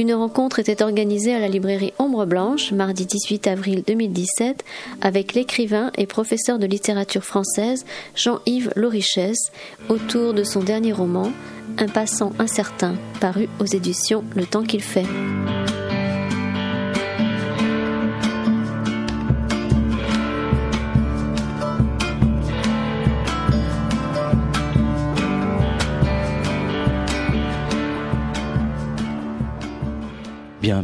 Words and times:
Une 0.00 0.14
rencontre 0.14 0.60
était 0.60 0.82
organisée 0.82 1.34
à 1.34 1.40
la 1.40 1.48
librairie 1.48 1.92
Ombre 1.98 2.24
Blanche, 2.24 2.72
mardi 2.72 3.04
18 3.04 3.46
avril 3.48 3.82
2017, 3.86 4.64
avec 5.02 5.34
l'écrivain 5.34 5.92
et 5.98 6.06
professeur 6.06 6.58
de 6.58 6.64
littérature 6.64 7.22
française 7.22 7.84
Jean-Yves 8.16 8.72
Lorichès, 8.76 9.36
autour 9.90 10.32
de 10.32 10.42
son 10.42 10.60
dernier 10.60 10.94
roman, 10.94 11.30
Un 11.76 11.86
passant 11.86 12.32
incertain, 12.38 12.94
paru 13.20 13.46
aux 13.60 13.66
éditions 13.66 14.24
Le 14.34 14.46
temps 14.46 14.64
qu'il 14.64 14.82
fait. 14.82 15.04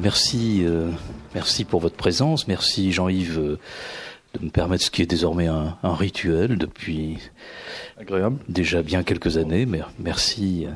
Merci, 0.06 0.62
euh, 0.62 0.92
merci 1.34 1.65
pour 1.65 1.80
votre 1.80 1.96
présence. 1.96 2.47
Merci 2.47 2.92
Jean-Yves 2.92 3.41
euh, 3.41 3.59
de 4.34 4.45
me 4.45 4.51
permettre 4.51 4.84
ce 4.84 4.91
qui 4.92 5.02
est 5.02 5.06
désormais 5.06 5.48
un, 5.48 5.77
rituel 5.83 6.59
depuis 6.59 7.19
agréable 7.98 8.38
déjà 8.48 8.84
bien 8.84 9.02
quelques 9.02 9.37
années. 9.37 9.66
Mais 9.66 9.80
merci 9.98 10.69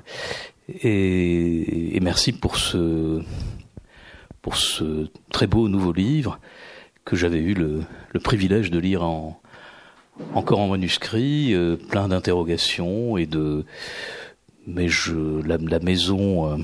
et, 0.82 1.96
merci 2.02 2.32
pour 2.32 2.56
ce 2.56 3.22
pour 4.42 4.56
ce 4.56 5.06
très 5.30 5.46
beau 5.46 5.68
nouveau 5.68 5.92
livre 5.92 6.40
que 7.04 7.14
j'avais 7.14 7.38
eu 7.38 7.54
le, 7.54 7.84
privilège 8.24 8.72
de 8.72 8.80
lire 8.80 9.04
en 9.04 9.40
encore 10.34 10.58
en 10.58 10.66
manuscrit, 10.66 11.54
euh, 11.54 11.76
plein 11.76 12.08
d'interrogations 12.08 13.16
et 13.16 13.26
de 13.26 13.64
mais 14.66 14.88
je 14.88 15.40
la, 15.46 15.56
la 15.56 15.78
maison, 15.78 16.58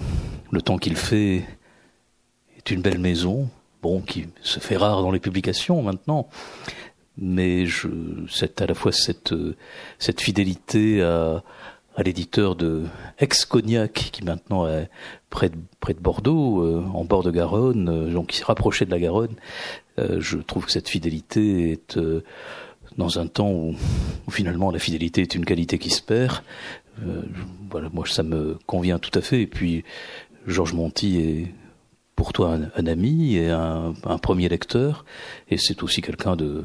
le 0.50 0.62
temps 0.62 0.78
qu'il 0.78 0.96
fait 0.96 1.44
une 2.70 2.83
belle 2.83 2.98
maison, 2.98 3.48
bon, 3.83 4.00
qui 4.00 4.27
se 4.42 4.61
fait 4.61 4.77
rare 4.77 5.03
dans 5.03 5.11
les 5.11 5.20
publications 5.20 5.83
maintenant, 5.83 6.28
mais 7.19 7.67
je, 7.67 7.89
c'est 8.28 8.61
à 8.61 8.67
la 8.67 8.75
fois 8.75 8.92
cette, 8.92 9.34
cette 9.98 10.20
fidélité 10.20 11.03
à, 11.03 11.42
l'éditeur 12.05 12.56
de 12.56 12.84
Ex-Cognac, 13.19 14.11
qui 14.12 14.22
maintenant 14.22 14.69
est 14.69 14.91
près 15.31 15.48
de, 15.48 16.00
Bordeaux, 16.00 16.62
euh, 16.62 16.84
en 16.92 17.05
bord 17.05 17.22
de 17.22 17.31
Garonne, 17.31 17.89
euh, 17.89 18.12
donc 18.12 18.28
qui 18.28 18.37
s'est 18.37 18.44
rapproché 18.44 18.84
de 18.84 18.91
la 18.91 18.98
Garonne. 18.98 19.34
Euh, 19.98 20.20
je 20.20 20.37
trouve 20.37 20.67
que 20.67 20.72
cette 20.72 20.91
fidélité 20.91 21.70
est 21.70 21.98
dans 22.98 23.19
un 23.19 23.27
temps 23.27 23.50
où, 23.50 23.75
où, 24.27 24.31
finalement 24.31 24.70
la 24.70 24.78
fidélité 24.78 25.22
est 25.22 25.34
une 25.34 25.47
qualité 25.47 25.78
qui 25.78 25.89
se 25.91 26.03
perd. 26.03 26.42
voilà, 27.70 27.89
moi 27.92 28.05
ça 28.06 28.22
me 28.22 28.59
convient 28.67 28.98
tout 28.98 29.17
à 29.19 29.22
fait. 29.22 29.42
Et 29.42 29.47
puis 29.47 29.84
Georges 30.47 30.75
Monti 30.75 31.19
est 31.19 31.55
pour 32.17 32.33
toi 32.33 32.59
un, 32.75 32.86
ami 32.86 33.36
et 33.36 33.50
un, 33.50 33.95
premier 34.20 34.48
lecteur, 34.48 35.05
et 35.50 35.59
c'est 35.59 35.83
aussi 35.83 36.00
quelqu'un 36.00 36.34
de 36.34 36.64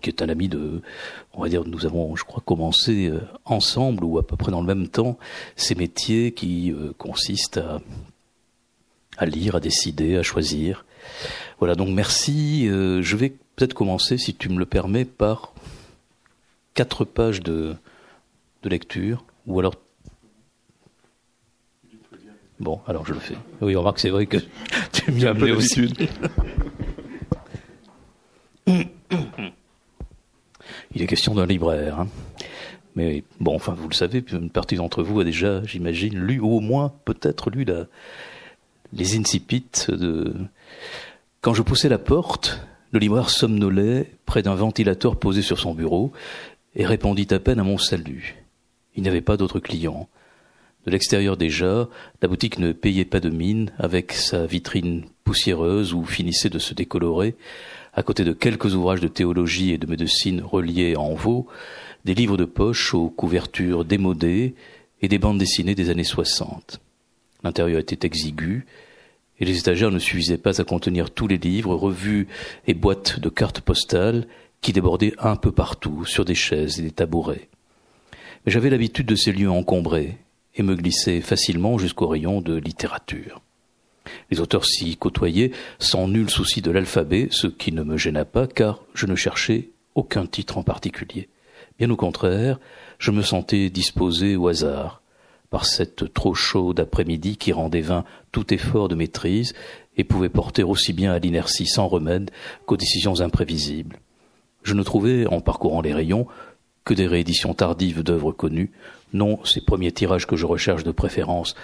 qui 0.00 0.10
est 0.10 0.22
un 0.22 0.28
ami 0.28 0.48
de, 0.48 0.82
on 1.32 1.42
va 1.42 1.48
dire, 1.48 1.64
nous 1.64 1.86
avons, 1.86 2.14
je 2.14 2.24
crois, 2.24 2.42
commencé 2.44 3.06
euh, 3.08 3.22
ensemble 3.46 4.04
ou 4.04 4.18
à 4.18 4.26
peu 4.26 4.36
près 4.36 4.52
dans 4.52 4.60
le 4.60 4.66
même 4.66 4.86
temps 4.88 5.18
ces 5.56 5.74
métiers 5.74 6.32
qui 6.32 6.72
euh, 6.72 6.92
consistent 6.98 7.62
à, 9.16 9.24
lire, 9.24 9.56
à 9.56 9.60
décider, 9.60 10.18
à 10.18 10.22
choisir. 10.22 10.84
Voilà, 11.58 11.74
donc 11.74 11.88
merci. 11.88 12.68
Euh, 12.68 13.00
je 13.00 13.16
vais 13.16 13.30
peut-être 13.56 13.72
commencer, 13.72 14.18
si 14.18 14.34
tu 14.34 14.50
me 14.50 14.58
le 14.58 14.66
permets, 14.66 15.06
par 15.06 15.54
quatre 16.74 17.06
pages 17.06 17.40
de, 17.40 17.74
de 18.62 18.68
lecture, 18.68 19.24
ou 19.46 19.58
alors 19.58 19.74
Bon, 22.60 22.80
alors 22.86 23.04
je 23.06 23.12
le 23.12 23.20
fais. 23.20 23.36
Oui, 23.60 23.74
on 23.76 23.80
remarque, 23.80 23.98
c'est 23.98 24.10
vrai 24.10 24.26
que 24.26 24.38
tu 24.92 25.10
m'y 25.12 25.26
as 25.26 25.30
amené 25.30 25.52
aussi. 25.52 25.92
Il 30.94 31.02
est 31.02 31.06
question 31.06 31.34
d'un 31.34 31.46
libraire. 31.46 32.00
Hein. 32.00 32.08
Mais 32.96 33.24
bon, 33.40 33.56
enfin, 33.56 33.74
vous 33.76 33.88
le 33.88 33.94
savez, 33.94 34.24
une 34.32 34.50
partie 34.50 34.76
d'entre 34.76 35.02
vous 35.02 35.20
a 35.20 35.24
déjà, 35.24 35.64
j'imagine, 35.64 36.16
lu, 36.16 36.38
ou 36.38 36.56
au 36.56 36.60
moins 36.60 36.92
peut-être 37.04 37.50
lu 37.50 37.64
la, 37.64 37.86
les 38.92 39.18
incipits 39.18 39.66
de... 39.88 40.32
Quand 41.40 41.54
je 41.54 41.62
poussais 41.62 41.88
la 41.88 41.98
porte, 41.98 42.60
le 42.92 43.00
libraire 43.00 43.28
somnolait 43.28 44.12
près 44.24 44.42
d'un 44.42 44.54
ventilateur 44.54 45.16
posé 45.16 45.42
sur 45.42 45.58
son 45.58 45.74
bureau 45.74 46.12
et 46.76 46.86
répondit 46.86 47.26
à 47.30 47.40
peine 47.40 47.58
à 47.58 47.64
mon 47.64 47.78
salut. 47.78 48.36
Il 48.94 49.02
n'y 49.02 49.08
avait 49.08 49.20
pas 49.20 49.36
d'autres 49.36 49.58
clients. 49.58 50.08
De 50.86 50.90
l'extérieur 50.90 51.36
déjà, 51.36 51.88
la 52.20 52.28
boutique 52.28 52.58
ne 52.58 52.72
payait 52.72 53.06
pas 53.06 53.20
de 53.20 53.30
mine, 53.30 53.72
avec 53.78 54.12
sa 54.12 54.44
vitrine 54.44 55.04
poussiéreuse 55.24 55.94
où 55.94 56.04
finissait 56.04 56.50
de 56.50 56.58
se 56.58 56.74
décolorer, 56.74 57.36
à 57.94 58.02
côté 58.02 58.24
de 58.24 58.32
quelques 58.32 58.74
ouvrages 58.74 59.00
de 59.00 59.08
théologie 59.08 59.72
et 59.72 59.78
de 59.78 59.86
médecine 59.86 60.42
reliés 60.42 60.96
en 60.96 61.14
veau, 61.14 61.46
des 62.04 62.14
livres 62.14 62.36
de 62.36 62.44
poche 62.44 62.92
aux 62.92 63.08
couvertures 63.08 63.84
démodées 63.84 64.54
et 65.00 65.08
des 65.08 65.18
bandes 65.18 65.38
dessinées 65.38 65.74
des 65.74 65.88
années 65.88 66.04
soixante. 66.04 66.80
L'intérieur 67.42 67.80
était 67.80 68.06
exigu, 68.06 68.66
et 69.40 69.44
les 69.44 69.58
étagères 69.58 69.90
ne 69.90 69.98
suffisaient 69.98 70.38
pas 70.38 70.60
à 70.60 70.64
contenir 70.64 71.10
tous 71.10 71.26
les 71.26 71.38
livres, 71.38 71.74
revues 71.74 72.28
et 72.66 72.74
boîtes 72.74 73.20
de 73.20 73.28
cartes 73.28 73.60
postales 73.60 74.26
qui 74.60 74.72
débordaient 74.72 75.14
un 75.18 75.36
peu 75.36 75.50
partout, 75.50 76.04
sur 76.04 76.24
des 76.24 76.34
chaises 76.34 76.78
et 76.78 76.82
des 76.82 76.90
tabourets. 76.90 77.48
Mais 78.44 78.52
j'avais 78.52 78.70
l'habitude 78.70 79.06
de 79.06 79.16
ces 79.16 79.32
lieux 79.32 79.50
encombrés, 79.50 80.18
et 80.56 80.62
me 80.62 80.74
glisser 80.74 81.20
facilement 81.20 81.78
jusqu'au 81.78 82.06
rayon 82.06 82.40
de 82.40 82.54
littérature. 82.54 83.40
Les 84.30 84.40
auteurs 84.40 84.66
s'y 84.66 84.96
côtoyaient 84.96 85.52
sans 85.78 86.08
nul 86.08 86.30
souci 86.30 86.62
de 86.62 86.70
l'alphabet, 86.70 87.28
ce 87.30 87.46
qui 87.46 87.72
ne 87.72 87.82
me 87.82 87.96
gêna 87.96 88.24
pas 88.24 88.46
car 88.46 88.82
je 88.94 89.06
ne 89.06 89.14
cherchais 89.14 89.70
aucun 89.94 90.26
titre 90.26 90.58
en 90.58 90.62
particulier. 90.62 91.28
Bien 91.78 91.90
au 91.90 91.96
contraire, 91.96 92.60
je 92.98 93.10
me 93.10 93.22
sentais 93.22 93.70
disposé 93.70 94.36
au 94.36 94.48
hasard, 94.48 95.02
par 95.50 95.66
cette 95.66 96.12
trop 96.12 96.34
chaude 96.34 96.80
après-midi 96.80 97.36
qui 97.36 97.52
rendait 97.52 97.80
vain 97.80 98.04
tout 98.32 98.52
effort 98.52 98.88
de 98.88 98.94
maîtrise 98.94 99.54
et 99.96 100.04
pouvait 100.04 100.28
porter 100.28 100.62
aussi 100.62 100.92
bien 100.92 101.12
à 101.12 101.18
l'inertie 101.18 101.66
sans 101.66 101.86
remède 101.86 102.30
qu'aux 102.66 102.76
décisions 102.76 103.20
imprévisibles. 103.20 104.00
Je 104.62 104.74
ne 104.74 104.82
trouvais, 104.82 105.26
en 105.26 105.40
parcourant 105.40 105.80
les 105.80 105.94
rayons, 105.94 106.26
que 106.84 106.94
des 106.94 107.06
rééditions 107.06 107.54
tardives 107.54 108.02
d'œuvres 108.02 108.32
connues, 108.32 108.72
non 109.14 109.42
ces 109.44 109.62
premiers 109.62 109.92
tirages 109.92 110.26
que 110.26 110.36
je 110.36 110.44
recherche 110.44 110.84
de 110.84 110.90
préférence, 110.90 111.54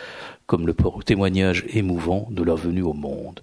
comme 0.47 0.67
le 0.67 0.75
témoignage 1.05 1.67
émouvant 1.69 2.27
de 2.31 2.43
leur 2.43 2.57
venue 2.57 2.83
au 2.83 2.95
monde. 2.95 3.43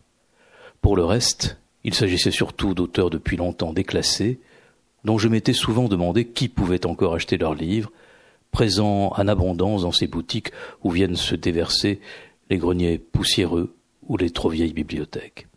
Pour 0.81 0.95
le 0.95 1.05
reste, 1.05 1.57
il 1.83 1.93
s'agissait 1.93 2.31
surtout 2.31 2.73
d'auteurs 2.73 3.09
depuis 3.09 3.37
longtemps 3.37 3.73
déclassés, 3.73 4.39
dont 5.03 5.17
je 5.17 5.27
m'étais 5.27 5.53
souvent 5.53 5.87
demandé 5.87 6.25
qui 6.25 6.49
pouvait 6.49 6.85
encore 6.85 7.13
acheter 7.13 7.37
leurs 7.37 7.53
livres, 7.53 7.91
présents 8.51 9.13
en 9.15 9.27
abondance 9.27 9.83
dans 9.83 9.91
ces 9.91 10.07
boutiques 10.07 10.51
où 10.83 10.89
viennent 10.89 11.15
se 11.15 11.35
déverser 11.35 11.99
les 12.49 12.57
greniers 12.57 12.97
poussiéreux 12.97 13.75
ou 14.07 14.17
les 14.17 14.31
trop 14.31 14.49
vieilles 14.49 14.73
bibliothèques. 14.73 15.47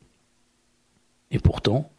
Et 1.31 1.39
pourtant, 1.39 1.91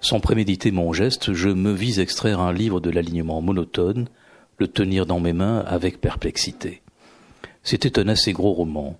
sans 0.00 0.20
préméditer 0.20 0.70
mon 0.72 0.92
geste, 0.92 1.32
je 1.32 1.48
me 1.48 1.72
vis 1.72 2.00
extraire 2.00 2.40
un 2.40 2.52
livre 2.52 2.80
de 2.80 2.90
l'alignement 2.90 3.40
monotone, 3.40 4.08
le 4.58 4.68
tenir 4.68 5.06
dans 5.06 5.20
mes 5.20 5.32
mains 5.32 5.60
avec 5.60 6.00
perplexité. 6.00 6.82
C'était 7.62 7.98
un 7.98 8.08
assez 8.08 8.32
gros 8.32 8.52
roman. 8.52 8.98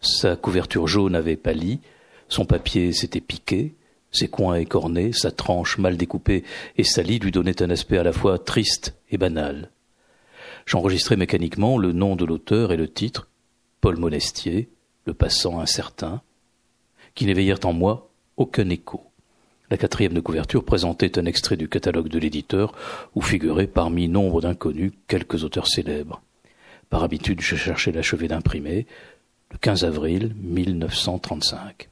Sa 0.00 0.36
couverture 0.36 0.88
jaune 0.88 1.14
avait 1.14 1.36
pâli, 1.36 1.80
son 2.28 2.44
papier 2.44 2.92
s'était 2.92 3.20
piqué, 3.20 3.74
ses 4.10 4.28
coins 4.28 4.56
écornés, 4.56 5.12
sa 5.12 5.30
tranche 5.30 5.78
mal 5.78 5.96
découpée 5.96 6.44
et 6.76 6.84
salie 6.84 7.18
lui 7.18 7.30
donnaient 7.30 7.62
un 7.62 7.70
aspect 7.70 7.98
à 7.98 8.02
la 8.02 8.12
fois 8.12 8.38
triste 8.38 8.94
et 9.10 9.18
banal. 9.18 9.70
J'enregistrai 10.66 11.16
mécaniquement 11.16 11.78
le 11.78 11.92
nom 11.92 12.16
de 12.16 12.24
l'auteur 12.24 12.72
et 12.72 12.76
le 12.76 12.88
titre, 12.88 13.28
Paul 13.80 13.96
Monestier, 13.96 14.68
le 15.06 15.14
passant 15.14 15.60
incertain, 15.60 16.22
qui 17.14 17.26
n'éveillèrent 17.26 17.64
en 17.64 17.72
moi 17.72 18.10
aucun 18.36 18.68
écho. 18.68 19.11
La 19.72 19.78
quatrième 19.78 20.12
de 20.12 20.20
couverture 20.20 20.64
présentait 20.64 21.18
un 21.18 21.24
extrait 21.24 21.56
du 21.56 21.66
catalogue 21.66 22.08
de 22.08 22.18
l'éditeur 22.18 22.74
où 23.14 23.22
figuraient 23.22 23.66
parmi 23.66 24.06
nombre 24.06 24.42
d'inconnus 24.42 24.92
quelques 25.08 25.44
auteurs 25.44 25.66
célèbres. 25.66 26.20
Par 26.90 27.02
habitude, 27.02 27.40
je 27.40 27.56
cherchais 27.56 27.90
l'achevé 27.90 28.28
d'imprimer, 28.28 28.86
le 29.50 29.56
15 29.56 29.86
avril 29.86 30.34
1935. 30.42 31.88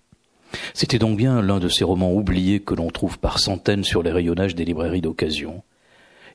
C'était 0.75 0.99
donc 0.99 1.17
bien 1.17 1.41
l'un 1.41 1.59
de 1.59 1.71
ces 1.71 1.85
romans 1.85 2.13
oubliés 2.13 2.61
que 2.61 2.75
l'on 2.75 2.91
trouve 2.91 3.19
par 3.19 3.39
centaines 3.39 3.83
sur 3.83 4.03
les 4.03 4.13
rayonnages 4.13 4.55
des 4.55 4.67
librairies 4.67 5.01
d'occasion. 5.01 5.63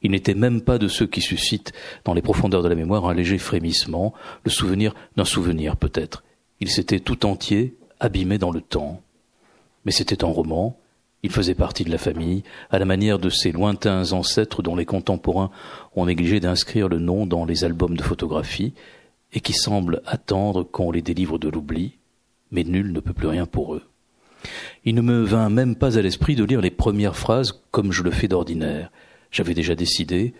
Il 0.01 0.09
n'était 0.09 0.33
même 0.33 0.62
pas 0.62 0.80
de 0.80 0.88
ceux 0.88 1.06
qui 1.06 1.21
suscitent 1.21 1.74
dans 2.06 2.15
les 2.15 2.24
profondeurs 2.24 2.63
de 2.63 2.69
la 2.69 2.74
mémoire 2.74 3.06
un 3.06 3.13
léger 3.13 3.38
frémissement, 3.38 4.15
le 4.45 4.50
souvenir 4.50 4.95
d'un 5.15 5.25
souvenir 5.25 5.77
peut-être. 5.77 6.24
Il 6.59 6.71
s'était 6.71 7.01
tout 7.01 7.24
entier 7.24 7.77
abîmé 8.00 8.39
dans 8.39 8.51
le 8.51 8.62
temps. 8.62 9.03
Mais 9.86 9.92
c'était 9.92 10.24
un 10.24 10.30
roman, 10.30 10.75
Il 11.25 11.31
faisait 11.31 11.56
partie 11.56 11.83
de 11.83 11.89
la 11.89 11.98
famille, 11.98 12.44
à 12.69 12.77
la 12.77 12.86
manière 12.86 13.18
de 13.18 13.31
ces 13.31 13.51
lointains 13.51 14.12
ancêtres 14.12 14.62
dont 14.62 14.75
les 14.75 14.86
contemporains 14.86 15.50
ont 15.95 16.06
négligé 16.06 16.39
d'inscrire 16.39 16.88
le 16.88 17.00
nom 17.00 17.25
dans 17.25 17.45
les 17.45 17.63
albums 17.63 17.98
de 17.98 18.04
photographie, 18.04 18.75
et 19.33 19.39
qui 19.39 19.54
semblent 19.54 20.04
attendre 20.06 20.62
qu'on 20.62 20.92
les 20.92 21.01
délivre 21.01 21.39
de 21.39 21.50
l'oubli, 21.50 21.98
mais 22.51 22.63
nul 22.63 22.94
ne 22.94 23.00
peut 23.00 23.12
plus 23.12 23.25
rien 23.25 23.48
pour 23.48 23.74
eux. 23.74 23.81
Il 24.83 24.94
ne 24.94 25.01
me 25.01 25.24
vint 25.24 25.50
même 25.50 25.75
pas 25.75 25.98
à 25.98 26.04
l'esprit 26.04 26.36
de 26.36 26.44
lire 26.44 26.62
les 26.62 26.69
premières 26.69 27.18
phrases 27.18 27.60
comme 27.71 27.92
je 27.92 28.04
le 28.04 28.12
fais 28.12 28.28
d'ordinaire. 28.28 28.92
J'avais 29.31 29.56
déjà 29.56 29.74
décidé, 29.74 30.36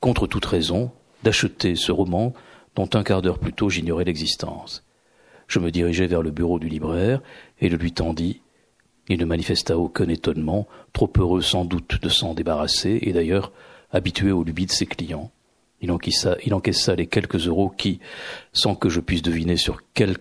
contre 0.00 0.26
toute 0.26 0.44
raison, 0.44 0.90
d'acheter 1.22 1.74
ce 1.74 1.90
roman 1.90 2.34
dont 2.76 2.90
un 2.92 3.02
quart 3.02 3.22
d'heure 3.22 3.38
plus 3.38 3.54
tôt 3.54 3.70
j'ignorais 3.70 4.04
l'existence. 4.04 4.84
Je 5.46 5.58
me 5.58 5.70
dirigeai 5.70 6.06
vers 6.06 6.20
le 6.20 6.30
bureau 6.30 6.58
du 6.58 6.68
libraire 6.68 7.22
et 7.62 7.70
le 7.70 7.78
lui 7.78 7.92
tendis 7.92 8.42
il 9.08 9.18
ne 9.18 9.24
manifesta 9.24 9.76
aucun 9.76 10.08
étonnement, 10.08 10.66
trop 10.92 11.12
heureux 11.18 11.42
sans 11.42 11.64
doute 11.64 12.00
de 12.00 12.08
s'en 12.08 12.34
débarrasser, 12.34 12.98
et 13.02 13.12
d'ailleurs 13.12 13.52
habitué 13.90 14.30
aux 14.32 14.44
lubies 14.44 14.66
de 14.66 14.72
ses 14.72 14.86
clients. 14.86 15.30
Il 15.80 15.90
encaissa, 15.90 16.36
il 16.44 16.54
encaissa 16.54 16.94
les 16.94 17.06
quelques 17.06 17.46
euros 17.48 17.68
qui, 17.68 17.98
sans 18.52 18.74
que 18.74 18.88
je 18.88 19.00
puisse 19.00 19.22
deviner 19.22 19.56
sur 19.56 19.80
quel 19.94 20.16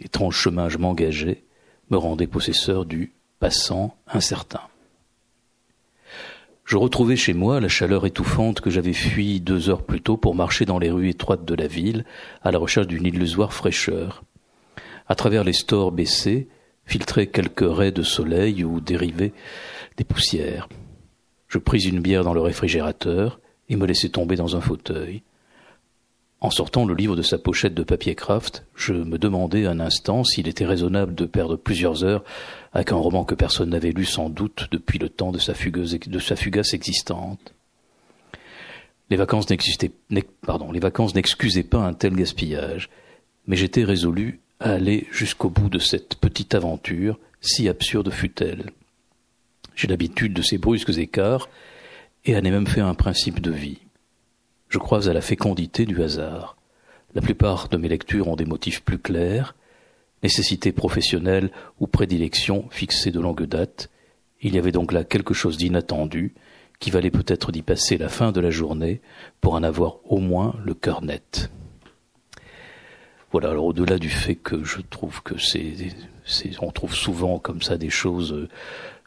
étrange 0.00 0.36
chemin 0.36 0.68
je 0.68 0.78
m'engageais, 0.78 1.42
me 1.90 1.96
rendaient 1.96 2.26
possesseur 2.26 2.86
du 2.86 3.12
passant 3.40 3.96
incertain. 4.06 4.60
Je 6.64 6.76
retrouvai 6.76 7.16
chez 7.16 7.34
moi 7.34 7.60
la 7.60 7.68
chaleur 7.68 8.06
étouffante 8.06 8.60
que 8.60 8.70
j'avais 8.70 8.92
fui 8.92 9.40
deux 9.40 9.68
heures 9.68 9.82
plus 9.82 10.00
tôt 10.00 10.16
pour 10.16 10.34
marcher 10.34 10.64
dans 10.64 10.78
les 10.78 10.90
rues 10.90 11.08
étroites 11.08 11.44
de 11.44 11.54
la 11.54 11.66
ville 11.66 12.04
à 12.42 12.52
la 12.52 12.58
recherche 12.58 12.86
d'une 12.86 13.04
illusoire 13.04 13.52
fraîcheur. 13.52 14.22
À 15.08 15.16
travers 15.16 15.42
les 15.42 15.52
stores 15.52 15.90
baissés, 15.92 16.48
filtrer 16.86 17.26
quelques 17.26 17.68
raies 17.68 17.92
de 17.92 18.02
soleil 18.02 18.64
ou 18.64 18.80
dériver 18.80 19.32
des 19.96 20.04
poussières. 20.04 20.68
Je 21.48 21.58
pris 21.58 21.82
une 21.82 22.00
bière 22.00 22.24
dans 22.24 22.34
le 22.34 22.40
réfrigérateur 22.40 23.40
et 23.68 23.76
me 23.76 23.86
laissai 23.86 24.08
tomber 24.08 24.36
dans 24.36 24.56
un 24.56 24.60
fauteuil. 24.60 25.22
En 26.40 26.50
sortant 26.50 26.84
le 26.84 26.94
livre 26.94 27.14
de 27.14 27.22
sa 27.22 27.38
pochette 27.38 27.74
de 27.74 27.84
papier 27.84 28.16
craft, 28.16 28.64
je 28.74 28.94
me 28.94 29.16
demandais 29.16 29.66
un 29.66 29.78
instant 29.78 30.24
s'il 30.24 30.48
était 30.48 30.66
raisonnable 30.66 31.14
de 31.14 31.24
perdre 31.24 31.54
plusieurs 31.54 32.02
heures 32.02 32.24
avec 32.72 32.90
un 32.90 32.96
roman 32.96 33.24
que 33.24 33.36
personne 33.36 33.70
n'avait 33.70 33.92
lu 33.92 34.04
sans 34.04 34.28
doute 34.28 34.66
depuis 34.72 34.98
le 34.98 35.08
temps 35.08 35.30
de 35.30 35.38
sa, 35.38 35.54
fugueuse, 35.54 35.96
de 36.04 36.18
sa 36.18 36.34
fugace 36.34 36.74
existante. 36.74 37.54
Les 39.08 39.16
vacances 39.16 39.50
n'excusaient 39.50 41.62
pas 41.62 41.78
un 41.78 41.92
tel 41.92 42.16
gaspillage, 42.16 42.90
mais 43.46 43.56
j'étais 43.56 43.84
résolu 43.84 44.40
à 44.62 44.72
aller 44.72 45.06
jusqu'au 45.10 45.50
bout 45.50 45.68
de 45.68 45.78
cette 45.78 46.16
petite 46.16 46.54
aventure, 46.54 47.18
si 47.40 47.68
absurde 47.68 48.10
fut-elle. 48.10 48.70
J'ai 49.74 49.88
l'habitude 49.88 50.32
de 50.32 50.42
ces 50.42 50.58
brusques 50.58 50.98
écarts, 50.98 51.48
et 52.24 52.36
en 52.36 52.44
ai 52.44 52.50
même 52.50 52.66
fait 52.66 52.80
un 52.80 52.94
principe 52.94 53.40
de 53.40 53.50
vie. 53.50 53.78
Je 54.68 54.78
crois 54.78 55.08
à 55.08 55.12
la 55.12 55.20
fécondité 55.20 55.84
du 55.84 56.02
hasard. 56.02 56.56
La 57.14 57.20
plupart 57.20 57.68
de 57.68 57.76
mes 57.76 57.88
lectures 57.88 58.28
ont 58.28 58.36
des 58.36 58.44
motifs 58.44 58.82
plus 58.82 58.98
clairs, 58.98 59.54
nécessité 60.22 60.72
professionnelle 60.72 61.50
ou 61.80 61.86
prédilection 61.86 62.68
fixée 62.70 63.10
de 63.10 63.20
longue 63.20 63.44
date. 63.44 63.90
Il 64.40 64.54
y 64.54 64.58
avait 64.58 64.72
donc 64.72 64.92
là 64.92 65.04
quelque 65.04 65.34
chose 65.34 65.56
d'inattendu, 65.56 66.34
qui 66.78 66.90
valait 66.90 67.10
peut-être 67.10 67.52
d'y 67.52 67.62
passer 67.62 67.98
la 67.98 68.08
fin 68.08 68.32
de 68.32 68.40
la 68.40 68.50
journée 68.50 69.00
pour 69.40 69.54
en 69.54 69.62
avoir 69.62 69.98
au 70.04 70.18
moins 70.18 70.54
le 70.64 70.74
cœur 70.74 71.02
net. 71.02 71.50
Voilà, 73.32 73.48
alors 73.48 73.64
au-delà 73.64 73.98
du 73.98 74.10
fait 74.10 74.34
que 74.34 74.62
je 74.62 74.82
trouve 74.82 75.22
que 75.22 75.38
c'est, 75.38 75.74
on 76.60 76.70
trouve 76.70 76.94
souvent 76.94 77.38
comme 77.38 77.62
ça 77.62 77.78
des 77.78 77.88
choses 77.88 78.34
euh, 78.34 78.48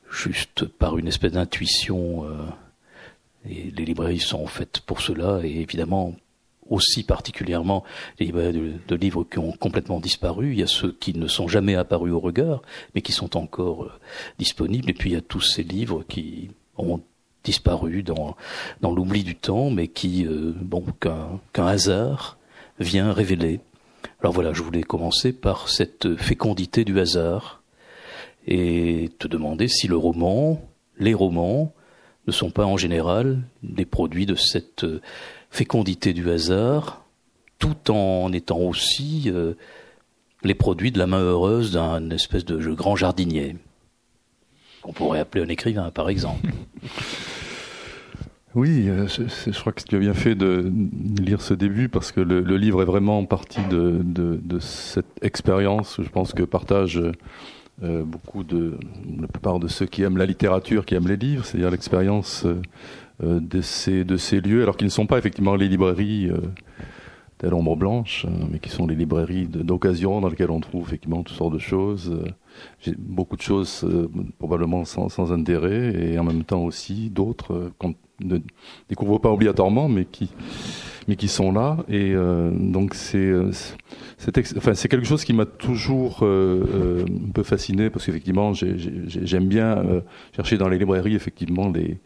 juste 0.09 0.65
par 0.65 0.97
une 0.97 1.07
espèce 1.07 1.33
d'intuition, 1.33 2.25
euh, 2.25 2.43
et 3.47 3.69
les 3.69 3.85
librairies 3.85 4.19
sont 4.19 4.47
faites 4.47 4.79
pour 4.79 5.01
cela, 5.01 5.41
et 5.43 5.61
évidemment 5.61 6.15
aussi 6.67 7.03
particulièrement 7.03 7.83
les 8.19 8.25
librairies 8.25 8.79
de, 8.87 8.95
livres 8.95 9.23
qui 9.23 9.37
ont 9.37 9.51
complètement 9.51 9.99
disparu. 9.99 10.53
Il 10.53 10.59
y 10.59 10.63
a 10.63 10.67
ceux 10.67 10.91
qui 10.91 11.13
ne 11.13 11.27
sont 11.27 11.47
jamais 11.47 11.75
apparus 11.75 12.11
au 12.11 12.19
regard, 12.19 12.63
mais 12.95 13.01
qui 13.01 13.11
sont 13.11 13.37
encore 13.37 13.83
euh, 13.83 13.91
disponibles, 14.39 14.89
et 14.89 14.93
puis 14.93 15.11
il 15.11 15.13
y 15.13 15.17
a 15.17 15.21
tous 15.21 15.41
ces 15.41 15.61
livres 15.61 16.03
qui 16.07 16.49
ont 16.79 16.99
disparu 17.43 18.01
dans, 18.01 18.35
dans 18.81 18.91
l'oubli 18.91 19.23
du 19.23 19.35
temps, 19.35 19.69
mais 19.69 19.87
qui, 19.87 20.25
bon, 20.27 20.83
qu'un 20.99 21.67
hasard 21.67 22.39
vient 22.79 23.13
révéler. 23.13 23.59
Alors 24.21 24.33
voilà, 24.33 24.53
je 24.53 24.61
voulais 24.61 24.83
commencer 24.83 25.33
par 25.33 25.69
cette 25.69 26.15
fécondité 26.15 26.85
du 26.85 26.99
hasard 26.99 27.61
et 28.47 29.09
te 29.19 29.27
demander 29.27 29.67
si 29.67 29.87
le 29.87 29.97
roman, 29.97 30.61
les 30.97 31.13
romans, 31.13 31.73
ne 32.27 32.31
sont 32.31 32.49
pas 32.49 32.65
en 32.65 32.77
général 32.77 33.41
des 33.63 33.85
produits 33.85 34.25
de 34.25 34.35
cette 34.35 34.85
fécondité 35.51 36.13
du 36.13 36.29
hasard, 36.31 37.03
tout 37.59 37.91
en 37.91 38.31
étant 38.33 38.59
aussi 38.59 39.25
euh, 39.27 39.53
les 40.43 40.55
produits 40.55 40.91
de 40.91 40.99
la 40.99 41.07
main 41.07 41.21
heureuse 41.21 41.71
d'un 41.71 42.09
espèce 42.09 42.45
de 42.45 42.57
grand 42.73 42.95
jardinier, 42.95 43.55
qu'on 44.81 44.93
pourrait 44.93 45.19
appeler 45.19 45.43
un 45.43 45.49
écrivain 45.49 45.91
par 45.91 46.09
exemple. 46.09 46.49
Oui, 48.55 48.85
euh, 48.87 49.05
je, 49.07 49.59
crois 49.59 49.73
que 49.73 49.83
tu 49.83 49.97
as 49.97 49.99
bien 49.99 50.13
fait 50.13 50.33
de 50.33 50.71
lire 51.19 51.41
ce 51.41 51.53
début 51.53 51.89
parce 51.89 52.13
que 52.13 52.21
le, 52.21 52.39
livre 52.55 52.81
est 52.81 52.85
vraiment 52.85 53.25
partie 53.25 53.59
de, 53.69 54.59
cette 54.61 55.05
expérience. 55.21 55.99
Je 56.01 56.07
pense 56.07 56.31
que 56.31 56.43
partage 56.43 57.01
euh, 57.83 58.03
beaucoup 58.03 58.45
de 58.45 58.77
la 59.19 59.27
plupart 59.27 59.59
de 59.59 59.67
ceux 59.67 59.85
qui 59.85 60.03
aiment 60.03 60.15
la 60.15 60.25
littérature, 60.25 60.85
qui 60.85 60.95
aiment 60.95 61.09
les 61.09 61.17
livres, 61.17 61.43
c'est-à-dire 61.43 61.69
l'expérience 61.69 62.45
euh, 62.45 63.41
de, 63.41 63.59
ces, 63.59 64.05
de 64.05 64.15
ces 64.15 64.39
lieux, 64.39 64.63
alors 64.63 64.77
qu'ils 64.77 64.87
ne 64.87 64.91
sont 64.91 65.05
pas 65.05 65.17
effectivement 65.17 65.55
les 65.55 65.67
librairies 65.67 66.31
telle 67.37 67.53
ombre 67.53 67.75
blanche, 67.75 68.25
mais 68.49 68.59
qui 68.59 68.69
sont 68.69 68.87
les 68.87 68.95
librairies 68.95 69.47
d'occasion 69.47 70.21
dans 70.21 70.29
lesquelles 70.29 70.51
on 70.51 70.61
trouve 70.61 70.87
effectivement 70.87 71.23
toutes 71.23 71.35
sortes 71.35 71.53
de 71.53 71.59
choses. 71.59 72.17
beaucoup 72.97 73.35
de 73.35 73.41
choses 73.41 73.85
probablement 74.37 74.85
sans, 74.85 75.09
sans, 75.09 75.33
intérêt 75.33 75.93
et 75.93 76.17
en 76.17 76.23
même 76.23 76.45
temps 76.45 76.63
aussi 76.63 77.09
d'autres 77.09 77.73
découvrent 78.89 79.19
pas 79.19 79.31
obligatoirement, 79.31 79.89
mais 79.89 80.05
qui, 80.05 80.29
mais 81.07 81.15
qui 81.15 81.27
sont 81.27 81.51
là. 81.51 81.77
Et 81.87 82.13
euh, 82.13 82.51
donc 82.51 82.93
c'est, 82.93 83.17
euh, 83.17 83.51
c'est, 84.17 84.57
enfin, 84.57 84.73
quelque 84.73 85.05
chose 85.05 85.23
qui 85.23 85.33
m'a 85.33 85.45
toujours 85.45 86.19
euh, 86.21 87.05
un 87.05 87.31
peu 87.31 87.43
fasciné 87.43 87.89
parce 87.89 88.05
qu'effectivement 88.05 88.53
j'aime 88.53 89.47
bien 89.47 89.83
chercher 90.35 90.57
dans 90.57 90.69
les 90.69 90.77
librairies 90.77 91.15
effectivement 91.15 91.69
les 91.69 91.99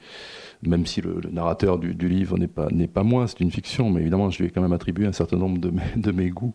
même 0.61 0.85
si 0.85 0.99
le, 0.99 1.21
narrateur 1.31 1.79
du, 1.79 1.95
du, 1.95 2.09
livre 2.09 2.37
n'est 2.37 2.47
pas 2.47 2.67
n'est 2.71 2.87
pas 2.87 3.03
moi, 3.03 3.27
c'est 3.29 3.39
une 3.39 3.51
fiction, 3.51 3.89
mais 3.89 4.01
évidemment 4.01 4.29
je 4.29 4.39
lui 4.39 4.49
ai 4.49 4.51
quand 4.51 4.61
même 4.61 4.73
attribué 4.73 5.05
un 5.05 5.13
certain 5.13 5.37
nombre 5.37 5.57
de 5.57 5.69
mes, 5.69 5.81
de 5.95 6.11
mes 6.11 6.29
goûts 6.29 6.53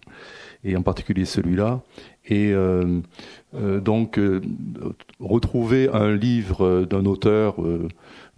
et 0.64 0.76
en 0.76 0.82
particulier 0.82 1.24
celui-là. 1.24 1.82
Et 2.26 2.52
euh, 2.52 3.00
euh, 3.54 3.80
donc 3.80 4.18
retrouver 5.20 5.88
un 5.92 6.14
livre 6.14 6.84
d'un 6.84 7.04
auteur 7.04 7.56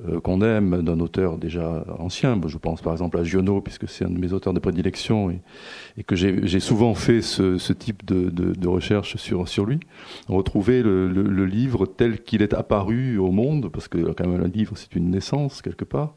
euh, 0.06 0.20
qu'on 0.20 0.42
aime, 0.42 0.82
d'un 0.82 1.00
auteur 1.00 1.38
déjà 1.38 1.84
ancien. 1.98 2.40
Je 2.46 2.58
pense 2.58 2.82
par 2.82 2.92
exemple 2.92 3.18
à 3.18 3.24
Giono, 3.24 3.60
puisque 3.60 3.88
c'est 3.88 4.04
un 4.04 4.10
de 4.10 4.18
mes 4.18 4.32
auteurs 4.32 4.52
de 4.52 4.60
prédilection 4.60 5.30
et, 5.30 6.04
que 6.04 6.14
j'ai 6.16 6.60
souvent 6.60 6.94
fait 6.94 7.22
ce, 7.22 7.58
ce 7.58 7.72
type 7.72 8.04
de, 8.04 8.30
de, 8.30 8.52
de, 8.52 8.68
recherche 8.68 9.16
sur, 9.16 9.48
sur 9.48 9.64
lui. 9.64 9.80
Retrouver 10.28 10.82
le, 10.82 11.08
le, 11.08 11.22
le 11.22 11.46
livre 11.46 11.86
tel 11.86 12.22
qu'il 12.22 12.42
est 12.42 12.54
apparu 12.54 13.18
au 13.18 13.30
monde, 13.30 13.70
parce 13.72 13.88
que 13.88 13.98
quand 14.12 14.26
même 14.26 14.42
un 14.42 14.48
livre 14.48 14.76
c'est 14.76 14.94
une 14.94 15.10
naissance 15.10 15.62
quelque 15.62 15.84
part, 15.84 16.14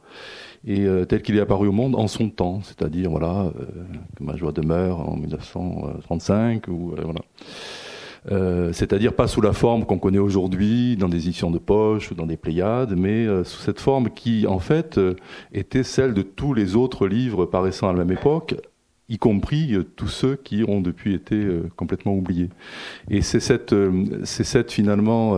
et 0.67 0.85
euh, 0.85 1.05
tel 1.05 1.21
qu'il 1.21 1.37
est 1.37 1.41
apparu 1.41 1.67
au 1.67 1.71
monde 1.71 1.95
en 1.95 2.07
son 2.07 2.29
temps, 2.29 2.61
c'est-à-dire 2.63 3.09
voilà, 3.09 3.45
euh, 3.45 3.65
que 4.17 4.23
ma 4.23 4.35
joie 4.35 4.51
demeure 4.51 5.07
en 5.09 5.15
1935 5.15 6.67
ou 6.67 6.93
euh, 6.93 7.01
voilà. 7.03 7.21
Euh, 8.31 8.73
c'est-à-dire 8.73 9.13
pas 9.13 9.27
sous 9.27 9.41
la 9.41 9.53
forme 9.53 9.85
qu'on 9.85 9.97
connaît 9.97 10.19
aujourd'hui 10.19 10.97
dans 10.97 11.09
des 11.09 11.27
éditions 11.27 11.51
de 11.51 11.57
poche 11.57 12.11
ou 12.11 12.15
dans 12.15 12.25
des 12.25 12.37
Pléiades, 12.37 12.95
mais 12.95 13.25
euh, 13.25 13.43
sous 13.43 13.61
cette 13.61 13.79
forme 13.79 14.09
qui, 14.09 14.45
en 14.47 14.59
fait, 14.59 14.97
euh, 14.97 15.15
était 15.53 15.83
celle 15.83 16.13
de 16.13 16.21
tous 16.21 16.53
les 16.53 16.75
autres 16.75 17.07
livres 17.07 17.45
paraissant 17.45 17.89
à 17.89 17.93
la 17.93 17.99
même 17.99 18.11
époque, 18.11 18.55
y 19.07 19.17
compris 19.17 19.75
tous 19.95 20.07
ceux 20.07 20.35
qui 20.35 20.63
ont 20.67 20.81
depuis 20.81 21.15
été 21.15 21.43
complètement 21.75 22.13
oubliés. 22.13 22.49
Et 23.09 23.23
c'est 23.23 23.39
cette, 23.39 23.73
c'est 24.23 24.43
cette 24.43 24.71
finalement 24.71 25.35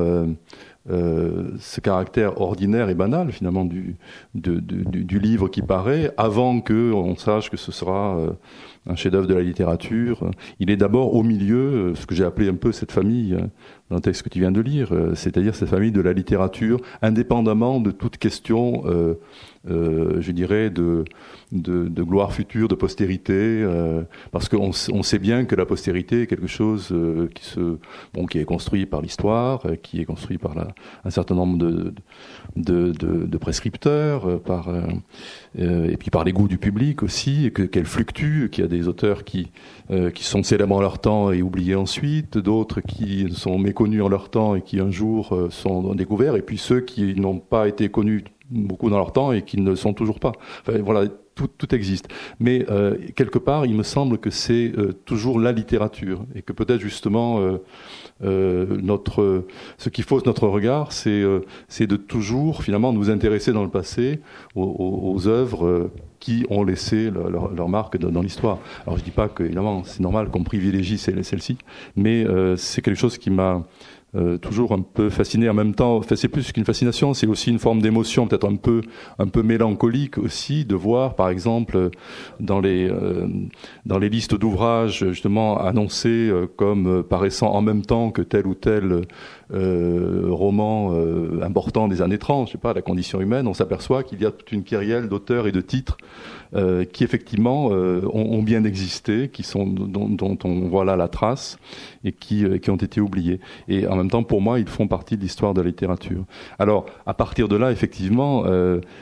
ce 0.87 1.79
caractère 1.79 2.41
ordinaire 2.41 2.89
et 2.89 2.95
banal 2.95 3.31
finalement 3.31 3.65
du, 3.65 3.97
du, 4.33 5.19
livre 5.19 5.47
qui 5.47 5.61
paraît 5.61 6.11
avant 6.17 6.59
que 6.59 6.91
on 6.91 7.15
sache 7.15 7.49
que 7.51 7.57
ce 7.57 7.71
sera 7.71 8.17
un 8.87 8.95
chef-d'œuvre 8.95 9.27
de 9.27 9.33
la 9.33 9.41
littérature. 9.41 10.31
Il 10.59 10.69
est 10.69 10.77
d'abord 10.77 11.15
au 11.15 11.23
milieu, 11.23 11.91
euh, 11.91 11.95
ce 11.95 12.05
que 12.05 12.15
j'ai 12.15 12.23
appelé 12.23 12.49
un 12.49 12.55
peu 12.55 12.71
cette 12.71 12.91
famille, 12.91 13.37
dans 13.91 13.97
le 13.97 14.01
texte 14.01 14.23
que 14.23 14.29
tu 14.29 14.39
viens 14.39 14.51
de 14.51 14.61
lire, 14.61 14.91
c'est-à-dire 15.13 15.53
cette 15.53 15.69
famille 15.69 15.91
de 15.91 16.01
la 16.01 16.13
littérature, 16.13 16.79
indépendamment 17.01 17.79
de 17.79 17.91
toute 17.91 18.17
question 18.17 18.83
euh, 19.69 20.21
je 20.21 20.31
dirais, 20.31 20.71
de, 20.71 21.05
gloire 21.51 22.33
future, 22.33 22.67
de 22.67 22.73
postérité, 22.73 23.33
euh, 23.33 24.01
parce 24.31 24.49
qu'on 24.49 24.71
on 24.91 25.03
sait 25.03 25.19
bien 25.19 25.45
que 25.45 25.55
la 25.55 25.65
postérité 25.65 26.23
est 26.23 26.27
quelque 26.27 26.47
chose 26.47 26.89
euh, 26.91 27.27
qui, 27.33 27.45
se, 27.45 27.77
qui 28.29 28.39
est 28.39 28.45
construit 28.45 28.87
par 28.87 29.01
l'histoire, 29.01 29.65
euh, 29.65 29.75
qui 29.75 30.01
est 30.01 30.05
construit 30.05 30.39
par 30.39 30.55
un 31.05 31.09
certain 31.09 31.35
nombre 31.35 31.57
de, 32.55 33.37
prescripteurs, 33.37 34.27
et 35.57 35.97
puis 35.97 36.09
par 36.09 36.23
les 36.23 36.31
goûts 36.31 36.47
du 36.47 36.57
public 36.57 37.03
aussi, 37.03 37.45
et 37.45 37.51
qu'elle 37.51 37.85
fluctue, 37.85 38.49
qu'il 38.49 38.63
y 38.63 38.65
a 38.65 38.69
des 38.69 38.87
auteurs 38.87 39.23
qui, 39.23 39.51
qui 40.13 40.23
sont 40.23 40.43
célèbres 40.43 40.75
en 40.75 40.81
leur 40.81 40.99
temps 40.99 41.31
et 41.31 41.41
oubliés 41.41 41.75
ensuite, 41.75 42.37
d'autres 42.37 42.81
qui 42.81 43.27
sont 43.31 43.57
méconnus 43.57 43.80
en 43.83 44.09
leur 44.09 44.29
temps 44.29 44.55
et 44.55 44.61
qui 44.61 44.79
un 44.79 44.91
jour 44.91 45.37
sont 45.49 45.93
découverts, 45.95 46.35
et 46.35 46.41
puis 46.41 46.57
ceux 46.57 46.81
qui 46.81 47.15
n'ont 47.15 47.39
pas 47.39 47.67
été 47.67 47.89
connus 47.89 48.23
beaucoup 48.49 48.89
dans 48.89 48.97
leur 48.97 49.13
temps 49.13 49.31
et 49.31 49.43
qui 49.43 49.59
ne 49.59 49.75
sont 49.75 49.93
toujours 49.93 50.19
pas. 50.19 50.33
voilà, 50.67 51.07
tout, 51.35 51.47
tout, 51.47 51.73
existe. 51.73 52.07
Mais 52.39 52.65
euh, 52.69 52.97
quelque 53.15 53.39
part, 53.39 53.65
il 53.65 53.75
me 53.75 53.83
semble 53.83 54.17
que 54.17 54.29
c'est 54.29 54.73
euh, 54.77 54.93
toujours 55.05 55.39
la 55.39 55.51
littérature 55.51 56.25
et 56.35 56.41
que 56.41 56.53
peut-être 56.53 56.81
justement 56.81 57.39
euh, 57.39 57.57
euh 58.23 58.77
notre, 58.81 59.45
ce 59.77 59.89
qui 59.89 60.01
fausse 60.01 60.25
notre 60.25 60.47
regard, 60.47 60.91
c'est 60.91 61.21
de 61.21 61.95
toujours 61.95 62.63
finalement 62.63 62.93
nous 62.93 63.09
intéresser 63.09 63.53
dans 63.53 63.63
le 63.63 63.69
passé 63.69 64.19
aux, 64.55 65.27
œuvres 65.27 65.89
qui 66.21 66.45
ont 66.49 66.63
laissé 66.63 67.11
leur, 67.11 67.53
leur, 67.53 67.67
marque 67.67 67.97
dans, 67.97 68.21
l'histoire. 68.21 68.59
Alors 68.87 68.97
je 68.97 69.03
dis 69.03 69.11
pas 69.11 69.27
que 69.27 69.43
évidemment 69.43 69.83
c'est 69.83 69.99
normal 69.99 70.29
qu'on 70.29 70.43
privilégie 70.43 70.97
celle-ci, 70.97 71.57
mais 71.97 72.25
c'est 72.55 72.81
quelque 72.81 72.97
chose 72.97 73.17
qui 73.17 73.29
m'a 73.29 73.65
euh, 74.13 74.37
toujours 74.37 74.73
un 74.73 74.81
peu 74.81 75.09
fasciné 75.09 75.47
en 75.47 75.53
même 75.53 75.73
temps. 75.73 75.95
Enfin, 75.95 76.17
c'est 76.17 76.27
plus 76.27 76.51
qu'une 76.51 76.65
fascination, 76.65 77.13
c'est 77.13 77.27
aussi 77.27 77.49
une 77.49 77.59
forme 77.59 77.81
d'émotion, 77.81 78.27
peut-être 78.27 78.45
un 78.45 78.57
peu 78.57 78.81
un 79.19 79.27
peu 79.27 79.41
mélancolique 79.41 80.17
aussi, 80.17 80.65
de 80.65 80.75
voir, 80.75 81.15
par 81.15 81.29
exemple, 81.29 81.91
dans 82.41 82.59
les 82.59 82.89
euh, 82.89 83.25
dans 83.85 83.99
les 83.99 84.09
listes 84.09 84.35
d'ouvrages 84.35 85.07
justement 85.11 85.61
annoncés 85.61 86.27
euh, 86.29 86.45
comme 86.45 87.03
paraissant 87.03 87.51
en 87.51 87.61
même 87.61 87.83
temps 87.83 88.11
que 88.11 88.21
tel 88.21 88.47
ou 88.47 88.53
tel 88.53 89.03
roman 89.51 90.93
important 91.41 91.87
des 91.87 92.01
années 92.01 92.17
30, 92.17 92.47
je 92.47 92.53
sais 92.53 92.57
pas, 92.57 92.73
la 92.73 92.81
condition 92.81 93.19
humaine, 93.21 93.47
on 93.47 93.53
s'aperçoit 93.53 94.03
qu'il 94.03 94.21
y 94.21 94.25
a 94.25 94.31
toute 94.31 94.51
une 94.51 94.63
kyrielle 94.63 95.09
d'auteurs 95.09 95.47
et 95.47 95.51
de 95.51 95.61
titres 95.61 95.97
euh, 96.53 96.83
qui 96.83 97.05
effectivement 97.05 97.69
euh, 97.71 98.01
ont, 98.11 98.33
ont, 98.33 98.43
bien 98.43 98.65
existé, 98.65 99.29
qui 99.29 99.41
sont 99.41 99.65
dont, 99.65 100.37
on 100.43 100.67
voit 100.67 100.83
là 100.83 100.97
la 100.97 101.07
trace 101.07 101.57
et 102.03 102.11
qui, 102.11 102.43
euh, 102.43 102.57
qui 102.57 102.69
ont 102.71 102.75
été 102.75 102.99
oubliés. 102.99 103.39
Et 103.69 103.87
en 103.87 103.95
même 103.95 104.09
temps, 104.09 104.23
pour 104.23 104.41
moi, 104.41 104.59
ils 104.59 104.67
font 104.67 104.89
partie 104.89 105.15
de 105.15 105.21
l'histoire 105.21 105.53
de 105.53 105.61
la 105.61 105.67
littérature. 105.67 106.25
Alors, 106.59 106.87
à 107.05 107.13
partir 107.13 107.47
de 107.47 107.55
là, 107.55 107.71
effectivement, 107.71 108.43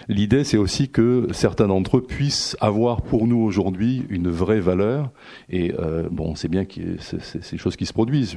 l'idée, 0.08 0.44
c'est 0.44 0.58
aussi 0.58 0.90
que 0.90 1.28
certains 1.32 1.68
d'entre 1.68 1.98
eux 1.98 2.04
puissent 2.04 2.56
avoir 2.62 3.02
pour 3.02 3.26
nous 3.26 3.40
aujourd'hui 3.40 4.04
une 4.10 4.30
vraie 4.30 4.60
valeur. 4.60 5.10
Et 5.50 5.74
bon, 6.12 6.36
c'est 6.36 6.50
bien 6.50 6.66
que 6.66 6.82
c'est 7.00 7.58
choses 7.58 7.76
qui 7.76 7.86
se 7.86 7.94
produisent. 7.94 8.36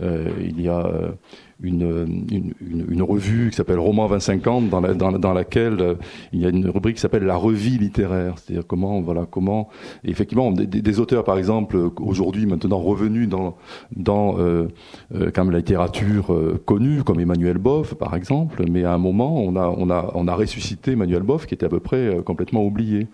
Il 0.00 0.60
y 0.60 0.68
a 0.68 1.14
une, 1.62 2.24
une, 2.30 2.86
une, 2.90 3.02
revue 3.02 3.50
qui 3.50 3.56
s'appelle 3.56 3.78
Roman 3.78 4.08
2050 4.08 4.68
dans, 4.68 4.80
la, 4.80 4.92
dans, 4.92 5.12
dans, 5.12 5.32
laquelle 5.32 5.80
euh, 5.80 5.94
il 6.32 6.40
y 6.40 6.46
a 6.46 6.50
une 6.50 6.68
rubrique 6.68 6.96
qui 6.96 7.00
s'appelle 7.00 7.24
la 7.24 7.36
revue 7.36 7.78
littéraire, 7.78 8.34
c'est-à-dire 8.36 8.66
comment 8.66 9.00
voilà 9.00 9.26
comment 9.30 9.68
effectivement 10.04 10.52
des, 10.52 10.66
des, 10.66 11.00
auteurs 11.00 11.24
par 11.24 11.38
exemple 11.38 11.78
aujourd'hui 11.98 12.46
maintenant 12.46 12.78
revenus 12.78 13.28
dans 13.28 13.56
dans 13.94 14.38
euh, 14.38 14.68
euh, 15.14 15.30
quand 15.34 15.44
même 15.44 15.52
la 15.52 15.58
littérature 15.58 16.32
euh, 16.32 16.60
connue 16.64 17.02
comme 17.02 17.20
Emmanuel 17.20 17.58
Boff 17.58 17.94
par 17.94 18.14
exemple, 18.14 18.64
mais 18.70 18.84
à 18.84 18.92
un 18.92 18.98
moment 18.98 19.40
on 19.42 19.56
a 19.56 19.68
on 19.68 19.88
a 19.88 20.10
on 20.14 20.28
a 20.28 20.34
ressuscité 20.34 20.92
Emmanuel 20.92 21.22
Boff 21.22 21.46
qui 21.46 21.54
était 21.54 21.66
à 21.66 21.70
peu 21.70 21.80
près 21.80 22.20
complètement 22.24 22.64
oublié 22.64 23.06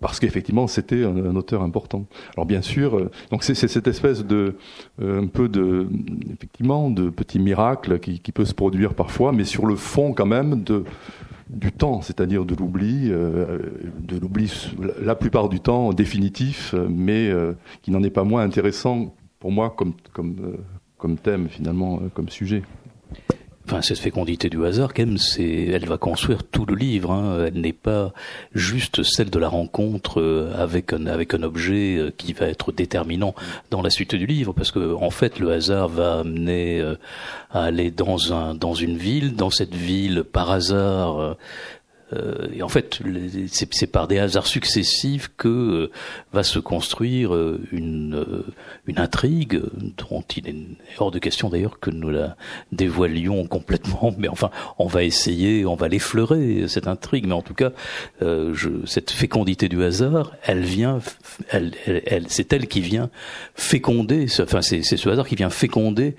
parce 0.00 0.20
qu'effectivement 0.20 0.66
c'était 0.66 1.04
un, 1.04 1.16
un, 1.16 1.36
auteur 1.36 1.62
important. 1.62 2.06
Alors 2.36 2.46
bien 2.46 2.62
sûr 2.62 3.10
donc 3.30 3.44
c'est 3.44 3.54
cette 3.54 3.86
espèce 3.86 4.24
de 4.24 4.56
un 5.02 5.26
peu 5.26 5.48
de 5.48 5.88
effectivement 6.32 6.90
de 6.90 7.10
petits 7.10 7.38
qui, 7.76 8.32
peut 8.32 8.44
se 8.44 8.54
produire 8.54 8.94
parfois, 8.94 9.32
mais 9.32 9.44
sur 9.44 9.66
le 9.66 9.76
fond 9.76 10.12
quand 10.12 10.26
même 10.26 10.62
de, 10.62 10.84
du 11.48 11.72
temps, 11.72 12.02
c'est-à-dire 12.02 12.44
de 12.44 12.54
l'oubli, 12.54 13.10
euh, 13.10 13.58
de 13.98 14.18
l'oubli 14.18 14.72
la 15.00 15.14
plupart 15.14 15.48
du 15.48 15.60
temps 15.60 15.92
définitif, 15.92 16.74
mais 16.88 17.28
euh, 17.28 17.52
qui 17.82 17.90
n'en 17.90 18.02
est 18.02 18.10
pas 18.10 18.24
moins 18.24 18.42
intéressant 18.42 19.14
pour 19.40 19.52
moi 19.52 19.70
comme, 19.76 19.94
comme, 20.12 20.36
euh, 20.42 20.56
comme 20.98 21.16
thème 21.16 21.48
finalement, 21.48 22.00
comme 22.14 22.28
sujet. 22.28 22.62
Enfin, 23.66 23.80
cette 23.80 23.98
fécondité 23.98 24.50
du 24.50 24.62
hasard, 24.66 24.92
quand 24.92 25.06
même, 25.06 25.16
c'est, 25.16 25.68
elle 25.68 25.86
va 25.86 25.96
construire 25.96 26.44
tout 26.44 26.66
le 26.66 26.74
livre. 26.74 27.10
Hein. 27.10 27.46
Elle 27.46 27.60
n'est 27.62 27.72
pas 27.72 28.12
juste 28.52 29.02
celle 29.02 29.30
de 29.30 29.38
la 29.38 29.48
rencontre 29.48 30.20
euh, 30.20 30.52
avec 30.54 30.92
un 30.92 31.06
avec 31.06 31.32
un 31.32 31.42
objet 31.42 31.96
euh, 31.96 32.10
qui 32.14 32.34
va 32.34 32.46
être 32.46 32.72
déterminant 32.72 33.34
dans 33.70 33.80
la 33.80 33.88
suite 33.88 34.14
du 34.14 34.26
livre, 34.26 34.52
parce 34.52 34.70
que 34.70 34.94
en 34.94 35.08
fait, 35.08 35.38
le 35.38 35.50
hasard 35.50 35.88
va 35.88 36.20
amener 36.20 36.78
euh, 36.80 36.96
à 37.50 37.64
aller 37.64 37.90
dans 37.90 38.34
un 38.34 38.54
dans 38.54 38.74
une 38.74 38.98
ville, 38.98 39.34
dans 39.34 39.50
cette 39.50 39.74
ville 39.74 40.24
par 40.24 40.50
hasard. 40.50 41.36
Euh, 42.14 42.48
et 42.54 42.62
en 42.62 42.68
fait, 42.68 43.00
c'est 43.50 43.86
par 43.86 44.08
des 44.08 44.18
hasards 44.18 44.46
successifs 44.46 45.30
que 45.36 45.48
euh, 45.48 45.90
va 46.32 46.42
se 46.42 46.58
construire 46.58 47.34
euh, 47.34 47.60
une, 47.72 48.24
intrigue 48.96 49.60
dont 50.08 50.22
il 50.36 50.48
est 50.48 50.54
hors 50.98 51.10
de 51.10 51.18
question 51.18 51.48
d'ailleurs 51.48 51.80
que 51.80 51.90
nous 51.90 52.10
la 52.10 52.36
dévoilions 52.72 53.46
complètement. 53.46 54.14
Mais 54.18 54.28
enfin, 54.28 54.50
on 54.78 54.86
va 54.86 55.04
essayer, 55.04 55.66
on 55.66 55.74
va 55.74 55.88
l'effleurer 55.88 56.66
cette 56.68 56.86
intrigue. 56.86 57.26
Mais 57.26 57.34
en 57.34 57.42
tout 57.42 57.54
cas, 57.54 57.72
cette 58.86 59.10
fécondité 59.10 59.68
du 59.68 59.82
hasard, 59.82 60.32
elle 60.42 60.62
vient, 60.62 61.00
c'est 62.28 62.52
elle 62.52 62.68
qui 62.68 62.80
vient 62.80 63.10
féconder. 63.54 64.26
Enfin, 64.40 64.62
c'est 64.62 64.82
ce 64.82 65.08
hasard 65.08 65.26
qui 65.26 65.34
vient 65.34 65.50
féconder 65.50 66.16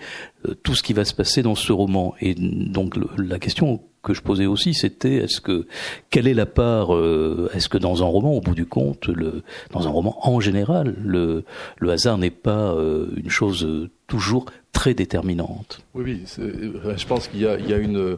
tout 0.64 0.76
ce 0.76 0.84
qui 0.84 0.94
va 0.94 1.06
se 1.06 1.14
passer 1.14 1.42
dans 1.42 1.56
ce 1.56 1.72
roman. 1.72 2.16
Et 2.20 2.36
donc 2.36 2.96
la 3.18 3.40
question 3.40 3.82
que 4.06 4.14
je 4.14 4.22
posais 4.22 4.46
aussi, 4.46 4.74
c'était 4.74 5.16
est-ce 5.16 5.42
que 5.42 5.68
quelle 6.10 6.28
est 6.28 6.34
la 6.34 6.46
part 6.46 6.96
euh, 6.96 7.50
Est-ce 7.54 7.68
que 7.68 7.78
dans 7.78 8.04
un 8.04 8.08
roman, 8.08 8.32
au 8.34 8.42
bout 8.42 8.56
du 8.56 8.66
compte, 8.66 9.08
le, 9.08 9.44
dans 9.72 9.88
un 9.88 9.92
roman 9.92 10.18
en 10.22 10.40
général, 10.40 10.96
le, 11.04 11.44
le 11.78 11.92
hasard 11.92 12.18
n'est 12.18 12.30
pas 12.30 12.74
euh, 12.74 13.08
une 13.18 13.30
chose 13.30 13.90
toujours 14.08 14.46
très 14.72 14.94
déterminante? 14.94 15.82
Oui, 15.94 16.04
oui. 16.06 16.24
Euh, 16.40 16.96
je 16.96 17.06
pense 17.06 17.28
qu'il 17.28 17.42
y 17.42 17.44
y 17.44 17.74
a 17.74 17.78
une 17.78 18.18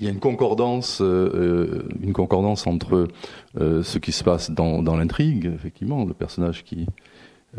il 0.00 0.04
y 0.04 0.08
a 0.08 0.10
une 0.10 0.20
concordance, 0.20 1.02
euh, 1.02 1.82
une 2.02 2.14
concordance 2.14 2.66
entre 2.66 3.08
euh, 3.60 3.82
ce 3.82 3.98
qui 3.98 4.12
se 4.12 4.24
passe 4.24 4.50
dans, 4.50 4.82
dans 4.82 4.96
l'intrigue, 4.96 5.52
effectivement, 5.54 6.06
le 6.06 6.14
personnage 6.14 6.64
qui, 6.64 6.86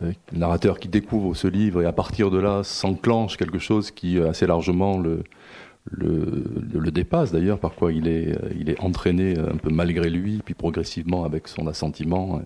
euh, 0.01 0.11
le 0.33 0.39
narrateur 0.39 0.79
qui 0.79 0.87
découvre 0.87 1.35
ce 1.35 1.47
livre 1.47 1.83
et 1.83 1.85
à 1.85 1.91
partir 1.91 2.31
de 2.31 2.39
là 2.39 2.63
s'enclenche 2.63 3.37
quelque 3.37 3.59
chose 3.59 3.91
qui 3.91 4.19
assez 4.19 4.47
largement 4.47 4.97
le, 4.97 5.23
le, 5.89 6.43
le 6.73 6.91
dépasse 6.91 7.31
d'ailleurs, 7.31 7.59
par 7.59 7.73
quoi 7.73 7.91
il 7.91 8.07
est, 8.07 8.37
il 8.59 8.69
est 8.69 8.79
entraîné 8.79 9.37
un 9.37 9.57
peu 9.57 9.69
malgré 9.69 10.09
lui, 10.09 10.41
puis 10.43 10.53
progressivement 10.53 11.25
avec 11.25 11.47
son 11.47 11.67
assentiment 11.67 12.41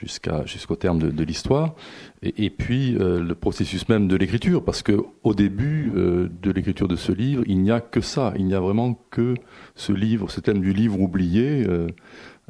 jusqu'à 0.00 0.44
jusqu'au 0.44 0.76
terme 0.76 0.98
de, 0.98 1.10
de 1.10 1.24
l'histoire. 1.24 1.74
Et, 2.22 2.50
puis 2.50 2.96
euh, 2.96 3.22
le 3.22 3.34
processus 3.34 3.88
même 3.88 4.08
de 4.08 4.16
l'écriture, 4.16 4.64
parce 4.64 4.82
que 4.82 4.98
au 5.22 5.34
début 5.34 5.92
euh, 5.94 6.28
de 6.42 6.50
l'écriture 6.50 6.88
de 6.88 6.96
ce 6.96 7.12
livre, 7.12 7.42
il 7.46 7.60
n'y 7.62 7.70
a 7.70 7.80
que 7.80 8.00
ça, 8.00 8.32
il 8.36 8.46
n'y 8.46 8.54
a 8.54 8.60
vraiment 8.60 8.94
que 9.10 9.34
ce 9.74 9.92
livre, 9.92 10.30
ce 10.30 10.40
thème 10.40 10.60
du 10.60 10.72
livre 10.72 11.00
oublié. 11.00 11.64
Euh, 11.66 11.88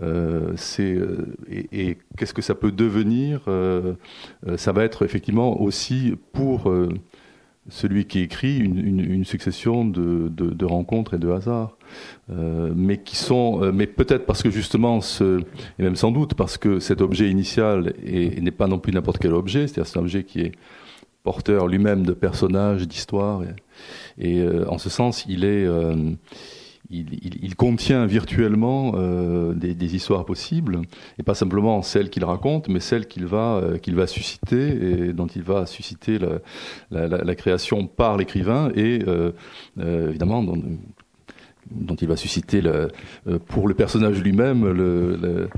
euh 0.00 0.52
c'est 0.56 0.96
et, 1.50 1.88
et 1.90 1.98
qu'est-ce 2.16 2.32
que 2.32 2.42
ça 2.42 2.54
peut 2.54 2.70
devenir 2.70 3.40
Ça 4.56 4.72
va 4.72 4.84
être 4.84 5.04
effectivement 5.04 5.60
aussi 5.60 6.14
pour 6.32 6.72
celui 7.68 8.06
qui 8.06 8.20
écrit 8.20 8.58
une, 8.58 8.78
une, 8.78 9.00
une 9.00 9.24
succession 9.24 9.84
de, 9.84 10.28
de, 10.28 10.50
de, 10.50 10.64
rencontres 10.64 11.14
et 11.14 11.18
de 11.18 11.30
hasards, 11.30 11.76
euh, 12.30 12.72
mais 12.74 12.98
qui 12.98 13.16
sont, 13.16 13.62
euh, 13.62 13.72
mais 13.72 13.86
peut-être 13.86 14.26
parce 14.26 14.42
que 14.42 14.50
justement, 14.50 15.00
ce, 15.00 15.40
et 15.78 15.82
même 15.82 15.96
sans 15.96 16.10
doute 16.10 16.34
parce 16.34 16.56
que 16.56 16.80
cet 16.80 17.00
objet 17.00 17.30
initial 17.30 17.94
n'est 18.04 18.50
pas 18.50 18.66
non 18.66 18.78
plus 18.78 18.92
n'importe 18.92 19.18
quel 19.18 19.34
objet, 19.34 19.66
c'est-à-dire 19.66 19.86
c'est 19.86 19.98
un 19.98 20.02
objet 20.02 20.24
qui 20.24 20.40
est 20.40 20.52
porteur 21.22 21.66
lui-même 21.66 22.06
de 22.06 22.12
personnages, 22.12 22.88
d'histoires, 22.88 23.42
et, 24.18 24.40
euh, 24.40 24.64
en 24.68 24.78
ce 24.78 24.88
sens, 24.88 25.24
il 25.28 25.44
est 25.44 25.66
euh, 25.66 25.94
il, 26.90 27.06
il, 27.22 27.44
il, 27.44 27.54
contient 27.56 28.06
virtuellement 28.06 28.92
euh, 28.94 29.52
des, 29.52 29.74
des, 29.74 29.94
histoires 29.94 30.24
possibles, 30.24 30.82
et 31.18 31.22
pas 31.22 31.34
simplement 31.34 31.82
celles 31.82 32.10
qu'il 32.10 32.24
raconte, 32.24 32.68
mais 32.68 32.80
celles 32.80 33.06
qu'il 33.06 33.26
va, 33.26 33.56
euh, 33.56 33.78
qu'il 33.78 33.94
va 33.94 34.06
susciter 34.06 35.08
et 35.08 35.12
dont 35.12 35.26
il 35.26 35.42
va 35.42 35.66
susciter 35.66 36.18
la, 36.18 36.38
la, 36.90 37.24
la, 37.24 37.34
création 37.34 37.86
par 37.86 38.16
l'écrivain 38.16 38.70
et 38.74 39.00
euh, 39.06 39.32
euh 39.78 40.08
évidemment 40.08 40.42
dont, 40.42 40.62
dont, 41.70 41.94
il 41.96 42.08
va 42.08 42.16
susciter 42.16 42.62
le, 42.62 42.88
euh, 43.26 43.38
pour 43.38 43.68
le 43.68 43.74
personnage 43.74 44.22
lui-même 44.22 45.48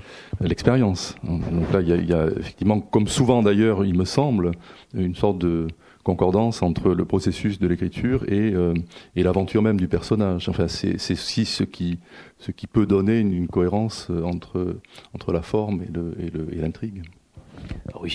l'expérience. 0.41 1.15
Le, 1.23 1.31
Donc 1.31 1.73
là, 1.73 1.81
il 1.81 1.89
y, 1.89 1.93
a, 1.93 1.97
il 1.97 2.09
y, 2.09 2.13
a, 2.13 2.27
effectivement, 2.27 2.81
comme 2.81 3.07
souvent 3.07 3.43
d'ailleurs, 3.43 3.85
il 3.85 3.97
me 3.97 4.05
semble, 4.05 4.53
une 4.95 5.15
sorte 5.15 5.39
de 5.39 5.69
concordance 6.03 6.63
entre 6.63 6.91
le 6.91 7.05
processus 7.05 7.59
de 7.59 7.67
l'écriture 7.67 8.25
et, 8.29 8.53
euh, 8.53 8.75
l'aventure 9.17 9.63
même 9.63 9.79
du 9.79 9.89
personnage. 9.89 10.49
Enfin, 10.49 10.69
c'est 10.69 10.95
aussi 11.13 11.45
ce 11.45 11.63
qui, 11.65 11.99
ce 12.39 12.53
qui 12.53 12.67
peut 12.67 12.87
donner 12.87 13.19
une, 13.19 13.49
cohérence 13.49 14.09
euh, 14.11 14.23
entre, 14.23 14.79
entre 15.15 15.33
la 15.33 15.43
forme 15.43 15.83
et 15.83 16.57
l'intrigue. 16.57 17.03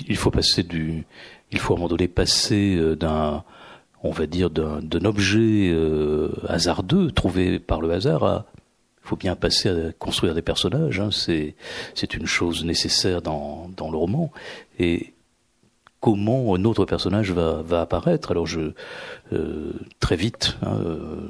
Il 0.10 0.18
faut 0.18 0.32
passer 0.32 0.64
du, 0.64 1.06
il 1.52 1.60
faut 1.60 1.76
à 1.76 2.08
passer 2.08 2.76
euh, 2.76 2.96
d'un, 2.96 3.44
on 4.04 4.12
va 4.12 4.26
dire 4.26 4.50
d'un 4.50 5.06
objet 5.06 5.74
hasardeux 6.48 7.12
trouvé 7.12 7.60
par 7.60 7.82
le 7.82 7.92
hasard 7.92 8.24
à 8.24 8.46
il 9.04 9.10
faut 9.10 9.16
bien 9.18 9.36
passer 9.36 9.70
à 9.70 9.92
construire 10.00 10.34
des 10.34 10.42
personnages. 10.42 11.00
Hein. 11.00 11.12
C'est 11.12 12.14
une 12.16 12.26
chose 12.26 12.66
nécessaire 12.66 13.22
dans 13.22 13.70
dans 13.78 13.92
le 13.92 13.98
roman. 13.98 14.32
Et 14.80 15.14
comment 16.06 16.54
un 16.54 16.66
autre 16.66 16.86
personnage 16.86 17.32
va, 17.32 17.82
apparaître. 17.82 18.30
Alors 18.30 18.46
je 18.46 18.74
euh, 19.34 19.72
très 20.00 20.16
vite, 20.16 20.56
hein, 20.62 20.80
euh, 20.86 21.28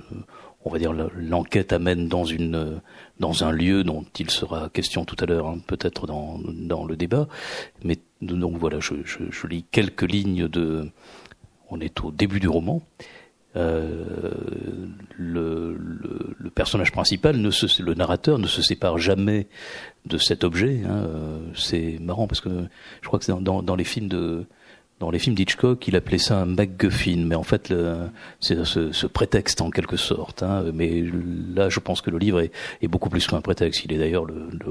on 0.65 0.69
va 0.69 0.79
dire 0.79 0.91
l'enquête 1.15 1.71
amène 1.71 2.09
dans 2.09 2.25
une 2.25 2.81
dans 3.21 3.45
un 3.45 3.51
lieu 3.53 3.85
dont 3.85 4.03
il 4.19 4.29
sera 4.29 4.67
question 4.67 5.05
tout 5.05 5.15
à 5.21 5.27
l'heure, 5.27 5.47
hein, 5.47 5.59
peut-être 5.65 6.07
dans 6.07 6.41
dans 6.43 6.83
le 6.83 6.97
débat. 6.97 7.29
Mais 7.85 7.99
donc 8.21 8.57
voilà, 8.57 8.81
je, 8.81 8.95
je, 9.05 9.19
je, 9.31 9.47
lis 9.47 9.63
quelques 9.71 10.11
lignes 10.11 10.49
de. 10.49 10.89
On 11.69 11.79
est 11.79 12.01
au 12.01 12.11
début 12.11 12.41
du 12.41 12.49
roman. 12.49 12.81
Euh, 13.55 14.03
le, 15.17 15.77
le, 15.77 16.35
le, 16.37 16.49
personnage 16.49 16.91
principal, 16.91 17.37
ne 17.37 17.49
se, 17.51 17.81
le 17.81 17.93
narrateur, 17.93 18.37
ne 18.37 18.47
se 18.47 18.61
sépare 18.61 18.97
jamais 18.97 19.47
de 20.05 20.17
cet 20.17 20.43
objet. 20.43 20.81
Hein. 20.85 21.07
C'est 21.55 21.97
marrant 22.01 22.27
parce 22.27 22.41
que 22.41 22.49
je 23.01 23.07
crois 23.07 23.17
que 23.17 23.23
c'est 23.23 23.31
dans, 23.41 23.63
dans, 23.63 23.75
les 23.77 23.85
films 23.85 24.09
de 24.09 24.45
dans 24.99 25.11
les 25.11 25.19
films 25.19 25.35
d'Hitchcock, 25.35 25.85
il 25.87 25.95
appelait 25.97 26.17
ça 26.17 26.39
un 26.39 26.45
MacGuffin, 26.45 27.25
mais 27.25 27.35
en 27.35 27.43
fait, 27.43 27.73
c'est 28.39 28.63
ce, 28.63 28.93
ce, 28.93 29.07
prétexte 29.07 29.59
en 29.59 29.69
quelque 29.69 29.97
sorte. 29.97 30.41
Hein. 30.41 30.65
Mais 30.73 31.03
là, 31.53 31.67
je 31.67 31.81
pense 31.81 32.01
que 32.01 32.09
le 32.09 32.17
livre 32.17 32.39
est, 32.39 32.51
est 32.81 32.87
beaucoup 32.87 33.09
plus 33.09 33.27
qu'un 33.27 33.41
prétexte. 33.41 33.83
Il 33.83 33.91
est 33.91 33.97
d'ailleurs 33.97 34.25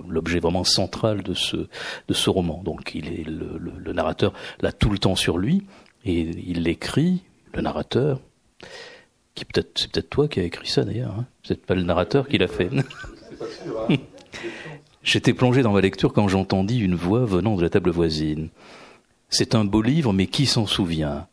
l'objet 0.08 0.40
vraiment 0.40 0.64
central 0.64 1.22
de 1.22 1.34
ce, 1.34 1.56
de 1.56 2.14
ce 2.14 2.30
roman. 2.30 2.62
Donc, 2.64 2.94
il 2.94 3.08
est 3.08 3.24
le, 3.24 3.60
le, 3.78 3.92
narrateur 3.92 4.32
l'a 4.60 4.72
tout 4.72 4.88
le 4.88 4.98
temps 4.98 5.14
sur 5.14 5.36
lui 5.36 5.62
et 6.06 6.20
il 6.20 6.62
l'écrit, 6.62 7.22
le 7.52 7.60
narrateur. 7.60 8.20
Qui 9.34 9.44
peut-être, 9.44 9.78
c'est 9.78 9.90
peut-être 9.90 10.10
toi 10.10 10.28
qui 10.28 10.40
as 10.40 10.44
écrit 10.44 10.68
ça 10.68 10.84
d'ailleurs. 10.84 11.14
Hein. 11.18 11.26
C'est 11.42 11.66
pas 11.66 11.74
le 11.74 11.82
narrateur 11.82 12.28
qui 12.28 12.38
l'a 12.38 12.46
fait. 12.46 12.70
Hein. 12.72 13.96
J'étais 15.02 15.34
plongé 15.34 15.62
dans 15.62 15.72
ma 15.72 15.82
lecture 15.82 16.12
quand 16.12 16.28
j'entendis 16.28 16.78
une 16.78 16.94
voix 16.94 17.24
venant 17.24 17.56
de 17.56 17.62
la 17.62 17.68
table 17.68 17.90
voisine. 17.90 18.48
C'est 19.28 19.54
un 19.54 19.64
beau 19.64 19.82
livre, 19.82 20.12
mais 20.12 20.26
qui 20.26 20.46
s'en 20.46 20.66
souvient? 20.66 21.26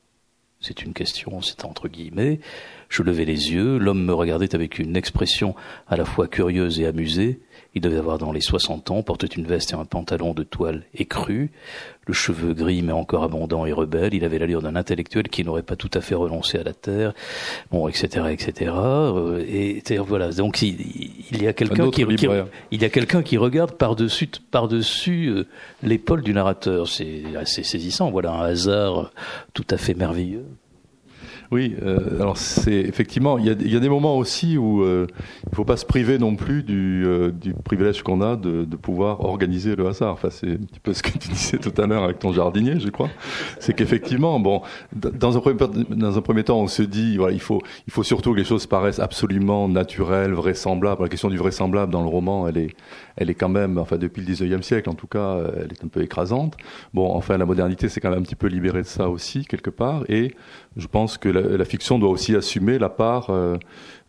C'est 0.60 0.84
une 0.84 0.94
question, 0.94 1.42
c'est 1.42 1.66
entre 1.66 1.88
guillemets. 1.88 2.40
Je 2.88 3.02
levai 3.02 3.26
les 3.26 3.52
yeux, 3.52 3.80
l'homme 3.80 4.06
me 4.06 4.14
regardait 4.14 4.54
avec 4.54 4.78
une 4.78 4.96
expression 4.96 5.56
à 5.88 5.98
la 5.98 6.06
fois 6.06 6.28
curieuse 6.28 6.80
et 6.80 6.86
amusée. 6.86 7.40
Il 7.74 7.82
devait 7.82 7.98
avoir 7.98 8.18
dans 8.18 8.34
les 8.34 8.42
soixante 8.42 8.92
ans, 8.92 9.02
portait 9.02 9.28
une 9.28 9.46
veste 9.46 9.72
et 9.72 9.76
un 9.76 9.86
pantalon 9.86 10.34
de 10.34 10.44
toile 10.44 10.84
écru, 10.94 11.52
le 12.06 12.14
cheveu 12.14 12.54
gris 12.54 12.82
mais 12.82 12.92
encore 12.92 13.24
abondant 13.24 13.66
et 13.66 13.72
rebelle. 13.72 14.14
Il 14.14 14.26
avait 14.26 14.40
l'allure 14.40 14.62
d'un 14.62 14.76
intellectuel 14.76 15.30
qui 15.30 15.46
n'aurait 15.46 15.64
pas 15.64 15.78
tout 15.78 15.90
à 15.94 16.02
fait 16.02 16.16
renoncé 16.16 16.58
à 16.58 16.64
la 16.64 16.74
terre, 16.74 17.14
bon, 17.72 17.88
etc., 17.88 18.26
etc. 18.30 18.74
et 19.48 19.82
euh, 19.92 20.02
voilà. 20.02 20.32
Donc 20.32 20.62
il, 20.62 21.42
y 21.42 21.48
a 21.48 21.54
quelqu'un 21.54 21.90
qui, 21.92 22.02
il 22.72 22.82
y 22.82 22.86
a 22.86 22.90
quelqu'un 22.90 23.24
qui 23.24 23.38
regarde 23.38 23.72
par 23.72 23.96
dessus 23.96 24.30
par 24.52 24.68
dessus 24.68 25.28
euh, 25.28 25.48
l'épaule 25.82 26.24
du 26.24 26.34
narrateur. 26.34 26.90
C'est 26.90 27.24
assez 27.38 27.64
saisissant. 27.64 28.12
Voilà 28.12 28.32
un 28.32 28.42
hasard 28.42 29.12
tout 29.54 29.66
à 29.70 29.78
fait 29.78 29.94
merveilleux. 29.94 30.46
Oui, 31.52 31.76
euh, 31.82 32.22
alors 32.22 32.38
c'est 32.38 32.72
effectivement, 32.72 33.38
il 33.38 33.44
y, 33.44 33.70
y, 33.70 33.76
a, 33.76 33.80
des 33.82 33.90
moments 33.90 34.18
aussi 34.18 34.58
où 34.58 34.84
euh, 34.84 35.06
il 35.44 35.50
ne 35.50 35.56
faut 35.56 35.66
pas 35.66 35.76
se 35.76 35.86
priver 35.86 36.18
non 36.18 36.38
plus 36.38 36.64
du, 36.64 37.04
euh, 37.06 37.30
du 37.30 37.54
privilège 37.54 38.04
qu'on 38.04 38.22
a 38.22 38.38
de, 38.38 38.64
de, 38.64 38.76
pouvoir 38.78 39.26
organiser 39.26 39.76
le 39.76 39.86
hasard. 39.86 40.14
Enfin, 40.14 40.30
c'est 40.30 40.52
un 40.52 40.56
petit 40.56 40.80
peu 40.80 40.94
ce 40.94 41.04
que 41.04 41.12
tu 41.12 41.28
disais 41.28 41.58
tout 41.58 41.74
à 41.82 41.88
l'heure 41.88 42.06
avec 42.06 42.20
ton 42.20 42.32
jardinier, 42.32 42.80
je 42.80 42.88
crois. 42.88 43.10
C'est 43.60 43.74
qu'effectivement, 43.74 44.40
bon, 44.40 44.62
dans 44.96 45.36
un, 45.36 45.42
premier, 45.42 45.58
dans 45.90 46.18
un 46.18 46.22
premier 46.22 46.46
temps, 46.46 46.62
on 46.62 46.68
se 46.68 46.84
dit, 46.84 47.18
voilà, 47.18 47.34
il 47.34 47.42
faut, 47.42 47.62
il 47.86 47.92
faut 47.92 48.04
surtout 48.04 48.32
que 48.32 48.38
les 48.38 48.46
choses 48.46 48.66
paraissent 48.66 49.00
absolument 49.00 49.68
naturelles, 49.68 50.32
vraisemblables. 50.32 51.04
La 51.04 51.10
question 51.10 51.30
du 51.30 51.38
vraisemblable 51.38 51.92
dans 51.92 52.02
le 52.02 52.08
roman, 52.08 52.48
elle 52.48 52.60
est, 52.60 52.76
elle 53.18 53.30
est 53.30 53.36
quand 53.36 53.50
même, 53.50 53.78
enfin 53.78 53.98
depuis 53.98 54.24
le 54.24 54.34
19e 54.34 54.62
siècle 54.62 54.90
en 54.90 54.96
tout 54.96 55.08
cas, 55.08 55.40
elle 55.58 55.74
est 55.74 55.84
un 55.84 55.90
peu 55.90 56.02
écrasante. 56.02 56.56
Bon, 56.94 57.14
enfin 57.14 57.38
la 57.38 57.46
modernité 57.46 57.90
s'est 57.90 58.00
quand 58.00 58.10
même 58.10 58.20
un 58.20 58.24
petit 58.24 58.36
peu 58.36 58.48
libérée 58.48 58.84
de 58.84 58.88
ça 58.88 59.10
aussi 59.10 59.46
quelque 59.46 59.70
part, 59.70 60.06
et 60.08 60.34
je 60.78 60.88
pense 60.88 61.18
que 61.18 61.28
la, 61.28 61.41
la 61.58 61.66
fiction 61.66 62.00
doit 62.00 62.10
aussi 62.10 62.36
assumer 62.36 62.80
la 62.80 62.90
part 62.90 63.30
euh, 63.30 63.58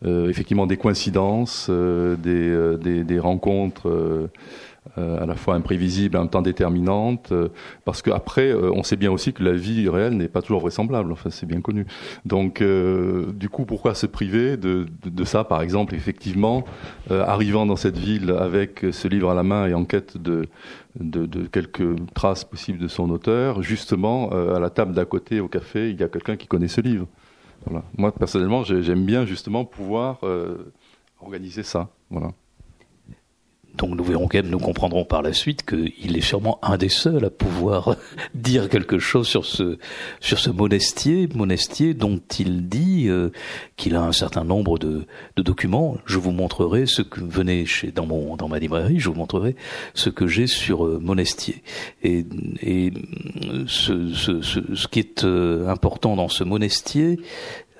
euh, 0.05 0.29
effectivement 0.29 0.67
des 0.67 0.77
coïncidences, 0.77 1.67
euh, 1.69 2.15
des, 2.15 3.19
rencontres 3.19 3.89
euh, 4.97 5.23
à 5.23 5.25
la 5.25 5.35
fois 5.35 5.55
imprévisible, 5.55 6.17
en 6.17 6.21
même 6.21 6.29
temps 6.29 6.41
déterminante, 6.41 7.31
euh, 7.31 7.47
parce 7.85 8.01
qu'après, 8.01 8.49
euh, 8.49 8.69
on 8.75 8.83
sait 8.83 8.97
bien 8.97 9.11
aussi 9.11 9.31
que 9.31 9.41
la 9.41 9.53
vie 9.53 9.87
réelle 9.87 10.17
n'est 10.17 10.27
pas 10.27 10.41
toujours 10.41 10.59
vraisemblable, 10.59 11.11
enfin 11.13 11.29
c'est 11.29 11.45
bien 11.45 11.61
connu. 11.61 11.87
Donc, 12.25 12.61
du 12.61 13.49
coup, 13.49 13.65
pourquoi 13.65 13.95
se 13.95 14.05
priver 14.05 14.57
de, 14.57 14.85
ça, 15.23 15.45
par 15.45 15.61
exemple, 15.61 15.95
effectivement, 15.95 16.65
arrivant 17.09 17.65
dans 17.65 17.77
cette 17.77 17.97
ville 17.97 18.31
avec 18.31 18.85
ce 18.91 19.07
livre 19.07 19.29
à 19.29 19.33
la 19.33 19.43
main 19.43 19.67
et 19.67 19.73
en 19.73 19.85
quête 19.85 20.17
de 20.17 20.47
quelques 21.51 21.95
traces 22.13 22.43
possibles 22.43 22.79
de 22.79 22.87
son 22.87 23.09
auteur, 23.09 23.63
justement, 23.63 24.29
à 24.31 24.59
la 24.59 24.69
table 24.69 24.93
d'à 24.93 25.05
côté, 25.05 25.39
au 25.39 25.47
café, 25.47 25.89
il 25.89 25.99
y 25.99 26.03
a 26.03 26.09
quelqu'un 26.09 26.35
qui 26.35 26.47
connaît 26.47 26.67
ce 26.67 26.81
livre. 26.81 27.07
Moi, 27.97 28.11
personnellement, 28.11 28.63
j'aime 28.63 29.05
bien 29.05 29.25
justement 29.25 29.65
pouvoir 29.65 30.21
organiser 31.21 31.63
ça. 31.63 31.89
Voilà. 32.09 32.31
Donc 33.75 33.95
nous 33.95 34.03
verrons 34.03 34.27
quand 34.27 34.37
même, 34.37 34.49
nous 34.49 34.59
comprendrons 34.59 35.03
par 35.03 35.21
la 35.21 35.33
suite 35.33 35.65
qu'il 35.65 36.15
est 36.15 36.21
sûrement 36.21 36.59
un 36.61 36.77
des 36.77 36.89
seuls 36.89 37.25
à 37.25 37.29
pouvoir 37.29 37.95
dire 38.35 38.69
quelque 38.69 38.99
chose 38.99 39.27
sur 39.27 39.45
ce 39.45 39.77
sur 40.19 40.39
ce 40.39 40.49
monestier, 40.51 41.27
monestier 41.33 41.93
dont 41.93 42.21
il 42.39 42.69
dit 42.69 43.07
euh, 43.07 43.31
qu'il 43.75 43.95
a 43.95 44.03
un 44.03 44.11
certain 44.11 44.43
nombre 44.43 44.77
de, 44.77 45.05
de, 45.35 45.41
documents. 45.41 45.97
Je 46.05 46.19
vous 46.19 46.31
montrerai 46.31 46.85
ce 46.85 47.01
que 47.01 47.21
venez 47.21 47.65
chez 47.65 47.91
dans 47.91 48.05
mon 48.05 48.35
dans 48.35 48.47
ma 48.47 48.59
librairie, 48.59 48.99
je 48.99 49.09
vous 49.09 49.15
montrerai 49.15 49.55
ce 49.93 50.09
que 50.09 50.27
j'ai 50.27 50.47
sur 50.47 50.85
euh, 50.85 50.99
monestier. 50.99 51.63
Et, 52.03 52.25
et 52.61 52.93
ce, 53.67 54.13
ce, 54.13 54.41
ce, 54.41 54.75
ce, 54.75 54.87
qui 54.87 54.99
est 54.99 55.23
euh, 55.23 55.67
important 55.67 56.15
dans 56.15 56.29
ce 56.29 56.43
monestier, 56.43 57.19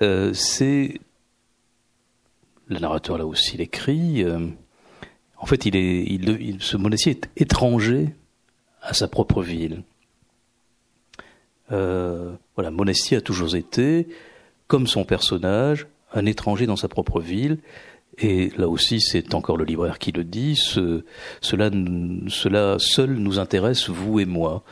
euh, 0.02 0.32
c'est 0.34 1.00
le 2.66 2.78
narrateur 2.78 3.18
là 3.18 3.26
aussi 3.26 3.56
l'écrit 3.56 4.24
en 5.44 5.46
fait, 5.46 5.66
il 5.66 5.76
est, 5.76 6.04
il, 6.04 6.56
ce 6.60 6.78
monastier 6.78 7.12
est 7.12 7.28
étranger 7.36 8.14
à 8.80 8.94
sa 8.94 9.08
propre 9.08 9.42
ville. 9.42 9.82
Euh, 11.70 12.32
voilà, 12.54 12.70
Monastier 12.70 13.18
a 13.18 13.20
toujours 13.20 13.54
été, 13.54 14.08
comme 14.68 14.86
son 14.86 15.04
personnage, 15.04 15.86
un 16.14 16.24
étranger 16.24 16.64
dans 16.64 16.76
sa 16.76 16.88
propre 16.88 17.20
ville. 17.20 17.58
Et 18.16 18.52
là 18.56 18.70
aussi, 18.70 19.02
c'est 19.02 19.34
encore 19.34 19.58
le 19.58 19.66
libraire 19.66 19.98
qui 19.98 20.12
le 20.12 20.24
dit, 20.24 20.56
ce, 20.56 21.04
cela, 21.42 21.70
cela 22.28 22.78
seul 22.78 23.12
nous 23.12 23.38
intéresse, 23.38 23.90
vous 23.90 24.20
et 24.20 24.24
moi. 24.24 24.64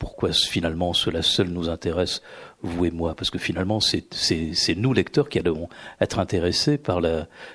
Pourquoi 0.00 0.32
finalement 0.32 0.92
cela 0.94 1.22
seul 1.22 1.48
nous 1.48 1.68
intéresse 1.68 2.22
vous 2.62 2.86
et 2.86 2.90
moi, 2.90 3.14
parce 3.14 3.30
que 3.30 3.38
finalement, 3.38 3.80
c'est 3.80 4.74
nous, 4.76 4.92
lecteurs, 4.92 5.28
qui 5.28 5.38
allons 5.38 5.68
être 6.00 6.18
intéressés 6.18 6.78
par 6.78 7.00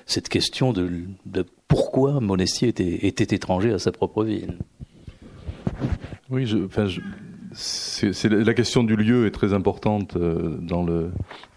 cette 0.06 0.28
question 0.28 0.72
de, 0.72 1.06
pourquoi 1.68 2.20
Monestier 2.20 2.68
était, 2.68 3.06
était, 3.06 3.34
étranger 3.34 3.72
à 3.72 3.78
sa 3.78 3.92
propre 3.92 4.24
ville. 4.24 4.56
Oui, 6.30 6.48
la 8.24 8.54
question 8.54 8.84
du 8.84 8.96
lieu 8.96 9.26
est 9.26 9.30
très 9.30 9.52
importante 9.54 10.16
euh, 10.16 10.56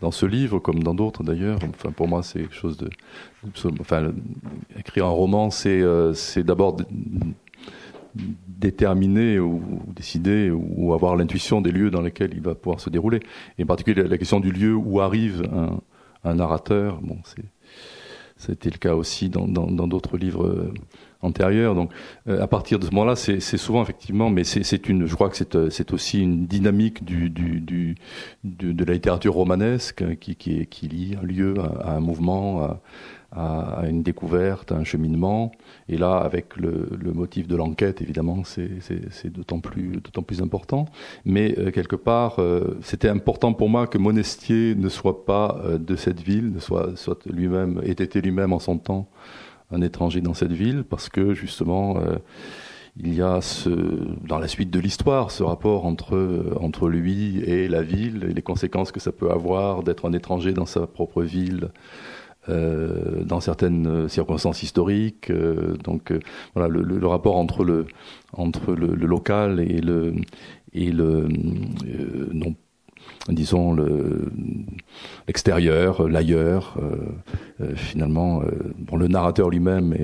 dans 0.02 0.12
ce 0.12 0.26
livre 0.26 0.60
comme 0.60 0.84
dans 0.84 0.94
d'autres 0.94 1.24
d'ailleurs. 1.24 1.60
Enfin 1.70 1.92
pour 1.92 2.08
moi 2.08 2.24
c'est 2.24 2.40
quelque 2.40 2.56
chose 2.56 2.78
de 2.78 2.90
écrire 4.78 5.06
un 5.06 5.10
roman 5.10 5.50
c'est 5.50 5.82
euh, 5.82 6.14
c'est 6.14 6.44
d'abord 6.44 6.78
déterminer 8.16 9.40
ou, 9.40 9.62
décider 9.96 10.52
ou 10.52 10.94
avoir 10.94 11.16
l'intuition 11.16 11.62
des 11.62 11.72
lieux 11.72 11.92
dans 11.92 12.02
lesquels 12.02 12.34
il 12.34 12.42
va 12.42 12.56
pouvoir 12.56 12.80
se 12.80 12.90
dérouler. 12.90 13.20
Et 13.58 13.64
en 13.64 13.68
particulier 13.68 14.04
la 14.04 14.18
question 14.18 14.40
du 14.40 14.52
lieu 14.52 14.76
où 14.76 15.00
arrive 15.00 15.44
un, 15.52 15.80
un 16.24 16.36
narrateur. 16.36 17.02
Bon, 17.02 17.18
c'est 17.24 17.46
c'était 18.40 18.70
le 18.70 18.78
cas 18.78 18.96
aussi 18.96 19.28
dans 19.28 19.48
d'autres 19.48 20.18
livres 20.18 20.72
antérieure. 21.22 21.76
Donc, 21.76 21.92
à 22.28 22.48
partir 22.48 22.80
de 22.80 22.86
ce 22.86 22.92
moment-là, 22.92 23.16
c'est 23.16 23.40
souvent 23.40 23.82
effectivement, 23.82 24.30
mais 24.30 24.44
c'est 24.44 24.90
une, 24.90 25.06
je 25.06 25.16
crois 25.16 25.30
que 25.30 25.36
c'est 25.70 25.94
aussi 25.94 26.22
une 26.22 26.46
dynamique 26.48 27.04
du, 27.04 27.30
du, 27.30 27.60
du 27.60 27.96
de, 28.44 28.84
la 28.86 28.94
littérature 28.94 29.34
romanesque 29.34 30.04
qui, 30.20 30.36
qui, 30.36 30.66
qui 30.68 30.88
lie 30.88 31.16
un 31.22 31.26
lieu 31.26 31.56
à, 31.60 31.96
un 31.96 32.00
mouvement. 32.00 32.64
À, 32.64 32.80
à, 33.32 33.86
une 33.88 34.02
découverte, 34.02 34.72
à 34.72 34.76
un 34.76 34.84
cheminement. 34.84 35.52
Et 35.88 35.98
là, 35.98 36.18
avec 36.18 36.56
le, 36.58 36.90
le 37.00 37.12
motif 37.12 37.48
de 37.48 37.56
l'enquête, 37.56 38.02
évidemment, 38.02 38.44
c'est 38.44 39.30
d'autant 39.30 39.60
plus, 39.60 40.02
plus 40.02 40.42
important. 40.42 40.86
Mais 41.26 41.58
euh, 41.58 41.72
quelque 41.72 41.96
part, 41.96 42.40
euh, 42.40 42.78
c'était 42.82 43.10
important 43.10 43.54
pour 43.54 43.70
moi 43.70 43.88
que 43.88 43.98
Monestier 43.98 44.76
ne 44.76 44.90
soit 44.90 45.26
pas 45.26 45.62
euh, 45.64 45.78
de 45.78 45.96
cette 45.96 46.22
ville, 46.22 46.52
ne 46.52 46.60
soit, 46.60 46.96
soit 46.96 47.26
lui-même, 47.28 47.82
ait 47.84 47.92
été 47.92 48.22
lui-même 48.22 48.54
en 48.54 48.60
son 48.60 48.78
temps 48.78 49.08
un 49.72 49.82
étranger 49.82 50.22
dans 50.22 50.34
cette 50.34 50.52
ville, 50.52 50.84
parce 50.84 51.10
que 51.10 51.34
justement, 51.34 51.98
il 52.98 53.14
y 53.14 53.22
a 53.22 53.40
ce, 53.42 53.70
dans 54.28 54.40
la 54.40 54.48
suite 54.48 54.72
de 54.72 54.80
l'histoire 54.80 55.32
ce 55.32 55.44
rapport 55.44 55.86
entre, 55.86 56.58
entre 56.60 56.90
lui 56.90 57.40
et 57.40 57.68
la 57.68 57.82
ville 57.82 58.28
et 58.30 58.34
les 58.34 58.42
conséquences 58.42 58.92
que 58.92 59.00
ça 59.00 59.12
peut 59.12 59.32
avoir 59.32 59.84
d'être 59.84 60.08
un 60.08 60.14
étranger 60.14 60.54
dans 60.54 60.66
sa 60.66 60.88
propre 60.88 61.24
ville. 61.24 61.70
Euh, 62.48 63.24
dans 63.26 63.42
certaines 63.42 64.08
circonstances 64.08 64.64
historiques. 64.64 65.30
Euh, 65.30 65.76
donc 65.84 66.12
euh, 66.12 66.20
voilà, 66.56 66.70
le, 66.70 66.82
le, 66.82 67.08
rapport 67.08 67.36
entre 67.36 67.64
le 67.64 67.86
entre 68.32 68.74
le, 68.74 68.96
le, 68.96 69.06
local 69.06 69.60
et 69.60 69.82
le 69.82 70.16
et 70.74 70.92
le 70.92 71.28
non 72.32 72.56
disons 73.30 73.74
le 73.74 74.32
l'extérieur, 75.28 76.08
l'ailleurs. 76.08 76.78
Euh, 76.82 77.76
finalement, 77.76 78.42
bon, 78.78 78.98
le 78.98 79.08
narrateur 79.08 79.50
lui-même 79.50 79.96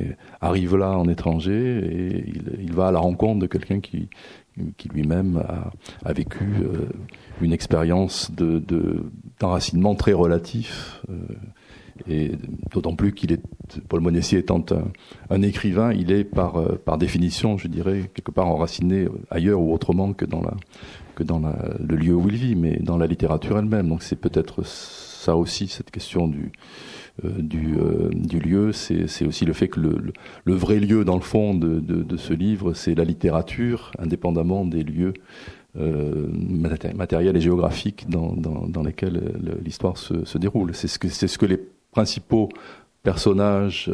arrive 0.41 0.75
là 0.75 0.91
en 0.91 1.07
étranger 1.07 1.79
et 1.79 2.33
il, 2.61 2.73
va 2.73 2.87
à 2.87 2.91
la 2.91 2.99
rencontre 2.99 3.39
de 3.39 3.47
quelqu'un 3.47 3.79
qui 3.79 4.09
qui 4.77 4.87
lui-même 4.87 5.43
a, 6.05 6.13
vécu 6.13 6.45
une 7.41 7.51
expérience 7.51 8.31
de 8.31 8.63
d'enracinement 9.39 9.95
très 9.95 10.13
relatif 10.13 11.01
et 12.07 12.31
d'autant 12.73 12.95
plus 12.95 13.13
qu'il 13.13 13.31
est, 13.31 13.41
Paul 13.87 14.01
Monessier 14.01 14.39
étant 14.39 14.63
un, 15.29 15.41
écrivain, 15.41 15.93
il 15.93 16.11
est 16.11 16.27
euh, 16.37 16.75
par 16.83 16.97
définition, 16.97 17.57
je 17.57 17.67
dirais, 17.67 18.11
quelque 18.13 18.31
part 18.31 18.47
enraciné 18.47 19.07
ailleurs 19.29 19.61
ou 19.61 19.73
autrement 19.73 20.11
que 20.13 20.25
dans, 20.25 20.41
la, 20.41 20.55
que 21.15 21.23
dans 21.23 21.39
le 21.39 21.95
lieu 21.95 22.13
où 22.13 22.27
il 22.29 22.35
vit, 22.35 22.55
mais 22.55 22.77
dans 22.79 22.97
la 22.97 23.07
littérature 23.07 23.57
elle-même. 23.57 23.89
Donc 23.89 24.03
c'est 24.03 24.15
peut-être 24.15 24.63
ça 24.63 25.35
aussi, 25.35 25.67
cette 25.67 25.89
question 25.89 26.27
du, 26.27 26.51
euh, 27.23 27.29
euh, 27.29 28.09
du, 28.13 28.39
lieu, 28.39 28.71
c'est 28.73 29.25
aussi 29.25 29.45
le 29.45 29.53
fait 29.53 29.69
que 29.69 29.79
le, 29.79 30.53
vrai 30.53 30.79
lieu, 30.79 31.05
dans 31.05 31.15
le 31.15 31.21
fond, 31.21 31.53
de, 31.53 31.79
de, 31.79 32.17
ce 32.17 32.33
livre, 32.33 32.73
c'est 32.73 32.95
la 32.95 33.03
littérature, 33.03 33.91
indépendamment 33.97 34.65
des 34.65 34.83
lieux 34.83 35.13
euh, 35.77 36.27
matériels 36.95 37.37
et 37.37 37.41
géographiques 37.41 38.09
dans, 38.09 38.33
dans, 38.33 38.83
lesquels 38.83 39.33
l'histoire 39.63 39.97
se, 39.97 40.37
déroule. 40.37 40.75
C'est 40.75 40.87
ce 40.87 40.99
que, 40.99 41.07
ce 41.07 41.37
que 41.37 41.45
les 41.45 41.59
principaux 41.91 42.49
personnages, 43.03 43.89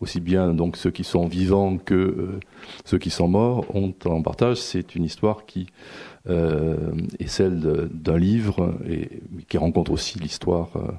aussi 0.00 0.20
bien 0.20 0.52
donc 0.52 0.76
ceux 0.76 0.90
qui 0.90 1.02
sont 1.02 1.26
vivants 1.26 1.78
que 1.78 2.38
ceux 2.84 2.98
qui 2.98 3.10
sont 3.10 3.26
morts, 3.26 3.64
ont 3.74 3.94
en 4.04 4.22
partage. 4.22 4.58
C'est 4.58 4.94
une 4.94 5.04
histoire 5.04 5.46
qui 5.46 5.66
euh, 6.28 6.92
est 7.18 7.26
celle 7.26 7.88
d'un 7.90 8.18
livre 8.18 8.74
et 8.86 9.22
qui 9.48 9.56
rencontre 9.56 9.92
aussi 9.92 10.18
l'histoire, 10.18 10.68
euh, 10.76 10.92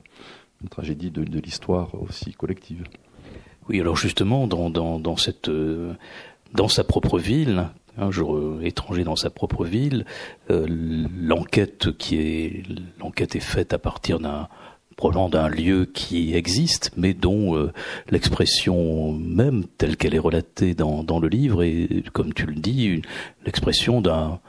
une 0.63 0.69
tragédie 0.69 1.11
de, 1.11 1.39
l'histoire 1.39 1.89
aussi 2.01 2.33
collective. 2.33 2.83
Oui, 3.67 3.79
alors 3.79 3.95
justement, 3.95 4.47
dans, 4.47 5.17
cette, 5.17 5.49
euh, 5.49 5.93
dans 6.53 6.67
sa 6.67 6.83
propre 6.83 7.19
ville, 7.19 7.67
un 7.97 8.09
jour 8.09 8.59
étranger 8.63 9.03
dans 9.03 9.15
sa 9.15 9.29
propre 9.29 9.65
ville, 9.65 10.05
l'enquête 10.49 11.95
qui 11.97 12.15
est 12.15 12.63
l'enquête 12.99 13.35
est 13.35 13.41
faite 13.41 13.73
à 13.73 13.77
partir 13.77 14.19
d'un 14.19 14.47
provenant 14.95 15.29
d'un 15.29 15.47
lieu 15.47 15.85
qui 15.85 16.33
existe, 16.33 16.91
mais 16.97 17.13
dont 17.13 17.69
l'expression 18.09 19.13
même, 19.13 19.65
telle 19.77 19.95
qu'elle 19.95 20.15
est 20.15 20.19
relatée 20.19 20.73
dans, 20.73 21.03
dans, 21.03 21.19
le 21.19 21.27
livre, 21.27 21.63
est, 21.63 22.09
comme 22.09 22.33
tu 22.33 22.45
le 22.45 22.55
dis, 22.55 23.01
l'expression 23.45 24.01
d'un 24.01 24.39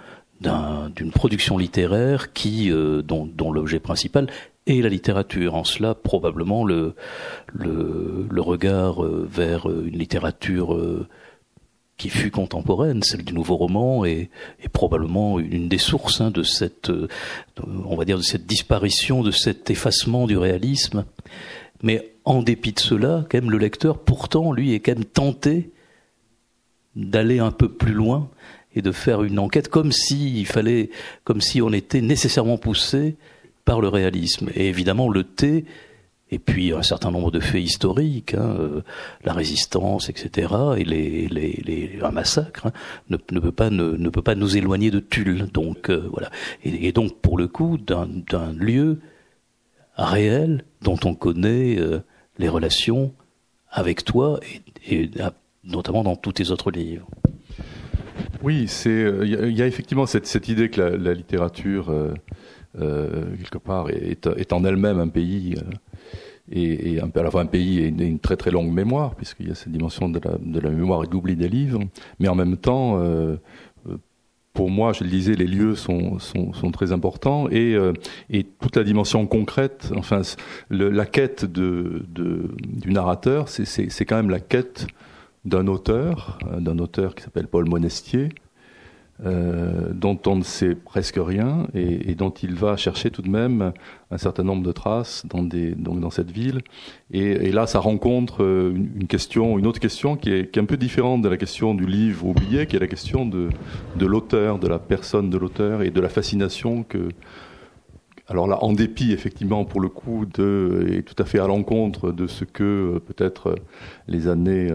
d'une 0.40 1.10
production 1.10 1.58
littéraire 1.58 2.32
qui 2.32 2.72
euh, 2.72 3.02
dont, 3.02 3.52
l'objet 3.52 3.80
principal 3.80 4.28
est 4.66 4.80
la 4.80 4.88
littérature. 4.88 5.54
En 5.54 5.64
cela, 5.64 5.94
probablement 5.94 6.64
le 6.64 6.94
le, 7.52 8.40
regard 8.40 9.04
euh, 9.04 9.28
vers 9.30 9.66
une 9.66 9.98
littérature 9.98 10.74
euh, 10.74 11.06
qui 12.00 12.08
fut 12.08 12.30
contemporaine, 12.30 13.02
celle 13.02 13.24
du 13.24 13.34
nouveau 13.34 13.56
roman, 13.56 14.06
et, 14.06 14.30
et 14.64 14.68
probablement 14.70 15.38
une 15.38 15.68
des 15.68 15.78
sources 15.78 16.22
hein, 16.22 16.30
de 16.30 16.42
cette, 16.42 16.88
euh, 16.88 17.08
on 17.84 17.94
va 17.94 18.06
dire, 18.06 18.16
de 18.16 18.22
cette 18.22 18.46
disparition, 18.46 19.22
de 19.22 19.30
cet 19.30 19.68
effacement 19.68 20.26
du 20.26 20.38
réalisme. 20.38 21.04
Mais 21.82 22.14
en 22.24 22.42
dépit 22.42 22.72
de 22.72 22.80
cela, 22.80 23.26
quand 23.30 23.38
même, 23.38 23.50
le 23.50 23.58
lecteur, 23.58 23.98
pourtant, 23.98 24.52
lui, 24.52 24.72
est 24.72 24.80
quand 24.80 24.94
même 24.94 25.04
tenté 25.04 25.70
d'aller 26.96 27.38
un 27.38 27.50
peu 27.50 27.68
plus 27.68 27.92
loin 27.92 28.30
et 28.74 28.82
de 28.82 28.92
faire 28.92 29.22
une 29.22 29.38
enquête 29.38 29.68
comme 29.68 29.92
si 29.92 30.40
il 30.40 30.46
fallait, 30.46 30.90
comme 31.24 31.40
si 31.40 31.60
on 31.62 31.72
était 31.72 32.00
nécessairement 32.00 32.58
poussé 32.58 33.16
par 33.64 33.80
le 33.80 33.88
réalisme. 33.88 34.48
Et 34.54 34.68
évidemment, 34.68 35.08
le 35.08 35.24
thé 35.24 35.64
et 36.32 36.38
puis 36.38 36.72
un 36.72 36.82
certain 36.82 37.10
nombre 37.10 37.30
de 37.30 37.40
faits 37.40 37.62
historiques, 37.62 38.34
hein, 38.34 38.56
euh, 38.58 38.82
la 39.24 39.32
résistance, 39.32 40.08
etc., 40.08 40.54
et 40.76 40.84
les, 40.84 41.28
les, 41.28 41.60
les 41.64 41.98
un 42.02 42.12
massacre 42.12 42.66
hein, 42.66 42.72
ne, 43.08 43.16
ne, 43.32 43.40
peut 43.40 43.52
pas 43.52 43.70
ne, 43.70 43.92
ne, 43.92 44.08
peut 44.08 44.22
pas 44.22 44.34
nous 44.34 44.56
éloigner 44.56 44.90
de 44.90 45.00
Tulle. 45.00 45.48
Donc 45.52 45.90
euh, 45.90 46.08
voilà. 46.12 46.30
Et, 46.64 46.92
donc 46.92 47.16
pour 47.20 47.36
le 47.36 47.48
coup 47.48 47.78
d'un 47.78 48.08
lieu 48.52 49.00
réel 49.96 50.64
dont 50.82 50.98
on 51.04 51.14
connaît 51.14 51.78
euh, 51.78 52.00
les 52.38 52.48
relations 52.48 53.12
avec 53.70 54.04
toi 54.04 54.40
et, 54.86 55.02
et, 55.02 55.10
notamment 55.64 56.04
dans 56.04 56.16
tous 56.16 56.32
tes 56.32 56.50
autres 56.50 56.70
livres. 56.70 57.08
Oui, 58.42 58.66
c'est 58.68 59.12
il 59.22 59.28
y, 59.28 59.58
y, 59.58 59.62
a 59.62 59.66
effectivement 59.66 60.06
cette, 60.06 60.26
cette 60.26 60.48
idée 60.48 60.70
que 60.70 60.80
la, 60.80 61.14
littérature 61.14 61.92
quelque 62.74 63.58
part 63.58 63.90
est, 63.90 64.26
est 64.26 64.52
en 64.52 64.64
elle-même 64.64 64.98
un 64.98 65.08
pays 65.08 65.56
et, 66.50 66.94
et 66.94 67.00
à 67.00 67.22
la 67.22 67.30
fois 67.30 67.42
un 67.42 67.46
pays 67.46 67.80
et 67.80 67.88
une, 67.88 68.18
très 68.18 68.36
très 68.36 68.50
longue 68.50 68.72
mémoire, 68.72 69.14
puisqu'il 69.14 69.48
y 69.48 69.50
a 69.50 69.54
cette 69.54 69.72
dimension 69.72 70.08
de 70.08 70.20
la, 70.22 70.36
de 70.38 70.60
la 70.60 70.70
mémoire 70.70 71.04
et 71.04 71.06
de 71.06 71.12
l'oubli 71.12 71.36
des 71.36 71.48
livres, 71.48 71.80
mais 72.18 72.28
en 72.28 72.34
même 72.34 72.56
temps, 72.56 72.98
euh, 72.98 73.36
euh, 73.88 73.96
pour 74.52 74.70
moi, 74.70 74.92
je 74.92 75.04
le 75.04 75.10
disais, 75.10 75.34
les 75.34 75.46
lieux 75.46 75.76
sont, 75.76 76.18
sont, 76.18 76.52
sont 76.52 76.70
très 76.70 76.92
importants 76.92 77.48
et, 77.50 77.74
euh, 77.74 77.92
et 78.30 78.44
toute 78.44 78.76
la 78.76 78.84
dimension 78.84 79.26
concrète, 79.26 79.92
enfin, 79.96 80.22
la 80.70 81.06
quête 81.06 81.44
de, 81.44 82.04
de, 82.08 82.50
du 82.58 82.90
narrateur, 82.90 83.48
c'est 83.48 84.04
quand 84.04 84.16
même 84.16 84.30
la 84.30 84.40
quête 84.40 84.86
d'un 85.44 85.66
auteur, 85.66 86.38
d'un 86.58 86.78
auteur 86.78 87.14
qui 87.14 87.22
s'appelle 87.22 87.48
Paul 87.48 87.68
Monestier, 87.68 88.28
euh, 89.26 89.92
dont 89.92 90.18
on 90.26 90.36
ne 90.36 90.42
sait 90.42 90.74
presque 90.74 91.18
rien 91.18 91.66
et, 91.74 92.10
et, 92.10 92.14
dont 92.14 92.30
il 92.30 92.54
va 92.54 92.78
chercher 92.78 93.10
tout 93.10 93.20
de 93.20 93.28
même 93.28 93.74
un 94.10 94.16
certain 94.16 94.44
nombre 94.44 94.62
de 94.62 94.72
traces 94.72 95.26
dans, 95.28 95.42
des, 95.42 95.74
donc 95.74 96.00
dans 96.00 96.08
cette 96.08 96.30
ville. 96.30 96.62
Et, 97.10 97.32
et 97.32 97.52
là, 97.52 97.66
ça 97.66 97.80
rencontre 97.80 98.42
euh, 98.42 98.72
une, 98.74 98.90
une, 99.02 99.06
question, 99.08 99.58
une 99.58 99.66
autre 99.66 99.78
question 99.78 100.16
qui 100.16 100.32
est, 100.32 100.50
qui 100.50 100.58
est, 100.58 100.62
un 100.62 100.64
peu 100.64 100.78
différente 100.78 101.20
de 101.20 101.28
la 101.28 101.36
question 101.36 101.74
du 101.74 101.84
livre 101.84 102.24
oublié, 102.24 102.66
qui 102.66 102.76
est 102.76 102.78
la 102.78 102.86
question 102.86 103.26
de, 103.26 103.50
de 103.96 104.06
l'auteur, 104.06 104.58
de 104.58 104.68
la 104.68 104.78
personne 104.78 105.28
de 105.28 105.36
l'auteur 105.36 105.82
et 105.82 105.90
de 105.90 106.00
la 106.00 106.08
fascination 106.08 106.82
que, 106.82 107.10
alors 108.26 108.46
là, 108.46 108.64
en 108.64 108.72
dépit, 108.72 109.12
effectivement, 109.12 109.66
pour 109.66 109.82
le 109.82 109.90
coup, 109.90 110.24
de, 110.24 110.86
et 110.90 111.02
tout 111.02 111.20
à 111.22 111.26
fait 111.26 111.40
à 111.40 111.46
l'encontre 111.46 112.10
de 112.10 112.26
ce 112.26 112.46
que 112.46 112.94
euh, 112.94 113.00
peut-être 113.00 113.54
les 114.08 114.28
années 114.28 114.72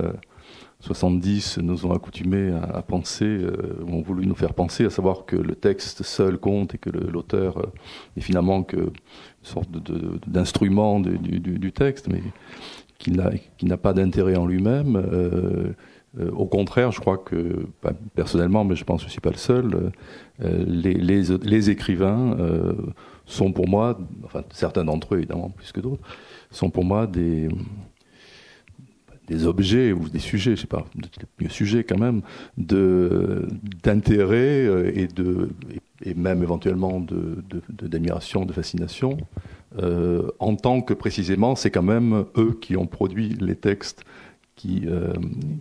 70 0.85 1.57
nous 1.59 1.87
ont 1.87 1.93
accoutumés 1.93 2.51
à, 2.51 2.83
penser, 2.83 3.25
euh, 3.25 3.83
ont 3.87 4.01
voulu 4.01 4.27
nous 4.27 4.35
faire 4.35 4.53
penser, 4.53 4.85
à 4.85 4.91
savoir 4.91 5.25
que 5.25 5.35
le 5.35 5.55
texte 5.55 6.03
seul 6.03 6.37
compte 6.37 6.75
et 6.75 6.77
que 6.77 6.91
l'auteur 6.91 7.57
euh, 7.57 7.71
est 8.17 8.21
finalement 8.21 8.61
que 8.61 8.77
une 8.77 8.91
sorte 9.41 9.69
d'instrument 10.27 10.99
du, 10.99 11.71
texte, 11.71 12.07
mais 12.07 12.21
qui 12.99 13.11
n'a 13.11 13.77
pas 13.77 13.93
d'intérêt 13.93 14.35
en 14.35 14.45
lui-même. 14.45 14.95
Euh, 14.95 15.73
euh, 16.19 16.31
au 16.31 16.45
contraire, 16.45 16.91
je 16.91 16.99
crois 16.99 17.17
que, 17.17 17.67
personnellement, 18.13 18.63
mais 18.63 18.75
je 18.75 18.83
pense 18.83 18.97
que 18.97 19.03
je 19.03 19.07
ne 19.07 19.11
suis 19.11 19.21
pas 19.21 19.31
le 19.31 19.37
seul, 19.37 19.91
les, 20.39 20.93
les, 20.93 21.69
écrivains 21.69 22.37
sont 23.25 23.51
pour 23.51 23.67
moi, 23.67 23.97
enfin 24.23 24.43
certains 24.51 24.85
d'entre 24.85 25.15
eux 25.15 25.17
évidemment 25.17 25.49
plus 25.49 25.71
que 25.71 25.81
d'autres, 25.81 26.03
sont 26.51 26.69
pour 26.69 26.85
moi 26.85 27.07
des 27.07 27.49
des 29.27 29.47
objets 29.47 29.91
ou 29.91 30.09
des 30.09 30.19
sujets, 30.19 30.55
je 30.55 30.61
sais 30.61 30.67
pas, 30.67 30.85
mieux 31.39 31.49
sujets 31.49 31.83
quand 31.83 31.97
même, 31.97 32.21
de 32.57 33.47
d'intérêt 33.83 34.65
euh, 34.65 34.91
et 34.93 35.07
de 35.07 35.49
et 36.03 36.13
même 36.13 36.43
éventuellement 36.43 36.99
de 36.99 37.38
d'admiration, 37.69 38.41
de, 38.41 38.47
de, 38.47 38.53
fascination, 38.53 39.17
euh, 39.81 40.29
en 40.39 40.55
tant 40.55 40.81
que 40.81 40.93
précisément 40.93 41.55
c'est 41.55 41.71
quand 41.71 41.83
même 41.83 42.25
eux 42.38 42.57
qui 42.59 42.77
ont 42.77 42.85
produit 42.85 43.29
les 43.39 43.55
textes 43.55 44.03
qui, 44.55 44.85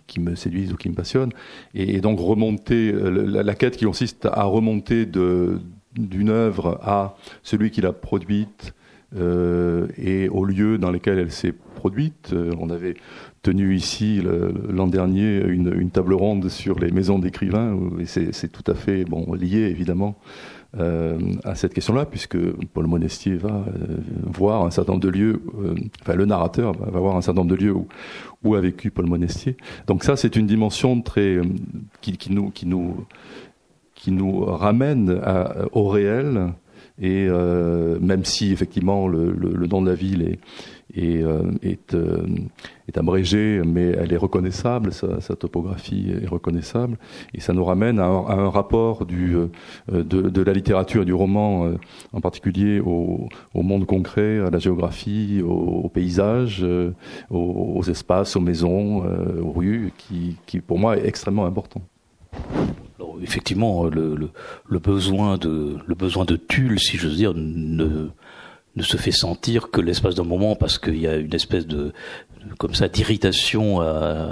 qui 0.07 0.21
me 0.21 0.35
séduisent 0.35 0.71
ou 0.71 0.77
qui 0.77 0.87
me 0.87 0.95
passionnent. 0.95 1.33
Et, 1.73 1.99
donc 1.99 2.17
remonter, 2.17 2.93
la, 2.93 3.53
quête 3.53 3.75
qui 3.75 3.83
consiste 3.83 4.25
à 4.25 4.45
remonter 4.45 5.05
d'une 5.05 6.29
œuvre 6.29 6.79
à 6.81 7.17
celui 7.43 7.71
qui 7.71 7.81
l'a 7.81 7.91
produite 7.91 8.73
et 9.13 10.29
au 10.29 10.45
lieu 10.45 10.77
dans 10.77 10.91
lesquels 10.91 11.19
elle 11.19 11.31
s'est 11.33 11.51
produite. 11.51 12.33
on 12.57 12.69
avait 12.69 12.95
tenu 13.45 13.75
ici 13.75 14.23
l'an 14.69 14.87
dernier 14.87 15.39
une, 15.45 15.91
table 15.91 16.15
ronde 16.15 16.49
sur 16.49 16.79
les 16.79 16.89
maisons 16.89 17.19
d'écrivains, 17.19 17.77
c'est 18.05 18.51
tout 18.51 18.63
à 18.65 18.73
fait 18.73 19.05
bon, 19.05 19.33
lié 19.35 19.67
évidemment 19.69 20.15
euh, 20.79 21.19
à 21.43 21.53
cette 21.53 21.75
question-là, 21.75 22.05
puisque 22.05 22.37
Paul 22.73 22.87
Monestier 22.87 23.35
va 23.35 23.49
euh, 23.67 23.97
voir 24.25 24.65
un 24.65 24.71
certain 24.71 24.93
nombre 24.93 25.05
de 25.05 25.09
lieux, 25.09 25.41
euh, 25.63 25.75
enfin 26.01 26.15
le 26.15 26.25
narrateur 26.25 26.73
va, 26.73 26.99
voir 26.99 27.15
un 27.15 27.21
certain 27.21 27.41
nombre 27.41 27.55
de 27.55 27.63
lieux 27.63 27.75
où, 28.43 28.55
a 28.55 28.61
vécu 28.61 28.89
Paul 28.89 29.05
Monestier. 29.05 29.57
Donc 29.85 30.03
ça, 30.03 30.15
c'est 30.15 30.35
une 30.35 30.47
dimension 30.47 30.99
très 31.01 31.39
qui, 32.01 32.17
nous 32.31 32.49
qui 32.49 32.65
nous 32.65 33.05
qui 33.93 34.11
nous 34.11 34.43
ramène 34.43 35.21
au 35.71 35.87
réel 35.87 36.53
et 37.01 37.27
même 37.27 38.25
si 38.25 38.51
effectivement 38.51 39.07
le, 39.07 39.31
le 39.31 39.67
nom 39.67 39.81
de 39.81 39.89
la 39.89 39.95
ville 39.95 40.21
est 40.21 40.39
est, 40.95 41.21
euh, 41.23 41.51
est, 41.61 41.93
euh, 41.93 42.25
est, 42.87 42.97
abrégée, 42.97 43.61
mais 43.65 43.87
elle 43.87 44.13
est 44.13 44.17
reconnaissable, 44.17 44.93
sa, 44.93 45.21
sa, 45.21 45.35
topographie 45.35 46.13
est 46.21 46.27
reconnaissable, 46.27 46.97
et 47.33 47.41
ça 47.41 47.53
nous 47.53 47.63
ramène 47.63 47.99
à 47.99 48.05
un, 48.05 48.25
à 48.25 48.33
un 48.33 48.49
rapport 48.49 49.05
du, 49.05 49.35
euh, 49.35 49.47
de, 49.89 50.29
de, 50.29 50.41
la 50.41 50.53
littérature 50.53 51.03
et 51.03 51.05
du 51.05 51.13
roman, 51.13 51.71
en 52.13 52.21
particulier 52.21 52.79
au, 52.79 53.27
au, 53.53 53.61
monde 53.61 53.85
concret, 53.85 54.39
à 54.39 54.49
la 54.49 54.59
géographie, 54.59 55.41
au, 55.43 55.81
au 55.83 55.89
paysage, 55.89 56.65
aux, 57.29 57.73
aux, 57.75 57.83
espaces, 57.83 58.35
aux 58.35 58.41
maisons, 58.41 59.03
aux 59.41 59.51
rues, 59.51 59.91
qui, 59.97 60.37
qui 60.45 60.59
pour 60.59 60.79
moi 60.79 60.97
est 60.97 61.05
extrêmement 61.05 61.45
important. 61.45 61.81
Alors, 62.97 63.17
effectivement, 63.21 63.85
le, 63.85 64.15
le, 64.15 64.29
le, 64.67 64.79
besoin 64.79 65.37
de 65.37 65.77
le 65.85 65.95
besoin 65.95 66.25
de 66.25 66.35
Tulle, 66.35 66.79
si 66.79 66.97
j'ose 66.97 67.17
dire, 67.17 67.33
ne 67.35 68.09
ne 68.75 68.83
se 68.83 68.97
fait 68.97 69.11
sentir 69.11 69.71
que 69.71 69.81
l'espace 69.81 70.15
d'un 70.15 70.23
moment 70.23 70.55
parce 70.55 70.77
qu'il 70.77 70.99
y 70.99 71.07
a 71.07 71.15
une 71.15 71.33
espèce 71.33 71.65
de 71.67 71.93
comme 72.57 72.75
ça 72.75 72.87
d'irritation 72.87 73.81
euh, 73.81 74.31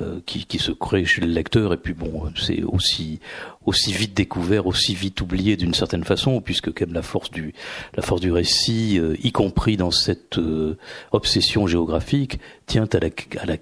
euh, 0.00 0.20
qui, 0.26 0.46
qui, 0.46 0.58
se 0.58 0.72
crée 0.72 1.04
chez 1.04 1.20
le 1.20 1.28
lecteur 1.28 1.72
et 1.72 1.76
puis 1.76 1.94
bon 1.94 2.24
c'est 2.36 2.62
aussi 2.64 3.20
aussi 3.66 3.92
vite 3.92 4.14
découvert 4.14 4.66
aussi 4.66 4.94
vite 4.94 5.20
oublié 5.20 5.56
d'une 5.56 5.74
certaine 5.74 6.02
façon 6.02 6.40
puisque 6.40 6.72
quand 6.72 6.86
même 6.86 6.94
la 6.94 7.02
force 7.02 7.30
du 7.30 7.54
la 7.94 8.02
force 8.02 8.20
du 8.20 8.32
récit 8.32 8.98
euh, 8.98 9.16
y 9.22 9.30
compris 9.30 9.76
dans 9.76 9.92
cette 9.92 10.38
euh, 10.38 10.76
obsession 11.12 11.68
géographique 11.68 12.40
tient 12.66 12.88
à 12.92 12.98
la 12.98 13.10
à 13.40 13.46
la 13.46 13.56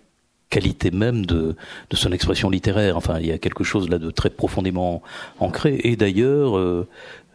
qualité 0.50 0.90
même 0.90 1.24
de, 1.24 1.54
de 1.88 1.96
son 1.96 2.12
expression 2.12 2.50
littéraire. 2.50 2.96
Enfin, 2.96 3.18
il 3.20 3.26
y 3.26 3.32
a 3.32 3.38
quelque 3.38 3.64
chose 3.64 3.88
là 3.88 3.98
de 3.98 4.10
très 4.10 4.30
profondément 4.30 5.00
ancré. 5.38 5.80
Et 5.84 5.96
d'ailleurs, 5.96 6.58
euh, 6.58 6.88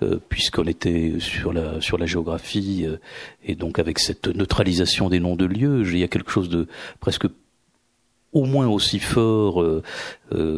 euh, 0.03 0.19
puisqu'on 0.27 0.65
était 0.65 1.13
sur 1.19 1.53
la 1.53 2.05
géographie 2.05 2.83
euh, 2.85 2.97
et 3.45 3.55
donc 3.55 3.79
avec 3.79 3.99
cette 3.99 4.27
neutralisation 4.27 5.07
des 5.07 5.21
noms 5.21 5.37
de 5.37 5.45
lieux, 5.45 5.83
il 5.87 5.97
y 5.97 6.03
a 6.03 6.09
quelque 6.09 6.31
chose 6.31 6.49
de 6.49 6.67
presque 6.99 7.27
au 8.33 8.43
moins 8.43 8.67
aussi 8.67 8.99
fort 8.99 9.61
euh, 9.61 9.81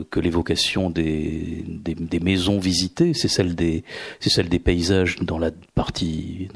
que 0.09 0.19
l'évocation 0.19 0.89
des, 0.89 1.63
maisons 2.19 2.57
visitées, 2.57 3.13
c'est 3.13 3.27
celle 3.27 3.53
des 3.53 3.83
paysages 4.59 5.17
dans 5.17 5.37
la 5.37 5.51
partie 5.75 6.49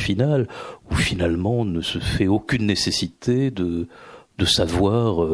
finale 0.00 0.48
où 0.90 0.96
finalement 0.96 1.64
ne 1.64 1.82
se 1.82 2.00
fait 2.00 2.26
aucune 2.26 2.66
nécessité 2.66 3.52
de 3.52 3.86
de 4.38 4.44
savoir 4.44 5.24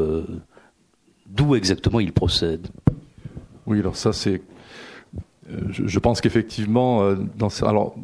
d'où 1.27 1.55
exactement 1.55 2.01
ils 2.01 2.13
procèdent. 2.13 2.69
Oui, 3.67 3.79
alors 3.79 3.97
ça 3.97 4.13
c'est 4.13 4.43
euh, 5.51 5.61
je, 5.71 5.99
pense 5.99 6.21
qu'effectivement, 6.21 7.03
euh, 7.03 7.17
alors 7.63 7.95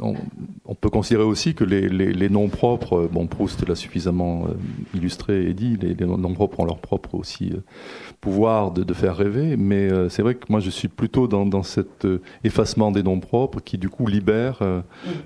on, 0.00 0.74
peut 0.74 0.90
considérer 0.90 1.22
aussi 1.22 1.54
que 1.54 1.62
les, 1.62 1.88
les, 1.88 2.12
les, 2.12 2.28
noms 2.28 2.48
propres, 2.48 3.02
euh, 3.02 3.08
bon 3.10 3.28
Proust 3.28 3.68
l'a 3.68 3.76
suffisamment 3.76 4.46
illustré 4.94 5.46
et 5.48 5.54
dit, 5.54 5.76
les, 5.80 5.94
les, 5.94 6.06
noms 6.06 6.34
propres 6.34 6.60
ont 6.60 6.64
leur 6.64 6.78
propre 6.78 7.14
aussi 7.14 7.52
pouvoir 8.20 8.72
de, 8.72 8.82
de, 8.82 8.94
faire 8.94 9.16
rêver, 9.16 9.56
mais 9.56 9.90
c'est 10.08 10.22
vrai 10.22 10.34
que 10.34 10.46
moi 10.48 10.60
je 10.60 10.70
suis 10.70 10.88
plutôt 10.88 11.28
dans, 11.28 11.46
dans 11.46 11.62
cet 11.62 12.06
effacement 12.42 12.90
des 12.90 13.02
noms 13.02 13.20
propres 13.20 13.60
qui 13.60 13.78
du 13.78 13.88
coup 13.88 14.06
libère 14.06 14.60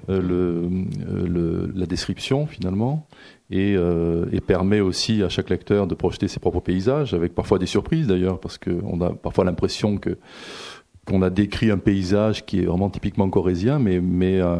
le, 0.08 0.68
le, 1.08 1.72
la 1.74 1.86
description 1.86 2.46
finalement 2.46 3.06
et, 3.50 3.76
et, 4.32 4.40
permet 4.40 4.80
aussi 4.80 5.22
à 5.22 5.28
chaque 5.28 5.50
lecteur 5.50 5.86
de 5.86 5.94
projeter 5.94 6.28
ses 6.28 6.40
propres 6.40 6.60
paysages, 6.60 7.14
avec 7.14 7.34
parfois 7.34 7.58
des 7.58 7.66
surprises 7.66 8.06
d'ailleurs, 8.06 8.40
parce 8.40 8.58
qu'on 8.58 9.00
a 9.00 9.10
parfois 9.10 9.44
l'impression 9.44 9.98
que 9.98 10.18
qu'on 11.06 11.22
a 11.22 11.30
décrit 11.30 11.70
un 11.70 11.78
paysage 11.78 12.44
qui 12.44 12.60
est 12.60 12.66
vraiment 12.66 12.90
typiquement 12.90 13.30
corésien, 13.30 13.78
mais, 13.78 14.00
mais, 14.00 14.40
euh, 14.40 14.56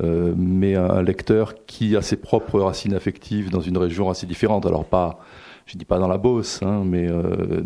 euh, 0.00 0.34
un 0.76 1.02
lecteur 1.02 1.54
qui 1.66 1.96
a 1.96 2.02
ses 2.02 2.16
propres 2.16 2.60
racines 2.60 2.94
affectives 2.94 3.50
dans 3.50 3.60
une 3.60 3.78
région 3.78 4.10
assez 4.10 4.26
différente. 4.26 4.66
Alors 4.66 4.84
pas, 4.84 5.18
je 5.66 5.76
dis 5.76 5.86
pas 5.86 5.98
dans 5.98 6.06
la 6.06 6.18
Beauce, 6.18 6.62
hein, 6.62 6.82
mais, 6.84 7.08
euh, 7.10 7.62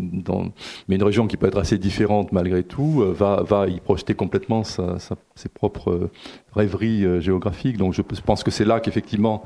mais 0.87 0.95
une 0.95 1.03
région 1.03 1.27
qui 1.27 1.37
peut 1.37 1.47
être 1.47 1.59
assez 1.59 1.77
différente 1.77 2.31
malgré 2.31 2.63
tout, 2.63 3.03
va, 3.13 3.43
va 3.43 3.67
y 3.67 3.79
projeter 3.81 4.15
complètement 4.15 4.63
ses 4.63 5.49
propres 5.53 6.09
rêveries 6.53 7.21
géographiques. 7.21 7.77
Donc 7.77 7.93
je 7.93 8.01
pense 8.01 8.43
que 8.43 8.51
c'est 8.51 8.65
là 8.65 8.79
qu'effectivement 8.79 9.43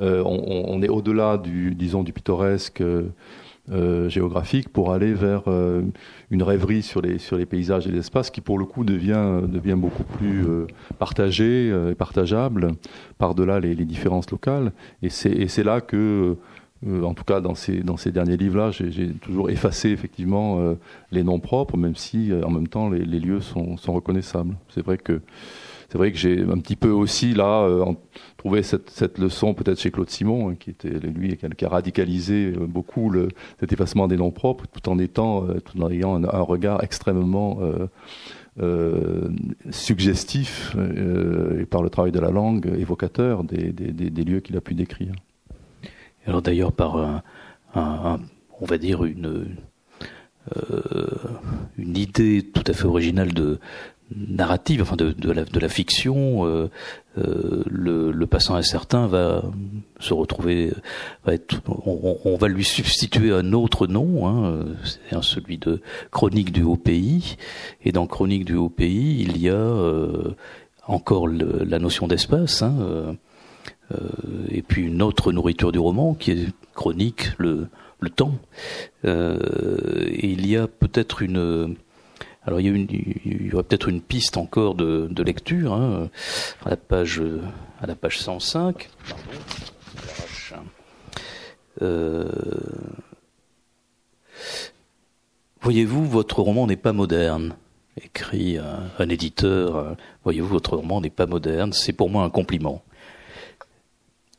on, 0.00 0.64
on, 0.68 0.82
est 0.82 0.88
au-delà 0.88 1.38
du, 1.38 1.74
disons, 1.74 2.02
du 2.02 2.12
pittoresque. 2.12 2.82
Euh, 3.70 4.08
géographique 4.08 4.70
pour 4.70 4.92
aller 4.92 5.12
vers 5.12 5.42
euh, 5.46 5.82
une 6.30 6.42
rêverie 6.42 6.80
sur 6.80 7.02
les 7.02 7.18
sur 7.18 7.36
les 7.36 7.44
paysages 7.44 7.86
et 7.86 7.90
l'espace 7.90 8.30
qui 8.30 8.40
pour 8.40 8.58
le 8.58 8.64
coup 8.64 8.82
devient 8.82 9.42
devient 9.46 9.76
beaucoup 9.76 10.04
plus 10.04 10.46
euh, 10.46 10.66
partagé 10.98 11.68
et 11.68 11.94
partageable 11.94 12.72
par 13.18 13.34
delà 13.34 13.60
les, 13.60 13.74
les, 13.74 13.84
différences 13.84 14.30
locales. 14.30 14.72
Et 15.02 15.10
c'est 15.10 15.48
c'est 15.48 15.64
là 15.64 15.82
que 15.82 16.36
en 16.86 17.12
tout 17.12 17.24
cas 17.24 17.42
dans 17.42 17.54
ces 17.54 17.80
dans 17.80 17.98
ces 17.98 18.10
derniers 18.10 18.38
livres 18.38 18.56
là 18.56 18.70
j'ai 18.70 19.12
toujours 19.20 19.50
effacé 19.50 19.90
effectivement 19.90 20.74
les 21.10 21.22
noms 21.22 21.40
propres 21.40 21.76
même 21.76 21.96
si 21.96 22.32
en 22.32 22.50
même 22.50 22.68
temps 22.68 22.88
les, 22.88 23.04
les 23.04 23.20
lieux 23.20 23.40
sont, 23.42 23.76
sont 23.76 23.92
reconnaissables. 23.92 24.56
C'est 24.70 24.84
vrai 24.84 24.96
que 24.96 25.20
c'est 25.90 25.96
vrai 25.96 26.12
que 26.12 26.18
j'ai 26.18 26.42
un 26.42 26.58
petit 26.58 26.76
peu 26.76 26.90
aussi 26.90 27.32
là 27.32 27.62
euh, 27.62 27.84
trouvé 28.38 28.62
cette, 28.62 28.88
cette 28.88 29.18
leçon 29.18 29.52
peut-être 29.52 29.78
chez 29.78 29.90
Claude 29.90 30.08
Simon, 30.08 30.50
hein, 30.50 30.54
qui 30.58 30.70
était 30.70 30.88
lui 30.88 31.36
qui 31.36 31.64
a 31.64 31.68
radicalisé 31.68 32.54
euh, 32.56 32.66
beaucoup 32.66 33.10
le, 33.10 33.28
cet 33.60 33.72
effacement 33.72 34.08
des 34.08 34.16
noms 34.16 34.30
propres, 34.30 34.64
tout 34.72 34.88
en 34.88 34.98
étant, 34.98 35.44
euh, 35.44 35.60
tout 35.60 35.78
en 35.82 35.90
ayant 35.90 36.22
un, 36.22 36.40
regard 36.40 36.82
extrêmement 36.82 37.58
euh, 37.60 37.88
euh, 38.60 39.28
suggestif 39.70 40.74
euh, 40.78 41.60
et 41.60 41.66
par 41.66 41.82
le 41.82 41.90
travail 41.90 42.12
de 42.12 42.20
la 42.20 42.30
langue 42.30 42.72
évocateur 42.78 43.44
des, 43.44 43.72
des, 43.72 43.92
des, 43.92 44.08
des 44.08 44.24
lieux 44.24 44.40
qu'il 44.40 44.56
a 44.56 44.60
pu 44.60 44.74
décrire. 44.74 45.12
Alors 46.24 46.40
d'ailleurs 46.40 46.72
par 46.72 46.96
un, 46.96 47.22
un, 47.74 47.80
un, 47.80 48.20
on 48.60 48.66
va 48.66 48.78
dire 48.78 49.04
une 49.04 49.56
euh, 50.56 50.80
une 51.76 51.96
idée 51.96 52.42
tout 52.42 52.64
à 52.66 52.72
fait 52.72 52.86
originale 52.86 53.34
de, 53.34 53.58
narrative, 54.14 54.82
enfin 54.82 54.96
de, 54.96 55.12
de, 55.12 55.30
la, 55.30 55.44
de 55.44 55.60
la 55.60 55.68
fiction, 55.68 56.46
euh, 56.46 56.70
euh, 57.18 57.62
le, 57.66 58.10
le, 58.10 58.26
passant 58.26 58.54
incertain 58.54 59.06
va 59.06 59.44
se 60.00 60.14
retrouver, 60.14 60.72
va 61.24 61.34
être, 61.34 61.60
on, 61.66 62.18
on, 62.24 62.36
va 62.36 62.48
lui 62.48 62.64
substituer 62.64 63.32
un 63.32 63.52
autre 63.52 63.86
nom, 63.86 64.26
hein, 64.26 64.64
c'est 64.84 65.22
celui 65.22 65.58
de 65.58 65.80
Chronique 66.10 66.52
du 66.52 66.62
Haut 66.62 66.76
Pays, 66.76 67.36
et 67.84 67.92
dans 67.92 68.06
Chronique 68.06 68.44
du 68.44 68.54
Haut 68.54 68.70
Pays, 68.70 69.22
il 69.22 69.38
y 69.38 69.48
a 69.48 69.54
euh, 69.54 70.34
encore 70.86 71.26
le, 71.26 71.64
la 71.64 71.78
notion 71.78 72.08
d'espace, 72.08 72.62
hein, 72.62 72.74
euh, 72.80 73.12
euh, 73.92 74.08
et 74.50 74.62
puis 74.62 74.82
une 74.82 75.02
autre 75.02 75.32
nourriture 75.32 75.72
du 75.72 75.78
roman 75.78 76.14
qui 76.14 76.30
est 76.32 76.46
chronique, 76.74 77.30
le, 77.38 77.68
le 78.00 78.10
temps. 78.10 78.34
et 79.04 80.30
il 80.30 80.46
y 80.46 80.56
a 80.56 80.68
peut-être 80.68 81.20
une 81.20 81.76
alors 82.48 82.60
il 82.60 82.66
y, 83.26 83.52
aurait 83.52 83.62
peut-être 83.62 83.90
une 83.90 84.00
piste 84.00 84.38
encore 84.38 84.74
de, 84.74 85.22
lecture 85.22 85.74
hein, 85.74 86.08
à 86.64 86.70
la 86.70 86.78
page 86.78 87.22
à 87.78 87.86
la 87.86 87.94
page 87.94 88.18
105. 88.20 88.88
Euh, 91.82 92.26
voyez-vous, 95.60 96.06
votre 96.06 96.40
roman 96.40 96.66
n'est 96.66 96.76
pas 96.76 96.94
moderne, 96.94 97.54
écrit 98.02 98.56
un, 98.56 98.90
un 98.98 99.08
éditeur. 99.10 99.94
Voyez-vous, 100.24 100.48
votre 100.48 100.78
roman 100.78 101.02
n'est 101.02 101.10
pas 101.10 101.26
moderne. 101.26 101.74
C'est 101.74 101.92
pour 101.92 102.08
moi 102.08 102.24
un 102.24 102.30
compliment. 102.30 102.82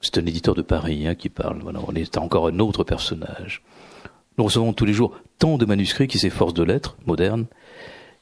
C'est 0.02 0.18
un 0.18 0.26
éditeur 0.26 0.56
de 0.56 0.64
Paris 0.64 1.08
hein, 1.08 1.14
qui 1.14 1.30
parle. 1.30 1.60
Voilà, 1.62 1.80
on 1.88 1.94
est 1.94 2.18
encore 2.18 2.48
un 2.48 2.58
autre 2.58 2.84
personnage. 2.84 3.62
Nous 4.40 4.46
recevons 4.46 4.74
tous 4.74 4.86
les 4.86 4.94
jours 4.94 5.16
tant 5.38 5.58
de 5.58 5.66
manuscrits 5.66 6.08
qui 6.08 6.18
s'efforcent 6.18 6.56
de 6.56 6.64
l'être, 6.64 6.98
modernes, 7.06 7.46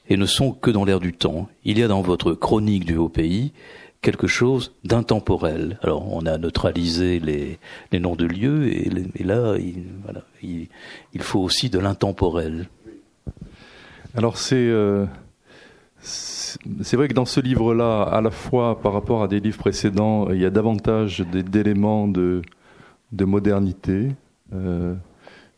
et 0.08 0.16
ne 0.16 0.26
sont 0.26 0.52
que 0.52 0.70
dans 0.70 0.84
l'air 0.84 1.00
du 1.00 1.12
temps. 1.12 1.48
Il 1.64 1.78
y 1.78 1.82
a 1.82 1.88
dans 1.88 2.02
votre 2.02 2.32
chronique 2.32 2.84
du 2.84 2.96
haut 2.96 3.08
pays 3.08 3.52
quelque 4.00 4.26
chose 4.26 4.74
d'intemporel. 4.84 5.78
Alors, 5.82 6.12
on 6.12 6.24
a 6.26 6.38
neutralisé 6.38 7.20
les, 7.20 7.58
noms 7.98 8.16
de 8.16 8.26
lieux, 8.26 8.68
et, 8.72 8.90
là, 9.24 9.56
il, 10.42 10.68
faut 11.20 11.40
aussi 11.40 11.68
de 11.70 11.78
l'intemporel. 11.78 12.68
Alors, 14.14 14.38
c'est. 14.38 14.56
Euh, 14.56 15.06
c'est 16.00 16.96
vrai 16.96 17.08
que 17.08 17.14
dans 17.14 17.26
ce 17.26 17.40
livre-là, 17.40 18.02
à 18.02 18.20
la 18.20 18.30
fois 18.30 18.80
par 18.80 18.92
rapport 18.92 19.22
à 19.22 19.28
des 19.28 19.40
livres 19.40 19.58
précédents, 19.58 20.30
il 20.30 20.40
y 20.40 20.46
a 20.46 20.50
davantage 20.50 21.20
d'éléments 21.20 22.06
de, 22.06 22.40
de 23.10 23.24
modernité. 23.24 24.12
Euh, 24.54 24.94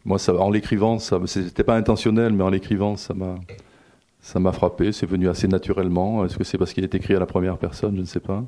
moi, 0.04 0.18
en 0.30 0.50
l'écrivant, 0.50 0.98
ça, 0.98 1.20
c'était 1.26 1.62
pas 1.62 1.76
intentionnel, 1.76 2.32
mais 2.32 2.42
en 2.42 2.48
l'écrivant, 2.48 2.96
ça 2.96 3.12
m'a, 3.12 3.36
ça 4.20 4.40
m'a 4.40 4.52
frappé. 4.52 4.92
C'est 4.92 5.06
venu 5.06 5.28
assez 5.28 5.48
naturellement. 5.48 6.24
Est-ce 6.24 6.38
que 6.38 6.44
c'est 6.44 6.58
parce 6.58 6.72
qu'il 6.72 6.84
est 6.84 6.94
écrit 6.94 7.14
à 7.14 7.18
la 7.18 7.26
première 7.26 7.58
personne? 7.58 7.96
Je 7.96 8.00
ne 8.00 8.06
sais 8.06 8.20
pas. 8.20 8.44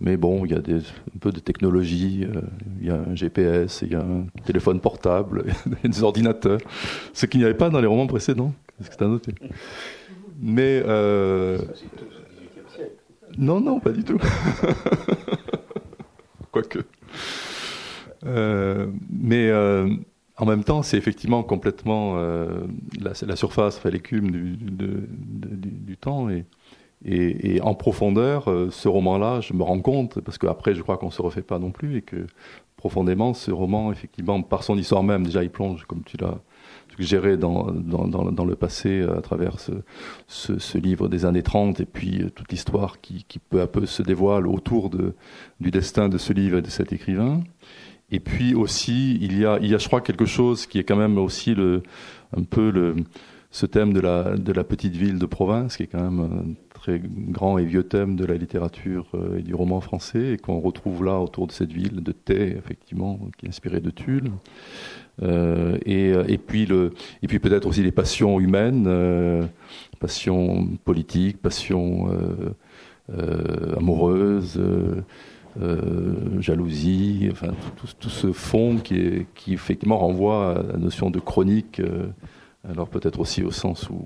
Mais 0.00 0.16
bon, 0.16 0.44
il 0.46 0.52
y 0.52 0.54
a 0.54 0.60
des, 0.60 0.76
un 0.76 1.18
peu 1.20 1.30
de 1.30 1.40
technologie. 1.40 2.24
Euh, 2.24 2.40
il 2.80 2.86
y 2.86 2.90
a 2.90 2.94
un 2.94 3.14
GPS, 3.14 3.82
il 3.82 3.92
y 3.92 3.94
a 3.94 4.00
un 4.00 4.26
téléphone 4.44 4.80
portable, 4.80 5.44
des 5.84 6.02
ordinateurs. 6.02 6.60
Ce 7.12 7.26
qu'il 7.26 7.40
n'y 7.40 7.44
avait 7.44 7.54
pas 7.54 7.70
dans 7.70 7.80
les 7.80 7.86
romans 7.86 8.06
précédents. 8.06 8.54
Est-ce 8.80 8.90
que 8.90 8.96
tu 8.96 9.04
as 9.04 9.08
noté 9.08 9.34
Mais 10.40 10.82
euh, 10.86 11.58
non, 13.38 13.60
non, 13.60 13.80
pas 13.80 13.90
du 13.90 14.04
tout. 14.04 14.18
Quoique. 16.52 16.80
Euh, 18.26 18.86
mais 19.10 19.48
euh, 19.48 19.88
en 20.40 20.46
même 20.46 20.64
temps, 20.64 20.82
c'est 20.82 20.96
effectivement 20.96 21.42
complètement 21.42 22.14
euh, 22.16 22.62
la, 22.98 23.12
la, 23.26 23.36
surface, 23.36 23.76
enfin, 23.76 23.90
l'écume 23.90 24.30
du, 24.30 24.56
du, 24.56 25.96
temps. 25.98 26.30
Et, 26.30 26.46
et, 27.04 27.60
en 27.60 27.74
profondeur, 27.74 28.46
ce 28.70 28.88
roman-là, 28.88 29.40
je 29.42 29.52
me 29.52 29.62
rends 29.62 29.80
compte, 29.80 30.20
parce 30.20 30.38
qu'après, 30.38 30.74
je 30.74 30.82
crois 30.82 30.96
qu'on 30.96 31.06
ne 31.06 31.12
se 31.12 31.20
refait 31.20 31.42
pas 31.42 31.58
non 31.58 31.70
plus, 31.70 31.98
et 31.98 32.02
que 32.02 32.26
profondément, 32.78 33.34
ce 33.34 33.50
roman, 33.50 33.92
effectivement, 33.92 34.40
par 34.40 34.62
son 34.62 34.78
histoire 34.78 35.02
même, 35.02 35.26
déjà, 35.26 35.42
il 35.42 35.50
plonge, 35.50 35.84
comme 35.84 36.02
tu 36.04 36.16
l'as 36.16 36.38
suggéré, 36.96 37.36
dans, 37.36 37.70
dans, 37.70 38.06
dans, 38.06 38.44
le 38.44 38.56
passé 38.56 39.02
à 39.02 39.20
travers 39.20 39.60
ce, 39.60 39.72
ce, 40.26 40.78
livre 40.78 41.08
des 41.08 41.26
années 41.26 41.42
30, 41.42 41.80
et 41.80 41.84
puis 41.84 42.24
toute 42.34 42.50
l'histoire 42.50 43.02
qui, 43.02 43.24
qui, 43.28 43.38
peu 43.38 43.60
à 43.60 43.66
peu 43.66 43.84
se 43.84 44.02
dévoile 44.02 44.46
autour 44.46 44.88
de, 44.88 45.14
du 45.60 45.70
destin 45.70 46.08
de 46.08 46.16
ce 46.16 46.32
livre 46.32 46.58
et 46.58 46.62
de 46.62 46.70
cet 46.70 46.94
écrivain. 46.94 47.42
Et 48.12 48.20
puis 48.20 48.54
aussi, 48.54 49.18
il 49.20 49.38
y 49.38 49.44
a, 49.44 49.58
il 49.60 49.68
y 49.68 49.74
a, 49.74 49.78
je 49.78 49.86
crois, 49.86 50.00
quelque 50.00 50.24
chose 50.24 50.66
qui 50.66 50.78
est 50.78 50.84
quand 50.84 50.96
même 50.96 51.18
aussi 51.18 51.54
le, 51.54 51.82
un 52.36 52.42
peu 52.42 52.70
le, 52.70 52.96
ce 53.50 53.66
thème 53.66 53.92
de 53.92 54.00
la, 54.00 54.36
de 54.36 54.52
la 54.52 54.64
petite 54.64 54.96
ville 54.96 55.18
de 55.18 55.26
province, 55.26 55.76
qui 55.76 55.84
est 55.84 55.86
quand 55.86 56.02
même 56.02 56.20
un 56.20 56.70
très 56.72 57.00
grand 57.04 57.58
et 57.58 57.64
vieux 57.64 57.82
thème 57.82 58.16
de 58.16 58.24
la 58.24 58.34
littérature 58.34 59.06
euh, 59.14 59.38
et 59.38 59.42
du 59.42 59.54
roman 59.54 59.80
français, 59.80 60.32
et 60.32 60.36
qu'on 60.38 60.60
retrouve 60.60 61.04
là 61.04 61.18
autour 61.18 61.46
de 61.46 61.52
cette 61.52 61.72
ville 61.72 62.02
de 62.02 62.12
Thé, 62.12 62.56
effectivement, 62.56 63.20
qui 63.38 63.46
est 63.46 63.48
inspirée 63.48 63.80
de 63.80 63.90
Tulle. 63.90 64.30
Euh, 65.22 65.76
et, 65.84 66.12
et, 66.28 66.38
puis 66.38 66.66
le, 66.66 66.92
et 67.22 67.26
puis 67.26 67.38
peut-être 67.38 67.66
aussi 67.66 67.82
les 67.82 67.92
passions 67.92 68.40
humaines, 68.40 68.86
euh, 68.86 69.42
passions 69.98 70.68
politiques, 70.84 71.40
passions 71.42 72.10
euh, 72.10 72.54
euh 73.12 73.76
amoureuses. 73.76 74.60
Euh, 75.60 76.40
jalousie, 76.40 77.28
enfin 77.30 77.48
tout, 77.76 78.08
ce 78.08 78.32
fond 78.32 78.78
qui, 78.78 78.94
est, 78.94 79.26
qui 79.34 79.52
effectivement 79.52 79.98
renvoie 79.98 80.58
à 80.58 80.62
la 80.62 80.78
notion 80.78 81.10
de 81.10 81.18
chronique, 81.18 81.80
euh, 81.80 82.06
alors 82.66 82.88
peut-être 82.88 83.20
aussi 83.20 83.42
au 83.42 83.50
sens 83.50 83.90
où, 83.90 84.02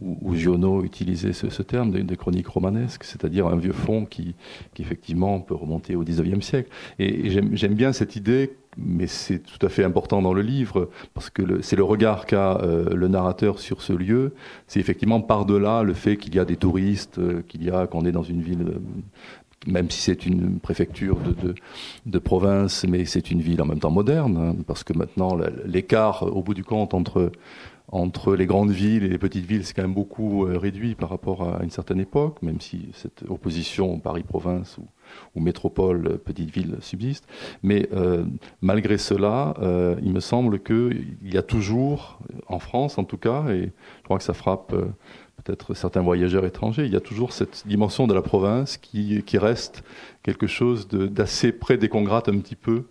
où, 0.00 0.34
Giono 0.34 0.82
utilisait 0.82 1.32
ce, 1.32 1.62
terme 1.62 1.92
de, 1.92 2.14
chronique 2.16 2.48
romanesque, 2.48 3.04
c'est-à-dire 3.04 3.46
un 3.46 3.56
vieux 3.56 3.72
fond 3.72 4.04
qui, 4.04 4.34
qui, 4.74 4.82
effectivement 4.82 5.40
peut 5.40 5.54
remonter 5.54 5.94
au 5.94 6.02
XIXe 6.02 6.44
siècle. 6.44 6.70
Et, 6.98 7.30
j'aime 7.30 7.74
bien 7.74 7.92
cette 7.92 8.16
idée 8.16 8.56
mais 8.76 9.06
c'est 9.06 9.38
tout 9.38 9.64
à 9.64 9.68
fait 9.68 9.84
important 9.84 10.22
dans 10.22 10.34
le 10.34 10.42
livre 10.42 10.90
parce 11.14 11.30
que 11.30 11.62
c'est 11.62 11.76
le 11.76 11.84
regard 11.84 12.26
qu'a 12.26 12.58
euh, 12.58 12.94
le 12.94 13.08
narrateur 13.08 13.58
sur 13.58 13.82
ce 13.82 13.92
lieu. 13.92 14.34
C'est 14.66 14.80
effectivement 14.80 15.20
par-delà 15.20 15.82
le 15.82 15.94
fait 15.94 16.16
qu'il 16.16 16.34
y 16.34 16.38
a 16.38 16.44
des 16.44 16.56
touristes, 16.56 17.20
qu'il 17.46 17.64
y 17.64 17.70
a 17.70 17.86
qu'on 17.86 18.04
est 18.04 18.12
dans 18.12 18.22
une 18.22 18.42
ville 18.42 18.74
même 19.66 19.90
si 19.90 20.00
c'est 20.00 20.26
une 20.26 20.58
préfecture 20.58 21.18
de, 21.18 21.54
de, 22.04 22.18
province, 22.18 22.84
mais 22.86 23.04
c'est 23.04 23.30
une 23.30 23.40
ville 23.40 23.62
en 23.62 23.66
même 23.66 23.78
temps 23.78 23.90
moderne, 23.90 24.36
hein, 24.36 24.62
parce 24.66 24.84
que 24.84 24.92
maintenant 24.92 25.38
l'écart, 25.64 26.22
au 26.22 26.42
bout 26.42 26.54
du 26.54 26.64
compte, 26.64 26.94
entre, 26.94 27.32
entre 27.88 28.34
les 28.34 28.46
grandes 28.46 28.70
villes 28.70 29.04
et 29.04 29.08
les 29.08 29.18
petites 29.18 29.46
villes, 29.46 29.64
c'est 29.64 29.74
quand 29.74 29.82
même 29.82 29.94
beaucoup 29.94 30.46
euh, 30.46 30.58
réduit 30.58 30.94
par 30.94 31.10
rapport 31.10 31.42
à 31.42 31.62
une 31.62 31.70
certaine 31.70 32.00
époque, 32.00 32.42
même 32.42 32.60
si 32.60 32.88
cette 32.92 33.24
opposition 33.28 33.98
Paris-Province 33.98 34.78
ou, 34.78 34.86
ou 35.34 35.40
métropole-petite 35.40 36.50
ville 36.50 36.76
subsiste. 36.80 37.26
Mais 37.62 37.88
euh, 37.92 38.24
malgré 38.60 38.98
cela, 38.98 39.54
euh, 39.60 39.96
il 40.02 40.12
me 40.12 40.20
semble 40.20 40.60
qu'il 40.60 41.16
y 41.22 41.36
a 41.36 41.42
toujours, 41.42 42.18
en 42.46 42.58
France 42.58 42.98
en 42.98 43.04
tout 43.04 43.18
cas, 43.18 43.48
et 43.48 43.72
je 43.98 44.04
crois 44.04 44.18
que 44.18 44.24
ça 44.24 44.34
frappe 44.34 44.74
peut-être 45.42 45.74
certains 45.74 46.00
voyageurs 46.00 46.44
étrangers, 46.44 46.84
il 46.84 46.92
y 46.92 46.96
a 46.96 47.00
toujours 47.00 47.32
cette 47.32 47.64
dimension 47.66 48.06
de 48.06 48.14
la 48.14 48.22
province 48.22 48.76
qui, 48.76 49.22
qui 49.24 49.38
reste 49.38 49.84
quelque 50.22 50.46
chose 50.46 50.88
d'assez 50.88 51.52
près 51.52 51.76
des 51.76 51.88
congrates 51.88 52.28
un 52.28 52.38
petit 52.38 52.56
peu, 52.56 52.84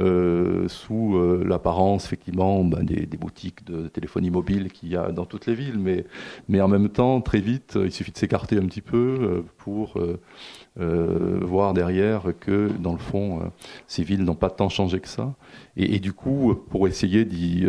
euh, 0.00 0.68
sous 0.68 1.16
euh, 1.16 1.44
l'apparence 1.46 2.04
effectivement 2.04 2.62
ben, 2.64 2.82
des, 2.84 3.06
des, 3.06 3.16
boutiques 3.16 3.64
de 3.64 3.88
téléphonie 3.88 4.30
mobile 4.30 4.70
qu'il 4.70 4.90
y 4.90 4.96
a 4.96 5.10
dans 5.10 5.24
toutes 5.24 5.46
les 5.46 5.54
villes, 5.54 5.78
mais, 5.78 6.04
mais 6.48 6.60
en 6.60 6.68
même 6.68 6.88
temps, 6.88 7.20
très 7.20 7.40
vite, 7.40 7.78
il 7.82 7.92
suffit 7.92 8.12
de 8.12 8.18
s'écarter 8.18 8.58
un 8.58 8.66
petit 8.66 8.82
peu 8.82 9.18
euh, 9.20 9.42
pour 9.58 9.94
euh, 9.98 11.40
voir 11.42 11.72
derrière 11.72 12.24
que, 12.38 12.70
dans 12.78 12.92
le 12.92 12.98
fond, 12.98 13.50
ces 13.86 14.02
villes 14.02 14.24
n'ont 14.24 14.34
pas 14.34 14.50
tant 14.50 14.68
changé 14.68 15.00
que 15.00 15.08
ça. 15.08 15.34
Et, 15.76 15.94
et 15.96 15.98
du 15.98 16.12
coup, 16.12 16.54
pour 16.68 16.86
essayer 16.88 17.24
d'y 17.24 17.66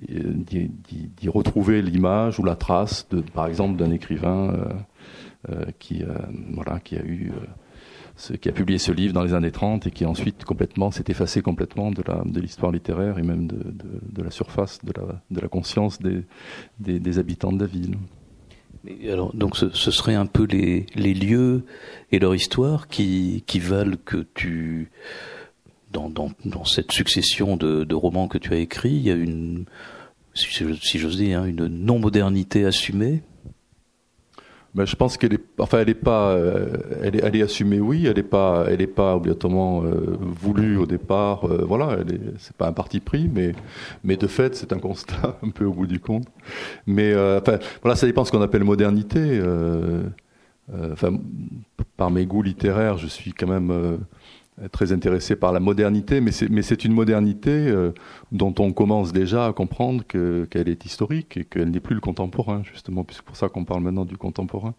d'y 0.00 1.28
retrouver 1.28 1.82
l'image 1.82 2.38
ou 2.38 2.44
la 2.44 2.56
trace, 2.56 3.06
de, 3.10 3.20
par 3.20 3.46
exemple, 3.46 3.76
d'un 3.76 3.90
écrivain 3.90 4.54
euh, 4.54 4.72
euh, 5.50 5.64
qui, 5.78 6.04
voilà, 6.52 6.80
qui 6.80 6.96
a 6.96 7.04
eu 7.04 7.32
qui 8.40 8.48
a 8.48 8.52
publié 8.52 8.78
ce 8.78 8.92
livre 8.92 9.12
dans 9.12 9.22
les 9.22 9.34
années 9.34 9.50
30 9.50 9.86
et 9.86 9.90
qui 9.90 10.04
ensuite 10.04 10.44
complètement 10.44 10.90
s'est 10.90 11.04
effacé 11.08 11.42
complètement 11.42 11.90
de 11.90 12.40
l'histoire 12.40 12.72
littéraire 12.72 13.18
et 13.18 13.22
même 13.22 13.46
de, 13.46 14.22
la 14.22 14.30
surface 14.30 14.78
de 14.84 14.92
la, 15.40 15.48
conscience 15.48 15.98
des, 16.00 17.18
habitants 17.18 17.52
de 17.52 17.60
la 17.60 17.66
ville. 17.66 17.96
alors, 19.08 19.34
donc 19.34 19.56
ce, 19.56 19.70
ce, 19.70 19.90
serait 19.90 20.14
un 20.14 20.26
peu 20.26 20.44
les, 20.44 20.86
lieux 20.94 21.64
et 22.10 22.18
leur 22.18 22.34
histoire 22.34 22.88
qui, 22.88 23.42
valent 23.60 23.96
que 24.04 24.26
tu 24.34 24.90
dans, 25.90 26.64
cette 26.64 26.92
succession 26.92 27.56
de, 27.56 27.84
de, 27.84 27.94
romans 27.94 28.28
que 28.28 28.38
tu 28.38 28.54
as 28.54 28.58
écrits, 28.58 28.94
il 28.94 29.02
y 29.02 29.10
a 29.10 29.14
une, 29.14 29.66
si 30.34 30.98
j'ose 30.98 31.16
dire, 31.16 31.40
hein, 31.40 31.44
une 31.46 31.66
non-modernité 31.66 32.64
assumée 32.64 33.22
ben, 34.74 34.86
je 34.86 34.96
pense 34.96 35.18
qu'elle 35.18 35.34
est, 35.34 35.44
enfin, 35.58 35.80
elle 35.80 35.90
est 35.90 35.94
pas, 35.94 36.30
euh, 36.30 36.68
elle, 37.02 37.16
est, 37.16 37.20
elle 37.22 37.36
est 37.36 37.42
assumée, 37.42 37.78
oui, 37.78 38.06
elle 38.06 38.18
est 38.18 38.22
pas, 38.22 38.64
elle 38.68 38.80
est 38.80 38.86
pas 38.86 39.16
obligatoirement 39.16 39.84
euh, 39.84 40.16
voulue 40.18 40.78
au 40.78 40.86
départ, 40.86 41.44
euh, 41.44 41.62
voilà, 41.66 41.98
c'est 42.38 42.56
pas 42.56 42.68
un 42.68 42.72
parti 42.72 43.00
pris, 43.00 43.28
mais, 43.32 43.52
mais 44.02 44.16
de 44.16 44.26
fait, 44.26 44.54
c'est 44.56 44.72
un 44.72 44.78
constat 44.78 45.38
un 45.42 45.50
peu 45.50 45.66
au 45.66 45.74
bout 45.74 45.86
du 45.86 46.00
compte. 46.00 46.26
Mais, 46.86 47.14
enfin, 47.14 47.58
voilà, 47.82 47.96
ça 47.96 48.06
dépend 48.06 48.22
de 48.22 48.28
ce 48.28 48.32
qu'on 48.32 48.40
appelle 48.40 48.64
modernité. 48.64 49.42
enfin, 50.92 51.18
par 51.98 52.10
mes 52.10 52.24
goûts 52.24 52.42
littéraires, 52.42 52.96
je 52.96 53.08
suis 53.08 53.32
quand 53.32 53.48
même 53.48 53.98
très 54.70 54.92
intéressé 54.92 55.34
par 55.34 55.52
la 55.52 55.60
modernité, 55.60 56.20
mais 56.20 56.30
c'est 56.30 56.84
une 56.84 56.92
modernité 56.92 57.50
euh, 57.50 57.92
dont 58.32 58.54
on 58.58 58.72
commence 58.72 59.12
déjà 59.12 59.46
à 59.46 59.52
comprendre 59.52 60.04
qu'elle 60.04 60.68
est 60.68 60.84
historique 60.84 61.38
et 61.38 61.44
qu'elle 61.44 61.70
n'est 61.70 61.80
plus 61.80 61.94
le 61.94 62.02
contemporain, 62.02 62.62
justement, 62.70 63.02
puisque 63.02 63.22
c'est 63.22 63.26
pour 63.26 63.36
ça 63.36 63.48
qu'on 63.48 63.64
parle 63.64 63.82
maintenant 63.82 64.04
du 64.04 64.18
contemporain. 64.18 64.74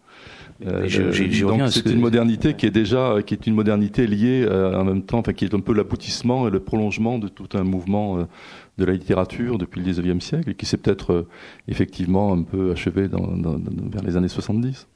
Euh, 0.64 0.88
c'est 0.88 1.90
une 1.90 2.00
modernité 2.00 2.54
qui 2.54 2.66
est 2.66 2.70
déjà, 2.70 3.16
qui 3.26 3.34
est 3.34 3.46
une 3.48 3.54
modernité 3.54 4.06
liée 4.06 4.46
euh, 4.48 4.78
en 4.78 4.84
même 4.84 5.02
temps, 5.02 5.18
enfin 5.18 5.32
qui 5.32 5.44
est 5.44 5.54
un 5.54 5.60
peu 5.60 5.74
l'aboutissement 5.74 6.46
et 6.46 6.50
le 6.50 6.60
prolongement 6.60 7.18
de 7.18 7.26
tout 7.26 7.48
un 7.54 7.64
mouvement 7.64 8.18
de 8.78 8.84
la 8.84 8.92
littérature 8.92 9.58
depuis 9.58 9.80
le 9.80 9.90
19e 9.90 10.20
siècle 10.20 10.50
et 10.50 10.54
qui 10.54 10.66
s'est 10.66 10.76
peut-être 10.76 11.26
effectivement 11.66 12.32
un 12.32 12.42
peu 12.42 12.70
achevé 12.72 13.08
dans, 13.08 13.26
dans, 13.36 13.58
vers 13.90 14.02
les 14.04 14.16
années 14.16 14.28
70 14.28 14.86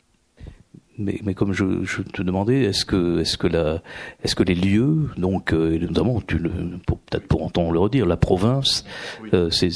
mais, 0.99 1.21
mais 1.25 1.35
comme 1.35 1.53
je, 1.53 1.85
je 1.85 2.03
te 2.03 2.23
demandais, 2.23 2.63
est-ce 2.65 2.85
que, 2.85 3.21
est-ce 3.21 3.39
que 3.39 3.47
la, 3.47 3.83
est-ce 4.23 4.35
que 4.35 4.43
les 4.43 4.55
lieux, 4.55 5.09
donc 5.17 5.53
euh, 5.53 5.79
notamment, 5.79 6.21
peut-être 6.21 7.27
pour 7.27 7.45
entendre 7.45 7.71
le 7.71 7.79
redire, 7.79 8.07
la 8.07 8.17
province, 8.17 8.85
euh, 9.33 9.51
c'est, 9.51 9.71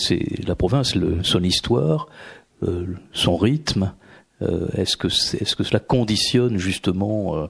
la 0.47 0.55
province, 0.55 0.95
le, 0.95 1.23
son 1.23 1.43
histoire, 1.43 2.09
euh, 2.65 2.87
son 3.13 3.37
rythme. 3.37 3.93
Euh, 4.43 4.69
est-ce 4.75 4.97
que, 4.97 5.07
est-ce 5.07 5.55
que 5.55 5.63
cela 5.63 5.79
conditionne 5.79 6.59
justement 6.59 7.49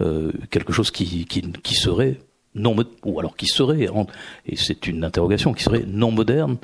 euh, 0.00 0.32
quelque 0.50 0.72
chose 0.72 0.90
qui, 0.90 1.26
qui, 1.26 1.42
qui 1.42 1.74
serait 1.74 2.18
non 2.54 2.74
ou 3.04 3.20
alors 3.20 3.36
qui 3.36 3.46
serait, 3.46 3.86
et 4.46 4.56
c'est 4.56 4.86
une 4.86 5.04
interrogation, 5.04 5.52
qui 5.52 5.62
serait 5.62 5.84
non 5.86 6.10
moderne, 6.10 6.56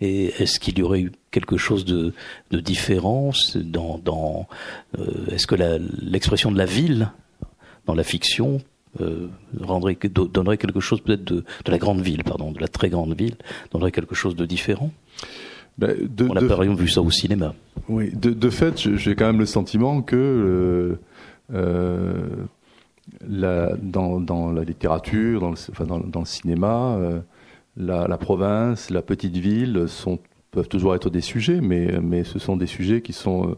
et 0.00 0.26
est-ce 0.42 0.60
qu'il 0.60 0.78
y 0.78 0.82
aurait 0.82 1.00
eu 1.00 1.12
quelque 1.30 1.56
chose 1.56 1.84
de, 1.84 2.12
différence 2.50 3.56
dans, 3.56 4.46
euh, 4.98 5.26
est-ce 5.30 5.46
que 5.46 5.54
l'expression 6.02 6.50
de 6.50 6.58
la 6.58 6.66
ville 6.66 7.10
dans 7.86 7.94
la 7.94 8.04
fiction 8.04 8.60
rendrait, 9.60 9.98
donnerait 10.32 10.56
quelque 10.56 10.78
chose 10.78 11.00
peut-être 11.00 11.24
de, 11.24 11.44
de 11.64 11.70
la 11.70 11.78
grande 11.78 12.00
ville, 12.00 12.22
pardon, 12.22 12.52
de 12.52 12.60
la 12.60 12.68
très 12.68 12.88
grande 12.88 13.16
ville, 13.16 13.34
donnerait 13.72 13.90
quelque 13.90 14.14
chose 14.14 14.36
de 14.36 14.46
différent? 14.46 14.92
Ben, 15.78 15.96
de, 16.00 16.28
On 16.28 16.34
n'a 16.34 16.42
pas 16.42 16.56
rien 16.56 16.74
vu 16.74 16.88
ça 16.88 17.02
au 17.02 17.10
cinéma. 17.10 17.54
Oui, 17.88 18.12
de, 18.14 18.30
de 18.30 18.50
fait, 18.50 18.78
j'ai 18.96 19.14
quand 19.16 19.26
même 19.26 19.40
le 19.40 19.46
sentiment 19.46 20.02
que 20.02 20.96
euh, 21.52 22.46
la, 23.28 23.76
dans, 23.76 24.20
dans, 24.20 24.52
la 24.52 24.64
littérature, 24.64 25.40
dans 25.40 25.50
le, 25.50 25.56
enfin, 25.70 25.84
dans, 25.84 26.00
dans 26.00 26.20
le 26.20 26.26
cinéma, 26.26 26.96
euh, 26.96 27.20
la, 27.76 28.06
la, 28.08 28.18
province, 28.18 28.90
la 28.90 29.02
petite 29.02 29.36
ville 29.36 29.84
sont, 29.88 30.18
peuvent 30.50 30.68
toujours 30.68 30.94
être 30.94 31.10
des 31.10 31.20
sujets, 31.20 31.60
mais, 31.60 31.98
mais 32.02 32.24
ce 32.24 32.38
sont 32.38 32.56
des 32.56 32.66
sujets 32.66 33.02
qui 33.02 33.12
sont 33.12 33.50
euh, 33.50 33.54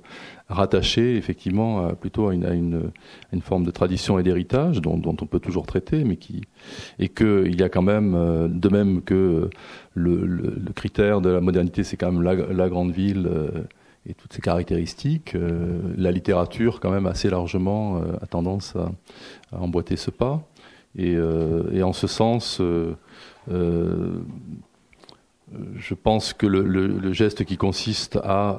rattachés 0.48 1.16
effectivement 1.16 1.86
à, 1.86 1.94
plutôt 1.94 2.28
à 2.28 2.34
une, 2.34 2.44
à 2.44 2.54
une, 2.54 2.90
une, 3.32 3.42
forme 3.42 3.64
de 3.64 3.70
tradition 3.70 4.18
et 4.18 4.22
d'héritage 4.22 4.80
dont, 4.80 4.96
dont, 4.96 5.16
on 5.20 5.26
peut 5.26 5.40
toujours 5.40 5.66
traiter, 5.66 6.04
mais 6.04 6.16
qui 6.16 6.42
et 6.98 7.08
qu'il 7.08 7.58
y 7.58 7.62
a 7.62 7.68
quand 7.68 7.82
même, 7.82 8.48
de 8.48 8.68
même 8.68 9.02
que 9.02 9.50
le, 9.94 10.26
le, 10.26 10.54
le, 10.56 10.72
critère 10.72 11.20
de 11.20 11.30
la 11.30 11.40
modernité, 11.40 11.84
c'est 11.84 11.96
quand 11.96 12.12
même 12.12 12.22
la, 12.22 12.34
la 12.34 12.68
grande 12.68 12.92
ville 12.92 13.28
et 14.08 14.14
toutes 14.14 14.32
ces 14.32 14.40
caractéristiques, 14.40 15.34
euh, 15.34 15.80
la 15.96 16.12
littérature, 16.12 16.80
quand 16.80 16.90
même, 16.90 17.06
assez 17.06 17.28
largement 17.28 17.98
euh, 17.98 18.16
a 18.22 18.26
tendance 18.26 18.76
à, 18.76 18.90
à, 19.52 19.60
emboîter 19.60 19.96
ce 19.96 20.10
pas. 20.10 20.42
Et, 20.96 21.14
euh, 21.16 21.64
et 21.72 21.82
en 21.82 21.92
ce 21.92 22.06
sens, 22.06 22.62
je 23.48 24.22
pense 25.94 26.32
que 26.32 26.46
le, 26.46 27.12
geste 27.12 27.44
qui 27.44 27.56
consiste 27.56 28.16
à 28.24 28.58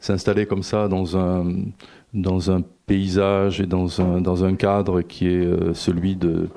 s'installer 0.00 0.46
comme 0.46 0.62
ça 0.62 0.88
dans 0.88 1.16
un, 1.16 1.46
dans 2.12 2.50
un 2.50 2.62
paysage 2.86 3.60
et 3.60 3.66
dans 3.66 4.00
un, 4.00 4.20
dans 4.20 4.44
un 4.44 4.54
cadre 4.56 5.02
qui 5.02 5.28
est 5.28 5.74
celui 5.74 6.16
de, 6.16 6.48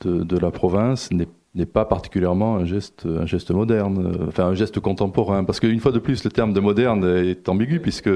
de, 0.00 0.38
la 0.38 0.50
province 0.50 1.10
n'est 1.54 1.66
pas 1.66 1.84
particulièrement 1.84 2.56
un 2.56 2.64
geste, 2.64 3.06
un 3.06 3.26
geste 3.26 3.50
moderne, 3.50 4.06
euh, 4.06 4.26
enfin 4.28 4.46
un 4.46 4.54
geste 4.54 4.80
contemporain, 4.80 5.44
parce 5.44 5.60
qu'une 5.60 5.80
fois 5.80 5.92
de 5.92 5.98
plus, 5.98 6.24
le 6.24 6.30
terme 6.30 6.52
de 6.52 6.60
moderne 6.60 7.04
est 7.04 7.48
ambigu, 7.48 7.80
puisque 7.80 8.10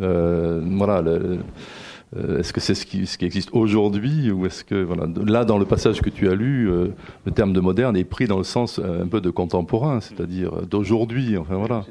euh, 0.00 0.62
voilà, 0.64 0.98
euh, 0.98 1.38
est-ce 2.38 2.52
que 2.52 2.60
c'est 2.60 2.74
ce 2.74 2.86
qui, 2.86 3.06
existe 3.24 3.50
aujourd'hui 3.52 4.30
ou 4.30 4.46
est-ce 4.46 4.64
que 4.64 4.82
voilà 4.82 5.06
là 5.26 5.44
dans 5.44 5.58
le 5.58 5.64
passage 5.64 6.00
que 6.00 6.10
tu 6.10 6.28
as 6.28 6.34
lu 6.34 6.70
euh, 6.70 6.88
le 7.24 7.32
terme 7.32 7.52
de 7.52 7.60
moderne 7.60 7.96
est 7.96 8.04
pris 8.04 8.26
dans 8.26 8.38
le 8.38 8.44
sens 8.44 8.78
euh, 8.78 9.02
un 9.02 9.06
peu 9.06 9.20
de 9.20 9.30
contemporain 9.30 10.00
c'est-à-dire 10.00 10.62
d'aujourd'hui 10.62 11.36
enfin 11.36 11.56
voilà. 11.56 11.84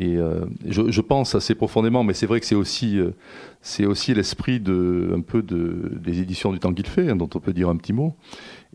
Et 0.00 0.16
je, 0.64 1.00
pense 1.00 1.34
assez 1.34 1.56
profondément 1.56 2.04
mais 2.04 2.14
c'est 2.14 2.26
vrai 2.26 2.38
que 2.38 2.46
c'est 2.46 2.54
aussi 2.54 3.00
c'est 3.62 3.84
aussi 3.84 4.14
l'esprit 4.14 4.60
de 4.60 5.12
un 5.12 5.22
peu 5.22 5.42
de 5.42 5.90
des 6.00 6.20
éditions 6.20 6.52
du 6.52 6.60
temps 6.60 6.72
qu'il 6.72 6.86
fait 6.86 7.10
hein, 7.10 7.16
dont 7.16 7.28
on 7.34 7.40
peut 7.40 7.52
dire 7.52 7.68
un 7.68 7.76
petit 7.76 7.92
mot. 7.92 8.14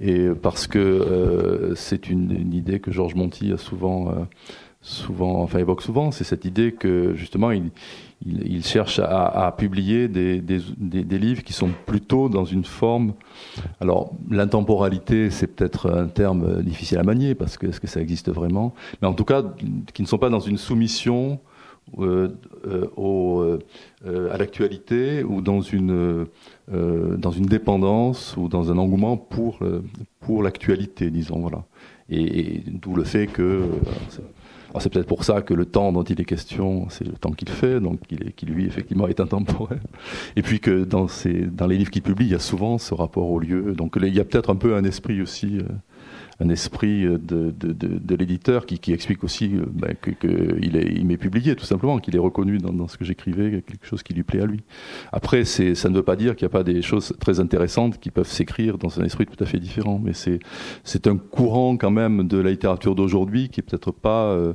Et 0.02 0.28
parce 0.42 0.68
que 0.68 1.72
c'est 1.78 2.10
une, 2.10 2.32
une, 2.32 2.54
idée 2.54 2.82
que 2.82 2.92
Georges 2.92 3.16
Monti 3.16 3.54
a 3.54 3.58
souvent 3.58 4.14
souvent 4.84 5.42
enfin 5.42 5.60
évoque 5.60 5.82
souvent 5.82 6.12
c'est 6.12 6.26
cette 6.26 6.44
idée 6.44 6.74
que 6.74 7.14
justement 7.16 7.52
il 7.52 7.72
il, 8.26 8.48
il 8.48 8.66
cherche 8.66 9.00
à, 9.00 9.46
à 9.48 9.52
publier 9.52 10.08
des, 10.08 10.42
des, 10.42 10.60
des, 10.78 11.04
des, 11.04 11.20
livres 11.20 11.44
qui 11.44 11.54
sont 11.54 11.72
plutôt 11.86 12.30
dans 12.30 12.46
une 12.46 12.64
forme. 12.64 13.14
Alors, 13.80 14.14
l'intemporalité, 14.30 15.30
c'est 15.30 15.48
peut-être 15.48 15.92
un 15.92 16.08
terme 16.08 16.64
difficile 16.64 17.00
à 17.00 17.04
manier 17.04 17.36
parce 17.36 17.58
que 17.58 17.68
est-ce 17.68 17.80
que 17.80 17.88
ça 17.88 18.02
existe 18.02 18.32
vraiment? 18.32 18.74
Mais 19.02 19.08
en 19.08 19.14
tout 19.14 19.26
cas, 19.26 19.44
qui 19.94 20.02
ne 20.02 20.08
sont 20.08 20.18
pas 20.18 20.30
dans 20.30 20.40
une 20.40 20.58
soumission 20.58 21.40
euh, 22.00 22.30
euh, 22.66 22.88
au, 22.96 23.42
euh, 23.42 24.34
à 24.34 24.38
l'actualité 24.38 25.22
ou 25.24 25.42
dans 25.42 25.62
une 25.62 26.26
euh, 26.72 27.18
dans 27.18 27.32
une 27.32 27.46
dépendance 27.46 28.36
ou 28.38 28.48
dans 28.48 28.72
un 28.72 28.78
engouement 28.78 29.18
pour 29.18 29.60
pour 30.22 30.44
l'actualité, 30.44 31.12
disons 31.12 31.40
voilà. 31.40 31.66
Et, 32.14 32.58
et 32.58 32.64
d'où 32.68 32.96
le 32.96 33.04
fait 33.04 33.28
que 33.28 33.64
c'est 34.80 34.92
peut-être 34.92 35.08
pour 35.08 35.24
ça 35.24 35.42
que 35.42 35.54
le 35.54 35.66
temps 35.66 35.92
dont 35.92 36.04
il 36.04 36.20
est 36.20 36.26
question, 36.26 36.88
c'est 36.90 37.06
le 37.06 37.14
temps 37.14 37.32
qu'il 37.32 37.50
fait, 37.50 37.80
donc 37.80 38.00
il 38.10 38.28
est, 38.28 38.32
qui 38.32 38.46
lui 38.46 38.66
effectivement 38.66 39.08
est 39.08 39.20
intemporel. 39.20 39.80
Et 40.36 40.42
puis 40.42 40.60
que 40.60 40.84
dans, 40.84 41.08
ces, 41.08 41.34
dans 41.34 41.68
les 41.68 41.78
livres 41.78 41.92
qu'il 41.92 42.02
publie, 42.02 42.26
il 42.26 42.32
y 42.32 42.36
a 42.36 42.40
souvent 42.40 42.78
ce 42.78 42.94
rapport 42.94 43.30
au 43.30 43.40
lieu. 43.40 43.74
Donc 43.74 43.98
il 44.02 44.14
y 44.14 44.20
a 44.20 44.26
peut-être 44.26 44.50
un 44.50 44.56
peu 44.56 44.76
un 44.76 44.84
esprit 44.84 45.22
aussi 45.22 45.60
euh, 45.60 45.64
un 46.40 46.50
esprit 46.50 47.04
de, 47.04 47.18
de, 47.18 47.52
de, 47.52 47.74
de 47.74 48.16
l'éditeur 48.16 48.66
qui, 48.66 48.80
qui, 48.80 48.94
explique 48.94 49.24
aussi 49.24 49.56
euh, 49.56 49.66
ben, 49.72 49.96
qu'il 49.96 50.76
il 50.76 51.06
m'est 51.06 51.18
publié, 51.18 51.56
tout 51.56 51.66
simplement, 51.66 52.00
qu'il 52.00 52.16
est 52.16 52.20
reconnu 52.20 52.58
dans, 52.58 52.74
dans 52.74 52.88
ce 52.88 52.98
que 52.98 53.06
j'écrivais, 53.06 53.64
quelque 53.66 53.86
chose 53.86 54.04
qui 54.04 54.14
lui 54.14 54.24
plaît 54.24 54.42
à 54.42 54.46
lui. 54.46 54.62
Après, 55.12 55.46
ça 55.46 55.90
ne 55.90 55.96
veut 55.96 56.04
pas 56.04 56.16
dire 56.16 56.36
qu'il 56.36 56.46
n'y 56.46 56.52
a 56.52 56.58
pas 56.58 56.64
des 56.64 56.82
choses 56.82 57.14
très 57.20 57.40
intéressantes 57.40 58.00
qui 58.00 58.12
peuvent 58.12 58.28
s'écrire 58.28 58.78
dans 58.78 59.00
un 59.00 59.04
esprit 59.04 59.26
tout 59.26 59.42
à 59.44 59.46
fait 59.46 59.60
différent, 59.60 60.00
mais 60.04 60.14
c'est 60.14 61.08
un 61.08 61.18
courant 61.18 61.78
quand 61.78 61.92
même 61.92 62.28
de 62.28 62.38
la 62.38 62.52
littérature 62.52 62.96
d'aujourd'hui 62.96 63.50
qui 63.50 63.60
est 63.60 63.64
peut-être 63.64 63.92
pas 63.92 64.26
euh, 64.26 64.54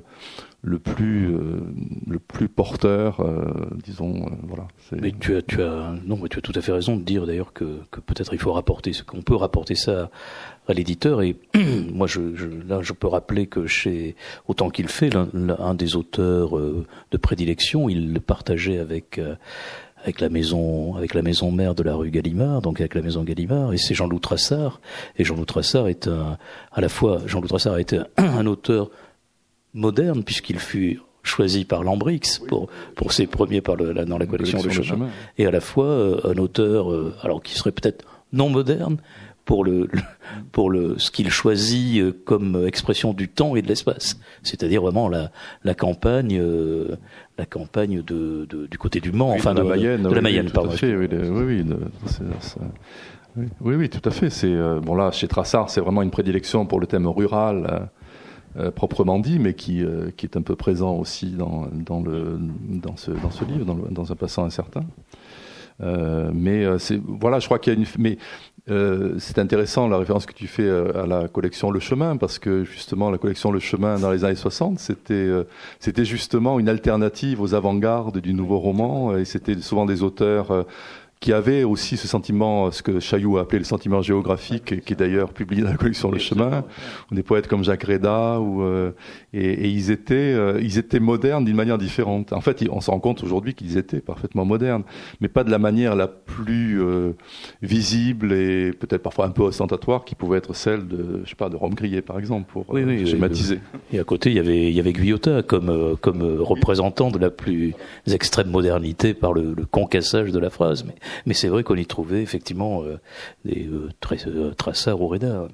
le 0.63 0.79
plus 0.79 1.33
euh, 1.35 1.61
le 2.09 2.19
plus 2.19 2.49
porteur 2.49 3.21
euh, 3.21 3.71
disons 3.85 4.27
euh, 4.27 4.31
voilà 4.43 4.67
mais 4.91 5.13
tu 5.13 5.37
as 5.37 5.43
tu 5.43 5.63
as 5.63 5.95
non 6.05 6.19
mais 6.21 6.29
tu 6.29 6.39
as 6.39 6.43
tout 6.43 6.53
à 6.55 6.61
fait 6.61 6.73
raison 6.73 6.97
de 6.97 7.03
dire 7.03 7.27
d'ailleurs 7.27 7.53
que, 7.53 7.81
que 7.93 8.01
peut-être 8.01 8.33
il 8.33 8.41
faut 8.41 8.53
rapporter 8.53 8.91
qu'on 9.07 9.23
peut 9.23 9.37
rapporter 9.37 9.77
ça 9.77 10.11
à 10.69 10.75
l'éditeur. 10.75 11.23
Et 11.23 11.37
moi 11.93 12.07
je, 12.07 12.35
je, 12.35 12.47
là 12.47 12.81
je 12.83 12.93
peux 12.93 13.09
rappeler 13.09 13.47
que 13.47 13.67
chez 13.67 14.15
autant 14.47 14.71
qu'il 14.71 14.89
fait 14.89 15.11
l'un, 15.11 15.29
un 15.59 15.75
des 15.75 15.97
auteurs 15.97 16.57
euh, 16.57 16.87
de 17.11 17.17
prédilection 17.17 17.89
il 17.89 18.13
le 18.13 18.21
partageait 18.21 18.79
avec 18.79 19.19
euh, 19.19 19.35
avec 20.03 20.21
la 20.21 20.29
maison 20.29 20.95
avec 20.95 21.15
la 21.15 21.23
maison 21.23 21.51
mère 21.51 21.75
de 21.75 21.83
la 21.83 21.95
rue 21.95 22.11
Gallimard 22.11 22.63
donc 22.63 22.81
avec 22.81 22.95
la 22.95 23.03
maison 23.03 23.25
Gallimard. 23.25 23.73
Et 23.73 23.79
c'est 23.79 23.95
Jean-Loup 23.95 24.21
Trassard 24.21 24.81
et 25.17 25.25
Jean-Loup 25.25 25.47
Trassard 25.47 25.89
est 25.89 26.07
un 26.07 26.39
à 26.73 26.81
la 26.81 26.89
fois 26.89 27.23
Jean-Loup 27.27 27.49
Trassard 27.49 27.75
a 27.75 27.81
été 27.81 27.99
un 28.17 28.47
auteur 28.47 28.91
moderne 29.75 30.25
puisqu'il 30.25 30.59
fut 30.59 31.01
choisi 31.23 31.65
par 31.65 31.85
Lambrix 31.85 32.41
pour 32.49 32.69
pour 32.95 33.13
ses 33.13 33.27
premiers 33.27 33.61
par 33.61 33.77
le, 33.77 33.93
dans 33.93 34.19
la 34.19 34.27
collection, 34.27 34.61
de 34.61 34.71
chemin, 34.71 35.09
et 35.37 35.47
à 35.47 35.51
la 35.51 35.61
fois 35.61 35.87
euh, 35.87 36.21
un 36.25 36.39
auteur 36.39 36.91
euh, 36.91 37.15
alors 37.23 37.43
qui 37.43 37.55
serait 37.55 37.73
peut-être 37.73 38.05
non 38.33 38.49
moderne 38.49 38.97
pour 39.45 39.65
le 39.65 39.89
pour 40.53 40.71
le 40.71 40.99
ce 40.99 41.11
qu'il 41.11 41.31
choisit 41.31 42.01
euh, 42.01 42.13
comme 42.25 42.67
expression 42.67 43.13
du 43.13 43.29
temps 43.29 43.57
et 43.57 43.63
de 43.63 43.69
l'espace 43.69 44.19
c'est-à-dire 44.43 44.83
vraiment 44.83 45.09
la 45.09 45.31
la 45.65 45.75
campagne 45.75 46.39
euh, 46.41 46.97
la 47.37 47.47
campagne 47.47 48.03
de, 48.03 48.47
de, 48.49 48.67
du 48.67 48.79
côté 48.79 49.01
du 49.01 49.13
Mans 49.13 49.33
oui, 49.33 49.39
enfin 49.39 49.55
de, 49.55 49.63
la 49.63 49.69
Mayenne 49.69 50.03
de, 50.03 50.09
la 50.09 50.21
Mayenne 50.21 50.51
oui, 50.55 50.77
fait, 50.77 50.97
oui, 50.97 51.09
oui, 51.13 51.65
oui, 53.61 53.77
oui, 53.77 53.89
tout 53.89 54.07
à 54.09 54.11
fait. 54.11 54.31
C'est 54.31 54.53
bon 54.83 54.97
là 54.97 55.13
chez 55.13 55.29
Trassard, 55.29 55.71
c'est 55.71 55.81
vraiment 55.81 56.03
une 56.03 56.11
prédilection 56.11 56.67
pour 56.67 56.81
le 56.81 56.89
thème 56.89 57.07
rural. 57.07 57.89
Euh, 58.59 58.73
proprement 58.73 59.21
dit, 59.21 59.39
mais 59.39 59.55
qui, 59.55 59.85
euh, 59.85 60.11
qui 60.17 60.27
est 60.27 60.37
un 60.37 60.43
peu 60.43 60.57
présent 60.57 60.97
aussi 60.97 61.31
dans, 61.31 61.69
dans, 61.73 62.01
le, 62.01 62.39
dans, 62.69 62.97
ce, 62.97 63.13
dans 63.13 63.31
ce 63.31 63.45
livre, 63.45 63.65
dans, 63.65 63.77
dans 63.77 64.11
un 64.11 64.17
passant 64.17 64.45
incertain. 64.45 64.85
Euh, 65.81 66.33
mais 66.35 66.65
euh, 66.65 66.79
voilà, 67.07 67.39
je 67.39 67.47
crois 67.47 67.61
qu'il 67.61 67.73
y 67.73 67.77
a 67.77 67.79
une. 67.79 67.87
Mais 67.99 68.19
c'est 69.19 69.39
intéressant 69.39 69.89
la 69.89 69.97
référence 69.97 70.27
que 70.27 70.35
tu 70.35 70.47
fais 70.47 70.69
à 70.69 71.07
la 71.07 71.29
collection 71.29 71.71
Le 71.71 71.81
Chemin, 71.81 72.19
parce 72.19 72.39
que 72.39 72.65
justement 72.65 73.11
la 73.11 73.17
collection 73.17 73.51
Le 73.51 73.61
Chemin 73.61 73.99
dans 73.99 74.11
les 74.11 74.25
années 74.25 74.35
60, 74.35 74.79
c'était 74.79 75.31
c'était 75.79 76.05
justement 76.05 76.59
une 76.59 76.69
alternative 76.69 77.41
aux 77.41 77.55
avant-gardes 77.55 78.19
du 78.19 78.35
nouveau 78.35 78.59
roman, 78.59 79.17
et 79.17 79.25
c'était 79.25 79.59
souvent 79.61 79.87
des 79.87 80.03
auteurs 80.03 80.67
qui 81.21 81.33
avait 81.33 81.65
aussi 81.65 81.97
ce 81.97 82.07
sentiment, 82.07 82.71
ce 82.71 82.83
que 82.83 83.01
Chaillou 83.01 83.39
a 83.39 83.43
appelé 83.43 83.59
le 83.59 83.65
sentiment 83.65 84.03
géographique, 84.03 84.85
qui 84.85 84.93
est 84.93 84.97
d'ailleurs 84.97 85.33
publié 85.33 85.63
dans 85.63 85.71
la 85.71 85.77
collection 85.77 86.11
Le 86.11 86.19
Chemin, 86.19 86.65
ou 87.11 87.15
des 87.15 87.23
poètes 87.23 87.49
comme 87.49 87.65
Jacques 87.65 87.85
Reda, 87.85 88.39
ou, 88.39 88.63
euh, 88.63 88.93
et, 89.33 89.45
et, 89.45 89.69
ils 89.69 89.91
étaient, 89.91 90.15
euh, 90.15 90.61
ils 90.63 90.79
étaient 90.79 91.01
modernes 91.01 91.45
d'une 91.45 91.57
manière 91.57 91.79
différente. 91.79 92.33
En 92.33 92.41
fait, 92.41 92.65
on 92.71 92.81
se 92.81 92.91
rend 92.91 93.01
compte 93.01 93.25
aujourd'hui 93.25 93.55
qu'ils 93.55 93.77
étaient 93.77 94.01
parfaitement 94.01 94.45
modernes, 94.45 94.85
mais 95.21 95.29
pas 95.29 95.43
de 95.43 95.51
la 95.51 95.59
manière 95.59 95.97
la 95.97 96.07
plus 96.07 96.81
euh, 96.81 97.13
visible 97.63 98.33
et 98.33 98.73
peut-être 98.73 99.03
parfois 99.03 99.27
un 99.27 99.31
peu 99.31 99.43
ostentatoire 99.43 100.05
qui 100.05 100.15
pouvait 100.15 100.39
être 100.39 100.55
celle 100.55 100.87
de, 100.87 101.23
je 101.25 101.31
sais 101.31 101.37
pas, 101.37 101.49
de 101.49 101.57
Rome 101.57 101.75
Grillé, 101.75 102.01
par 102.01 102.19
exemple, 102.19 102.51
pour 102.53 102.65
oui, 102.69 102.85
oui, 102.85 103.07
schématiser. 103.07 103.59
Et 103.93 103.99
à 103.99 104.05
côté, 104.05 104.31
il 104.31 104.37
y 104.37 104.41
avait, 104.41 104.69
il 104.69 104.75
y 104.75 104.81
avait 104.81 104.93
Guyota 104.93 105.43
comme, 105.43 105.71
euh, 105.71 105.97
comme 106.01 106.23
représentant 106.41 107.11
de 107.11 107.19
la 107.19 107.31
plus 107.31 107.75
extrême 108.07 108.51
modernité 108.51 109.15
par 109.15 109.33
le, 109.33 109.55
le 109.57 109.65
concassage 109.67 110.31
de 110.31 110.39
la 110.39 110.51
phrase. 110.51 110.85
Mais 110.85 110.95
mais 111.27 111.35
c'est 111.35 111.49
vrai 111.49 111.63
qu'on 111.63 111.77
y 111.77 111.87
trouvait 111.87 112.23
effectivement 112.23 112.83
euh, 112.83 112.99
des 113.45 113.67
euh, 113.67 113.91
euh, 114.27 114.55
traçards 114.55 115.01
au 115.01 115.09
Reda. 115.09 115.49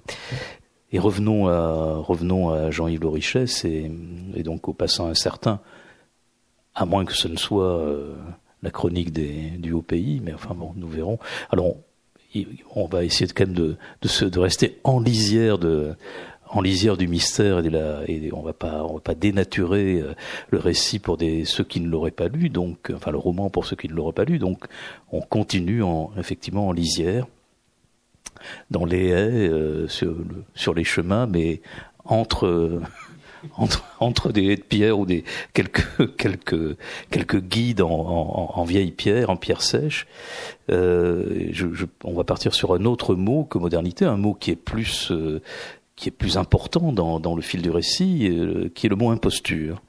Et 0.92 0.98
revenons 0.98 1.48
à, 1.48 1.96
revenons 1.96 2.50
à 2.50 2.70
Jean-Yves 2.70 3.02
Lorichès 3.02 3.64
et, 3.64 3.90
et, 4.34 4.42
donc 4.44 4.68
au 4.68 4.72
passant 4.72 5.08
incertain, 5.08 5.60
à 6.74 6.86
moins 6.86 7.04
que 7.04 7.14
ce 7.14 7.26
ne 7.26 7.36
soit 7.36 7.78
euh, 7.78 8.14
la 8.62 8.70
chronique 8.70 9.12
des, 9.12 9.50
du 9.58 9.72
haut 9.72 9.82
pays, 9.82 10.20
mais 10.22 10.32
enfin 10.32 10.54
bon, 10.54 10.72
nous 10.76 10.88
verrons. 10.88 11.18
Alors, 11.50 11.66
on, 11.66 12.44
on 12.74 12.86
va 12.86 13.04
essayer 13.04 13.26
de, 13.26 13.32
quand 13.32 13.46
même 13.46 13.56
de, 13.56 13.76
de, 14.02 14.08
se, 14.08 14.24
de 14.24 14.38
rester 14.38 14.78
en 14.84 15.00
lisière 15.00 15.58
de, 15.58 15.94
en 16.54 16.60
lisière 16.60 16.96
du 16.96 17.08
mystère 17.08 17.58
et, 17.58 17.62
de 17.62 17.68
la, 17.68 18.02
et 18.08 18.30
on 18.32 18.42
va 18.42 18.52
pas 18.52 18.84
on 18.84 18.94
va 18.94 19.00
pas 19.00 19.14
dénaturer 19.14 20.00
euh, 20.00 20.14
le 20.50 20.58
récit 20.58 20.98
pour 20.98 21.16
des 21.16 21.44
ceux 21.44 21.64
qui 21.64 21.80
ne 21.80 21.88
l'auraient 21.88 22.10
pas 22.10 22.28
lu 22.28 22.48
donc 22.48 22.90
enfin 22.94 23.10
le 23.10 23.18
roman 23.18 23.50
pour 23.50 23.66
ceux 23.66 23.76
qui 23.76 23.88
ne 23.88 23.94
l'auraient 23.94 24.12
pas 24.12 24.24
lu 24.24 24.38
donc 24.38 24.64
on 25.12 25.20
continue 25.20 25.82
en 25.82 26.12
effectivement 26.18 26.68
en 26.68 26.72
lisière 26.72 27.26
dans 28.70 28.84
les 28.84 29.08
haies, 29.08 29.88
sur, 29.88 30.14
sur, 30.54 30.74
les 30.74 30.84
chemins, 30.84 31.26
mais 31.26 31.62
entre 32.04 32.80
entre, 33.56 33.84
entre 34.00 34.32
des 34.32 34.46
haies 34.46 34.56
de 34.56 34.62
pierre 34.62 34.98
ou 34.98 35.06
des 35.06 35.24
quelques 35.52 36.16
quelques 36.16 36.76
quelques 37.10 37.40
guides 37.40 37.82
en, 37.82 37.90
en, 37.90 38.52
en 38.54 38.64
vieille 38.64 38.92
pierre, 38.92 39.30
en 39.30 39.36
pierre 39.36 39.62
sèche. 39.62 40.06
Euh, 40.70 41.48
je, 41.50 41.72
je, 41.72 41.86
on 42.04 42.14
va 42.14 42.24
partir 42.24 42.54
sur 42.54 42.74
un 42.74 42.84
autre 42.84 43.14
mot 43.14 43.44
que 43.44 43.58
modernité, 43.58 44.04
un 44.04 44.16
mot 44.16 44.34
qui 44.34 44.50
est 44.50 44.56
plus 44.56 45.10
euh, 45.10 45.42
qui 45.96 46.08
est 46.08 46.12
plus 46.12 46.36
important 46.36 46.92
dans, 46.92 47.20
dans 47.20 47.36
le 47.36 47.42
fil 47.42 47.62
du 47.62 47.70
récit, 47.70 48.28
euh, 48.28 48.68
qui 48.74 48.86
est 48.86 48.88
le 48.88 48.96
mot 48.96 49.10
imposture. 49.10 49.80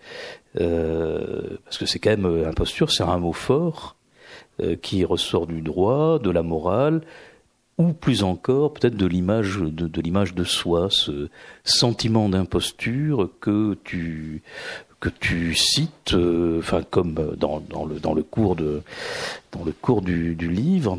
Euh, 0.60 1.58
parce 1.66 1.78
que 1.78 1.86
c'est 1.86 2.00
quand 2.00 2.12
même 2.12 2.26
euh, 2.26 2.48
imposture, 2.48 2.92
c'est 2.92 3.04
un 3.04 3.18
mot 3.18 3.34
fort 3.34 3.96
qui 4.82 5.04
ressort 5.04 5.48
du 5.48 5.60
droit, 5.60 6.18
de 6.18 6.30
la 6.30 6.42
morale, 6.42 7.02
ou 7.78 7.92
plus 7.92 8.24
encore 8.24 8.74
peut-être 8.74 8.96
de 8.96 9.06
l'image 9.06 9.58
de, 9.58 9.88
de 9.88 10.02
l'image 10.02 10.34
de 10.34 10.46
soi, 10.46 10.88
ce 10.90 11.28
sentiment 11.66 12.30
d'imposture 12.30 13.30
que 13.42 13.78
tu 13.84 14.44
que 15.02 15.10
tu 15.10 15.56
cites, 15.56 16.16
enfin 16.58 16.84
comme 16.90 17.36
dans, 17.36 17.60
dans, 17.60 17.84
le 17.84 18.00
dans 18.00 18.14
le 18.14 18.24
cours 18.24 18.56
de 18.56 18.82
dans 19.52 19.66
le 19.66 19.74
cours 19.74 20.02
du, 20.02 20.36
du 20.36 20.50
livre, 20.50 20.98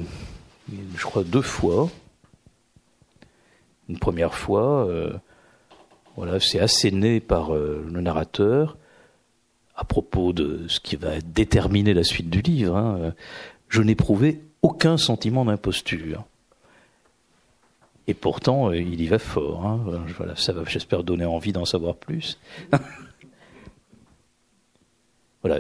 je 0.95 1.05
crois 1.07 1.25
deux 1.25 1.41
fois. 1.41 1.89
Une 3.89 3.99
première 3.99 4.35
fois, 4.35 4.87
euh, 4.89 5.13
voilà, 6.17 6.41
c'est 6.41 6.61
asséné 6.61 7.21
par 7.21 7.55
euh, 7.55 7.85
le 7.91 8.01
narrateur 8.01 8.77
à 9.77 9.85
propos 9.85 10.33
de 10.33 10.65
ce 10.69 10.81
qui 10.81 10.97
va 10.97 11.21
déterminer 11.21 11.95
la 11.95 12.05
suite 12.05 12.31
du 12.31 12.41
livre. 12.41 12.77
Hein, 12.77 13.15
je 13.69 13.83
n'éprouvais 13.83 14.41
aucun 14.63 14.97
sentiment 14.97 15.45
d'imposture. 15.45 16.25
Et 18.09 18.15
pourtant, 18.15 18.71
euh, 18.71 18.77
il 18.77 19.01
y 19.01 19.07
va 19.07 19.19
fort. 19.19 19.67
Hein. 19.67 19.81
Voilà, 20.17 20.37
ça 20.37 20.53
va, 20.53 20.65
j'espère, 20.65 21.03
donner 21.03 21.25
envie 21.25 21.53
d'en 21.53 21.65
savoir 21.65 21.97
plus. 21.97 22.39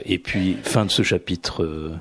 Et 0.05 0.18
puis, 0.18 0.55
fin 0.64 0.85
de 0.85 0.91
ce 0.91 1.05
chapitre 1.05 1.62
euh, 1.62 1.95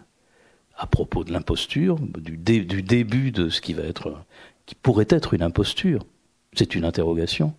à 0.75 0.87
propos 0.87 1.23
de 1.23 1.31
l'imposture, 1.31 1.99
du, 1.99 2.35
du, 2.35 2.81
début 2.81 3.31
de 3.31 3.49
ce 3.49 3.61
qui 3.61 3.73
va 3.73 3.83
être, 3.83 4.23
qui 4.65 4.73
pourrait 4.73 5.05
être 5.09 5.35
une 5.35 5.43
imposture. 5.43 6.03
C'est 6.55 6.75
une 6.75 6.85
interrogation. 6.85 7.53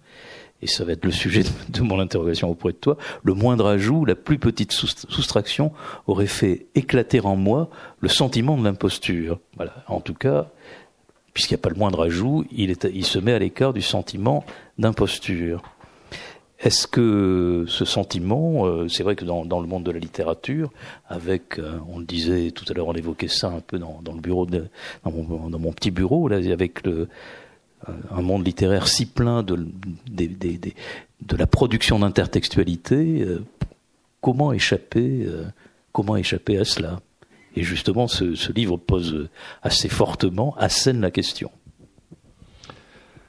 Et 0.63 0.67
ça 0.67 0.85
va 0.85 0.93
être 0.93 1.05
le 1.05 1.11
sujet 1.11 1.43
de, 1.69 1.81
mon 1.83 2.01
interrogation 2.01 2.51
auprès 2.51 2.73
de 2.73 2.79
toi. 2.79 2.97
Le 3.23 3.35
moindre 3.35 3.67
ajout, 3.67 4.05
la 4.05 4.15
plus 4.15 4.39
petite 4.39 4.73
soustraction 4.73 5.73
aurait 6.07 6.27
fait 6.27 6.67
éclater 6.75 7.21
en 7.21 7.37
moi 7.37 7.69
le 8.01 8.09
sentiment 8.09 8.57
de 8.57 8.65
l'imposture. 8.65 9.39
Voilà. 9.57 9.75
En 9.87 10.01
tout 10.01 10.15
cas, 10.15 10.49
puisqu'il 11.35 11.55
n'y 11.55 11.61
a 11.61 11.63
pas 11.63 11.69
le 11.69 11.77
moindre 11.77 12.05
ajout, 12.05 12.47
il, 12.51 12.75
se 13.05 13.19
met 13.19 13.33
à 13.33 13.39
l'écart 13.39 13.75
du 13.75 13.83
sentiment 13.83 14.45
d'imposture. 14.79 15.63
Est-ce 16.59 16.87
que 16.87 17.67
ce 17.69 17.85
sentiment, 17.85 18.67
euh, 18.67 18.89
c'est 18.89 19.03
vrai 19.03 19.15
que 19.15 19.27
dans, 19.27 19.61
le 19.61 19.67
monde 19.67 19.85
de 19.85 19.91
la 19.91 19.99
littérature, 19.99 20.71
avec, 21.07 21.59
euh, 21.59 21.79
on 21.87 21.99
le 21.99 22.07
disait 22.07 22.51
tout 22.51 22.65
à 22.71 22.73
l'heure, 22.73 22.89
on 22.89 22.95
évoquait 22.95 23.29
ça 23.29 23.49
un 23.49 23.61
peu 23.61 23.79
dans, 23.79 24.01
le 24.07 24.21
bureau, 24.23 24.47
mon, 25.05 25.51
dans, 25.51 25.59
mon, 25.59 25.73
petit 25.73 25.91
bureau, 25.91 26.29
là, 26.29 26.39
avec 26.51 26.87
le, 26.87 27.11
un 28.11 28.23
monde 28.23 28.47
littéraire 28.47 28.89
si 28.89 29.07
plein 29.07 29.43
de, 29.43 29.67
la 31.37 31.47
production 31.47 31.99
d'intertextualité, 31.99 33.23
euh, 33.23 33.45
comment 34.21 34.53
échapper, 34.53 35.27
comment 35.93 36.17
échapper 36.17 36.59
à 36.59 36.65
cela? 36.65 37.01
Et 37.57 37.63
justement, 37.63 38.07
ce, 38.07 38.53
livre 38.53 38.77
pose 38.77 39.29
assez 39.63 39.89
fortement, 39.89 40.55
assène 40.59 41.01
la 41.01 41.11
question. 41.11 41.51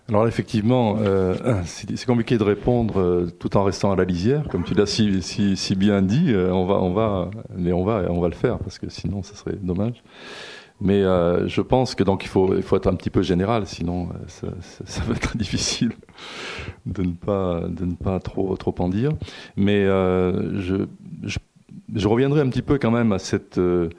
Alors 0.10 0.28
effectivement, 0.28 0.98
euh, 1.00 1.36
c'est 1.66 2.06
compliqué 2.06 2.38
de 2.38 2.44
répondre 2.44 3.00
euh, 3.00 3.32
tout 3.40 3.58
en 3.58 3.64
restant 3.64 3.92
à 3.92 3.96
la 3.96 4.06
lisière, 4.06 4.48
comme 4.50 4.64
tu 4.64 4.74
l'as 4.74 4.86
si, 4.86 5.76
bien 5.76 6.02
dit. 6.02 6.34
Euh, 6.34 6.52
on 6.52 6.66
va, 6.66 6.76
on 6.76 6.94
va, 6.94 7.30
mais 7.56 7.74
on 7.74 7.84
va, 7.84 8.04
on 8.10 8.22
va 8.22 8.30
le 8.30 8.36
faire 8.36 8.58
parce 8.60 8.80
que 8.80 8.90
sinon, 8.90 9.24
ce 9.24 9.36
serait 9.36 9.58
dommage. 9.62 10.04
Mais 10.80 11.02
euh, 11.02 11.48
je 11.48 11.62
pense 11.62 11.96
que 11.96 12.04
donc 12.04 12.24
il 12.24 12.28
faut, 12.28 12.56
il 12.56 12.62
faut 12.62 12.76
être 12.76 12.88
un 12.88 12.96
petit 12.96 13.10
peu 13.10 13.24
général, 13.24 13.66
sinon 13.66 14.10
euh, 14.10 14.14
ça, 14.28 14.48
ça, 14.62 14.84
ça, 14.86 15.02
va 15.04 15.16
être 15.16 15.36
difficile 15.44 15.92
de 16.86 17.02
ne 17.02 17.14
pas, 17.14 17.62
de 17.68 17.86
ne 17.86 17.96
pas 17.96 18.20
trop, 18.20 18.56
trop 18.58 18.76
en 18.80 18.90
dire. 18.90 19.12
Mais 19.56 19.86
euh, 19.86 20.60
je, 20.62 20.86
je 21.24 21.40
je 21.96 22.08
reviendrai 22.08 22.42
un 22.42 22.50
petit 22.50 22.62
peu 22.62 22.78
quand 22.78 22.92
même 22.92 23.12
à 23.12 23.20
cette 23.20 23.58
euh, 23.58 23.90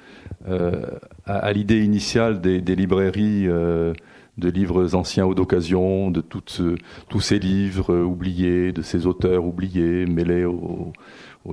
euh 0.48 0.82
à, 1.24 1.36
à 1.38 1.52
l'idée 1.52 1.84
initiale 1.84 2.40
des, 2.40 2.60
des 2.60 2.76
librairies 2.76 3.46
euh, 3.48 3.92
de 4.38 4.48
livres 4.48 4.94
anciens 4.94 5.26
ou 5.26 5.34
d'occasion, 5.34 6.10
de 6.10 6.20
toutes, 6.20 6.62
tous 7.08 7.20
ces 7.20 7.38
livres 7.38 7.94
oubliés, 7.96 8.72
de 8.72 8.82
ces 8.82 9.06
auteurs 9.06 9.44
oubliés, 9.44 10.06
mêlés 10.06 10.44
aux, 10.44 10.52
aux 10.52 10.92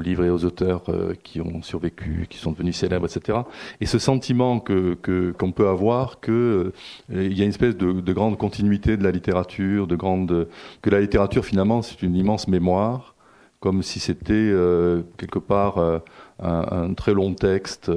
livres 0.02 0.24
et 0.24 0.30
aux 0.30 0.46
auteurs 0.46 0.84
euh, 0.89 1.14
qui 1.24 1.41
ont 1.41 1.62
survécu, 1.62 2.28
qui 2.30 2.38
sont 2.38 2.52
devenus 2.52 2.76
célèbres, 2.76 3.06
etc. 3.06 3.39
Et 3.82 3.86
ce 3.86 4.00
sentiment 4.00 4.60
que 4.60 4.96
qu'on 5.38 5.52
peut 5.52 5.68
avoir 5.68 6.20
que 6.20 6.32
euh, 6.32 7.24
il 7.28 7.38
y 7.38 7.41
a 7.41 7.43
une 7.43 7.50
espèce 7.50 7.76
de, 7.78 7.91
de, 7.91 8.14
grande 8.14 8.38
continuité 8.38 8.98
de 8.98 9.04
la 9.04 9.12
littérature, 9.12 9.88
de 9.88 9.96
grande 9.96 10.48
que 10.82 10.89
la 10.89 11.02
littérature 11.02 11.46
finalement 11.46 11.82
c'est 11.82 12.02
une 12.02 12.16
immense 12.16 12.48
mémoire, 12.48 13.16
comme 13.60 13.84
si 13.84 14.00
c'était 14.00 14.34
euh, 14.34 15.02
quelque 15.18 15.39
part 15.39 15.80
un, 15.80 16.02
un, 16.39 16.93
très 16.93 17.14
long 17.14 17.34
texte 17.34 17.91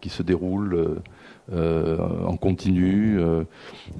qui 0.00 0.08
se 0.08 0.22
déroule 0.22 1.00
euh, 1.52 1.98
en 2.26 2.36
continu, 2.36 3.18
euh, 3.18 3.42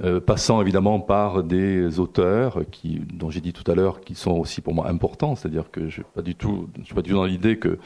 euh, 0.04 0.20
passant 0.20 0.60
évidemment 0.62 1.00
par 1.00 1.42
des 1.42 1.98
auteurs 1.98 2.60
qui, 2.70 3.00
dont 3.12 3.28
j'ai 3.28 3.40
dit 3.40 3.52
tout 3.52 3.68
à 3.68 3.74
l'heure, 3.74 4.00
qui 4.00 4.14
sont 4.14 4.32
aussi 4.32 4.60
pour 4.60 4.72
moi 4.72 4.88
importants. 4.88 5.34
C'est-à-dire 5.34 5.70
que 5.72 5.88
je 5.88 6.02
pas 6.02 6.22
du 6.22 6.36
tout, 6.36 6.68
je 6.78 6.84
suis 6.84 6.94
pas 6.94 7.02
du 7.02 7.10
tout 7.10 7.16
dans 7.16 7.24
l'idée 7.24 7.58
que 7.58 7.78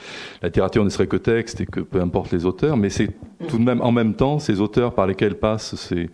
la 0.43 0.49
littérature 0.49 0.85
ne 0.85 0.91
serait 0.91 1.07
que 1.07 1.17
texte 1.17 1.63
et 1.63 1.67
que 1.67 1.81
peu 1.81 2.01
importe 2.01 2.31
les 2.33 2.45
auteurs, 2.45 2.77
mais 2.77 2.91
c'est 2.91 3.11
tout 3.49 3.59
de 3.59 3.65
même 3.65 3.81
en 3.81 3.91
même 3.91 4.15
temps 4.15 4.39
ces 4.39 4.61
auteurs 4.61 4.95
par 4.95 5.07
lesquels 5.07 5.37
passent 5.37 5.75
ces 5.77 6.11